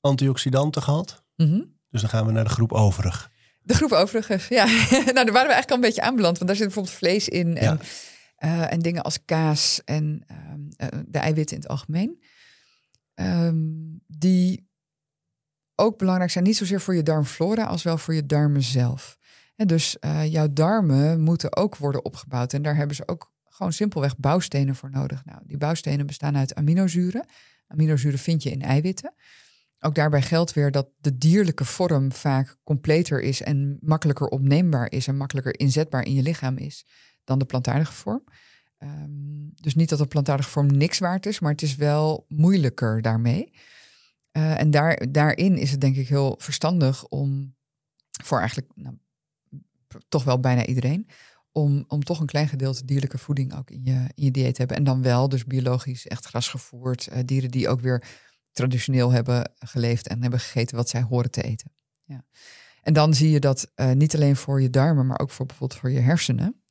Antioxidanten 0.00 0.82
gehad. 0.82 1.24
Mhm. 1.36 1.62
Dus 1.90 2.00
dan 2.00 2.10
gaan 2.10 2.26
we 2.26 2.32
naar 2.32 2.44
de 2.44 2.50
groep 2.50 2.72
overig. 2.72 3.30
De 3.62 3.74
groep 3.74 3.92
overigens, 3.92 4.48
ja. 4.48 4.64
nou, 4.90 5.04
daar 5.04 5.14
waren 5.14 5.32
we 5.32 5.32
eigenlijk 5.32 5.70
al 5.70 5.74
een 5.76 5.80
beetje 5.80 6.02
aanbeland. 6.02 6.36
Want 6.36 6.46
daar 6.48 6.56
zit 6.56 6.66
bijvoorbeeld 6.66 6.96
vlees 6.96 7.28
in 7.28 7.56
en, 7.56 7.62
Ja. 7.64 7.78
eh, 8.36 8.72
en 8.72 8.78
dingen 8.78 9.02
als 9.02 9.24
kaas 9.24 9.80
en 9.84 10.24
ehm, 10.26 10.60
eh, 10.76 10.98
de 11.06 11.18
eiwitten 11.18 11.56
in 11.56 11.62
het 11.62 11.70
algemeen. 11.70 12.22
Ehm, 13.14 13.56
die 14.06 14.68
ook 15.74 15.98
belangrijk 15.98 16.30
zijn, 16.30 16.44
niet 16.44 16.56
zozeer 16.56 16.80
voor 16.80 16.94
je 16.94 17.02
darmflora 17.02 17.64
als 17.64 17.82
wel 17.82 17.98
voor 17.98 18.14
je 18.14 18.26
darmen 18.26 18.62
zelf. 18.62 19.17
Dus 19.66 19.98
eh, 19.98 20.32
jouw 20.32 20.52
darmen 20.52 21.20
moeten 21.20 21.56
ook 21.56 21.76
worden 21.76 22.04
opgebouwd. 22.04 22.52
En 22.52 22.62
daar 22.62 22.76
hebben 22.76 22.96
ze 22.96 23.08
ook 23.08 23.32
gewoon 23.44 23.72
simpelweg 23.72 24.16
bouwstenen 24.16 24.74
voor 24.74 24.90
nodig. 24.90 25.24
Nou, 25.24 25.40
die 25.44 25.56
bouwstenen 25.56 26.06
bestaan 26.06 26.36
uit 26.36 26.54
aminozuren. 26.54 27.26
Aminozuren 27.66 28.18
vind 28.18 28.42
je 28.42 28.50
in 28.50 28.62
eiwitten. 28.62 29.14
Ook 29.80 29.94
daarbij 29.94 30.22
geldt 30.22 30.52
weer 30.52 30.70
dat 30.70 30.88
de 31.00 31.18
dierlijke 31.18 31.64
vorm 31.64 32.12
vaak 32.12 32.56
completer 32.64 33.20
is 33.20 33.42
en 33.42 33.78
makkelijker 33.80 34.26
opneembaar 34.26 34.90
is 34.90 35.06
en 35.06 35.16
makkelijker 35.16 35.58
inzetbaar 35.58 36.04
in 36.04 36.14
je 36.14 36.22
lichaam 36.22 36.56
is 36.56 36.86
dan 37.24 37.38
de 37.38 37.44
plantaardige 37.44 37.92
vorm. 37.92 38.24
Ehm, 38.78 39.48
dus 39.54 39.74
niet 39.74 39.88
dat 39.88 39.98
de 39.98 40.06
plantaardige 40.06 40.50
vorm 40.50 40.76
niks 40.76 40.98
waard 40.98 41.26
is, 41.26 41.40
maar 41.40 41.50
het 41.50 41.62
is 41.62 41.76
wel 41.76 42.24
moeilijker 42.28 43.02
daarmee. 43.02 43.52
Eh, 44.30 44.60
en 44.60 44.70
daar, 44.70 45.06
daarin 45.10 45.56
is 45.56 45.70
het 45.70 45.80
denk 45.80 45.96
ik 45.96 46.08
heel 46.08 46.34
verstandig 46.38 47.06
om 47.06 47.56
voor 48.24 48.38
eigenlijk 48.38 48.70
nou, 48.74 48.96
toch 50.08 50.24
wel 50.24 50.40
bijna 50.40 50.66
iedereen, 50.66 51.08
om, 51.52 51.84
om 51.88 52.04
toch 52.04 52.20
een 52.20 52.26
klein 52.26 52.48
gedeelte 52.48 52.84
dierlijke 52.84 53.18
voeding 53.18 53.56
ook 53.56 53.70
in 53.70 53.84
je, 53.84 53.92
in 54.14 54.24
je 54.24 54.30
dieet 54.30 54.52
te 54.52 54.58
hebben. 54.58 54.76
En 54.76 54.84
dan 54.84 55.02
wel 55.02 55.28
dus 55.28 55.44
biologisch 55.44 56.06
echt 56.06 56.26
grasgevoerd, 56.26 57.06
eh, 57.06 57.18
dieren 57.24 57.50
die 57.50 57.68
ook 57.68 57.80
weer 57.80 58.04
traditioneel 58.52 59.10
hebben 59.10 59.52
geleefd 59.58 60.08
en 60.08 60.22
hebben 60.22 60.40
gegeten 60.40 60.76
wat 60.76 60.88
zij 60.88 61.02
horen 61.02 61.30
te 61.30 61.42
eten. 61.42 61.72
Ja. 62.04 62.24
En 62.82 62.92
dan 62.92 63.14
zie 63.14 63.30
je 63.30 63.40
dat 63.40 63.70
eh, 63.74 63.92
niet 63.92 64.14
alleen 64.14 64.36
voor 64.36 64.62
je 64.62 64.70
darmen, 64.70 65.06
maar 65.06 65.18
ook 65.18 65.30
voor 65.30 65.46
bijvoorbeeld 65.46 65.80
voor 65.80 65.90
je 65.90 66.00
hersenen, 66.00 66.62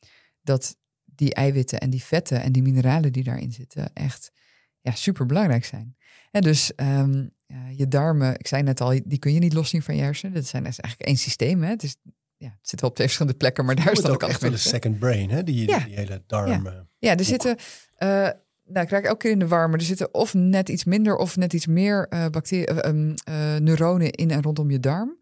dat 0.41 0.77
die 1.03 1.33
eiwitten 1.33 1.79
en 1.79 1.89
die 1.89 2.03
vetten 2.03 2.41
en 2.41 2.51
die 2.51 2.61
mineralen 2.61 3.11
die 3.11 3.23
daarin 3.23 3.51
zitten 3.51 3.93
echt 3.93 4.31
ja, 4.81 4.91
super 4.91 5.25
belangrijk 5.25 5.65
zijn. 5.65 5.97
En 6.31 6.41
dus 6.41 6.75
ehm, 6.75 7.27
ja, 7.45 7.67
je 7.67 7.87
darmen, 7.87 8.39
ik 8.39 8.47
zei 8.47 8.63
net 8.63 8.81
al, 8.81 8.99
die 9.03 9.19
kun 9.19 9.33
je 9.33 9.39
niet 9.39 9.53
loszien 9.53 9.81
van 9.81 9.95
je 9.95 10.01
hersenen. 10.01 10.33
Dat 10.33 10.45
zijn 10.45 10.65
is 10.65 10.79
eigenlijk 10.79 11.09
één 11.09 11.17
systeem. 11.17 11.63
Hè? 11.63 11.69
Het, 11.69 11.83
is, 11.83 11.95
ja, 12.37 12.47
het 12.59 12.69
zit 12.69 12.81
wel 12.81 12.89
op 12.89 12.95
twee 12.95 13.07
verschillende 13.11 13.37
plekken, 13.37 13.65
maar 13.65 13.75
daar 13.75 13.91
is 13.91 14.01
dan 14.01 14.11
ook 14.11 14.23
echt 14.23 14.41
wel 14.41 14.51
een 14.51 14.59
second 14.59 14.99
brain, 14.99 15.29
hè? 15.29 15.43
Die, 15.43 15.67
Ja. 15.69 15.79
die 15.79 15.95
hele 15.95 16.23
darm. 16.27 16.67
eh, 16.67 16.73
ja, 16.97 17.09
er 17.09 17.15
Boek. 17.15 17.25
zitten, 17.25 17.57
eh, 17.95 18.07
nou, 18.65 18.85
ik 18.85 18.89
raak 18.89 19.03
elke 19.03 19.17
keer 19.17 19.31
in 19.31 19.39
de 19.39 19.47
war, 19.47 19.69
maar 19.69 19.79
er 19.79 19.85
zitten 19.85 20.13
of 20.13 20.33
net 20.33 20.69
iets 20.69 20.83
minder 20.83 21.15
of 21.15 21.35
net 21.35 21.53
iets 21.53 21.67
meer 21.67 22.07
eh 22.09 22.25
eh, 22.25 22.77
ehm, 22.85 23.13
eh, 23.23 23.55
neuronen 23.55 24.11
in 24.11 24.31
en 24.31 24.41
rondom 24.41 24.71
je 24.71 24.79
darm 24.79 25.17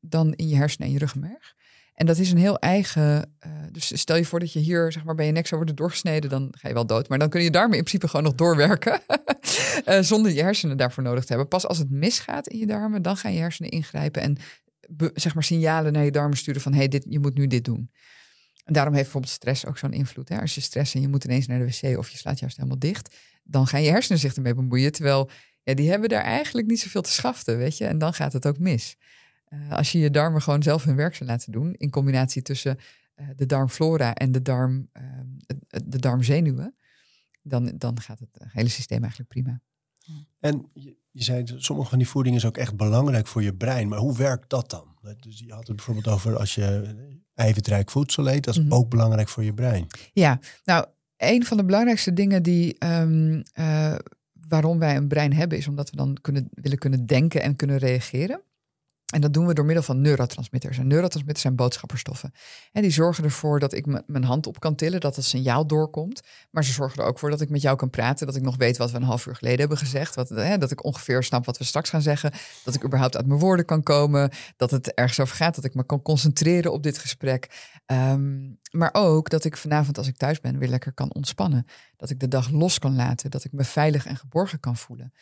dan 0.00 0.32
in 0.34 0.48
je 0.48 0.56
hersenen 0.56 0.86
en 0.86 0.92
je 0.92 0.98
ruggenmerg. 1.00 1.54
En 1.94 2.06
dat 2.06 2.18
is 2.18 2.30
een 2.32 2.38
heel 2.38 2.58
eigen. 2.58 3.34
eh, 3.38 3.50
dus 3.72 3.98
stel 4.00 4.16
je 4.16 4.24
voor 4.24 4.40
dat 4.40 4.52
je 4.52 4.58
hier 4.58 4.92
zeg 4.92 5.04
maar, 5.04 5.14
bij 5.14 5.26
je 5.26 5.32
nek 5.32 5.46
zou 5.46 5.56
worden 5.56 5.76
doorgesneden, 5.78 6.30
dan 6.30 6.54
ga 6.58 6.68
je 6.68 6.74
wel 6.74 6.86
dood. 6.86 7.08
Maar 7.08 7.18
dan 7.18 7.28
kunnen 7.28 7.48
je 7.48 7.54
darmen 7.54 7.76
in 7.76 7.82
principe 7.84 8.08
gewoon 8.08 8.24
nog 8.24 8.34
doorwerken. 8.34 9.00
eh, 9.84 10.00
zonder 10.00 10.32
je 10.32 10.42
hersenen 10.42 10.76
daarvoor 10.76 11.02
nodig 11.02 11.22
te 11.22 11.28
hebben. 11.28 11.48
Pas 11.48 11.66
als 11.66 11.78
het 11.78 11.90
misgaat 11.90 12.46
in 12.48 12.58
je 12.58 12.66
darmen, 12.66 13.02
dan 13.02 13.16
gaan 13.16 13.32
je 13.32 13.38
hersenen 13.40 13.70
ingrijpen 13.70 14.22
en 14.22 14.36
zeg 15.14 15.34
maar 15.34 15.44
signalen 15.44 15.92
naar 15.92 16.04
je 16.04 16.10
darmen 16.10 16.36
sturen 16.36 16.60
van 16.60 16.72
hey, 16.72 16.88
dit, 16.88 17.06
je 17.08 17.18
moet 17.18 17.34
nu 17.34 17.46
dit 17.46 17.64
doen. 17.64 17.90
En 18.64 18.72
daarom 18.72 18.92
heeft 18.92 19.04
bijvoorbeeld 19.04 19.34
stress 19.34 19.66
ook 19.66 19.78
zo'n 19.78 19.92
invloed. 19.92 20.28
Hè? 20.28 20.40
Als 20.40 20.54
je 20.54 20.60
stress 20.60 20.94
en 20.94 21.00
je 21.00 21.08
moet 21.08 21.24
ineens 21.24 21.46
naar 21.46 21.58
de 21.58 21.64
wc 21.64 21.98
of 21.98 22.08
je 22.08 22.18
slaat 22.18 22.38
juist 22.38 22.56
helemaal 22.56 22.78
dicht, 22.78 23.16
dan 23.42 23.66
gaan 23.66 23.82
je 23.82 23.90
hersenen 23.90 24.18
zich 24.18 24.34
ermee 24.34 24.54
bemoeien. 24.54 24.92
Terwijl 24.92 25.30
ja, 25.62 25.74
die 25.74 25.90
hebben 25.90 26.08
daar 26.08 26.22
eigenlijk 26.22 26.66
niet 26.66 26.80
zoveel 26.80 27.02
te 27.02 27.10
schaften, 27.10 27.58
weet 27.58 27.78
je. 27.78 27.86
En 27.86 27.98
dan 27.98 28.14
gaat 28.14 28.32
het 28.32 28.46
ook 28.46 28.58
mis. 28.58 28.96
Uh, 29.48 29.72
als 29.72 29.92
je 29.92 29.98
je 29.98 30.10
darmen 30.10 30.42
gewoon 30.42 30.62
zelf 30.62 30.84
hun 30.84 30.96
werk 30.96 31.14
zou 31.14 31.30
laten 31.30 31.52
doen, 31.52 31.74
in 31.74 31.90
combinatie 31.90 32.42
tussen 32.42 32.78
uh, 33.16 33.26
de 33.36 33.46
darmflora 33.46 34.14
en 34.14 34.32
de, 34.32 34.42
darm, 34.42 34.90
uh, 34.92 35.02
de 35.84 35.98
darmzenuwen, 35.98 36.74
dan, 37.42 37.72
dan 37.78 38.00
gaat 38.00 38.18
het 38.18 38.28
hele 38.52 38.68
systeem 38.68 39.00
eigenlijk 39.00 39.30
prima. 39.30 39.60
En 40.40 40.70
je, 40.72 40.96
je 41.10 41.22
zei, 41.22 41.44
sommige 41.56 41.88
van 41.88 41.98
die 41.98 42.08
voeding 42.08 42.36
is 42.36 42.44
ook 42.44 42.56
echt 42.56 42.76
belangrijk 42.76 43.26
voor 43.26 43.42
je 43.42 43.54
brein. 43.54 43.88
Maar 43.88 43.98
hoe 43.98 44.16
werkt 44.16 44.50
dat 44.50 44.70
dan? 44.70 44.88
Dus 45.20 45.38
je 45.38 45.52
had 45.52 45.66
het 45.66 45.76
bijvoorbeeld 45.76 46.08
over 46.08 46.36
als 46.38 46.54
je 46.54 46.94
eiwitrijk 47.34 47.90
voedsel 47.90 48.28
eet, 48.28 48.44
dat 48.44 48.54
is 48.54 48.60
mm 48.60 48.68
-hmm. 48.68 48.78
ook 48.78 48.90
belangrijk 48.90 49.28
voor 49.28 49.44
je 49.44 49.54
brein. 49.54 49.86
Ja, 50.12 50.40
nou, 50.64 50.86
een 51.16 51.44
van 51.44 51.56
de 51.56 51.64
belangrijkste 51.64 52.12
dingen 52.12 52.42
die, 52.42 52.84
um, 52.84 53.42
uh, 53.54 53.94
waarom 54.48 54.78
wij 54.78 54.96
een 54.96 55.08
brein 55.08 55.32
hebben, 55.32 55.58
is 55.58 55.68
omdat 55.68 55.90
we 55.90 55.96
dan 55.96 56.16
kunnen, 56.20 56.48
willen 56.50 56.78
kunnen 56.78 57.06
denken 57.06 57.42
en 57.42 57.56
kunnen 57.56 57.76
reageren. 57.76 58.40
En 59.10 59.20
dat 59.20 59.32
doen 59.32 59.46
we 59.46 59.54
door 59.54 59.64
middel 59.64 59.82
van 59.84 60.00
neurotransmitters. 60.00 60.78
En 60.78 60.86
neurotransmitters 60.86 61.40
zijn 61.40 61.56
boodschapperstoffen. 61.56 62.32
En 62.72 62.82
die 62.82 62.90
zorgen 62.90 63.24
ervoor 63.24 63.60
dat 63.60 63.72
ik 63.72 64.06
mijn 64.06 64.24
hand 64.24 64.46
op 64.46 64.60
kan 64.60 64.74
tillen, 64.74 65.00
dat 65.00 65.16
het 65.16 65.24
signaal 65.24 65.66
doorkomt. 65.66 66.20
Maar 66.50 66.64
ze 66.64 66.72
zorgen 66.72 67.02
er 67.02 67.08
ook 67.08 67.18
voor 67.18 67.30
dat 67.30 67.40
ik 67.40 67.48
met 67.48 67.62
jou 67.62 67.76
kan 67.76 67.90
praten, 67.90 68.26
dat 68.26 68.36
ik 68.36 68.42
nog 68.42 68.56
weet 68.56 68.76
wat 68.76 68.90
we 68.90 68.96
een 68.96 69.02
half 69.02 69.26
uur 69.26 69.36
geleden 69.36 69.58
hebben 69.58 69.78
gezegd. 69.78 70.14
Wat, 70.14 70.28
hè, 70.28 70.58
dat 70.58 70.70
ik 70.70 70.84
ongeveer 70.84 71.22
snap 71.22 71.44
wat 71.46 71.58
we 71.58 71.64
straks 71.64 71.90
gaan 71.90 72.02
zeggen. 72.02 72.32
Dat 72.64 72.74
ik 72.74 72.84
überhaupt 72.84 73.16
uit 73.16 73.26
mijn 73.26 73.40
woorden 73.40 73.64
kan 73.64 73.82
komen. 73.82 74.30
Dat 74.56 74.70
het 74.70 74.94
ergens 74.94 75.20
over 75.20 75.36
gaat, 75.36 75.54
dat 75.54 75.64
ik 75.64 75.74
me 75.74 75.86
kan 75.86 76.02
concentreren 76.02 76.72
op 76.72 76.82
dit 76.82 76.98
gesprek. 76.98 77.70
Um, 77.86 78.58
maar 78.70 78.90
ook 78.92 79.30
dat 79.30 79.44
ik 79.44 79.56
vanavond 79.56 79.98
als 79.98 80.06
ik 80.06 80.16
thuis 80.16 80.40
ben 80.40 80.58
weer 80.58 80.68
lekker 80.68 80.92
kan 80.92 81.14
ontspannen. 81.14 81.66
Dat 81.96 82.10
ik 82.10 82.20
de 82.20 82.28
dag 82.28 82.50
los 82.50 82.78
kan 82.78 82.94
laten. 82.94 83.30
Dat 83.30 83.44
ik 83.44 83.52
me 83.52 83.64
veilig 83.64 84.06
en 84.06 84.16
geborgen 84.16 84.60
kan 84.60 84.76
voelen. 84.76 85.12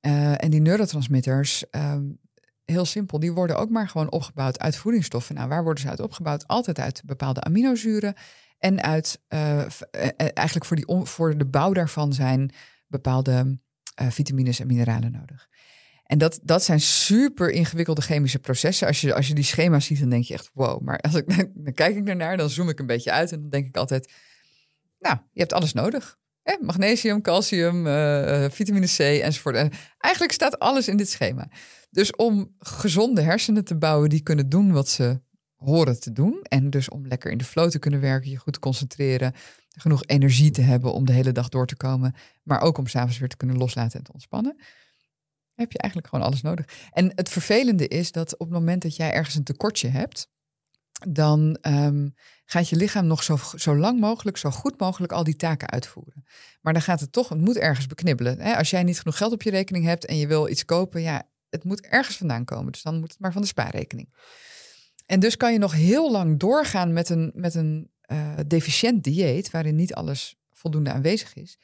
Uh, 0.00 0.42
en 0.42 0.50
die 0.50 0.60
neurotransmitters, 0.60 1.64
um, 1.70 2.18
heel 2.64 2.84
simpel, 2.84 3.18
die 3.18 3.32
worden 3.32 3.58
ook 3.58 3.70
maar 3.70 3.88
gewoon 3.88 4.10
opgebouwd 4.10 4.58
uit 4.58 4.76
voedingsstoffen. 4.76 5.34
Nou, 5.34 5.48
waar 5.48 5.64
worden 5.64 5.82
ze 5.82 5.88
uit 5.88 6.00
opgebouwd? 6.00 6.46
Altijd 6.46 6.78
uit 6.78 7.02
bepaalde 7.04 7.40
aminozuren. 7.40 8.14
En 8.58 8.82
uit, 8.82 9.20
uh, 9.28 9.64
eigenlijk 10.16 10.64
voor, 10.64 10.76
die 10.76 10.86
voor 11.06 11.38
de 11.38 11.46
bouw 11.46 11.72
daarvan 11.72 12.12
zijn 12.12 12.50
bepaalde 12.86 13.58
uh, 14.02 14.10
vitamines 14.10 14.60
en 14.60 14.66
mineralen 14.66 15.12
nodig. 15.12 15.48
En 16.04 16.18
dat, 16.18 16.40
dat 16.42 16.62
zijn 16.62 16.80
super 16.80 17.50
ingewikkelde 17.50 18.00
chemische 18.00 18.38
processen. 18.38 18.86
Als 18.86 19.00
je, 19.00 19.14
als 19.14 19.28
je 19.28 19.34
die 19.34 19.44
schema's 19.44 19.86
ziet, 19.86 20.00
dan 20.00 20.08
denk 20.08 20.24
je 20.24 20.34
echt 20.34 20.50
wow. 20.52 20.80
Maar 20.80 20.98
als 20.98 21.14
ik, 21.14 21.36
dan 21.64 21.74
kijk 21.74 21.96
ik 21.96 22.08
ernaar, 22.08 22.36
dan 22.36 22.50
zoom 22.50 22.68
ik 22.68 22.78
een 22.78 22.86
beetje 22.86 23.12
uit 23.12 23.32
en 23.32 23.40
dan 23.40 23.50
denk 23.50 23.66
ik 23.66 23.76
altijd, 23.76 24.12
nou, 24.98 25.16
je 25.32 25.40
hebt 25.40 25.52
alles 25.52 25.72
nodig. 25.72 26.18
Eh, 26.42 26.60
magnesium, 26.60 27.20
calcium, 27.20 27.86
uh, 27.86 28.44
vitamine 28.50 28.86
C 28.86 28.98
enzovoort. 28.98 29.56
En 29.56 29.70
eigenlijk 29.98 30.34
staat 30.34 30.58
alles 30.58 30.88
in 30.88 30.96
dit 30.96 31.10
schema. 31.10 31.48
Dus 31.92 32.16
om 32.16 32.54
gezonde 32.58 33.20
hersenen 33.20 33.64
te 33.64 33.76
bouwen 33.76 34.08
die 34.08 34.22
kunnen 34.22 34.48
doen 34.48 34.72
wat 34.72 34.88
ze 34.88 35.20
horen 35.54 36.00
te 36.00 36.12
doen. 36.12 36.40
En 36.42 36.70
dus 36.70 36.88
om 36.88 37.06
lekker 37.06 37.30
in 37.30 37.38
de 37.38 37.44
flow 37.44 37.70
te 37.70 37.78
kunnen 37.78 38.00
werken, 38.00 38.30
je 38.30 38.36
goed 38.36 38.52
te 38.52 38.58
concentreren, 38.58 39.34
genoeg 39.68 40.04
energie 40.06 40.50
te 40.50 40.60
hebben 40.60 40.92
om 40.92 41.04
de 41.04 41.12
hele 41.12 41.32
dag 41.32 41.48
door 41.48 41.66
te 41.66 41.76
komen. 41.76 42.14
Maar 42.42 42.60
ook 42.60 42.78
om 42.78 42.86
s'avonds 42.86 43.18
weer 43.18 43.28
te 43.28 43.36
kunnen 43.36 43.56
loslaten 43.56 43.98
en 43.98 44.04
te 44.04 44.12
ontspannen. 44.12 44.56
Heb 45.54 45.72
je 45.72 45.78
eigenlijk 45.78 46.12
gewoon 46.12 46.26
alles 46.26 46.42
nodig. 46.42 46.88
En 46.90 47.12
het 47.14 47.28
vervelende 47.28 47.88
is 47.88 48.12
dat 48.12 48.32
op 48.32 48.46
het 48.46 48.58
moment 48.58 48.82
dat 48.82 48.96
jij 48.96 49.12
ergens 49.12 49.34
een 49.34 49.44
tekortje 49.44 49.88
hebt, 49.88 50.30
dan 51.08 51.58
um, 51.62 52.14
gaat 52.44 52.68
je 52.68 52.76
lichaam 52.76 53.06
nog 53.06 53.22
zo, 53.22 53.38
zo 53.56 53.76
lang 53.76 54.00
mogelijk, 54.00 54.36
zo 54.36 54.50
goed 54.50 54.80
mogelijk 54.80 55.12
al 55.12 55.24
die 55.24 55.36
taken 55.36 55.70
uitvoeren. 55.70 56.24
Maar 56.60 56.72
dan 56.72 56.82
gaat 56.82 57.00
het 57.00 57.12
toch, 57.12 57.28
het 57.28 57.40
moet 57.40 57.56
ergens 57.56 57.86
beknibbelen. 57.86 58.40
Hè? 58.40 58.56
Als 58.56 58.70
jij 58.70 58.82
niet 58.82 58.98
genoeg 58.98 59.16
geld 59.16 59.32
op 59.32 59.42
je 59.42 59.50
rekening 59.50 59.84
hebt 59.84 60.04
en 60.04 60.16
je 60.16 60.26
wil 60.26 60.48
iets 60.48 60.64
kopen, 60.64 61.02
ja, 61.02 61.30
het 61.52 61.64
moet 61.64 61.80
ergens 61.80 62.16
vandaan 62.16 62.44
komen. 62.44 62.72
Dus 62.72 62.82
dan 62.82 63.00
moet 63.00 63.10
het 63.10 63.20
maar 63.20 63.32
van 63.32 63.42
de 63.42 63.48
spaarrekening. 63.48 64.14
En 65.06 65.20
dus 65.20 65.36
kan 65.36 65.52
je 65.52 65.58
nog 65.58 65.72
heel 65.72 66.10
lang 66.10 66.38
doorgaan 66.38 66.92
met 66.92 67.08
een, 67.08 67.32
met 67.34 67.54
een 67.54 67.90
uh, 68.06 68.34
deficiënt 68.46 69.04
dieet, 69.04 69.50
waarin 69.50 69.74
niet 69.74 69.94
alles 69.94 70.36
voldoende 70.52 70.92
aanwezig 70.92 71.34
is. 71.34 71.58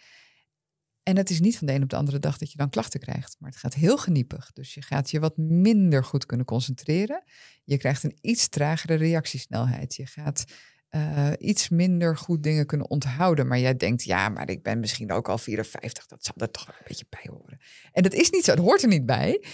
En 1.03 1.17
het 1.17 1.31
is 1.31 1.41
niet 1.41 1.59
van 1.59 1.67
de 1.67 1.73
een 1.73 1.83
op 1.83 1.89
de 1.89 1.97
andere 1.97 2.19
dag 2.19 2.39
dat 2.39 2.51
je 2.51 2.59
dan 2.59 2.71
klachten 2.71 3.01
krijgt. 3.01 3.37
Maar 3.39 3.51
het 3.51 3.59
gaat 3.59 3.75
heel 3.75 3.97
geniepig. 3.99 4.53
Dus 4.53 4.75
je 4.75 4.83
gaat 4.83 5.11
je 5.11 5.21
wat 5.21 5.37
minder 5.37 6.05
goed 6.05 6.27
kunnen 6.27 6.47
concentreren. 6.47 7.23
Je 7.65 7.77
krijgt 7.77 8.03
een 8.03 8.19
iets 8.21 8.49
tragere 8.49 8.95
reactiesnelheid. 8.95 9.95
Je 9.95 10.07
gaat 10.07 10.45
uh, 10.91 11.31
iets 11.39 11.69
minder 11.69 12.17
goed 12.17 12.43
dingen 12.43 12.67
kunnen 12.67 12.91
onthouden. 12.91 13.47
Maar 13.47 13.59
jij 13.59 13.77
denkt, 13.77 14.05
ja, 14.05 14.29
maar 14.29 14.51
ik 14.51 14.63
ben 14.63 14.81
misschien 14.81 15.13
ook 15.13 15.29
al 15.29 15.39
54. 15.39 16.07
Dat 16.07 16.25
zal 16.25 16.35
er 16.37 16.51
toch 16.51 16.67
wel 16.67 16.75
een 16.79 16.85
beetje 16.89 17.07
bij 17.09 17.27
horen. 17.31 17.59
En 17.93 18.03
dat 18.03 18.13
is 18.13 18.31
niet 18.31 18.45
zo. 18.45 18.51
Het 18.51 18.61
hoort 18.61 18.83
er 18.83 18.89
niet 18.89 19.07
bij. 19.07 19.45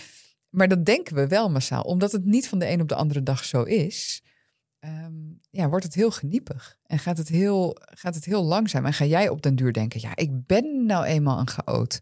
Maar 0.54 0.68
dat 0.68 0.84
denken 0.84 1.14
we 1.14 1.26
wel 1.26 1.50
massaal. 1.50 1.82
Omdat 1.82 2.12
het 2.12 2.24
niet 2.24 2.48
van 2.48 2.58
de 2.58 2.70
een 2.70 2.80
op 2.80 2.88
de 2.88 2.94
andere 2.94 3.22
dag 3.22 3.44
zo 3.44 3.62
is. 3.62 4.22
Um, 4.80 5.40
ja, 5.50 5.68
wordt 5.68 5.84
het 5.84 5.94
heel 5.94 6.10
geniepig. 6.10 6.78
En 6.82 6.98
gaat 6.98 7.18
het 7.18 7.28
heel, 7.28 7.76
gaat 7.80 8.14
het 8.14 8.24
heel 8.24 8.44
langzaam. 8.44 8.86
En 8.86 8.92
ga 8.92 9.04
jij 9.04 9.28
op 9.28 9.42
den 9.42 9.56
duur 9.56 9.72
denken, 9.72 10.00
ja, 10.00 10.16
ik 10.16 10.46
ben 10.46 10.86
nou 10.86 11.04
eenmaal 11.04 11.38
een 11.38 11.48
chaot. 11.48 12.00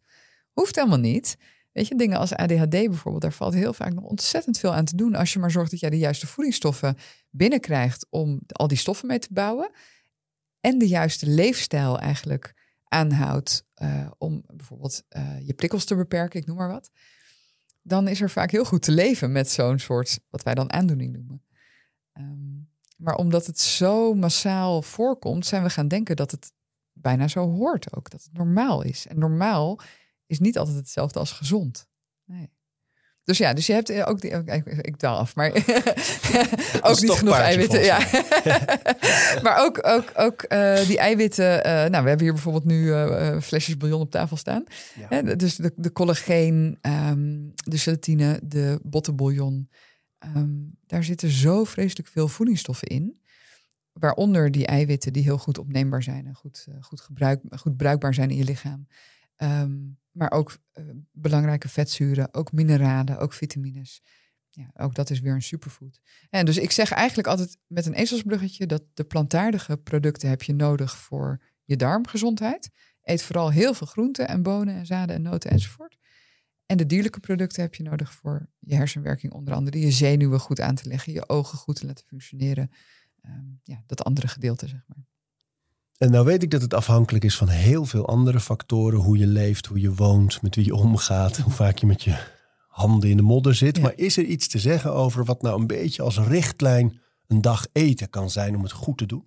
Hoeft 0.52 0.74
helemaal 0.74 0.98
niet. 0.98 1.36
Weet 1.72 1.88
je, 1.88 1.96
dingen 1.96 2.18
als 2.18 2.34
ADHD 2.34 2.70
bijvoorbeeld, 2.70 3.22
daar 3.22 3.32
valt 3.32 3.54
heel 3.54 3.72
vaak 3.72 3.92
nog 3.92 4.04
ontzettend 4.04 4.58
veel 4.58 4.74
aan 4.74 4.84
te 4.84 4.96
doen. 4.96 5.14
Als 5.14 5.32
je 5.32 5.38
maar 5.38 5.50
zorgt 5.50 5.70
dat 5.70 5.80
jij 5.80 5.90
de 5.90 5.98
juiste 5.98 6.26
voedingsstoffen 6.26 6.96
binnenkrijgt 7.30 8.06
om 8.10 8.40
al 8.46 8.68
die 8.68 8.78
stoffen 8.78 9.06
mee 9.06 9.18
te 9.18 9.32
bouwen. 9.32 9.70
En 10.60 10.78
de 10.78 10.88
juiste 10.88 11.26
leefstijl 11.26 11.98
eigenlijk 11.98 12.54
aanhoudt 12.84 13.66
uh, 13.82 14.10
om 14.18 14.42
bijvoorbeeld 14.46 15.02
uh, 15.16 15.46
je 15.46 15.54
prikkels 15.54 15.84
te 15.84 15.94
beperken, 15.94 16.40
ik 16.40 16.46
noem 16.46 16.56
maar 16.56 16.70
wat. 16.70 16.90
Dan 17.82 18.08
is 18.08 18.20
er 18.20 18.30
vaak 18.30 18.50
heel 18.50 18.64
goed 18.64 18.82
te 18.82 18.92
leven 18.92 19.32
met 19.32 19.50
zo'n 19.50 19.78
soort, 19.78 20.20
wat 20.30 20.42
wij 20.42 20.54
dan 20.54 20.72
aandoening 20.72 21.12
noemen. 21.12 21.42
Um, 22.18 22.70
maar 22.96 23.14
omdat 23.14 23.46
het 23.46 23.60
zo 23.60 24.14
massaal 24.14 24.82
voorkomt, 24.82 25.46
zijn 25.46 25.62
we 25.62 25.70
gaan 25.70 25.88
denken 25.88 26.16
dat 26.16 26.30
het 26.30 26.52
bijna 26.92 27.28
zo 27.28 27.50
hoort 27.50 27.96
ook. 27.96 28.10
Dat 28.10 28.22
het 28.22 28.32
normaal 28.32 28.82
is. 28.82 29.06
En 29.06 29.18
normaal 29.18 29.80
is 30.26 30.38
niet 30.38 30.58
altijd 30.58 30.76
hetzelfde 30.76 31.18
als 31.18 31.32
gezond. 31.32 31.88
Nee. 32.24 32.50
Dus 33.24 33.38
ja, 33.38 33.52
dus 33.52 33.66
je 33.66 33.72
hebt 33.72 34.04
ook 34.04 34.20
die. 34.20 34.30
Ik, 34.30 34.66
ik 34.66 34.98
daal 34.98 35.18
af, 35.18 35.34
maar 35.34 35.50
ook 36.90 37.00
niet 37.00 37.10
genoeg 37.10 37.36
eiwitten. 37.36 37.84
Ja. 37.84 37.98
maar 39.44 39.64
ook, 39.64 39.86
ook, 39.86 40.12
ook 40.14 40.44
uh, 40.48 40.86
die 40.86 40.98
eiwitten. 40.98 41.56
Uh, 41.56 41.62
nou, 41.62 42.02
we 42.02 42.08
hebben 42.08 42.20
hier 42.20 42.32
bijvoorbeeld 42.32 42.64
nu 42.64 42.84
uh, 42.84 43.40
flesjes 43.40 43.76
bouillon 43.76 44.00
op 44.00 44.10
tafel 44.10 44.36
staan. 44.36 44.64
Ja. 44.98 45.06
Hè, 45.08 45.36
dus 45.36 45.56
de, 45.56 45.72
de 45.76 45.92
collageen, 45.92 46.78
um, 46.80 47.52
de 47.54 47.78
gelatine, 47.78 48.40
de 48.42 48.80
bottenbouillon. 48.82 49.70
Um, 50.36 50.78
daar 50.86 51.04
zitten 51.04 51.30
zo 51.30 51.64
vreselijk 51.64 52.08
veel 52.08 52.28
voedingsstoffen 52.28 52.88
in. 52.88 53.20
Waaronder 53.92 54.50
die 54.50 54.66
eiwitten 54.66 55.12
die 55.12 55.22
heel 55.22 55.38
goed 55.38 55.58
opneembaar 55.58 56.02
zijn 56.02 56.26
en 56.26 56.34
goed, 56.34 56.66
goed, 56.80 57.00
gebruik, 57.00 57.40
goed 57.50 57.76
bruikbaar 57.76 58.14
zijn 58.14 58.30
in 58.30 58.36
je 58.36 58.44
lichaam. 58.44 58.86
Um, 59.36 60.00
maar 60.12 60.30
ook 60.30 60.58
uh, 60.74 60.84
belangrijke 61.12 61.68
vetzuren, 61.68 62.34
ook 62.34 62.52
mineralen, 62.52 63.18
ook 63.18 63.32
vitamines. 63.32 64.02
Ja, 64.50 64.70
ook 64.74 64.94
dat 64.94 65.10
is 65.10 65.20
weer 65.20 65.34
een 65.34 65.42
superfood. 65.42 66.00
En 66.30 66.46
dus 66.46 66.56
ik 66.56 66.70
zeg 66.70 66.90
eigenlijk 66.90 67.28
altijd 67.28 67.58
met 67.66 67.86
een 67.86 67.94
ezelsbruggetje 67.94 68.66
dat 68.66 68.82
de 68.94 69.04
plantaardige 69.04 69.76
producten 69.76 70.28
heb 70.28 70.42
je 70.42 70.54
nodig 70.54 70.96
voor 70.96 71.42
je 71.64 71.76
darmgezondheid. 71.76 72.70
Eet 73.02 73.22
vooral 73.22 73.50
heel 73.50 73.74
veel 73.74 73.86
groenten 73.86 74.28
en 74.28 74.42
bonen 74.42 74.74
en 74.74 74.86
zaden 74.86 75.16
en 75.16 75.22
noten 75.22 75.50
enzovoort. 75.50 75.96
En 76.66 76.76
de 76.76 76.86
dierlijke 76.86 77.20
producten 77.20 77.62
heb 77.62 77.74
je 77.74 77.82
nodig 77.82 78.12
voor 78.12 78.48
je 78.58 78.74
hersenwerking, 78.74 79.32
onder 79.32 79.54
andere 79.54 79.80
je 79.80 79.90
zenuwen 79.90 80.40
goed 80.40 80.60
aan 80.60 80.74
te 80.74 80.88
leggen, 80.88 81.12
je 81.12 81.28
ogen 81.28 81.58
goed 81.58 81.76
te 81.76 81.86
laten 81.86 82.06
functioneren. 82.06 82.70
Um, 83.26 83.60
ja, 83.62 83.82
dat 83.86 84.04
andere 84.04 84.28
gedeelte, 84.28 84.68
zeg 84.68 84.82
maar. 84.86 84.91
En 86.02 86.10
nou 86.10 86.24
weet 86.24 86.42
ik 86.42 86.50
dat 86.50 86.62
het 86.62 86.74
afhankelijk 86.74 87.24
is 87.24 87.36
van 87.36 87.48
heel 87.48 87.84
veel 87.84 88.06
andere 88.06 88.40
factoren. 88.40 88.98
Hoe 88.98 89.18
je 89.18 89.26
leeft, 89.26 89.66
hoe 89.66 89.80
je 89.80 89.94
woont, 89.94 90.42
met 90.42 90.54
wie 90.54 90.64
je 90.64 90.74
omgaat, 90.74 91.36
hoe 91.36 91.52
vaak 91.52 91.78
je 91.78 91.86
met 91.86 92.02
je 92.02 92.16
handen 92.68 93.10
in 93.10 93.16
de 93.16 93.22
modder 93.22 93.54
zit. 93.54 93.76
Ja. 93.76 93.82
Maar 93.82 93.92
is 93.96 94.16
er 94.16 94.24
iets 94.24 94.48
te 94.48 94.58
zeggen 94.58 94.92
over 94.92 95.24
wat 95.24 95.42
nou 95.42 95.60
een 95.60 95.66
beetje 95.66 96.02
als 96.02 96.18
richtlijn 96.18 97.00
een 97.26 97.40
dag 97.40 97.66
eten 97.72 98.10
kan 98.10 98.30
zijn 98.30 98.56
om 98.56 98.62
het 98.62 98.72
goed 98.72 98.98
te 98.98 99.06
doen? 99.06 99.26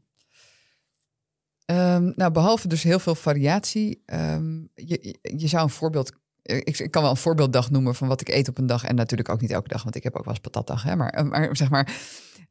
Um, 1.66 2.14
nou, 2.16 2.32
behalve 2.32 2.68
dus 2.68 2.84
heel 2.84 3.00
veel 3.00 3.16
variatie. 3.16 4.04
Um, 4.06 4.70
je, 4.74 5.18
je 5.22 5.48
zou 5.48 5.64
een 5.64 5.70
voorbeeld 5.70 6.12
ik, 6.46 6.80
ik, 6.80 6.92
kan 6.92 7.02
wel 7.02 7.12
een 7.12 7.18
voorbeelddag 7.18 7.72
noemen 7.72 7.96
van 7.96 8.08
wat 8.08 8.22
ik 8.22 8.30
eet 8.30 8.48
op 8.48 8.58
een 8.58 8.68
dag. 8.68 8.84
En 8.84 8.96
natuurlijk 8.96 9.30
ook 9.30 9.42
niet 9.42 9.52
elke 9.52 9.68
dag, 9.68 9.84
want 9.84 9.96
ik 9.96 10.04
heb 10.04 10.16
ook 10.16 10.26
wel 10.26 10.34
eens 10.34 10.44
patatdag. 10.44 10.84
Hè? 10.84 10.96
Maar, 10.96 11.10
eh, 11.10 11.24
maar 11.24 11.58
zeg 11.58 11.70
maar, 11.70 11.94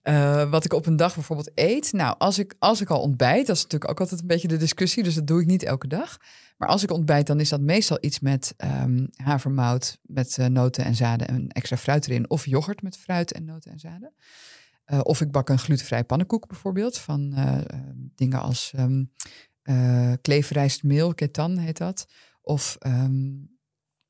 uh, 0.05 0.51
wat 0.51 0.65
ik 0.65 0.73
op 0.73 0.87
een 0.87 0.97
dag 0.97 1.15
bijvoorbeeld 1.15 1.51
eet. 1.55 1.93
Nou, 1.93 2.15
als 2.19 2.39
ik, 2.39 2.55
als 2.59 2.81
ik 2.81 2.91
al 2.91 3.01
ontbijt, 3.01 3.47
dat 3.47 3.57
is 3.57 3.63
natuurlijk 3.63 3.91
ook 3.91 4.01
altijd 4.01 4.21
een 4.21 4.27
beetje 4.27 4.49
de 4.49 4.57
discussie. 4.57 5.03
Dus 5.03 5.15
dat 5.15 5.27
doe 5.27 5.41
ik 5.41 5.47
niet 5.47 5.63
elke 5.63 5.87
dag. 5.87 6.19
Maar 6.57 6.69
als 6.69 6.83
ik 6.83 6.91
ontbijt, 6.91 7.27
dan 7.27 7.41
is 7.41 7.49
dat 7.49 7.61
meestal 7.61 7.99
iets 8.01 8.21
met 8.21 8.55
um, 8.65 9.09
havermout, 9.17 9.99
met 10.03 10.37
uh, 10.41 10.47
noten 10.47 10.85
en 10.85 10.95
zaden 10.95 11.29
en 11.29 11.49
extra 11.49 11.77
fruit 11.77 12.09
erin. 12.09 12.31
Of 12.31 12.47
yoghurt 12.47 12.83
met 12.83 12.97
fruit 12.97 13.33
en 13.33 13.45
noten 13.45 13.73
en 13.73 13.79
zaden. 13.79 14.13
Uh, 14.87 15.01
of 15.03 15.21
ik 15.21 15.31
bak 15.31 15.49
een 15.49 15.59
glutenvrij 15.59 16.05
pannenkoek 16.05 16.49
bijvoorbeeld. 16.49 16.99
Van 16.99 17.35
dingen 18.15 18.41
als 18.41 18.73
um, 18.79 19.11
kleefrijstmeel, 20.21 21.15
ketan 21.15 21.57
heet 21.57 21.79
dat. 21.79 22.07
Of 22.41 22.79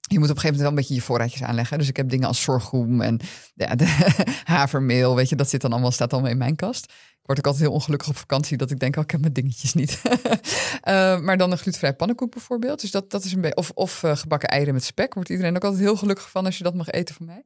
je 0.07 0.19
moet 0.19 0.31
op 0.31 0.35
een 0.35 0.41
gegeven 0.41 0.57
moment 0.57 0.61
wel 0.61 0.69
een 0.69 0.75
beetje 0.75 0.95
je 0.95 1.01
voorraadjes 1.01 1.43
aanleggen. 1.43 1.79
Dus 1.79 1.89
ik 1.89 1.97
heb 1.97 2.09
dingen 2.09 2.29
als 2.29 2.43
sorghum 2.43 3.01
en 3.01 3.21
ja, 3.55 3.75
de 3.75 4.15
havermeel, 4.45 5.15
weet 5.15 5.29
je, 5.29 5.37
dat 5.37 5.49
zit 5.49 5.61
dan 5.61 5.73
allemaal, 5.73 5.91
staat 5.91 6.13
allemaal 6.13 6.31
in 6.31 6.39
mijn 6.39 6.57
kast. 6.57 6.85
Ik 6.85 7.31
word 7.31 7.39
ook 7.39 7.47
altijd 7.47 7.65
heel 7.65 7.75
ongelukkig 7.75 8.09
op 8.09 8.17
vakantie 8.17 8.57
dat 8.57 8.71
ik 8.71 8.79
denk, 8.79 8.97
oh, 8.97 9.03
ik 9.03 9.11
heb 9.11 9.21
mijn 9.21 9.33
dingetjes 9.33 9.75
niet. 9.75 10.01
Uh, 10.05 11.21
maar 11.27 11.37
dan 11.37 11.51
een 11.51 11.59
glutenvrij 11.59 11.95
pannenkoek 11.95 12.33
bijvoorbeeld. 12.33 12.81
Dus 12.81 12.91
dat, 12.91 13.11
dat 13.11 13.25
is 13.25 13.33
een 13.33 13.41
beetje, 13.41 13.57
of, 13.57 13.71
of 13.75 14.03
uh, 14.03 14.17
gebakken 14.17 14.49
eieren 14.49 14.75
met 14.75 14.85
spek. 14.85 15.15
Wordt 15.15 15.29
iedereen 15.29 15.57
ook 15.57 15.65
altijd 15.65 15.83
heel 15.83 15.97
gelukkig 15.97 16.31
van 16.31 16.45
als 16.45 16.59
je 16.59 16.65
dat 16.65 16.75
mag 16.75 16.91
eten 16.91 17.15
van 17.15 17.27
mij. 17.27 17.45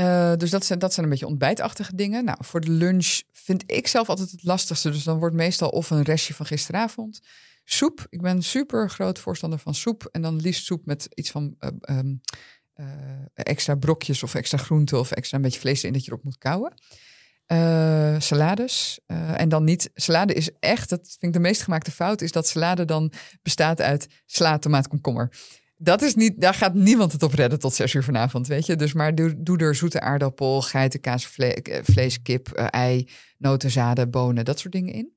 Uh, 0.00 0.36
dus 0.36 0.50
dat 0.50 0.64
zijn, 0.64 0.78
dat 0.78 0.92
zijn 0.92 1.04
een 1.04 1.12
beetje 1.12 1.26
ontbijtachtige 1.26 1.94
dingen. 1.94 2.24
Nou, 2.24 2.38
voor 2.40 2.60
de 2.60 2.70
lunch 2.70 3.20
vind 3.32 3.62
ik 3.66 3.86
zelf 3.86 4.08
altijd 4.08 4.30
het 4.30 4.44
lastigste. 4.44 4.90
Dus 4.90 5.04
dan 5.04 5.18
wordt 5.18 5.34
meestal 5.34 5.68
of 5.68 5.90
een 5.90 6.02
restje 6.02 6.34
van 6.34 6.46
gisteravond. 6.46 7.20
Soep. 7.70 8.06
Ik 8.08 8.22
ben 8.22 8.42
super 8.42 8.90
groot 8.90 9.18
voorstander 9.18 9.58
van 9.58 9.74
soep. 9.74 10.08
En 10.12 10.22
dan 10.22 10.36
liefst 10.36 10.64
soep 10.64 10.86
met 10.86 11.08
iets 11.14 11.30
van 11.30 11.54
uh, 11.60 11.98
um, 11.98 12.20
uh, 12.76 12.86
extra 13.34 13.74
brokjes 13.74 14.22
of 14.22 14.34
extra 14.34 14.58
groenten 14.58 14.98
of 14.98 15.10
extra 15.10 15.36
een 15.36 15.42
beetje 15.42 15.60
vlees 15.60 15.84
in 15.84 15.92
dat 15.92 16.04
je 16.04 16.10
erop 16.10 16.24
moet 16.24 16.38
kouwen. 16.38 16.72
Uh, 17.46 18.20
salades. 18.20 19.00
en 19.06 19.48
dan 19.48 19.64
niet. 19.64 19.90
Salade 19.94 20.34
is 20.34 20.50
echt, 20.60 20.88
dat 20.88 21.00
vind 21.00 21.22
ik 21.22 21.32
de 21.32 21.48
meest 21.48 21.62
gemaakte 21.62 21.90
fout, 21.90 22.20
is 22.20 22.32
dat 22.32 22.48
salade 22.48 22.84
dan 22.84 23.12
bestaat 23.42 23.80
uit 23.80 24.06
sla, 24.26 24.58
tomaat, 24.58 24.88
komkommer. 24.88 25.32
Dat 25.76 26.02
is 26.02 26.14
niet, 26.14 26.40
daar 26.40 26.54
gaat 26.54 26.74
niemand 26.74 27.12
het 27.12 27.22
op 27.22 27.32
redden 27.32 27.58
tot 27.58 27.74
zes 27.74 27.94
uur 27.94 28.04
vanavond, 28.04 28.46
weet 28.46 28.66
je. 28.66 28.76
Dus 28.76 28.92
maar 28.92 29.14
doe, 29.14 29.42
doe 29.42 29.58
er 29.58 29.74
zoete 29.74 30.00
aardappel, 30.00 30.62
geitenkaas, 30.62 31.26
vle 31.26 31.82
vlees, 31.82 32.22
kip, 32.22 32.48
ei, 32.52 33.08
noten, 33.38 33.70
zaden, 33.70 34.10
bonen, 34.10 34.44
dat 34.44 34.58
soort 34.58 34.72
dingen 34.72 34.92
in. 34.92 35.16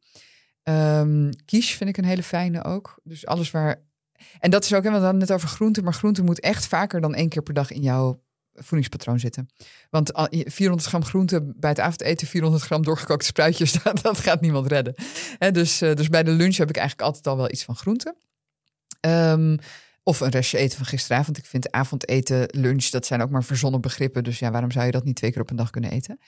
Um, 0.64 1.30
quiche 1.46 1.78
vind 1.78 1.90
ik 1.90 1.98
een 1.98 2.06
hele 2.06 2.24
fijne 2.24 2.64
ook. 2.64 3.00
Dus 3.04 3.26
alles 3.26 3.52
waar. 3.52 3.82
En 4.40 4.52
dat 4.52 4.64
is 4.64 4.74
ook, 4.74 4.84
hè, 4.84 4.92
we 4.92 5.06
het 5.06 5.16
net 5.16 5.32
over 5.32 5.48
groenten, 5.48 5.84
maar 5.84 5.94
groente 5.94 6.24
moet 6.24 6.40
echt 6.40 6.68
vaker 6.68 7.02
dan 7.02 7.16
één 7.16 7.30
keer 7.30 7.42
per 7.42 7.54
dag 7.54 7.72
in 7.72 7.82
jouw 7.82 8.24
voedingspatroon 8.54 9.20
zitten. 9.20 9.50
Want 9.90 10.12
400 10.30 10.90
gram 10.90 11.04
groente 11.04 11.54
bij 11.56 11.70
het 11.70 11.80
avondeten, 11.80 12.28
400 12.28 12.64
gram 12.64 12.84
doorgekookte 12.84 13.26
spruitjes, 13.26 13.74
dat, 13.84 14.02
dat 14.02 14.20
gaat 14.20 14.42
niemand 14.42 14.68
redden. 14.68 14.96
Dus, 15.52 15.78
dus 15.78 16.10
bij 16.10 16.24
de 16.24 16.32
lunch 16.32 16.56
heb 16.56 16.70
ik 16.70 16.78
eigenlijk 16.78 17.08
altijd 17.08 17.28
al 17.28 17.38
wel 17.38 17.52
iets 17.52 17.64
van 17.64 17.76
groente. 17.76 18.16
Um, 19.02 19.60
of 20.04 20.20
een 20.20 20.30
restje 20.30 20.58
eten 20.58 20.78
van 20.78 20.86
gisteravond. 20.86 21.38
Ik 21.38 21.46
vind 21.46 21.72
avondeten, 21.72 22.48
lunch, 22.52 22.86
dat 22.86 23.06
zijn 23.06 23.22
ook 23.22 23.30
maar 23.30 23.44
verzonnen 23.44 23.82
begrippen. 23.82 24.24
Dus 24.24 24.40
ja, 24.40 24.52
waarom 24.52 24.72
zou 24.72 24.86
je 24.86 24.92
dat 24.92 25.04
niet 25.04 25.16
twee 25.16 25.32
keer 25.32 25.42
op 25.42 25.50
een 25.50 25.56
dag 25.56 25.70
kunnen 25.70 25.92
eten? 25.92 26.20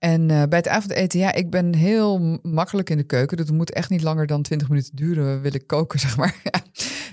En 0.00 0.20
uh, 0.20 0.42
bij 0.42 0.58
het 0.58 0.68
avondeten, 0.68 1.18
ja, 1.18 1.32
ik 1.32 1.50
ben 1.50 1.74
heel 1.74 2.38
makkelijk 2.42 2.90
in 2.90 2.96
de 2.96 3.02
keuken. 3.02 3.36
Dat 3.36 3.50
moet 3.50 3.72
echt 3.72 3.90
niet 3.90 4.02
langer 4.02 4.26
dan 4.26 4.42
20 4.42 4.68
minuten 4.68 4.96
duren, 4.96 5.40
wil 5.40 5.54
ik 5.54 5.66
koken, 5.66 5.98
zeg 6.08 6.16
maar. 6.16 6.36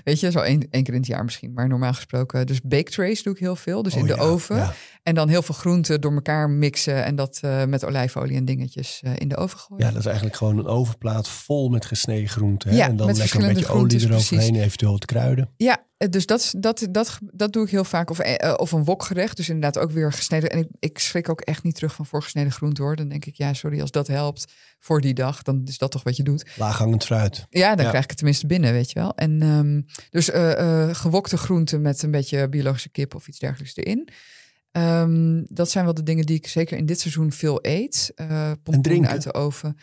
Weet 0.04 0.20
je, 0.20 0.30
zo 0.30 0.38
één, 0.38 0.66
één 0.70 0.82
keer 0.82 0.94
in 0.94 1.00
het 1.00 1.08
jaar 1.08 1.24
misschien. 1.24 1.52
Maar 1.52 1.68
normaal 1.68 1.92
gesproken, 1.94 2.46
dus 2.46 2.60
bake 2.60 2.90
trays 2.90 3.22
doe 3.22 3.32
ik 3.32 3.38
heel 3.38 3.56
veel. 3.56 3.82
Dus 3.82 3.92
Oh 3.94 3.98
in 4.00 4.06
de 4.06 4.14
ja, 4.14 4.20
oven. 4.22 4.56
ja. 4.56 4.72
En 5.02 5.14
dan 5.14 5.28
heel 5.28 5.42
veel 5.42 5.54
groenten 5.54 6.00
door 6.00 6.12
elkaar 6.12 6.50
mixen. 6.50 7.04
En 7.04 7.16
dat 7.16 7.40
uh, 7.44 7.64
met 7.64 7.84
olijfolie 7.84 8.36
en 8.36 8.44
dingetjes 8.44 9.00
uh, 9.04 9.12
in 9.14 9.28
de 9.28 9.36
oven 9.36 9.58
gooien. 9.58 9.84
Ja, 9.86 9.90
dat 9.90 10.00
is 10.00 10.06
eigenlijk 10.06 10.36
gewoon 10.36 10.58
een 10.58 10.66
ovenplaat 10.66 11.28
vol 11.28 11.68
met 11.68 11.84
gesneden 11.84 12.28
groenten. 12.28 12.70
Hè? 12.70 12.76
Ja, 12.76 12.86
en 12.88 12.96
dan 12.96 13.16
lekker 13.16 13.40
een 13.42 13.54
beetje 13.54 13.68
olie 13.68 14.06
eroverheen, 14.06 14.54
eventueel 14.56 14.92
wat 14.92 15.04
kruiden. 15.04 15.50
Ja, 15.56 15.86
eh, 15.98 16.08
dus 16.08 16.26
dat, 16.26 16.54
dat, 16.58 16.86
dat, 16.90 17.18
dat 17.32 17.52
doe 17.52 17.64
ik 17.64 17.70
heel 17.70 17.84
vaak. 17.84 18.10
Of, 18.10 18.18
eh, 18.18 18.54
of 18.56 18.72
een 18.72 18.84
wokgerecht. 18.84 19.36
Dus 19.36 19.48
inderdaad 19.48 19.78
ook 19.82 19.90
weer 19.90 20.12
gesneden. 20.12 20.50
En 20.50 20.58
ik, 20.58 20.68
ik 20.78 20.98
schrik 20.98 21.28
ook 21.28 21.40
echt 21.40 21.62
niet 21.62 21.74
terug 21.74 21.94
van 21.94 22.06
voorgesneden 22.06 22.52
groenten 22.52 22.84
hoor. 22.84 22.96
Dan 22.96 23.08
denk 23.08 23.24
ik, 23.24 23.34
ja, 23.34 23.52
sorry, 23.52 23.80
als 23.80 23.90
dat 23.90 24.06
helpt 24.06 24.52
voor 24.78 25.00
die 25.00 25.14
dag, 25.14 25.42
dan 25.42 25.62
is 25.64 25.78
dat 25.78 25.90
toch 25.90 26.02
wat 26.02 26.16
je 26.16 26.22
doet. 26.22 26.46
Laaghangend 26.56 27.04
fruit. 27.04 27.46
Ja, 27.50 27.74
dan 27.74 27.84
Ja. 27.84 27.88
krijg 27.90 28.04
ik 28.04 28.10
het 28.10 28.18
tenminste 28.18 28.46
binnen, 28.46 28.72
weet 28.72 28.90
je 28.90 28.98
wel. 29.00 29.14
En 29.14 29.42
um, 29.42 29.84
dus 30.10 30.28
uh, 30.30 30.50
uh, 30.50 30.94
gewokte 30.94 31.36
groenten 31.36 31.80
met 31.80 32.02
een 32.02 32.10
beetje 32.10 32.48
biologische 32.48 32.88
kip 32.88 33.14
of 33.14 33.28
iets 33.28 33.38
dergelijks 33.38 33.76
erin. 33.76 34.08
Um, 34.72 35.46
dat 35.46 35.70
zijn 35.70 35.84
wel 35.84 35.94
de 35.94 36.02
dingen 36.02 36.26
die 36.26 36.36
ik 36.36 36.46
zeker 36.46 36.76
in 36.76 36.86
dit 36.86 37.00
seizoen 37.00 37.32
veel 37.32 37.58
eet. 37.62 38.12
Uh, 38.16 38.50
En 38.50 38.82
drinken? 38.82 39.10
uit 39.10 39.22
de 39.22 39.34
oven. 39.34 39.76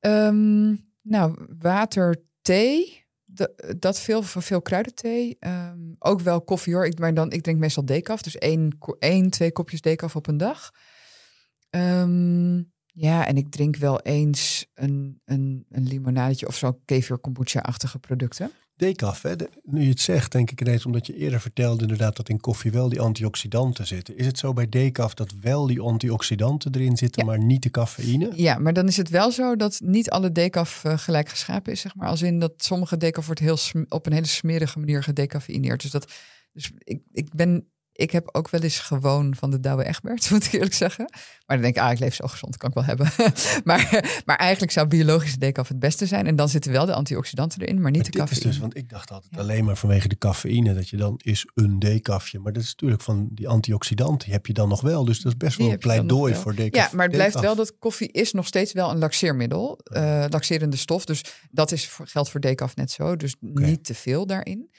Um, 0.00 0.84
nou, 1.02 1.46
water, 1.58 2.22
thee. 2.42 3.02
De, 3.24 3.74
dat 3.78 4.00
veel, 4.00 4.22
veel 4.22 4.62
kruidenthee. 4.62 5.36
Um, 5.40 5.96
ook 5.98 6.20
wel 6.20 6.42
koffie 6.42 6.74
hoor. 6.74 6.86
Ik, 6.86 6.98
maar 6.98 7.14
dan, 7.14 7.30
ik 7.30 7.42
drink 7.42 7.58
meestal 7.58 7.84
decaf. 7.84 8.22
Dus 8.22 8.38
één, 8.38 8.78
één 8.98 9.30
twee 9.30 9.52
kopjes 9.52 9.80
decaf 9.80 10.16
op 10.16 10.26
een 10.26 10.36
dag. 10.36 10.70
Ja, 12.96 13.26
en 13.26 13.36
ik 13.36 13.50
drink 13.50 13.76
wel 13.76 14.00
eens 14.00 14.66
een, 14.74 15.20
een, 15.24 15.66
een 15.70 15.86
limonadetje 15.86 16.46
of 16.46 16.56
zo 16.56 16.80
kefir 16.84 17.18
kombucha-achtige 17.18 17.98
producten. 17.98 18.50
Decaf, 18.76 19.22
hè? 19.22 19.36
De- 19.36 19.50
nu 19.62 19.82
je 19.82 19.88
het 19.88 20.00
zegt, 20.00 20.32
denk 20.32 20.50
ik 20.50 20.60
ineens, 20.60 20.86
omdat 20.86 21.06
je 21.06 21.16
eerder 21.16 21.40
vertelde 21.40 21.82
inderdaad 21.82 22.16
dat 22.16 22.28
in 22.28 22.40
koffie 22.40 22.70
wel 22.70 22.88
die 22.88 23.00
antioxidanten 23.00 23.86
zitten. 23.86 24.16
Is 24.16 24.26
het 24.26 24.38
zo 24.38 24.52
bij 24.52 24.68
decaf 24.68 25.14
dat 25.14 25.32
wel 25.40 25.66
die 25.66 25.80
antioxidanten 25.80 26.74
erin 26.74 26.96
zitten, 26.96 27.24
Ja. 27.24 27.30
maar 27.30 27.44
niet 27.44 27.62
de 27.62 27.70
cafeïne? 27.70 28.30
Ja, 28.34 28.58
maar 28.58 28.72
dan 28.72 28.86
is 28.86 28.96
het 28.96 29.08
wel 29.08 29.30
zo 29.32 29.56
dat 29.56 29.80
niet 29.84 30.10
alle 30.10 30.32
decaf 30.32 30.84
uh, 30.86 30.98
gelijk 30.98 31.28
geschapen 31.28 31.72
is, 31.72 31.80
zeg 31.80 31.94
maar. 31.94 32.08
Als 32.08 32.22
in 32.22 32.38
dat 32.38 32.52
sommige 32.56 32.96
decaf 32.96 33.26
wordt 33.26 33.40
heel 33.40 33.58
op 33.88 34.06
een 34.06 34.12
hele 34.12 34.26
smerige 34.26 34.78
manier 34.78 35.02
gedecafeïneerd. 35.02 35.82
Dus, 35.82 35.90
dat, 35.90 36.12
dus 36.52 36.72
ik, 36.78 37.02
ik 37.12 37.34
ben... 37.34 37.68
Ik 37.96 38.10
heb 38.10 38.28
ook 38.32 38.50
wel 38.50 38.60
eens 38.60 38.78
gewoon 38.78 39.34
van 39.36 39.50
de 39.50 39.60
Douwe 39.60 39.84
Egberts, 39.84 40.28
moet 40.30 40.44
ik 40.44 40.52
eerlijk 40.52 40.74
zeggen. 40.74 41.04
Maar 41.46 41.56
dan 41.56 41.60
denk 41.60 41.76
ik, 41.76 41.82
ah, 41.82 41.92
ik 41.92 41.98
leef 41.98 42.14
zo 42.14 42.26
gezond, 42.26 42.56
kan 42.56 42.68
ik 42.68 42.74
wel 42.74 42.84
hebben. 42.84 43.10
maar, 43.64 44.20
maar 44.24 44.36
eigenlijk 44.36 44.72
zou 44.72 44.86
biologische 44.86 45.38
decaf 45.38 45.68
het 45.68 45.78
beste 45.78 46.06
zijn. 46.06 46.26
En 46.26 46.36
dan 46.36 46.48
zitten 46.48 46.72
wel 46.72 46.86
de 46.86 46.94
antioxidanten 46.94 47.60
erin, 47.60 47.80
maar 47.80 47.90
niet 47.90 48.02
Maar 48.02 48.10
de 48.10 48.18
dit 48.18 48.30
is 48.30 48.34
cafeïne. 48.34 48.50
dus, 48.52 48.60
want 48.60 48.76
ik 48.76 48.88
dacht 48.88 49.10
altijd 49.10 49.36
alleen 49.36 49.64
maar 49.64 49.76
vanwege 49.76 50.08
de 50.08 50.18
cafeïne 50.18 50.74
dat 50.74 50.88
je 50.88 50.96
dan 50.96 51.20
is 51.22 51.46
een 51.54 51.78
decafje. 51.78 52.38
Maar 52.38 52.52
dat 52.52 52.62
is 52.62 52.70
natuurlijk 52.70 53.02
van 53.02 53.28
die 53.32 53.48
antioxidanten, 53.48 54.24
die 54.24 54.34
heb 54.34 54.46
je 54.46 54.52
dan 54.52 54.68
nog 54.68 54.80
wel. 54.80 55.04
Dus 55.04 55.20
dat 55.20 55.32
is 55.32 55.38
best 55.38 55.56
Die 55.56 55.64
wel 55.66 55.74
een 55.74 55.80
pleidooi 55.80 56.34
voor 56.34 56.54
decaf. 56.54 56.90
Ja, 56.90 56.96
maar 56.96 57.06
het 57.06 57.14
blijft 57.14 57.34
decaf. 57.34 57.46
wel 57.46 57.56
dat 57.56 57.78
koffie 57.78 58.12
is 58.12 58.32
nog 58.32 58.46
steeds 58.46 58.72
wel 58.72 58.90
een 58.90 58.98
laxeermiddel. 58.98 59.78
eh 59.82 60.24
laxerende 60.28 60.76
stof. 60.76 61.04
Dus 61.04 61.24
dat 61.50 61.72
is 61.72 61.88
voor, 61.88 62.06
geldt 62.06 62.30
voor 62.30 62.40
decaf 62.40 62.76
net 62.76 62.90
zo. 62.90 63.16
Dus 63.16 63.36
niet 63.40 63.84
te 63.84 63.94
veel 63.94 64.26
daarin. 64.26 64.70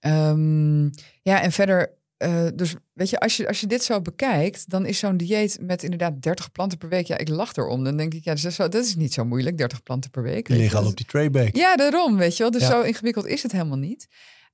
Um, 0.00 0.90
ja, 1.22 1.42
en 1.42 1.52
verder... 1.52 1.98
Uh, 2.24 2.46
dus 2.54 2.74
weet 2.92 3.10
je 3.10 3.20
als, 3.20 3.36
je, 3.36 3.48
als 3.48 3.60
je 3.60 3.66
dit 3.66 3.82
zo 3.82 4.00
bekijkt, 4.00 4.70
dan 4.70 4.86
is 4.86 4.98
zo'n 4.98 5.16
dieet 5.16 5.58
met 5.60 5.82
inderdaad 5.82 6.22
30 6.22 6.52
planten 6.52 6.78
per 6.78 6.88
week. 6.88 7.06
Ja, 7.06 7.18
ik 7.18 7.28
lach 7.28 7.56
erom. 7.56 7.84
Dan 7.84 7.96
denk 7.96 8.14
ik, 8.14 8.24
ja, 8.24 8.34
dat 8.34 8.44
is, 8.44 8.54
zo, 8.54 8.68
dat 8.68 8.84
is 8.84 8.94
niet 8.96 9.12
zo 9.12 9.24
moeilijk, 9.24 9.58
30 9.58 9.82
planten 9.82 10.10
per 10.10 10.22
week. 10.22 10.46
Die 10.46 10.56
liggen 10.56 10.78
al 10.78 10.86
op 10.86 10.96
die 10.96 11.06
traybag. 11.06 11.48
Ja, 11.52 11.76
daarom, 11.76 12.16
weet 12.16 12.36
je 12.36 12.42
wel. 12.42 12.52
Dus 12.52 12.62
Ja. 12.62 12.68
zo 12.68 12.80
ingewikkeld 12.82 13.26
is 13.26 13.42
het 13.42 13.52
helemaal 13.52 13.78
niet. 13.78 14.06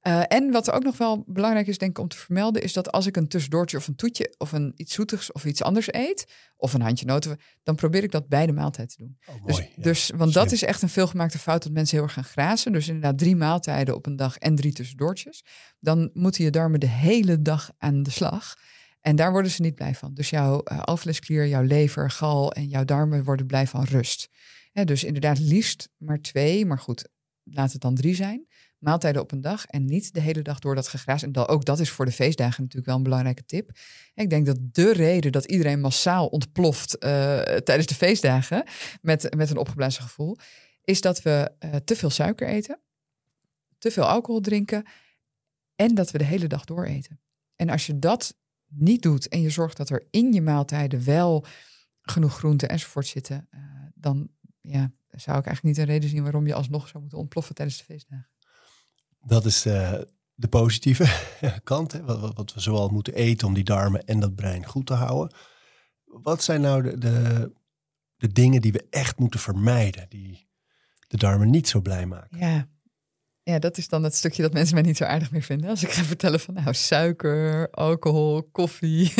Uh, 0.02 0.22
en 0.28 0.50
wat 0.50 0.70
ook 0.70 0.82
nog 0.82 0.96
wel 0.96 1.24
belangrijk 1.26 1.66
is, 1.66 1.78
denk 1.78 1.90
ik, 1.90 1.98
om 1.98 2.08
te 2.08 2.16
vermelden, 2.16 2.62
is 2.62 2.72
dat 2.72 2.92
als 2.92 3.06
ik 3.06 3.16
een 3.16 3.28
tussendoortje 3.28 3.76
of 3.76 3.88
een 3.88 3.96
toetje 3.96 4.34
of 4.38 4.52
een 4.52 4.72
iets 4.76 4.94
zoetigs 4.94 5.32
of 5.32 5.44
iets 5.44 5.62
anders 5.62 5.92
eet, 5.92 6.32
of 6.56 6.74
een 6.74 6.80
handje 6.80 7.06
noten, 7.06 7.38
dan 7.62 7.74
probeer 7.74 8.02
ik 8.02 8.10
dat 8.10 8.28
bij 8.28 8.46
de 8.46 8.52
maaltijd 8.52 8.88
te 8.88 8.96
doen. 8.98 9.18
Oh, 9.26 9.46
Dus, 9.46 9.56
mooi. 9.56 9.72
Ja. 9.76 9.82
dus 9.82 10.10
want 10.16 10.32
dat 10.32 10.52
is 10.52 10.62
echt 10.62 10.82
een 10.82 10.88
veelgemaakte 10.88 11.38
fout 11.38 11.62
dat 11.62 11.72
mensen 11.72 11.96
heel 11.96 12.04
erg 12.06 12.14
gaan 12.14 12.24
grazen. 12.24 12.72
Dus 12.72 12.86
inderdaad 12.86 13.18
drie 13.18 13.36
maaltijden 13.36 13.94
op 13.94 14.06
een 14.06 14.16
dag 14.16 14.36
en 14.36 14.54
drie 14.54 14.72
tussendoortjes. 14.72 15.44
Dan 15.80 16.10
moeten 16.12 16.44
je 16.44 16.50
darmen 16.50 16.80
de 16.80 16.88
hele 16.88 17.42
dag 17.42 17.70
aan 17.78 18.02
de 18.02 18.10
slag. 18.10 18.54
En 19.00 19.16
daar 19.16 19.32
worden 19.32 19.50
ze 19.50 19.62
niet 19.62 19.74
blij 19.74 19.94
van. 19.94 20.14
Dus 20.14 20.30
jouw 20.30 20.62
uh, 20.64 20.82
alvleesklier, 20.82 21.46
jouw 21.46 21.62
lever, 21.62 22.10
gal 22.10 22.52
en 22.52 22.68
jouw 22.68 22.84
darmen 22.84 23.24
worden 23.24 23.46
blij 23.46 23.66
van 23.66 23.84
rust. 23.84 24.28
Dus 24.84 25.04
inderdaad 25.04 25.38
liefst 25.38 25.88
maar 25.96 26.20
twee, 26.20 26.66
maar 26.66 26.78
goed, 26.78 27.08
laat 27.42 27.72
het 27.72 27.80
dan 27.80 27.94
drie 27.94 28.14
zijn 28.14 28.46
maaltijden 28.78 29.22
op 29.22 29.32
een 29.32 29.40
dag 29.40 29.66
en 29.66 29.84
niet 29.84 30.14
de 30.14 30.20
hele 30.20 30.42
dag 30.42 30.58
door 30.58 30.74
dat 30.74 30.88
gegraas. 30.88 31.22
En 31.22 31.36
ook 31.36 31.64
dat 31.64 31.80
is 31.80 31.90
voor 31.90 32.04
de 32.04 32.12
feestdagen 32.12 32.62
natuurlijk 32.62 32.86
wel 32.86 32.96
een 32.96 33.02
belangrijke 33.02 33.44
tip. 33.44 33.70
Ik 34.14 34.30
denk 34.30 34.46
dat 34.46 34.58
de 34.60 34.92
reden 34.92 35.32
dat 35.32 35.44
iedereen 35.44 35.80
massaal 35.80 36.26
ontploft 36.26 36.94
uh, 36.94 37.40
tijdens 37.40 37.86
de 37.86 37.94
feestdagen 37.94 38.64
met, 39.00 39.34
met 39.36 39.50
een 39.50 39.56
opgeblazen 39.56 40.02
gevoel, 40.02 40.36
is 40.84 41.00
dat 41.00 41.22
we 41.22 41.52
uh, 41.64 41.74
te 41.84 41.96
veel 41.96 42.10
suiker 42.10 42.48
eten, 42.48 42.80
te 43.78 43.90
veel 43.90 44.04
alcohol 44.04 44.40
drinken 44.40 44.86
en 45.74 45.94
dat 45.94 46.10
we 46.10 46.18
de 46.18 46.24
hele 46.24 46.46
dag 46.46 46.64
door 46.64 46.84
eten. 46.84 47.20
En 47.56 47.68
als 47.68 47.86
je 47.86 47.98
dat 47.98 48.36
niet 48.66 49.02
doet 49.02 49.28
en 49.28 49.40
je 49.40 49.50
zorgt 49.50 49.76
dat 49.76 49.90
er 49.90 50.06
in 50.10 50.32
je 50.32 50.42
maaltijden 50.42 51.04
wel 51.04 51.44
genoeg 52.00 52.38
groenten 52.38 52.68
enzovoort 52.68 53.06
zitten, 53.06 53.48
uh, 53.50 53.60
dan 53.94 54.28
ja, 54.60 54.92
zou 55.08 55.38
ik 55.38 55.46
eigenlijk 55.46 55.62
niet 55.62 55.78
een 55.78 55.92
reden 55.92 56.08
zien 56.08 56.22
waarom 56.22 56.46
je 56.46 56.54
alsnog 56.54 56.88
zou 56.88 57.00
moeten 57.00 57.18
ontploffen 57.18 57.54
tijdens 57.54 57.78
de 57.78 57.84
feestdagen. 57.84 58.28
Dat 59.26 59.44
is 59.44 59.66
uh, 59.66 59.92
de 60.34 60.48
positieve 60.48 61.06
kant, 61.64 61.92
hè? 61.92 62.04
Wat, 62.04 62.54
we 62.54 62.60
zoal 62.60 62.88
moeten 62.88 63.14
eten 63.14 63.46
om 63.46 63.54
die 63.54 63.64
darmen 63.64 64.04
en 64.04 64.20
dat 64.20 64.34
brein 64.34 64.66
goed 64.66 64.86
te 64.86 64.94
houden. 64.94 65.36
Wat 66.04 66.42
zijn 66.42 66.60
nou 66.60 66.82
de, 66.82 66.98
de, 66.98 67.52
de 68.16 68.32
dingen 68.32 68.60
die 68.60 68.72
we 68.72 68.86
echt 68.90 69.18
moeten 69.18 69.40
vermijden, 69.40 70.06
die 70.08 70.48
de 71.08 71.16
darmen 71.16 71.50
niet 71.50 71.68
zo 71.68 71.80
blij 71.80 72.06
maken? 72.06 72.38
Ja. 72.38 72.68
ja, 73.42 73.58
dat 73.58 73.78
is 73.78 73.88
dan 73.88 74.02
het 74.02 74.14
stukje 74.14 74.42
dat 74.42 74.52
mensen 74.52 74.74
mij 74.74 74.84
niet 74.84 74.96
zo 74.96 75.04
aardig 75.04 75.30
meer 75.30 75.42
vinden. 75.42 75.70
Als 75.70 75.82
ik 75.82 75.90
ga 75.90 76.02
vertellen 76.14 76.40
van 76.40 76.54
nou, 76.54 76.74
suiker, 76.74 77.70
alcohol, 77.70 78.42
koffie. 78.42 79.14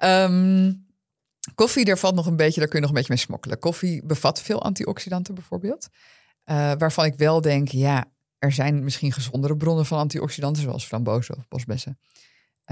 um, 0.00 0.86
koffie, 1.54 1.84
daar 1.84 1.98
valt 1.98 2.14
nog 2.14 2.26
een 2.26 2.36
beetje, 2.36 2.60
daar 2.60 2.68
kun 2.68 2.78
je 2.78 2.86
nog 2.86 2.90
een 2.94 3.00
beetje 3.00 3.14
mee 3.14 3.24
smokkelen. 3.24 3.58
Koffie 3.58 4.06
bevat 4.06 4.42
veel 4.42 4.62
antioxidanten 4.62 5.34
bijvoorbeeld. 5.34 5.88
Uh, 6.44 6.72
waarvan 6.78 7.04
ik 7.04 7.14
wel 7.14 7.40
denk, 7.40 7.68
ja, 7.68 8.12
er 8.38 8.52
zijn 8.52 8.84
misschien 8.84 9.12
gezondere 9.12 9.56
bronnen 9.56 9.86
van 9.86 9.98
antioxidanten, 9.98 10.62
zoals 10.62 10.84
frambozen 10.84 11.36
of 11.36 11.48
bosbessen. 11.48 11.98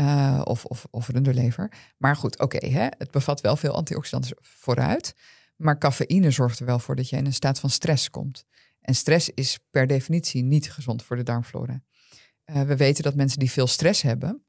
Uh, 0.00 0.40
of, 0.44 0.64
of, 0.64 0.86
of 0.90 1.08
runderlever. 1.08 1.72
Maar 1.96 2.16
goed, 2.16 2.38
oké, 2.38 2.56
okay, 2.56 2.92
het 2.98 3.10
bevat 3.10 3.40
wel 3.40 3.56
veel 3.56 3.74
antioxidanten 3.74 4.36
vooruit. 4.40 5.14
Maar 5.56 5.78
cafeïne 5.78 6.30
zorgt 6.30 6.58
er 6.58 6.66
wel 6.66 6.78
voor 6.78 6.96
dat 6.96 7.08
je 7.08 7.16
in 7.16 7.26
een 7.26 7.32
staat 7.32 7.60
van 7.60 7.70
stress 7.70 8.10
komt. 8.10 8.44
En 8.80 8.94
stress 8.94 9.30
is 9.30 9.58
per 9.70 9.86
definitie 9.86 10.42
niet 10.42 10.72
gezond 10.72 11.02
voor 11.02 11.16
de 11.16 11.22
darmflora. 11.22 11.82
Uh, 12.46 12.62
we 12.62 12.76
weten 12.76 13.02
dat 13.02 13.14
mensen 13.14 13.38
die 13.38 13.50
veel 13.50 13.66
stress 13.66 14.02
hebben, 14.02 14.44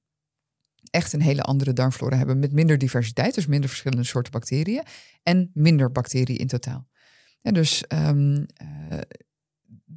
echt 0.90 1.14
een 1.14 1.22
hele 1.22 1.42
andere 1.42 1.74
darmflora 1.74 2.18
hebben 2.18 2.40
met 2.40 2.52
minder 2.52 2.78
diversiteit, 2.78 3.36
dus 3.36 3.46
minder 3.46 3.70
verschillende 3.70 4.04
soorten 4.04 4.32
bacteriën 4.32 4.84
en 5.24 5.52
minder 5.54 5.92
bacteriën 5.92 6.38
in 6.38 6.48
totaal. 6.48 6.88
En 7.42 7.54
dus 7.54 7.84
um, 7.88 8.36
uh, 8.36 9.00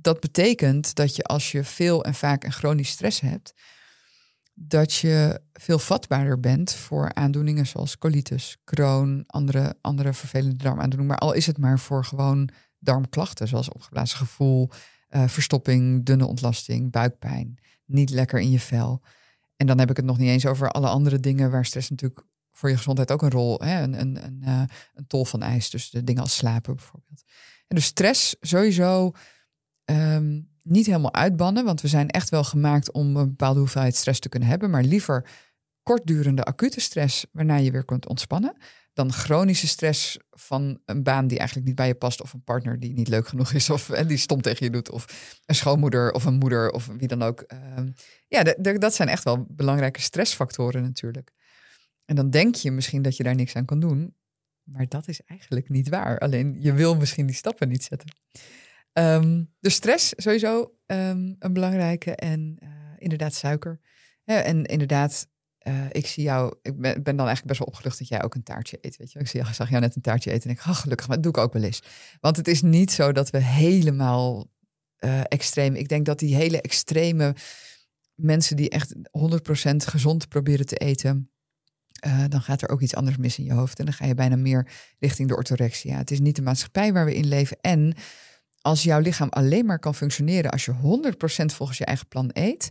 dat 0.00 0.20
betekent 0.20 0.94
dat 0.94 1.16
je 1.16 1.24
als 1.24 1.52
je 1.52 1.64
veel 1.64 2.04
en 2.04 2.14
vaak 2.14 2.44
een 2.44 2.52
chronisch 2.52 2.88
stress 2.88 3.20
hebt, 3.20 3.54
dat 4.54 4.94
je 4.94 5.40
veel 5.52 5.78
vatbaarder 5.78 6.40
bent 6.40 6.72
voor 6.72 7.14
aandoeningen 7.14 7.66
zoals 7.66 7.98
colitis, 7.98 8.56
Crohn, 8.64 9.24
andere, 9.26 9.74
andere 9.80 10.12
vervelende 10.12 10.56
darmaandoeningen. 10.56 11.06
Maar 11.06 11.28
al 11.28 11.32
is 11.32 11.46
het 11.46 11.58
maar 11.58 11.78
voor 11.78 12.04
gewoon 12.04 12.48
darmklachten, 12.78 13.48
zoals 13.48 13.68
opgeblazen 13.68 14.18
gevoel, 14.18 14.70
uh, 15.10 15.28
verstopping, 15.28 16.04
dunne 16.04 16.26
ontlasting, 16.26 16.90
buikpijn, 16.90 17.58
niet 17.84 18.10
lekker 18.10 18.40
in 18.40 18.50
je 18.50 18.60
vel. 18.60 19.02
En 19.56 19.66
dan 19.66 19.78
heb 19.78 19.90
ik 19.90 19.96
het 19.96 20.04
nog 20.04 20.18
niet 20.18 20.28
eens 20.28 20.46
over 20.46 20.70
alle 20.70 20.88
andere 20.88 21.20
dingen 21.20 21.50
waar 21.50 21.64
stress 21.64 21.90
natuurlijk 21.90 22.22
voor 22.52 22.70
je 22.70 22.76
gezondheid 22.76 23.10
ook 23.12 23.22
een 23.22 23.30
rol, 23.30 23.60
hè, 23.60 23.82
een, 23.82 24.00
een, 24.00 24.24
een, 24.24 24.68
een 24.94 25.06
tol 25.06 25.24
van 25.24 25.42
ijs. 25.42 25.70
Dus 25.70 25.90
de 25.90 26.04
dingen 26.04 26.22
als 26.22 26.36
slapen 26.36 26.74
bijvoorbeeld. 26.76 27.22
En 27.66 27.76
dus 27.76 27.84
stress 27.84 28.36
sowieso 28.40 29.12
um, 29.90 30.48
niet 30.62 30.86
helemaal 30.86 31.14
uitbannen, 31.14 31.64
want 31.64 31.80
we 31.80 31.88
zijn 31.88 32.08
echt 32.08 32.28
wel 32.28 32.44
gemaakt 32.44 32.92
om 32.92 33.16
een 33.16 33.28
bepaalde 33.28 33.58
hoeveelheid 33.58 33.96
stress 33.96 34.20
te 34.20 34.28
kunnen 34.28 34.48
hebben, 34.48 34.70
maar 34.70 34.82
liever 34.82 35.28
kortdurende 35.82 36.44
acute 36.44 36.80
stress 36.80 37.26
waarna 37.32 37.56
je 37.56 37.70
weer 37.70 37.84
kunt 37.84 38.08
ontspannen, 38.08 38.56
dan 38.92 39.12
chronische 39.12 39.66
stress 39.66 40.18
van 40.30 40.80
een 40.84 41.02
baan 41.02 41.26
die 41.26 41.38
eigenlijk 41.38 41.66
niet 41.68 41.76
bij 41.76 41.86
je 41.86 41.94
past, 41.94 42.22
of 42.22 42.32
een 42.32 42.44
partner 42.44 42.80
die 42.80 42.92
niet 42.92 43.08
leuk 43.08 43.28
genoeg 43.28 43.52
is, 43.52 43.70
of 43.70 43.90
en 43.90 44.06
die 44.06 44.16
stom 44.16 44.42
tegen 44.42 44.64
je 44.66 44.72
doet, 44.72 44.90
of 44.90 45.34
een 45.46 45.54
schoonmoeder 45.54 46.12
of 46.12 46.24
een 46.24 46.38
moeder 46.38 46.70
of 46.70 46.86
wie 46.86 47.08
dan 47.08 47.22
ook. 47.22 47.44
Um, 47.76 47.94
ja, 48.28 48.42
dat 48.78 48.94
zijn 48.94 49.08
echt 49.08 49.24
wel 49.24 49.46
belangrijke 49.48 50.00
stressfactoren 50.00 50.82
natuurlijk. 50.82 51.32
En 52.04 52.16
dan 52.16 52.30
denk 52.30 52.54
je 52.54 52.70
misschien 52.70 53.02
dat 53.02 53.16
je 53.16 53.22
daar 53.22 53.34
niks 53.34 53.56
aan 53.56 53.64
kan 53.64 53.80
doen, 53.80 54.14
maar 54.62 54.88
dat 54.88 55.08
is 55.08 55.20
eigenlijk 55.26 55.68
niet 55.68 55.88
waar. 55.88 56.18
Alleen 56.18 56.56
je 56.58 56.72
wil 56.72 56.96
misschien 56.96 57.26
die 57.26 57.36
stappen 57.36 57.68
niet 57.68 57.84
zetten. 57.84 58.08
Um, 58.92 59.52
dus 59.60 59.74
stress 59.74 60.12
sowieso 60.16 60.74
um, 60.86 61.36
een 61.38 61.52
belangrijke 61.52 62.14
en 62.14 62.56
uh, 62.62 62.68
inderdaad 62.98 63.34
suiker. 63.34 63.80
En 64.24 64.64
inderdaad, 64.64 65.26
uh, 65.68 65.84
ik 65.90 66.06
zie 66.06 66.22
jou, 66.22 66.54
ik 66.62 66.80
ben, 66.80 67.02
ben, 67.02 67.16
dan 67.16 67.26
eigenlijk 67.26 67.46
best 67.46 67.58
wel 67.58 67.68
opgelucht 67.68 67.98
dat 67.98 68.08
jij 68.08 68.22
ook 68.22 68.34
een 68.34 68.42
taartje 68.42 68.78
eet. 68.80 68.96
Weet 68.96 69.12
je? 69.12 69.18
Ik 69.18 69.28
zie, 69.28 69.44
zag 69.52 69.68
jou 69.68 69.80
net 69.80 69.96
een 69.96 70.02
taartje 70.02 70.30
eten 70.30 70.50
en 70.50 70.56
ik, 70.56 70.62
oh, 70.66 70.76
gelukkig, 70.76 71.06
maar 71.06 71.20
dat 71.20 71.24
doe 71.24 71.42
ik 71.42 71.48
ook 71.48 71.52
wel 71.52 71.62
eens. 71.62 71.82
Want 72.20 72.36
het 72.36 72.48
is 72.48 72.62
niet 72.62 72.92
zo 72.92 73.12
dat 73.12 73.30
we 73.30 73.38
helemaal 73.38 74.50
uh, 74.98 75.20
extreem, 75.20 75.74
ik 75.74 75.88
denk 75.88 76.06
dat 76.06 76.18
die 76.18 76.34
hele 76.34 76.60
extreme 76.60 77.34
mensen 78.14 78.56
die 78.56 78.70
echt 78.70 78.94
100% 78.94 79.00
gezond 79.76 80.28
proberen 80.28 80.66
te 80.66 80.76
eten, 80.76 81.30
dan 82.28 82.42
gaat 82.42 82.62
er 82.62 82.68
ook 82.68 82.80
iets 82.80 82.94
anders 82.94 83.16
mis 83.16 83.38
in 83.38 83.44
je 83.44 83.52
hoofd. 83.52 83.78
En 83.78 83.84
dan 83.84 83.94
ga 83.94 84.06
je 84.06 84.14
bijna 84.14 84.36
meer 84.36 84.72
richting 84.98 85.28
de 85.28 85.36
orthorexia. 85.36 85.96
Het 85.96 86.10
is 86.10 86.20
niet 86.20 86.36
de 86.36 86.42
maatschappij 86.42 86.92
waar 86.92 87.04
we 87.04 87.14
in 87.14 87.26
leven. 87.26 87.56
En 87.60 87.94
als 88.60 88.82
jouw 88.82 89.00
lichaam 89.00 89.28
alleen 89.28 89.66
maar 89.66 89.78
kan 89.78 89.94
functioneren 89.94 90.50
als 90.50 90.64
je 90.64 90.72
100% 90.72 91.54
volgens 91.54 91.78
je 91.78 91.84
eigen 91.84 92.08
plan 92.08 92.30
eet, 92.32 92.68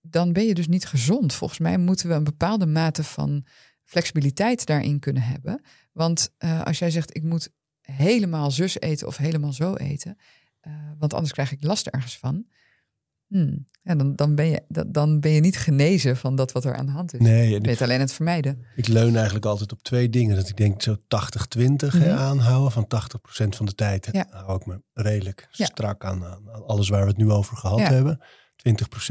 dan 0.00 0.32
ben 0.32 0.46
je 0.46 0.54
dus 0.54 0.68
niet 0.68 0.86
gezond. 0.86 1.34
Volgens 1.34 1.58
mij 1.58 1.78
moeten 1.78 2.08
we 2.08 2.14
een 2.14 2.24
bepaalde 2.24 2.66
mate 2.66 3.04
van 3.04 3.46
flexibiliteit 3.84 4.66
daarin 4.66 4.98
kunnen 4.98 5.22
hebben. 5.22 5.60
Want 5.92 6.30
uh, 6.38 6.62
als 6.62 6.78
jij 6.78 6.90
zegt, 6.90 7.16
ik 7.16 7.22
moet 7.22 7.48
helemaal 7.80 8.50
zus 8.50 8.80
eten 8.80 9.06
of 9.06 9.16
helemaal 9.16 9.52
zo 9.52 9.74
eten, 9.74 10.18
uh, 10.66 10.72
want 10.98 11.14
anders 11.14 11.32
krijg 11.32 11.52
ik 11.52 11.62
last 11.62 11.86
ergens 11.86 12.18
van. 12.18 12.46
Hmm. 13.26 13.66
Ja, 13.82 13.94
dan, 13.94 14.14
dan, 14.14 14.34
ben 14.34 14.46
je, 14.46 14.62
dan 14.86 15.20
ben 15.20 15.30
je 15.30 15.40
niet 15.40 15.56
genezen 15.56 16.16
van 16.16 16.36
dat 16.36 16.52
wat 16.52 16.64
er 16.64 16.76
aan 16.76 16.86
de 16.86 16.92
hand 16.92 17.14
is. 17.14 17.20
Nee, 17.20 17.50
je 17.50 17.60
weet 17.60 17.82
alleen 17.82 18.00
het 18.00 18.12
vermijden. 18.12 18.64
Ik 18.76 18.88
leun 18.88 19.14
eigenlijk 19.14 19.46
altijd 19.46 19.72
op 19.72 19.82
twee 19.82 20.08
dingen. 20.08 20.36
Dat 20.36 20.48
ik 20.48 20.56
denk 20.56 20.82
zo 20.82 20.96
80-20 20.96 20.98
mm 21.58 21.76
-hmm. 21.76 22.02
aanhouden. 22.02 22.72
Van 22.72 22.86
80% 22.86 23.48
van 23.48 23.66
de 23.66 23.74
tijd 23.74 24.08
ja. 24.12 24.26
hou 24.30 24.60
ik 24.60 24.66
me 24.66 24.82
redelijk 24.92 25.48
ja. 25.50 25.64
strak 25.64 26.04
aan, 26.04 26.24
aan, 26.24 26.66
alles 26.66 26.88
waar 26.88 27.02
we 27.02 27.08
het 27.08 27.16
nu 27.16 27.30
over 27.30 27.56
gehad 27.56 27.80
hebben. 27.80 28.20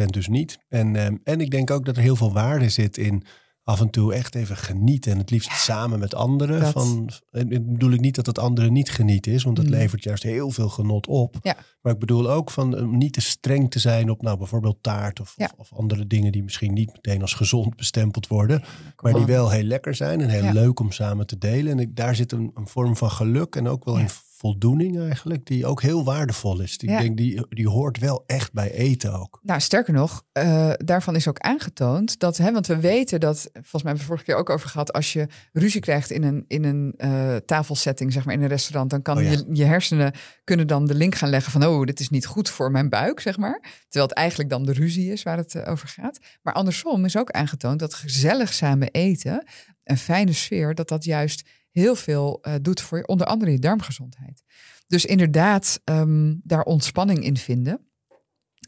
20% 0.02 0.06
dus 0.06 0.28
niet. 0.28 0.60
En, 0.68 0.96
um, 0.96 1.20
en 1.24 1.42
ik 1.42 1.52
denk 1.52 1.72
ook 1.72 1.86
dat 1.86 1.98
er 1.98 2.04
heel 2.04 2.16
veel 2.16 2.34
waarde 2.34 2.70
zit 2.70 2.98
in 2.98 3.24
af 3.66 3.80
en 3.80 3.90
toe 3.90 4.14
echt 4.14 4.36
even 4.36 4.58
genieten. 4.58 5.12
En 5.12 5.18
het 5.18 5.30
liefst 5.30 5.50
ja, 5.50 5.56
samen 5.56 6.00
met 6.00 6.16
anderen. 6.16 6.60
Dat. 6.60 6.72
Van, 6.72 7.10
en 7.32 7.72
bedoel 7.72 7.92
ik 7.92 8.00
niet 8.00 8.16
dat 8.16 8.26
het 8.26 8.40
anderen 8.40 8.74
niet 8.74 8.92
genieten 8.92 9.32
is. 9.32 9.44
Want 9.44 9.58
het 9.58 9.68
mm. 9.68 9.74
levert 9.74 10.04
juist 10.04 10.24
heel 10.24 10.50
veel 10.50 10.70
genot 10.70 11.08
op. 11.08 11.36
Ja. 11.42 11.58
Maar 11.82 11.94
ik 11.94 12.00
bedoel 12.00 12.30
ook 12.30 12.52
van 12.52 12.78
um, 12.78 12.98
niet 12.98 13.14
te 13.14 13.22
streng 13.22 13.72
te 13.72 13.80
zijn 13.80 14.10
op 14.10 14.22
nou, 14.22 14.38
bijvoorbeeld 14.38 14.78
taart. 14.82 15.20
Of, 15.20 15.34
ja. 15.36 15.52
of, 15.58 15.72
of, 15.72 15.78
andere 15.78 16.08
dingen 16.08 16.32
die 16.32 16.44
misschien 16.44 16.74
niet 16.74 16.94
meteen 16.94 17.22
als 17.22 17.34
gezond 17.34 17.76
bestempeld 17.76 18.28
worden. 18.28 18.64
Maar 19.02 19.14
die 19.14 19.26
wel 19.26 19.50
heel 19.50 19.64
lekker 19.64 19.96
zijn. 19.96 20.22
En 20.22 20.30
heel 20.30 20.54
leuk 20.54 20.80
om 20.80 20.92
samen 20.92 21.28
te 21.28 21.38
delen. 21.38 21.72
En 21.72 21.80
ik, 21.80 21.96
daar 21.96 22.16
zit 22.16 22.32
een, 22.32 22.52
een, 22.54 22.68
vorm 22.68 22.96
van 22.96 23.12
geluk. 23.12 23.56
En 23.56 23.68
ook 23.68 23.86
wel 23.86 24.00
een 24.00 24.10
voldoening 24.45 24.99
eigenlijk, 24.99 25.45
die 25.45 25.65
ook 25.65 25.81
heel 25.81 26.03
waardevol 26.03 26.61
is. 26.61 26.77
Die, 26.77 26.89
ja. 26.89 26.99
denk, 26.99 27.17
die, 27.17 27.45
die 27.49 27.69
hoort 27.69 27.99
wel 27.99 28.23
echt 28.26 28.53
bij 28.53 28.72
eten 28.72 29.13
ook. 29.19 29.39
Nou, 29.43 29.59
sterker 29.59 29.93
nog, 29.93 30.23
uh, 30.34 30.72
daarvan 30.77 31.15
is 31.15 31.27
ook 31.27 31.39
aangetoond 31.39 32.19
dat, 32.19 32.38
hè, 32.38 32.51
want 32.51 32.67
we 32.67 32.80
weten 32.80 33.19
dat, 33.19 33.49
volgens 33.53 33.84
mij 33.84 33.91
hebben 33.91 33.91
we 33.91 33.97
het 33.97 34.05
vorige 34.05 34.26
keer 34.26 34.35
ook 34.35 34.49
over 34.49 34.69
gehad, 34.69 34.93
als 34.93 35.13
je 35.13 35.27
ruzie 35.51 35.81
krijgt 35.81 36.11
in 36.11 36.23
een, 36.23 36.45
in 36.47 36.63
een 36.63 36.93
uh, 36.97 37.35
tafelsetting, 37.35 38.13
zeg 38.13 38.26
maar 38.26 38.34
in 38.34 38.41
een 38.41 38.47
restaurant, 38.47 38.89
dan 38.89 39.01
kan 39.01 39.17
oh, 39.17 39.23
ja. 39.23 39.31
je, 39.31 39.45
je 39.53 39.63
hersenen 39.63 40.13
kunnen 40.43 40.67
dan 40.67 40.85
de 40.85 40.95
link 40.95 41.15
gaan 41.15 41.30
leggen 41.30 41.51
van, 41.51 41.65
oh, 41.65 41.85
dit 41.85 41.99
is 41.99 42.09
niet 42.09 42.26
goed 42.26 42.49
voor 42.49 42.72
mijn 42.72 42.89
buik, 42.89 43.19
zeg 43.19 43.38
maar. 43.38 43.59
Terwijl 43.61 44.05
het 44.07 44.17
eigenlijk 44.17 44.49
dan 44.49 44.65
de 44.65 44.73
ruzie 44.73 45.11
is 45.11 45.23
waar 45.23 45.38
het 45.38 45.53
uh, 45.53 45.69
over 45.69 45.88
gaat. 45.88 46.19
Maar 46.41 46.53
andersom 46.53 47.05
is 47.05 47.17
ook 47.17 47.31
aangetoond 47.31 47.80
dat 47.80 47.93
gezellig 47.93 48.53
samen 48.53 48.91
eten, 48.91 49.47
een 49.84 49.97
fijne 49.97 50.34
sfeer, 50.34 50.76
dat 50.76 50.88
dat 50.88 51.03
juist 51.03 51.49
heel 51.81 51.95
veel 51.95 52.39
uh, 52.41 52.53
doet 52.61 52.81
voor 52.81 53.02
onder 53.02 53.27
andere 53.27 53.52
je 53.52 53.60
darmgezondheid. 53.60 54.43
Dus 54.88 55.06
inderdaad, 55.06 55.81
um, 55.84 56.41
daar 56.43 56.64
ontspanning 56.64 57.23
in 57.23 57.38
vinden. 57.38 57.89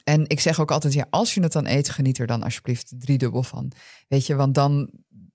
En 0.04 0.24
ik 0.28 0.40
zeg 0.40 0.60
ook 0.60 0.72
altijd, 0.72 0.94
ja, 0.94 1.08
als 1.10 1.34
je 1.34 1.42
het 1.42 1.52
dan 1.52 1.68
eet, 1.68 1.90
geniet 1.90 2.18
er 2.18 2.28
dan 2.28 2.44
alsjeblieft 2.44 2.94
driedubbel 2.98 3.44
van. 3.44 3.72
Weet 4.08 4.26
je, 4.26 4.36
want 4.36 4.56
dan, 4.56 4.92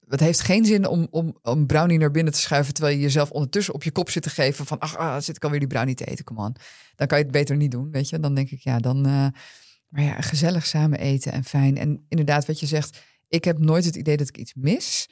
het 0.06 0.20
heeft 0.20 0.40
geen 0.40 0.64
zin 0.64 0.86
om, 0.86 1.06
om, 1.10 1.38
om 1.42 1.66
brownie 1.66 1.98
naar 1.98 2.10
binnen 2.10 2.32
te 2.32 2.38
schuiven, 2.38 2.74
terwijl 2.74 2.96
je 2.96 3.02
jezelf 3.02 3.30
ondertussen 3.30 3.74
op 3.74 3.82
je 3.82 3.90
kop 3.90 4.10
zit 4.10 4.22
te 4.22 4.30
geven 4.30 4.66
van, 4.66 4.78
ach, 4.78 4.96
ah, 4.96 5.20
zit 5.20 5.36
ik 5.36 5.44
alweer 5.44 5.58
die 5.58 5.68
brownie 5.68 5.94
te 5.94 6.04
eten, 6.04 6.24
kom 6.24 6.40
aan. 6.40 6.52
Dan 6.94 7.06
kan 7.06 7.18
je 7.18 7.24
het 7.24 7.32
beter 7.32 7.56
niet 7.56 7.70
doen, 7.70 7.90
weet 7.90 8.08
je. 8.08 8.18
Dan 8.18 8.34
denk 8.34 8.50
ik, 8.50 8.60
ja, 8.60 8.78
dan, 8.78 8.96
uh, 9.06 9.26
maar 9.88 10.02
ja, 10.02 10.20
gezellig 10.20 10.66
samen 10.66 10.98
eten 10.98 11.32
en 11.32 11.44
fijn. 11.44 11.76
En 11.76 12.04
inderdaad, 12.08 12.46
wat 12.46 12.60
je 12.60 12.66
zegt, 12.66 12.98
ik 13.28 13.44
heb 13.44 13.58
nooit 13.58 13.84
het 13.84 13.96
idee 13.96 14.16
dat 14.16 14.28
ik 14.28 14.36
iets 14.36 14.54
mis. 14.54 15.08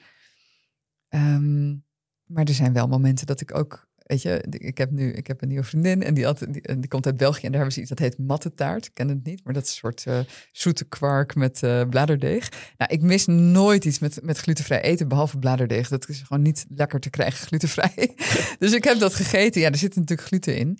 Um, 1.09 1.85
maar 2.33 2.45
er 2.45 2.55
zijn 2.55 2.73
wel 2.73 2.89
momenten 2.89 3.27
dat 3.27 3.41
ik 3.41 3.55
ook, 3.55 3.89
weet 3.97 4.23
je, 4.23 4.45
ik 4.51 4.79
heb 4.79 4.91
nu 4.91 5.13
ik 5.13 5.27
heb 5.27 5.43
een 5.43 5.49
nieuwe 5.49 5.65
vriendin 5.65 6.03
en 6.03 6.15
die, 6.15 6.89
komt 6.89 7.07
uit 7.07 7.17
België 7.17 7.47
en 7.47 7.53
daar 7.53 7.61
hebben 7.61 7.73
ze 7.73 7.81
iets 7.81 7.89
dat 7.89 7.99
heet 7.99 8.19
mattetaart. 8.19 8.87
Ik 8.87 8.95
ken 8.95 9.09
het 9.09 9.25
niet, 9.25 9.45
maar 9.45 9.55
dat 9.55 9.63
is 9.63 9.69
een 9.69 9.75
soort 9.75 10.05
uh, 10.09 10.19
zoete 10.53 10.85
kwark 10.85 11.35
met 11.35 11.63
uh, 11.63 11.83
bladerdeeg. 11.89 12.49
Nou, 12.77 12.93
ik 12.93 13.03
mis 13.03 13.27
nooit 13.27 13.85
iets 13.85 13.99
met, 13.99 14.19
met 14.23 14.39
glutenvrij 14.39 14.83
eten 14.83 15.09
behalve 15.09 15.39
bladerdeeg. 15.39 15.89
Dat 15.89 16.09
is 16.09 16.23
gewoon 16.27 16.43
niet 16.43 16.67
lekker 16.69 17.01
te 17.01 17.11
krijgen, 17.11 17.47
glutenvrij. 17.47 18.15
dus 18.59 18.73
ik 18.73 18.85
heb 18.85 18.99
dat 18.99 19.15
gegeten. 19.15 19.61
Ja, 19.61 19.71
er 19.71 19.77
zit 19.77 19.97
natuurlijk 19.97 20.29
gluten 20.29 20.57
in. 20.57 20.79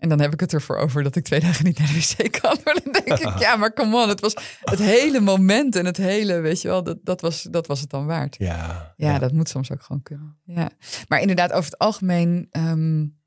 En 0.00 0.08
dan 0.08 0.20
heb 0.20 0.32
ik 0.32 0.40
het 0.40 0.52
ervoor 0.52 0.76
over 0.76 1.02
dat 1.02 1.16
ik 1.16 1.24
twee 1.24 1.40
dagen 1.40 1.64
niet 1.64 1.78
naar 1.78 1.86
de 1.86 1.92
wc 1.94 2.40
kan. 2.40 2.58
Maar 2.64 2.78
dan 2.84 2.92
denk 2.92 3.18
ik, 3.18 3.38
ja, 3.46 3.56
maar 3.56 3.72
come 3.72 4.02
on. 4.02 4.08
Het 4.08 4.20
was 4.20 4.34
het 4.60 4.78
hele 4.78 5.20
moment 5.20 5.76
en 5.76 5.86
het 5.86 5.96
hele, 5.96 6.40
weet 6.40 6.62
je 6.62 6.68
wel, 6.68 6.82
dat, 6.82 6.98
dat, 7.02 7.20
was, 7.20 7.42
dat 7.42 7.66
was 7.66 7.80
het 7.80 7.90
dan 7.90 8.06
waard. 8.06 8.36
Ja, 8.38 8.94
ja, 8.96 9.12
ja. 9.12 9.18
dat 9.18 9.32
moet 9.32 9.48
soms 9.48 9.70
ook 9.70 9.82
gewoon 9.82 10.02
kunnen. 10.02 10.38
Ja. 10.44 10.70
Maar 11.08 11.20
inderdaad, 11.20 11.52
over 11.52 11.70
het 11.70 11.78
algemeen, 11.78 12.48
um, 12.50 13.18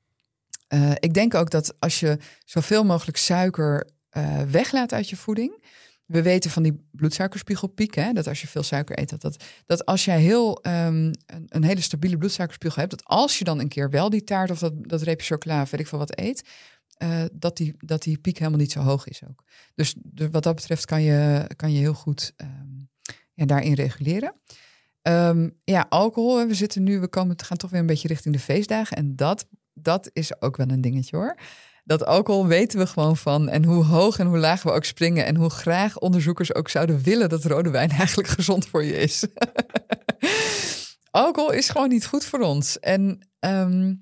uh, 0.73 0.91
ik 0.99 1.13
denk 1.13 1.33
ook 1.33 1.49
dat 1.49 1.75
als 1.79 1.99
je 1.99 2.17
zoveel 2.45 2.83
mogelijk 2.83 3.17
suiker 3.17 3.89
uh, 4.17 4.41
weglaat 4.41 4.93
uit 4.93 5.09
je 5.09 5.15
voeding. 5.15 5.63
We 6.05 6.21
weten 6.21 6.51
van 6.51 6.63
die 6.63 6.87
bloedsuikerspiegelpiek, 6.91 7.95
hè, 7.95 8.13
dat 8.13 8.27
als 8.27 8.41
je 8.41 8.47
veel 8.47 8.63
suiker 8.63 8.99
eet, 8.99 9.09
dat, 9.09 9.21
dat, 9.21 9.43
dat 9.65 9.85
als 9.85 10.05
jij 10.05 10.21
heel, 10.21 10.65
um, 10.67 10.71
een, 10.73 11.45
een, 11.47 11.63
hele 11.63 11.81
stabiele 11.81 12.17
bloedsuikerspiegel 12.17 12.81
hebt, 12.81 12.91
dat 12.91 13.05
als 13.05 13.37
je 13.37 13.43
dan 13.43 13.59
een 13.59 13.67
keer 13.67 13.89
wel 13.89 14.09
die 14.09 14.23
taart 14.23 14.51
of 14.51 14.59
dat, 14.59 14.73
dat 14.89 15.01
reepje 15.01 15.25
chocola, 15.25 15.65
weet 15.69 15.79
ik 15.79 15.87
veel 15.87 15.99
wat 15.99 16.19
eet, 16.19 16.49
uh, 17.03 17.23
dat, 17.33 17.57
die, 17.57 17.73
dat 17.77 18.03
die 18.03 18.17
piek 18.17 18.37
helemaal 18.37 18.59
niet 18.59 18.71
zo 18.71 18.79
hoog 18.79 19.07
is 19.07 19.21
ook. 19.29 19.43
Dus, 19.75 19.95
wat 20.31 20.43
dat 20.43 20.55
betreft 20.55 20.85
kan 20.85 21.01
je, 21.01 21.49
kan 21.55 21.71
je 21.71 21.79
heel 21.79 21.93
goed 21.93 22.33
um, 22.37 22.89
ja, 23.33 23.45
daarin 23.45 23.73
reguleren. 23.73 24.33
Um, 25.01 25.59
ja, 25.63 25.85
alcohol, 25.89 26.47
we 26.47 26.53
zitten 26.53 26.83
nu, 26.83 26.99
we 26.99 27.07
komen, 27.07 27.43
gaan 27.43 27.57
toch 27.57 27.69
weer 27.69 27.79
een 27.79 27.85
beetje 27.85 28.07
richting 28.07 28.35
de 28.35 28.41
feestdagen 28.41 28.97
en 28.97 29.15
dat, 29.15 29.47
dat 29.73 30.09
is 30.13 30.41
ook 30.41 30.57
wel 30.57 30.69
een 30.69 30.81
dingetje 30.81 31.17
hoor. 31.17 31.37
Dat 31.83 32.05
alcohol 32.05 32.47
weten 32.47 32.79
we 32.79 32.87
gewoon 32.87 33.17
van. 33.17 33.49
En 33.49 33.63
hoe 33.63 33.83
hoog 33.83 34.19
en 34.19 34.27
hoe 34.27 34.37
laag 34.37 34.63
we 34.63 34.71
ook 34.71 34.85
springen. 34.85 35.25
En 35.25 35.35
hoe 35.35 35.49
graag 35.49 35.99
onderzoekers 35.99 36.53
ook 36.53 36.69
zouden 36.69 37.01
willen 37.01 37.29
dat 37.29 37.45
rode 37.45 37.69
wijn 37.69 37.89
eigenlijk 38.03 38.27
gezond 38.29 38.67
voor 38.67 38.83
je 38.83 38.97
is. 38.97 39.25
alcohol 41.11 41.51
is 41.51 41.69
gewoon 41.69 41.89
niet 41.89 42.05
goed 42.05 42.25
voor 42.25 42.39
ons. 42.39 42.79
En 42.79 43.29
ehm, 43.39 43.95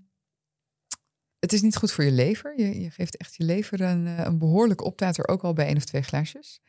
het 1.40 1.54
is 1.54 1.62
niet 1.62 1.76
goed 1.76 1.92
voor 1.92 2.04
je 2.04 2.12
lever. 2.12 2.60
Je, 2.60 2.82
je 2.82 2.90
geeft 2.90 3.18
echt 3.18 3.36
je 3.36 3.44
lever 3.44 3.82
een, 3.82 4.08
eh, 4.08 4.26
een 4.26 4.38
behoorlijke 4.38 4.84
optater, 4.84 5.28
ook 5.28 5.44
al 5.44 5.54
bij 5.54 5.66
één 5.66 5.78
of 5.78 5.86
twee 5.86 6.02
glaasjes. 6.02 6.62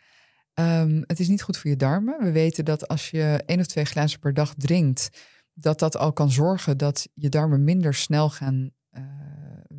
Ehm, 0.54 1.02
het 1.06 1.20
is 1.20 1.28
niet 1.28 1.42
goed 1.42 1.56
voor 1.56 1.70
je 1.70 1.76
darmen. 1.76 2.24
We 2.24 2.32
weten 2.32 2.64
dat 2.64 2.88
als 2.88 3.10
je 3.10 3.42
één 3.46 3.60
of 3.60 3.66
twee 3.66 3.84
glazen 3.84 4.18
per 4.18 4.34
dag 4.34 4.54
drinkt, 4.56 5.08
dat 5.54 5.78
dat 5.78 5.96
al 5.96 6.12
kan 6.12 6.30
zorgen 6.30 6.78
dat 6.78 7.08
je 7.14 7.28
darmen 7.28 7.64
minder 7.64 7.94
snel 7.94 8.30
gaan 8.30 8.70
uh, 8.92 9.31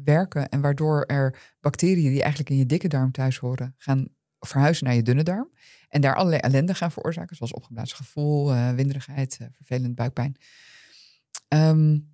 werken. 0.03 0.49
En 0.49 0.61
waardoor 0.61 1.03
er 1.03 1.55
bacteriën 1.59 2.11
die 2.11 2.21
eigenlijk 2.21 2.49
in 2.49 2.57
je 2.57 2.65
dikke 2.65 2.87
darm 2.87 3.11
thuis 3.11 3.37
horen, 3.37 3.75
gaan 3.77 4.07
verhuizen 4.39 4.85
naar 4.85 4.95
je 4.95 5.03
dunne 5.03 5.23
darm. 5.23 5.51
En 5.87 6.01
daar 6.01 6.15
allerlei 6.15 6.41
ellende 6.41 6.73
gaan 6.73 6.91
veroorzaken, 6.91 7.35
zoals 7.35 7.53
opgeblazen 7.53 7.97
gevoel, 7.97 8.53
uh, 8.53 8.71
winderigheid, 8.71 9.37
uh, 9.41 9.47
vervelend 9.51 9.95
buikpijn. 9.95 10.35
Um, 11.47 12.11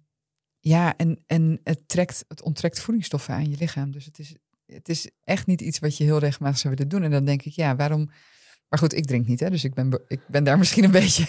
ja, 0.59 0.97
en, 0.97 1.23
en 1.25 1.59
het, 1.63 1.87
trekt, 1.87 2.25
het 2.27 2.41
onttrekt 2.41 2.79
voedingsstoffen 2.79 3.33
aan 3.33 3.49
je 3.49 3.57
lichaam. 3.59 3.91
Dus 3.91 4.05
het 4.05 4.19
is, 4.19 4.35
het 4.65 4.89
is 4.89 5.09
echt 5.23 5.47
niet 5.47 5.61
iets 5.61 5.79
wat 5.79 5.97
je 5.97 6.03
heel 6.03 6.19
regelmatig 6.19 6.59
zou 6.59 6.73
willen 6.75 6.89
doen. 6.89 7.03
En 7.03 7.11
dan 7.11 7.25
denk 7.25 7.43
ik, 7.43 7.53
ja, 7.53 7.75
waarom... 7.75 8.09
Maar 8.69 8.79
goed, 8.79 8.95
ik 8.95 9.05
drink 9.05 9.27
niet, 9.27 9.39
hè, 9.39 9.49
dus 9.49 9.63
ik 9.63 9.73
ben, 9.73 10.01
ik 10.07 10.19
ben 10.27 10.43
daar 10.43 10.57
misschien 10.63 10.83
een 10.83 10.91
beetje. 10.91 11.25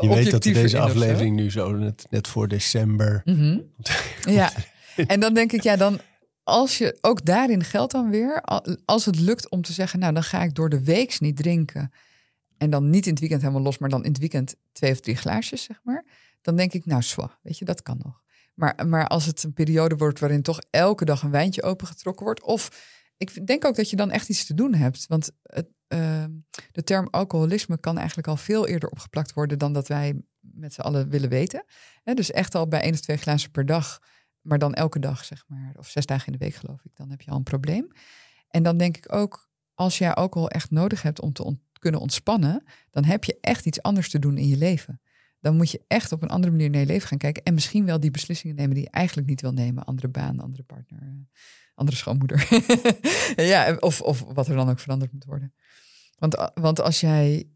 je 0.00 0.08
weet 0.08 0.30
dat 0.30 0.44
we 0.44 0.52
deze 0.52 0.78
aflevering 0.78 1.36
nu 1.36 1.50
zo 1.50 1.72
net, 1.72 2.06
net 2.10 2.28
voor 2.28 2.48
december. 2.48 3.22
Mm 3.24 3.34
-hmm. 3.34 3.62
ja, 4.34 4.52
en 5.06 5.20
dan 5.20 5.34
denk 5.34 5.52
ik, 5.52 5.62
ja, 5.62 5.76
dan 5.76 6.00
als 6.42 6.78
je 6.78 6.98
ook 7.00 7.24
daarin 7.24 7.64
geldt 7.64 7.92
dan 7.92 8.10
weer, 8.10 8.40
als 8.84 9.04
het 9.04 9.20
lukt 9.20 9.50
om 9.50 9.62
te 9.62 9.72
zeggen, 9.72 9.98
nou 9.98 10.12
dan 10.12 10.22
ga 10.22 10.42
ik 10.42 10.54
door 10.54 10.68
de 10.68 10.84
week 10.84 11.20
niet 11.20 11.36
drinken. 11.36 11.92
En 12.58 12.70
dan 12.70 12.90
niet 12.90 13.04
in 13.04 13.10
het 13.10 13.20
weekend 13.20 13.40
helemaal 13.40 13.62
los, 13.62 13.78
maar 13.78 13.88
dan 13.88 14.04
in 14.04 14.10
het 14.10 14.20
weekend 14.20 14.54
twee 14.72 14.92
of 14.92 15.00
drie 15.00 15.16
glaasjes, 15.16 15.62
zeg 15.62 15.80
maar 15.82 16.04
dan 16.42 16.56
denk 16.56 16.72
ik, 16.72 16.86
nou, 16.86 17.02
zwa, 17.02 17.38
weet 17.42 17.58
je, 17.58 17.64
dat 17.64 17.82
kan 17.82 18.00
nog. 18.02 18.22
Maar, 18.54 18.86
maar 18.86 19.06
als 19.06 19.26
het 19.26 19.42
een 19.42 19.52
periode 19.52 19.96
wordt 19.96 20.20
waarin 20.20 20.42
toch 20.42 20.60
elke 20.70 21.04
dag 21.04 21.22
een 21.22 21.30
wijntje 21.30 21.62
opengetrokken 21.62 22.24
wordt, 22.24 22.42
of 22.42 22.90
ik 23.16 23.46
denk 23.46 23.64
ook 23.64 23.76
dat 23.76 23.90
je 23.90 23.96
dan 23.96 24.10
echt 24.10 24.28
iets 24.28 24.46
te 24.46 24.54
doen 24.54 24.74
hebt. 24.74 25.06
Want 25.06 25.30
het, 25.42 25.68
uh, 25.88 26.24
de 26.72 26.84
term 26.84 27.08
alcoholisme 27.10 27.80
kan 27.80 27.98
eigenlijk 27.98 28.28
al 28.28 28.36
veel 28.36 28.66
eerder 28.66 28.88
opgeplakt 28.88 29.32
worden 29.32 29.58
dan 29.58 29.72
dat 29.72 29.88
wij 29.88 30.22
met 30.40 30.72
z'n 30.72 30.80
allen 30.80 31.08
willen 31.08 31.28
weten. 31.28 31.64
Dus 32.04 32.30
echt 32.30 32.54
al 32.54 32.68
bij 32.68 32.80
één 32.80 32.92
of 32.92 33.00
twee 33.00 33.16
glazen 33.16 33.50
per 33.50 33.66
dag, 33.66 34.00
maar 34.42 34.58
dan 34.58 34.74
elke 34.74 34.98
dag, 34.98 35.24
zeg 35.24 35.44
maar, 35.48 35.72
of 35.78 35.88
zes 35.88 36.06
dagen 36.06 36.26
in 36.26 36.32
de 36.32 36.44
week, 36.44 36.54
geloof 36.54 36.84
ik, 36.84 36.90
dan 36.94 37.10
heb 37.10 37.20
je 37.20 37.30
al 37.30 37.36
een 37.36 37.42
probleem. 37.42 37.88
En 38.48 38.62
dan 38.62 38.76
denk 38.76 38.96
ik 38.96 39.12
ook, 39.12 39.50
als 39.74 39.98
jij 39.98 40.14
alcohol 40.14 40.50
echt 40.50 40.70
nodig 40.70 41.02
hebt 41.02 41.20
om 41.20 41.32
te 41.32 41.56
kunnen 41.78 42.00
ontspannen, 42.00 42.64
dan 42.90 43.04
heb 43.04 43.24
je 43.24 43.38
echt 43.40 43.66
iets 43.66 43.82
anders 43.82 44.10
te 44.10 44.18
doen 44.18 44.36
in 44.36 44.48
je 44.48 44.56
leven 44.56 45.00
dan 45.42 45.56
moet 45.56 45.70
je 45.70 45.84
echt 45.88 46.12
op 46.12 46.22
een 46.22 46.28
andere 46.28 46.52
manier 46.52 46.70
naar 46.70 46.80
je 46.80 46.86
leven 46.86 47.08
gaan 47.08 47.18
kijken. 47.18 47.42
En 47.42 47.54
misschien 47.54 47.84
wel 47.84 48.00
die 48.00 48.10
beslissingen 48.10 48.56
nemen 48.56 48.74
die 48.74 48.84
je 48.84 48.90
eigenlijk 48.90 49.28
niet 49.28 49.40
wil 49.40 49.52
nemen. 49.52 49.84
Andere 49.84 50.08
baan, 50.08 50.40
andere 50.40 50.62
partner, 50.62 51.00
eh, 51.02 51.08
andere 51.74 51.96
schoonmoeder. 51.96 52.48
ja, 53.52 53.76
of, 53.80 54.00
of 54.00 54.20
wat 54.20 54.48
er 54.48 54.56
dan 54.56 54.68
ook 54.68 54.78
veranderd 54.78 55.12
moet 55.12 55.24
worden. 55.24 55.54
Want, 56.18 56.36
eh, 56.36 56.46
want 56.54 56.80
als 56.80 57.00
jij, 57.00 57.48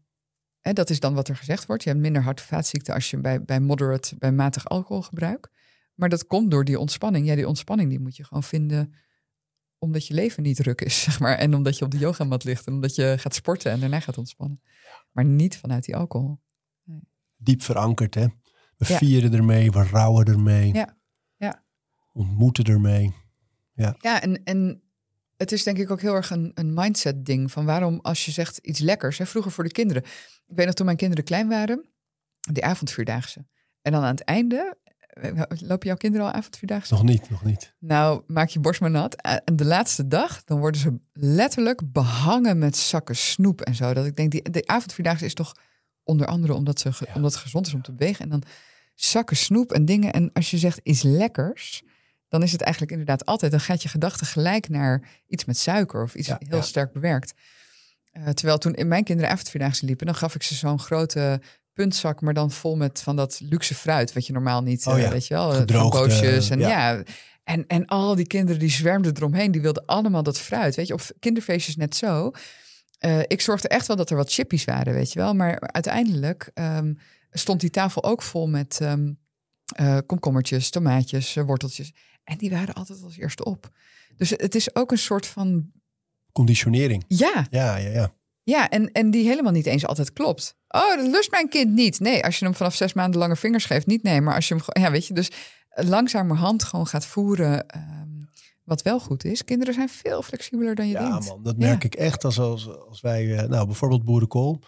hè, 0.61 0.73
dat 0.73 0.89
is 0.89 0.99
dan 0.99 1.13
wat 1.13 1.27
er 1.27 1.35
gezegd 1.35 1.65
wordt, 1.65 1.83
je 1.83 1.89
hebt 1.89 2.01
minder 2.01 2.21
hart- 2.21 2.39
of 2.39 2.45
vaatziekten 2.45 2.93
als 2.93 3.09
je 3.09 3.17
bij, 3.17 3.43
bij 3.43 3.59
moderate, 3.59 4.15
bij 4.17 4.31
matig 4.31 4.65
alcoholgebruik. 4.65 5.49
Maar 5.97 6.09
dat 6.09 6.27
komt 6.27 6.51
door 6.51 6.65
die 6.65 6.79
ontspanning. 6.79 7.27
Ja, 7.27 7.35
die 7.35 7.47
ontspanning 7.47 7.89
die 7.89 7.99
moet 7.99 8.15
je 8.15 8.23
gewoon 8.23 8.43
vinden 8.43 8.93
omdat 9.79 10.07
je 10.07 10.13
leven 10.13 10.43
niet 10.43 10.55
druk 10.55 10.81
is, 10.81 11.01
zeg 11.03 11.19
maar. 11.19 11.37
En 11.37 11.55
omdat 11.55 11.77
je 11.77 11.85
op 11.85 11.91
de 11.91 11.97
yogamat 11.97 12.43
ligt 12.43 12.67
en 12.67 12.73
omdat 12.73 12.95
je 12.95 13.15
gaat 13.17 13.35
sporten 13.35 13.71
en 13.71 13.79
daarna 13.79 13.99
gaat 13.99 14.17
ontspannen. 14.17 14.61
Maar 15.11 15.25
niet 15.25 15.57
vanuit 15.57 15.85
die 15.85 15.95
alcohol 15.95 16.39
diep 17.37 17.61
verankerd. 17.61 18.15
Hè? 18.15 18.25
We 18.77 18.85
vieren 18.85 19.33
ermee, 19.33 19.71
we 19.71 19.83
rouwen 19.83 20.25
ermee. 20.25 20.73
Ja. 20.73 20.97
ja. 21.35 21.63
Ontmoeten 22.13 22.63
ermee. 22.63 23.13
Ja, 23.73 23.95
ja 23.99 24.21
en, 24.21 24.43
en 24.43 24.81
het 25.37 25.51
is 25.51 25.63
denk 25.63 25.77
ik 25.77 25.91
ook 25.91 26.01
heel 26.01 26.13
erg 26.13 26.29
een, 26.29 26.51
een 26.53 26.73
mindset 26.73 27.25
ding. 27.25 27.51
Van 27.51 27.65
waarom 27.65 27.99
als 28.01 28.25
je 28.25 28.31
zegt 28.31 28.57
iets 28.57 28.79
lekkers. 28.79 29.17
Hè, 29.17 29.25
vroeger 29.25 29.51
voor 29.51 29.63
de 29.63 29.71
kinderen. 29.71 30.03
Ik 30.47 30.55
weet 30.55 30.65
nog 30.65 30.75
toen 30.75 30.85
mijn 30.85 30.97
kinderen 30.97 31.23
klein 31.23 31.47
waren. 31.47 31.89
Die 32.51 32.65
avondvierdaagse. 32.65 33.47
En 33.81 33.91
dan 33.91 34.03
aan 34.03 34.15
het 34.15 34.23
einde. 34.23 34.77
Eh, 35.21 35.41
lopen 35.47 35.87
jouw 35.87 35.95
kinderen 35.95 36.25
al 36.27 36.33
avondvierdaagse? 36.33 36.93
Nog 36.93 37.03
niet, 37.03 37.29
nog 37.29 37.43
niet. 37.43 37.73
Nou, 37.79 38.23
maak 38.27 38.49
je 38.49 38.59
borst 38.59 38.81
maar 38.81 38.91
nat. 38.91 39.15
En 39.15 39.55
de 39.55 39.65
laatste 39.65 40.07
dag, 40.07 40.43
dan 40.43 40.59
worden 40.59 40.81
ze 40.81 40.99
letterlijk 41.13 41.91
behangen 41.91 42.57
met 42.57 42.77
zakken 42.77 43.15
snoep 43.15 43.61
en 43.61 43.75
zo. 43.75 43.93
Dat 43.93 44.05
ik 44.05 44.15
denk, 44.15 44.31
die, 44.31 44.49
de 44.49 44.67
avondvierdaagse 44.67 45.25
is 45.25 45.33
toch 45.33 45.53
Onder 46.07 46.27
andere 46.27 46.53
omdat, 46.53 46.79
ze, 46.79 46.89
omdat 47.13 47.33
het 47.33 47.41
gezond 47.41 47.67
is 47.67 47.73
om 47.73 47.81
te 47.81 47.93
bewegen. 47.93 48.23
En 48.23 48.29
dan 48.29 48.43
zakken 48.95 49.37
snoep 49.37 49.71
en 49.71 49.85
dingen. 49.85 50.13
En 50.13 50.29
als 50.33 50.51
je 50.51 50.57
zegt 50.57 50.79
iets 50.83 51.01
lekkers, 51.01 51.83
dan 52.27 52.43
is 52.43 52.51
het 52.51 52.61
eigenlijk 52.61 52.91
inderdaad 52.91 53.25
altijd. 53.25 53.51
Dan 53.51 53.59
gaat 53.59 53.83
je 53.83 53.89
gedachte 53.89 54.25
gelijk 54.25 54.69
naar 54.69 55.09
iets 55.27 55.45
met 55.45 55.57
suiker 55.57 56.03
of 56.03 56.15
iets 56.15 56.31
heel 56.39 56.61
sterk 56.61 56.91
bewerkt. 56.91 57.33
Uh, 58.13 58.29
terwijl 58.29 58.57
toen 58.57 58.73
in 58.73 58.87
mijn 58.87 59.03
kinderen 59.03 59.31
avondvierdaagse 59.31 59.85
liepen, 59.85 60.05
dan 60.05 60.15
gaf 60.15 60.35
ik 60.35 60.43
ze 60.43 60.55
zo'n 60.55 60.79
grote 60.79 61.41
puntzak, 61.77 62.21
maar 62.21 62.33
dan 62.33 62.51
vol 62.51 62.75
met 62.75 63.01
van 63.01 63.15
dat 63.15 63.39
luxe 63.43 63.75
fruit, 63.75 64.13
wat 64.13 64.27
je 64.27 64.33
normaal 64.33 64.61
niet, 64.61 64.85
oh, 64.85 64.99
uh, 64.99 65.09
weet 65.09 65.27
je 65.27 65.33
wel, 65.33 65.65
boosjes 65.89 66.49
en 66.49 66.59
ja. 66.59 67.03
En, 67.43 67.67
en 67.67 67.85
al 67.85 68.15
die 68.15 68.27
kinderen 68.27 68.59
die 68.59 68.69
zwermden 68.69 69.15
eromheen, 69.15 69.51
die 69.51 69.61
wilden 69.61 69.85
allemaal 69.85 70.23
dat 70.23 70.39
fruit. 70.39 70.75
Weet 70.75 70.87
je, 70.87 70.93
op 70.93 71.01
kinderfeestjes 71.19 71.75
net 71.75 71.95
zo. 71.95 72.31
Uh, 73.05 73.19
ik 73.19 73.41
zorgde 73.41 73.67
echt 73.67 73.87
wel 73.87 73.95
dat 73.95 74.09
er 74.09 74.15
wat 74.15 74.31
chippies 74.31 74.65
waren, 74.65 74.93
weet 74.93 75.13
je 75.13 75.19
wel. 75.19 75.33
Maar 75.33 75.59
uiteindelijk 75.59 76.51
um, 76.53 76.97
stond 77.31 77.59
die 77.59 77.69
tafel 77.69 78.03
ook 78.03 78.21
vol 78.21 78.47
met 78.47 78.79
um, 78.81 79.19
uh, 79.79 79.97
komkommertjes, 80.05 80.69
tomaatjes, 80.69 81.35
uh, 81.35 81.43
worteltjes. 81.43 81.93
En 82.23 82.37
die 82.37 82.49
waren 82.49 82.73
altijd 82.73 83.03
als 83.03 83.17
eerste 83.17 83.43
op. 83.43 83.69
Dus 84.15 84.29
het 84.29 84.55
is 84.55 84.75
ook 84.75 84.91
een 84.91 84.97
soort 84.97 85.25
van... 85.25 85.71
Conditionering. 86.31 87.03
Ja. 87.07 87.47
Ja, 87.49 87.77
ja, 87.77 87.89
ja. 87.89 88.13
Ja, 88.43 88.69
en, 88.69 88.91
en 88.91 89.11
die 89.11 89.27
helemaal 89.27 89.51
niet 89.51 89.65
eens 89.65 89.85
altijd 89.85 90.13
klopt. 90.13 90.56
Oh, 90.67 90.95
dat 90.95 91.07
lust 91.07 91.31
mijn 91.31 91.49
kind 91.49 91.73
niet. 91.73 91.99
Nee, 91.99 92.23
als 92.23 92.39
je 92.39 92.45
hem 92.45 92.55
vanaf 92.55 92.75
zes 92.75 92.93
maanden 92.93 93.19
lange 93.19 93.35
vingers 93.35 93.65
geeft, 93.65 93.85
niet 93.85 94.03
nee. 94.03 94.21
Maar 94.21 94.35
als 94.35 94.47
je 94.47 94.55
hem, 94.55 94.83
ja, 94.83 94.91
weet 94.91 95.07
je, 95.07 95.13
dus 95.13 95.31
langzamerhand 95.69 96.63
gewoon 96.63 96.87
gaat 96.87 97.05
voeren... 97.05 97.65
Um, 97.75 98.05
wat 98.67 98.81
wel 98.81 98.99
goed 98.99 99.25
is, 99.25 99.43
kinderen 99.43 99.73
zijn 99.73 99.89
veel 99.89 100.21
flexibeler 100.21 100.75
dan 100.75 100.87
je 100.87 100.93
ja, 100.93 101.09
denkt. 101.09 101.25
Ja 101.25 101.31
man, 101.31 101.43
dat 101.43 101.57
merk 101.57 101.83
ik 101.83 101.95
echt 101.95 102.23
als, 102.23 102.39
als, 102.39 102.69
als 102.87 103.01
wij, 103.01 103.25
uh, 103.25 103.43
nou 103.43 103.65
bijvoorbeeld 103.65 104.05
boerenkool. 104.05 104.59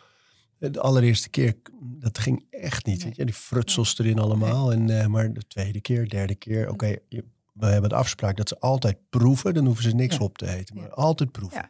De 0.58 0.80
allereerste 0.80 1.30
keer, 1.30 1.56
dat 1.82 2.18
ging 2.18 2.46
echt 2.50 2.86
niet. 2.86 2.98
Nee. 2.98 3.06
Weet 3.06 3.16
je? 3.16 3.26
Die 3.26 3.34
frutsels 3.34 4.00
erin 4.00 4.20
allemaal. 4.20 4.68
Nee. 4.68 4.78
En, 4.78 4.90
uh, 4.90 5.06
maar 5.06 5.34
de 5.34 5.48
tweede 5.48 5.82
keer, 5.82 6.10
derde 6.10 6.36
keer, 6.36 6.62
oké, 6.62 6.72
okay, 6.72 7.24
we 7.54 7.66
hebben 7.66 7.90
de 7.90 7.96
afspraak 7.96 8.38
dat 8.38 8.48
ze 8.48 8.60
altijd 8.60 8.98
proeven. 9.10 9.54
Dan 9.54 9.66
hoeven 9.66 9.84
ze 9.84 9.96
niks 9.96 10.16
ja. 10.16 10.22
op 10.22 10.38
te 10.38 10.48
eten, 10.48 10.76
maar 10.76 10.94
altijd 10.94 11.32
proeven. 11.32 11.70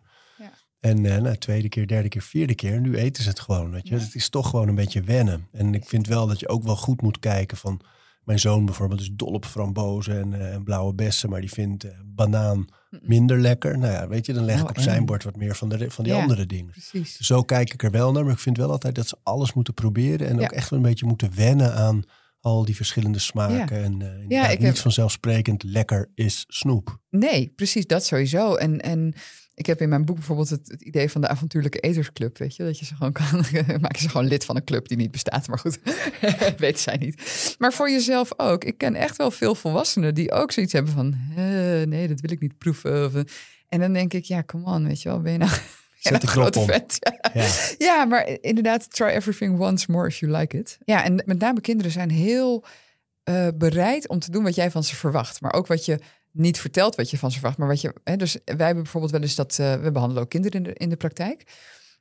En 0.79 1.03
uh, 1.03 1.17
nou, 1.17 1.37
tweede 1.37 1.69
keer, 1.69 1.87
derde 1.87 2.09
keer, 2.09 2.21
vierde 2.21 2.55
keer, 2.55 2.81
nu 2.81 2.95
eten 2.95 3.23
ze 3.23 3.29
het 3.29 3.39
gewoon. 3.39 3.71
Weet 3.71 3.87
je? 3.87 3.95
Het 3.95 4.15
is 4.15 4.29
toch 4.29 4.49
gewoon 4.49 4.67
een 4.67 4.75
beetje 4.75 5.01
wennen. 5.01 5.47
En 5.51 5.73
ik 5.73 5.85
vind 5.85 6.07
wel 6.07 6.27
dat 6.27 6.39
je 6.39 6.47
ook 6.47 6.63
wel 6.63 6.75
goed 6.75 7.01
moet 7.01 7.19
kijken 7.19 7.57
van 7.57 7.81
mijn 8.23 8.39
zoon 8.39 8.65
bijvoorbeeld 8.65 9.01
is 9.01 9.09
dol 9.13 9.31
op 9.31 9.45
frambozen 9.45 10.19
en, 10.19 10.31
uh, 10.31 10.53
en 10.53 10.63
blauwe 10.63 10.93
bessen, 10.93 11.29
maar 11.29 11.41
die 11.41 11.51
vindt 11.51 11.85
uh, 11.85 11.91
banaan 12.05 12.67
minder 13.01 13.39
lekker. 13.39 13.77
Nou 13.77 13.93
ja, 13.93 14.07
weet 14.07 14.25
je, 14.25 14.33
dan 14.33 14.45
leg 14.45 14.55
ik 14.55 14.63
oh, 14.63 14.69
op 14.69 14.79
zijn 14.79 15.05
bord 15.05 15.23
wat 15.23 15.35
meer 15.35 15.55
van, 15.55 15.69
de, 15.69 15.91
van 15.91 16.03
die 16.03 16.13
ja, 16.13 16.21
andere 16.21 16.45
dingen. 16.45 16.71
Precies. 16.71 17.17
Zo 17.17 17.43
kijk 17.43 17.73
ik 17.73 17.83
er 17.83 17.91
wel 17.91 18.11
naar, 18.11 18.23
maar 18.23 18.33
ik 18.33 18.39
vind 18.39 18.57
wel 18.57 18.71
altijd 18.71 18.95
dat 18.95 19.07
ze 19.07 19.17
alles 19.23 19.53
moeten 19.53 19.73
proberen 19.73 20.27
en 20.27 20.37
ja. 20.37 20.43
ook 20.43 20.51
echt 20.51 20.69
wel 20.69 20.79
een 20.79 20.85
beetje 20.85 21.05
moeten 21.05 21.35
wennen 21.35 21.73
aan 21.75 22.03
al 22.41 22.65
die 22.65 22.75
verschillende 22.75 23.19
smaken. 23.19 23.77
Ja. 23.77 23.83
En, 23.83 23.99
uh, 23.99 24.27
ja, 24.27 24.47
ik 24.47 24.57
niet 24.57 24.67
heb... 24.67 24.77
vanzelfsprekend 24.77 25.63
lekker 25.63 26.11
is 26.15 26.45
snoep. 26.47 26.99
Nee, 27.09 27.53
precies, 27.55 27.87
dat 27.87 28.05
sowieso. 28.05 28.55
En, 28.55 28.79
en 28.81 29.13
ik 29.59 29.65
heb 29.65 29.81
in 29.81 29.89
mijn 29.89 30.05
boek 30.05 30.15
bijvoorbeeld 30.15 30.49
het, 30.49 30.67
het, 30.67 30.81
idee 30.81 31.11
van 31.11 31.21
de 31.21 31.27
avontuurlijke 31.27 31.79
etersclub, 31.79 32.37
weet 32.37 32.55
je, 32.55 32.63
dat 32.63 32.79
je 32.79 32.85
ze 32.85 32.95
gewoon 32.95 33.11
kan, 33.11 33.25
maak 33.81 33.95
je 33.95 34.01
ze 34.01 34.09
gewoon 34.09 34.27
lid 34.27 34.45
van 34.45 34.55
een 34.55 34.63
club 34.63 34.87
die 34.87 34.97
niet 34.97 35.11
bestaat, 35.11 35.47
maar 35.47 35.59
goed, 35.59 35.79
weet 36.57 36.79
zij 36.79 36.97
niet. 36.97 37.55
Maar 37.57 37.73
voor 37.73 37.89
jezelf 37.89 38.29
ook. 38.37 38.63
Ik 38.63 38.77
ken 38.77 38.95
echt 38.95 39.17
wel 39.17 39.31
veel 39.31 39.55
volwassenen 39.55 40.15
die 40.15 40.31
ook 40.31 40.51
zoiets 40.51 40.73
hebben 40.73 40.93
van, 40.93 41.17
nee, 41.89 42.07
dat 42.07 42.19
wil 42.19 42.31
ik 42.31 42.39
niet 42.39 42.57
proeven. 42.57 43.05
Of, 43.05 43.13
en 43.67 43.79
dan 43.79 43.93
denk 43.93 44.13
ik, 44.13 44.23
ja, 44.23 44.43
come 44.43 44.65
on, 44.65 44.87
weet 44.87 45.01
je 45.01 45.09
wel, 45.09 45.21
ben 45.21 45.31
je 45.31 45.37
nou... 45.37 45.51
Zet 45.99 46.21
de 46.21 46.27
grote 46.27 46.61
vet. 46.61 46.97
Ja. 46.99 47.31
Ja. 47.33 47.47
ja, 47.77 48.05
maar 48.05 48.37
inderdaad, 48.41 48.93
try 48.93 49.07
everything 49.07 49.59
once 49.59 49.91
more 49.91 50.07
if 50.07 50.19
you 50.19 50.31
like 50.31 50.57
it. 50.57 50.77
Ja, 50.85 51.03
en 51.03 51.23
met 51.25 51.39
name 51.39 51.61
kinderen 51.61 51.91
zijn 51.91 52.09
heel 52.09 52.65
uh, 53.29 53.47
bereid 53.55 54.07
om 54.07 54.19
te 54.19 54.31
doen 54.31 54.43
wat 54.43 54.55
jij 54.55 54.71
van 54.71 54.83
ze 54.83 54.95
verwacht. 54.95 55.41
Maar 55.41 55.53
ook 55.53 55.67
wat 55.67 55.85
je 55.85 55.99
niet 56.39 56.59
vertelt 56.59 56.95
wat 56.95 57.09
je 57.09 57.17
van 57.17 57.31
ze 57.31 57.37
verwacht, 57.37 57.57
maar 57.57 57.67
wat 57.67 57.81
je. 57.81 57.93
Hè, 58.03 58.15
dus 58.15 58.37
wij 58.45 58.65
hebben 58.65 58.83
bijvoorbeeld 58.83 59.11
wel 59.11 59.21
eens 59.21 59.35
dat 59.35 59.57
uh, 59.61 59.73
we 59.73 59.91
behandelen 59.91 60.23
ook 60.23 60.29
kinderen 60.29 60.57
in 60.57 60.63
de, 60.63 60.73
in 60.73 60.89
de 60.89 60.95
praktijk. 60.95 61.43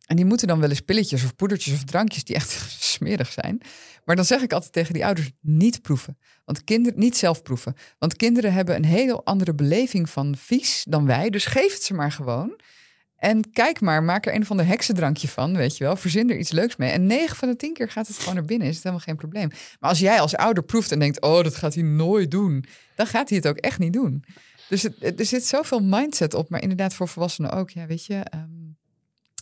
En 0.06 0.16
die 0.16 0.24
moeten 0.24 0.48
dan 0.48 0.60
wel 0.60 0.68
eens 0.68 0.80
pilletjes 0.80 1.24
of 1.24 1.36
poedertjes 1.36 1.74
of 1.74 1.84
drankjes 1.84 2.24
die 2.24 2.34
echt 2.34 2.50
smerig 2.94 3.32
zijn. 3.32 3.60
Maar 4.04 4.16
dan 4.16 4.24
zeg 4.24 4.42
ik 4.42 4.52
altijd 4.52 4.72
tegen 4.72 4.94
die 4.94 5.04
ouders: 5.04 5.30
niet 5.40 5.82
proeven. 5.82 6.18
Want 6.44 6.64
kinderen, 6.64 6.98
niet 6.98 7.16
zelf 7.16 7.42
proeven. 7.42 7.74
Want 7.98 8.16
kinderen 8.16 8.52
hebben 8.52 8.76
een 8.76 8.84
hele 8.84 9.22
andere 9.24 9.54
beleving 9.54 10.10
van 10.10 10.36
vies 10.36 10.84
dan 10.88 11.06
wij. 11.06 11.30
Dus 11.30 11.46
geef 11.46 11.72
het 11.72 11.82
ze 11.82 11.94
maar 11.94 12.12
gewoon. 12.12 12.60
En 13.18 13.50
kijk 13.50 13.80
maar, 13.80 14.02
maak 14.02 14.26
er 14.26 14.34
een 14.34 14.40
of 14.40 14.50
ander 14.50 14.66
heksendrankje 14.66 15.28
van, 15.28 15.56
weet 15.56 15.76
je 15.76 15.84
wel. 15.84 15.96
Verzin 15.96 16.30
er 16.30 16.38
iets 16.38 16.50
leuks 16.50 16.76
mee. 16.76 16.90
En 16.90 17.06
9 17.06 17.36
van 17.36 17.48
de 17.48 17.56
10 17.56 17.72
keer 17.72 17.90
gaat 17.90 18.06
het 18.06 18.18
gewoon 18.18 18.34
naar 18.34 18.44
binnen. 18.44 18.68
Is 18.68 18.74
het 18.74 18.82
helemaal 18.84 19.04
geen 19.04 19.16
probleem. 19.16 19.48
Maar 19.80 19.90
als 19.90 19.98
jij 19.98 20.20
als 20.20 20.36
ouder 20.36 20.62
proeft 20.62 20.92
en 20.92 20.98
denkt: 20.98 21.20
oh, 21.20 21.42
dat 21.42 21.54
gaat 21.54 21.74
hij 21.74 21.82
nooit 21.82 22.30
doen. 22.30 22.64
Dan 22.96 23.06
gaat 23.06 23.28
hij 23.28 23.38
het 23.38 23.48
ook 23.48 23.56
echt 23.56 23.78
niet 23.78 23.92
doen. 23.92 24.24
Dus 24.68 24.84
er 24.84 25.24
zit 25.26 25.46
zoveel 25.46 25.80
mindset 25.80 26.34
op. 26.34 26.50
Maar 26.50 26.62
inderdaad, 26.62 26.94
voor 26.94 27.08
volwassenen 27.08 27.50
ook. 27.50 27.70
Ja, 27.70 27.86
weet 27.86 28.06
je. 28.06 28.14
ehm, 28.14 28.50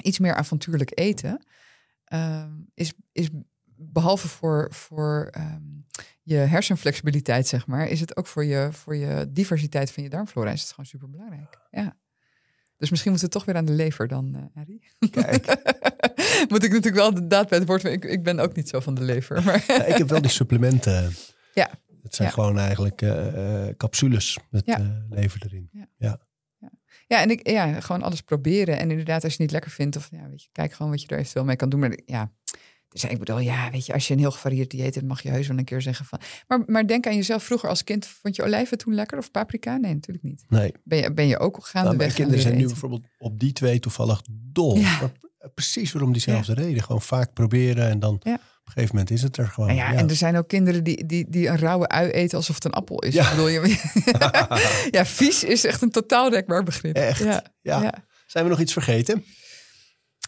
iets 0.02 0.18
meer 0.18 0.34
avontuurlijk 0.34 0.98
eten. 0.98 1.46
ehm, 2.04 2.50
is, 2.74 2.92
is 3.12 3.28
behalve 3.76 4.28
voor, 4.28 4.68
voor 4.72 5.28
ehm, 5.30 5.62
je 6.22 6.36
hersenflexibiliteit, 6.36 7.46
zeg 7.46 7.66
maar, 7.66 7.88
is 7.88 8.00
het 8.00 8.16
ook 8.16 8.26
voor 8.26 8.44
je, 8.44 8.68
voor 8.72 8.96
je 8.96 9.26
diversiteit 9.30 9.90
van 9.92 10.02
je 10.02 10.08
darmflora 10.08 10.50
is 10.50 10.60
het 10.60 10.70
gewoon 10.70 10.86
super 10.86 11.10
belangrijk. 11.10 11.58
Ja. 11.70 11.96
Dus 12.78 12.90
misschien 12.90 13.10
moeten 13.10 13.28
we 13.28 13.34
toch 13.34 13.44
weer 13.44 13.56
aan 13.56 13.64
de 13.64 13.72
lever 13.72 14.08
dan, 14.08 14.50
Arie. 14.54 14.82
Kijk, 15.10 15.46
Moet 16.50 16.62
ik 16.64 16.70
natuurlijk 16.70 16.94
wel 16.94 17.14
de 17.14 17.26
daad 17.26 17.48
bij 17.48 17.58
het 17.58 17.66
woord. 17.66 17.84
Ik, 17.84 18.04
ik 18.04 18.22
ben 18.22 18.38
ook 18.40 18.56
niet 18.56 18.68
zo 18.68 18.80
van 18.80 18.94
de 18.94 19.02
lever. 19.02 19.42
Maar 19.44 19.64
ja, 19.66 19.84
ik 19.84 19.96
heb 19.96 20.08
wel 20.08 20.20
die 20.22 20.30
supplementen. 20.30 21.14
Ja. 21.54 21.70
Het 22.02 22.14
zijn 22.14 22.28
Ja. 22.28 22.34
gewoon 22.34 22.58
eigenlijk 22.58 23.02
eh, 23.02 23.66
eh, 23.68 23.76
capsules 23.76 24.38
met 24.50 24.62
Ja. 24.66 25.04
lever 25.10 25.42
erin. 25.44 25.68
Ja. 25.72 25.86
Ja. 25.98 26.20
ja, 27.06 27.20
en 27.22 27.30
ik, 27.30 27.48
ja, 27.50 27.80
gewoon 27.80 28.02
alles 28.02 28.20
proberen. 28.20 28.78
En 28.78 28.90
inderdaad, 28.90 29.22
als 29.22 29.22
je 29.22 29.28
het 29.28 29.38
niet 29.38 29.50
lekker 29.50 29.70
vindt, 29.70 29.96
of 29.96 30.08
ja, 30.10 30.28
weet 30.28 30.42
je, 30.42 30.48
kijk 30.52 30.72
gewoon 30.72 30.90
wat 30.92 31.02
je 31.02 31.08
er 31.08 31.18
eventueel 31.18 31.44
mee 31.44 31.56
kan 31.56 31.68
doen. 31.68 31.80
Maar 31.80 31.98
ja, 32.06 32.32
dus 33.00 33.10
ik 33.10 33.18
bedoel, 33.18 33.38
ja, 33.38 33.70
weet 33.70 33.86
je, 33.86 33.92
als 33.92 34.06
je 34.08 34.12
een 34.14 34.18
heel 34.20 34.30
gevarieerd 34.30 34.70
dieet 34.70 34.94
hebt, 34.94 35.06
mag 35.06 35.22
je 35.22 35.28
heus 35.30 35.46
wel 35.46 35.58
een 35.58 35.64
keer 35.64 35.82
zeggen 35.82 36.06
van. 36.06 36.20
Maar, 36.46 36.62
maar 36.66 36.86
denk 36.86 37.06
aan 37.06 37.14
jezelf. 37.16 37.44
Vroeger 37.44 37.68
als 37.68 37.84
kind, 37.84 38.06
vond 38.06 38.36
je 38.36 38.42
olijven 38.42 38.78
toen 38.78 38.94
lekker 38.94 39.18
of 39.18 39.30
paprika? 39.30 39.76
Nee, 39.76 39.94
natuurlijk 39.94 40.24
niet. 40.24 40.44
Nee, 40.48 40.72
Ben 40.84 40.98
je, 40.98 41.12
ben 41.12 41.26
je 41.26 41.38
ook 41.38 41.52
nou, 41.52 41.64
gaandeweg 41.66 41.96
mijn 41.96 42.10
gaan 42.10 42.18
kinderen 42.18 42.42
zijn 42.42 42.56
nu 42.56 42.66
bijvoorbeeld 42.66 43.06
op 43.18 43.38
die 43.40 43.52
twee 43.52 43.78
toevallig 43.78 44.22
dol. 44.30 44.76
Ja. 44.76 45.12
Precies 45.54 45.92
waarom 45.92 46.12
diezelfde 46.12 46.54
reden. 46.54 46.82
Gewoon 46.82 47.02
vaak 47.02 47.32
proberen 47.32 47.88
en 47.88 47.98
dan 47.98 48.20
Ja. 48.22 48.34
op 48.34 48.40
een 48.64 48.72
gegeven 48.72 48.94
moment 48.94 49.10
is 49.10 49.22
het 49.22 49.36
er 49.36 49.48
gewoon. 49.48 49.68
Nou 49.68 49.78
ja, 49.80 49.94
en 49.94 50.08
er 50.08 50.16
zijn 50.16 50.36
ook 50.36 50.48
kinderen 50.48 50.84
die, 50.84 51.06
die, 51.06 51.26
die 51.28 51.48
een 51.48 51.58
rauwe 51.58 51.88
ui 51.88 52.10
eten 52.10 52.36
alsof 52.36 52.54
het 52.54 52.64
een 52.64 52.72
appel 52.72 53.02
is. 53.02 53.14
Ja. 53.14 53.30
Bedoel, 53.30 53.48
je, 53.48 53.60
ja, 54.96 55.04
vies 55.04 55.44
is 55.44 55.64
echt 55.64 55.82
een 55.82 55.90
totaal 55.90 56.30
dekbaar 56.30 56.62
begrip. 56.62 56.96
Echt? 56.96 57.22
Ja. 57.22 57.44
Ja. 57.60 57.82
ja. 57.82 58.04
Zijn 58.26 58.44
we 58.44 58.50
nog 58.50 58.60
iets 58.60 58.72
vergeten? 58.72 59.24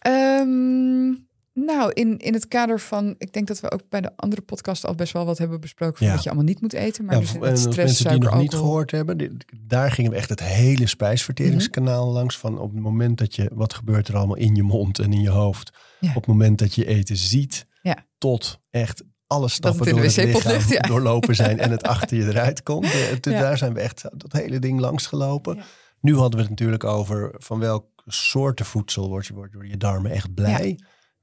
Ehm, 0.00 1.14
nou, 1.64 1.90
in, 1.92 2.18
in 2.18 2.32
het 2.34 2.48
kader 2.48 2.80
van, 2.80 3.14
ik 3.18 3.32
denk 3.32 3.46
dat 3.46 3.60
we 3.60 3.70
ook 3.70 3.82
bij 3.88 4.00
de 4.00 4.10
andere 4.16 4.42
podcast 4.42 4.86
al 4.86 4.94
best 4.94 5.12
wel 5.12 5.24
wat 5.24 5.38
hebben 5.38 5.60
besproken 5.60 5.96
van 5.98 6.06
Ja. 6.06 6.12
wat 6.14 6.22
je 6.22 6.28
allemaal 6.28 6.48
niet 6.48 6.60
moet 6.60 6.72
eten. 6.72 7.04
Maar 7.04 7.14
Ja, 7.14 7.20
dus 7.20 7.32
en 7.34 7.56
stress, 7.58 7.76
mensen 7.76 8.10
die 8.10 8.18
nog 8.30 8.38
niet 8.40 8.54
gehoord 8.54 8.90
hebben, 8.90 9.18
dit- 9.18 9.44
daar 9.60 9.90
gingen 9.92 10.10
we 10.10 10.16
echt 10.16 10.28
het 10.28 10.40
hele 10.42 10.86
spijsverteringskanaal 10.86 12.12
langs. 12.12 12.38
Van 12.38 12.58
op 12.58 12.72
het 12.72 12.80
moment 12.82 13.18
dat 13.18 13.34
je, 13.34 13.50
wat 13.54 13.74
gebeurt 13.74 14.08
er 14.08 14.16
allemaal 14.16 14.36
in 14.36 14.54
je 14.54 14.62
mond 14.62 14.98
en 14.98 15.12
in 15.12 15.20
je 15.20 15.30
hoofd. 15.30 15.70
Ja. 16.00 16.08
Op 16.08 16.14
het 16.14 16.26
moment 16.26 16.58
dat 16.58 16.74
je 16.74 16.86
eten 16.86 17.16
ziet, 17.16 17.66
Ja. 17.82 17.96
tot 18.18 18.58
echt 18.70 19.02
alle 19.26 19.48
stappen 19.48 19.80
het 19.86 19.94
door 19.94 20.04
het 20.04 20.16
lichaam 20.16 20.52
ligt, 20.52 20.86
doorlopen 20.88 21.34
zijn 21.34 21.58
en 21.58 21.70
het 21.70 21.82
achter 21.94 22.16
je 22.16 22.24
eruit 22.26 22.62
komt. 22.62 22.86
Daar 23.20 23.58
zijn 23.58 23.74
we 23.74 23.80
echt 23.80 24.02
dat 24.16 24.32
hele 24.32 24.58
ding 24.58 24.80
langs 24.80 25.06
gelopen. 25.06 25.58
Nu 26.00 26.14
hadden 26.16 26.34
we 26.34 26.40
het 26.40 26.50
natuurlijk 26.50 26.84
over 26.84 27.34
van 27.38 27.58
welk 27.58 27.86
soorten 28.06 28.66
voedsel 28.66 29.08
word 29.08 29.26
je, 29.26 29.34
wordt 29.34 29.52
door 29.52 29.66
je 29.66 29.76
darmen 29.76 30.10
echt 30.10 30.34
blij. 30.34 30.78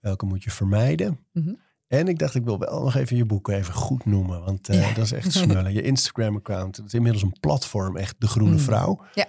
Welke 0.06 0.26
moet 0.26 0.44
je 0.44 0.52
vermijden. 0.52 1.20
Mhm. 1.32 1.54
En 1.88 2.08
ik 2.08 2.20
dacht, 2.20 2.36
ik 2.36 2.44
wil 2.44 2.60
wel 2.60 2.84
nog 2.84 2.96
even 2.96 3.18
je 3.18 3.26
boek 3.26 3.48
even 3.50 3.74
goed 3.74 4.06
noemen. 4.06 4.44
Want 4.44 4.70
eh, 4.70 4.80
Ja. 4.82 4.94
dat 4.94 5.04
is 5.06 5.12
echt 5.12 5.32
smullen. 5.42 5.74
Je 5.74 5.82
Instagram-account. 5.82 6.78
Het 6.78 6.86
is 6.86 6.94
inmiddels 6.94 7.24
een 7.24 7.38
platform, 7.40 7.98
echt 7.98 8.16
de 8.18 8.28
groene 8.28 8.52
Mm. 8.54 8.60
vrouw. 8.60 9.02
Ja. 9.16 9.28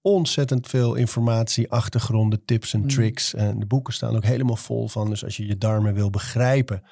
Ontzettend 0.00 0.66
veel 0.68 0.94
informatie, 0.94 1.70
achtergronden, 1.70 2.44
tips 2.44 2.74
en 2.74 2.80
Mm. 2.80 2.88
tricks. 2.88 3.34
En 3.34 3.58
de 3.58 3.66
boeken 3.66 3.92
staan 3.92 4.16
ook 4.16 4.24
helemaal 4.24 4.56
vol 4.56 4.88
van. 4.88 5.08
Dus 5.08 5.24
als 5.24 5.36
je 5.36 5.46
je 5.46 5.58
darmen 5.58 5.94
wil 5.94 6.10
begrijpen. 6.10 6.82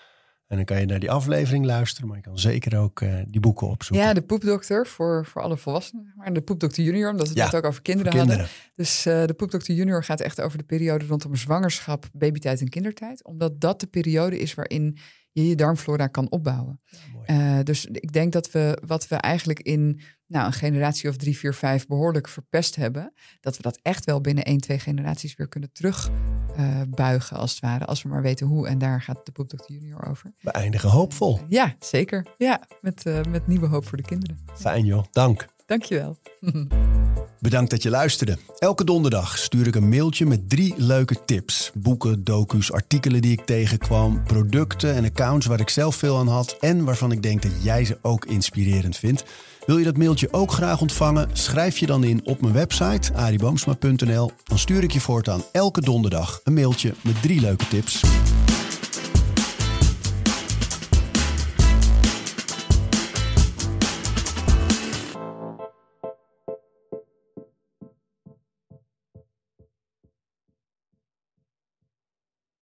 En 0.52 0.58
dan 0.58 0.66
kan 0.66 0.80
je 0.80 0.86
naar 0.86 1.00
die 1.00 1.10
aflevering 1.10 1.64
luisteren. 1.64 2.08
Maar 2.08 2.16
je 2.16 2.22
kan 2.22 2.38
zeker 2.38 2.78
ook 2.78 3.00
eh, 3.00 3.14
die 3.28 3.40
boeken 3.40 3.66
opzoeken. 3.68 4.06
Ja, 4.06 4.14
de 4.14 4.22
poepdokter 4.22 4.86
voor, 4.86 5.26
voor 5.26 5.42
alle 5.42 5.56
volwassenen. 5.56 6.12
Maar 6.16 6.32
de 6.32 6.40
poepdokter 6.40 6.82
junior, 6.84 7.10
omdat 7.10 7.22
we 7.22 7.28
het 7.28 7.38
Ja, 7.38 7.44
net 7.44 7.54
ook 7.54 7.64
over 7.64 7.82
kinderen, 7.82 8.12
kinderen. 8.12 8.40
hadden. 8.40 8.56
Dus 8.74 9.06
eh, 9.06 9.24
de 9.26 9.34
poepdokter 9.34 9.74
junior 9.74 10.04
gaat 10.04 10.20
echt 10.20 10.40
over 10.40 10.58
de 10.58 10.64
periode 10.64 11.06
rondom 11.06 11.36
zwangerschap, 11.36 12.08
babytijd 12.12 12.60
en 12.60 12.68
kindertijd. 12.68 13.24
Omdat 13.24 13.60
dat 13.60 13.80
de 13.80 13.86
periode 13.86 14.38
is 14.38 14.54
waarin 14.54 14.96
je 15.30 15.48
je 15.48 15.54
darmflora 15.54 16.06
kan 16.06 16.30
opbouwen. 16.30 16.80
mooi. 17.12 17.26
Eh, 17.26 17.58
dus 17.64 17.86
ik 17.86 18.12
denk 18.12 18.32
dat 18.32 18.50
we 18.50 18.78
wat 18.86 19.08
we 19.08 19.14
eigenlijk 19.16 19.60
in 19.60 20.00
nou, 20.32 20.46
een 20.46 20.52
generatie 20.52 21.08
of 21.08 21.16
drie, 21.16 21.36
vier, 21.38 21.54
vijf 21.54 21.86
behoorlijk 21.86 22.28
verpest 22.28 22.76
hebben, 22.76 23.12
dat 23.40 23.56
we 23.56 23.62
dat 23.62 23.78
echt 23.82 24.04
wel 24.04 24.20
binnen 24.20 24.44
één, 24.44 24.60
twee 24.60 24.78
generaties 24.78 25.36
weer 25.36 25.48
kunnen 25.48 25.72
terugbuigen, 25.72 27.36
als 27.36 27.50
het 27.50 27.60
ware. 27.60 27.84
Als 27.84 28.02
we 28.02 28.08
maar 28.08 28.22
weten 28.22 28.46
hoe. 28.46 28.68
En 28.68 28.78
daar 28.78 29.02
gaat 29.02 29.26
de 29.26 29.32
poepdokter 29.32 29.74
junior 29.74 30.08
over. 30.08 30.32
We 30.40 30.50
eindigen 30.50 30.88
hoopvol. 30.88 31.40
Ja, 31.48 31.74
zeker. 31.78 32.26
Ja, 32.38 32.60
met, 32.80 33.06
eh, 33.06 33.20
met 33.28 33.46
nieuwe 33.46 33.66
hoop 33.66 33.86
voor 33.86 33.96
de 33.96 34.04
kinderen. 34.04 34.38
Fijn 34.54 34.84
joh, 34.84 35.04
dank. 35.10 35.46
Dankjewel. 35.66 36.16
Bedankt 37.40 37.70
dat 37.70 37.82
je 37.82 37.90
luisterde. 37.90 38.36
Elke 38.58 38.84
donderdag 38.84 39.38
stuur 39.38 39.66
ik 39.66 39.74
een 39.74 39.88
mailtje 39.88 40.26
met 40.26 40.48
drie 40.48 40.74
leuke 40.76 41.24
tips. 41.24 41.70
Boeken, 41.74 42.24
docu's, 42.24 42.72
artikelen 42.72 43.22
die 43.22 43.32
ik 43.32 43.44
tegenkwam, 43.44 44.22
producten 44.24 44.94
en 44.94 45.04
accounts 45.04 45.46
waar 45.46 45.60
ik 45.60 45.68
zelf 45.68 45.96
veel 45.96 46.18
aan 46.18 46.28
had 46.28 46.56
en 46.60 46.84
waarvan 46.84 47.12
ik 47.12 47.22
denk 47.22 47.42
dat 47.42 47.62
jij 47.62 47.84
ze 47.84 47.98
ook 48.02 48.24
inspirerend 48.24 48.96
vindt. 48.96 49.24
Wil 49.66 49.78
je 49.78 49.84
dat 49.84 49.96
mailtje 49.96 50.28
ook 50.30 50.52
graag 50.52 50.80
ontvangen? 50.80 51.28
Schrijf 51.32 51.78
je 51.78 51.86
dan 51.86 52.04
in 52.04 52.20
op 52.24 52.40
mijn 52.40 52.52
website 52.52 53.14
ariboomsma.nl. 53.14 54.30
Dan 54.44 54.58
stuur 54.58 54.82
ik 54.82 54.90
je 54.90 55.00
voortaan 55.00 55.42
elke 55.52 55.80
donderdag 55.80 56.40
een 56.44 56.54
mailtje 56.54 56.94
met 57.02 57.22
drie 57.22 57.40
leuke 57.40 57.68
tips. 57.68 58.00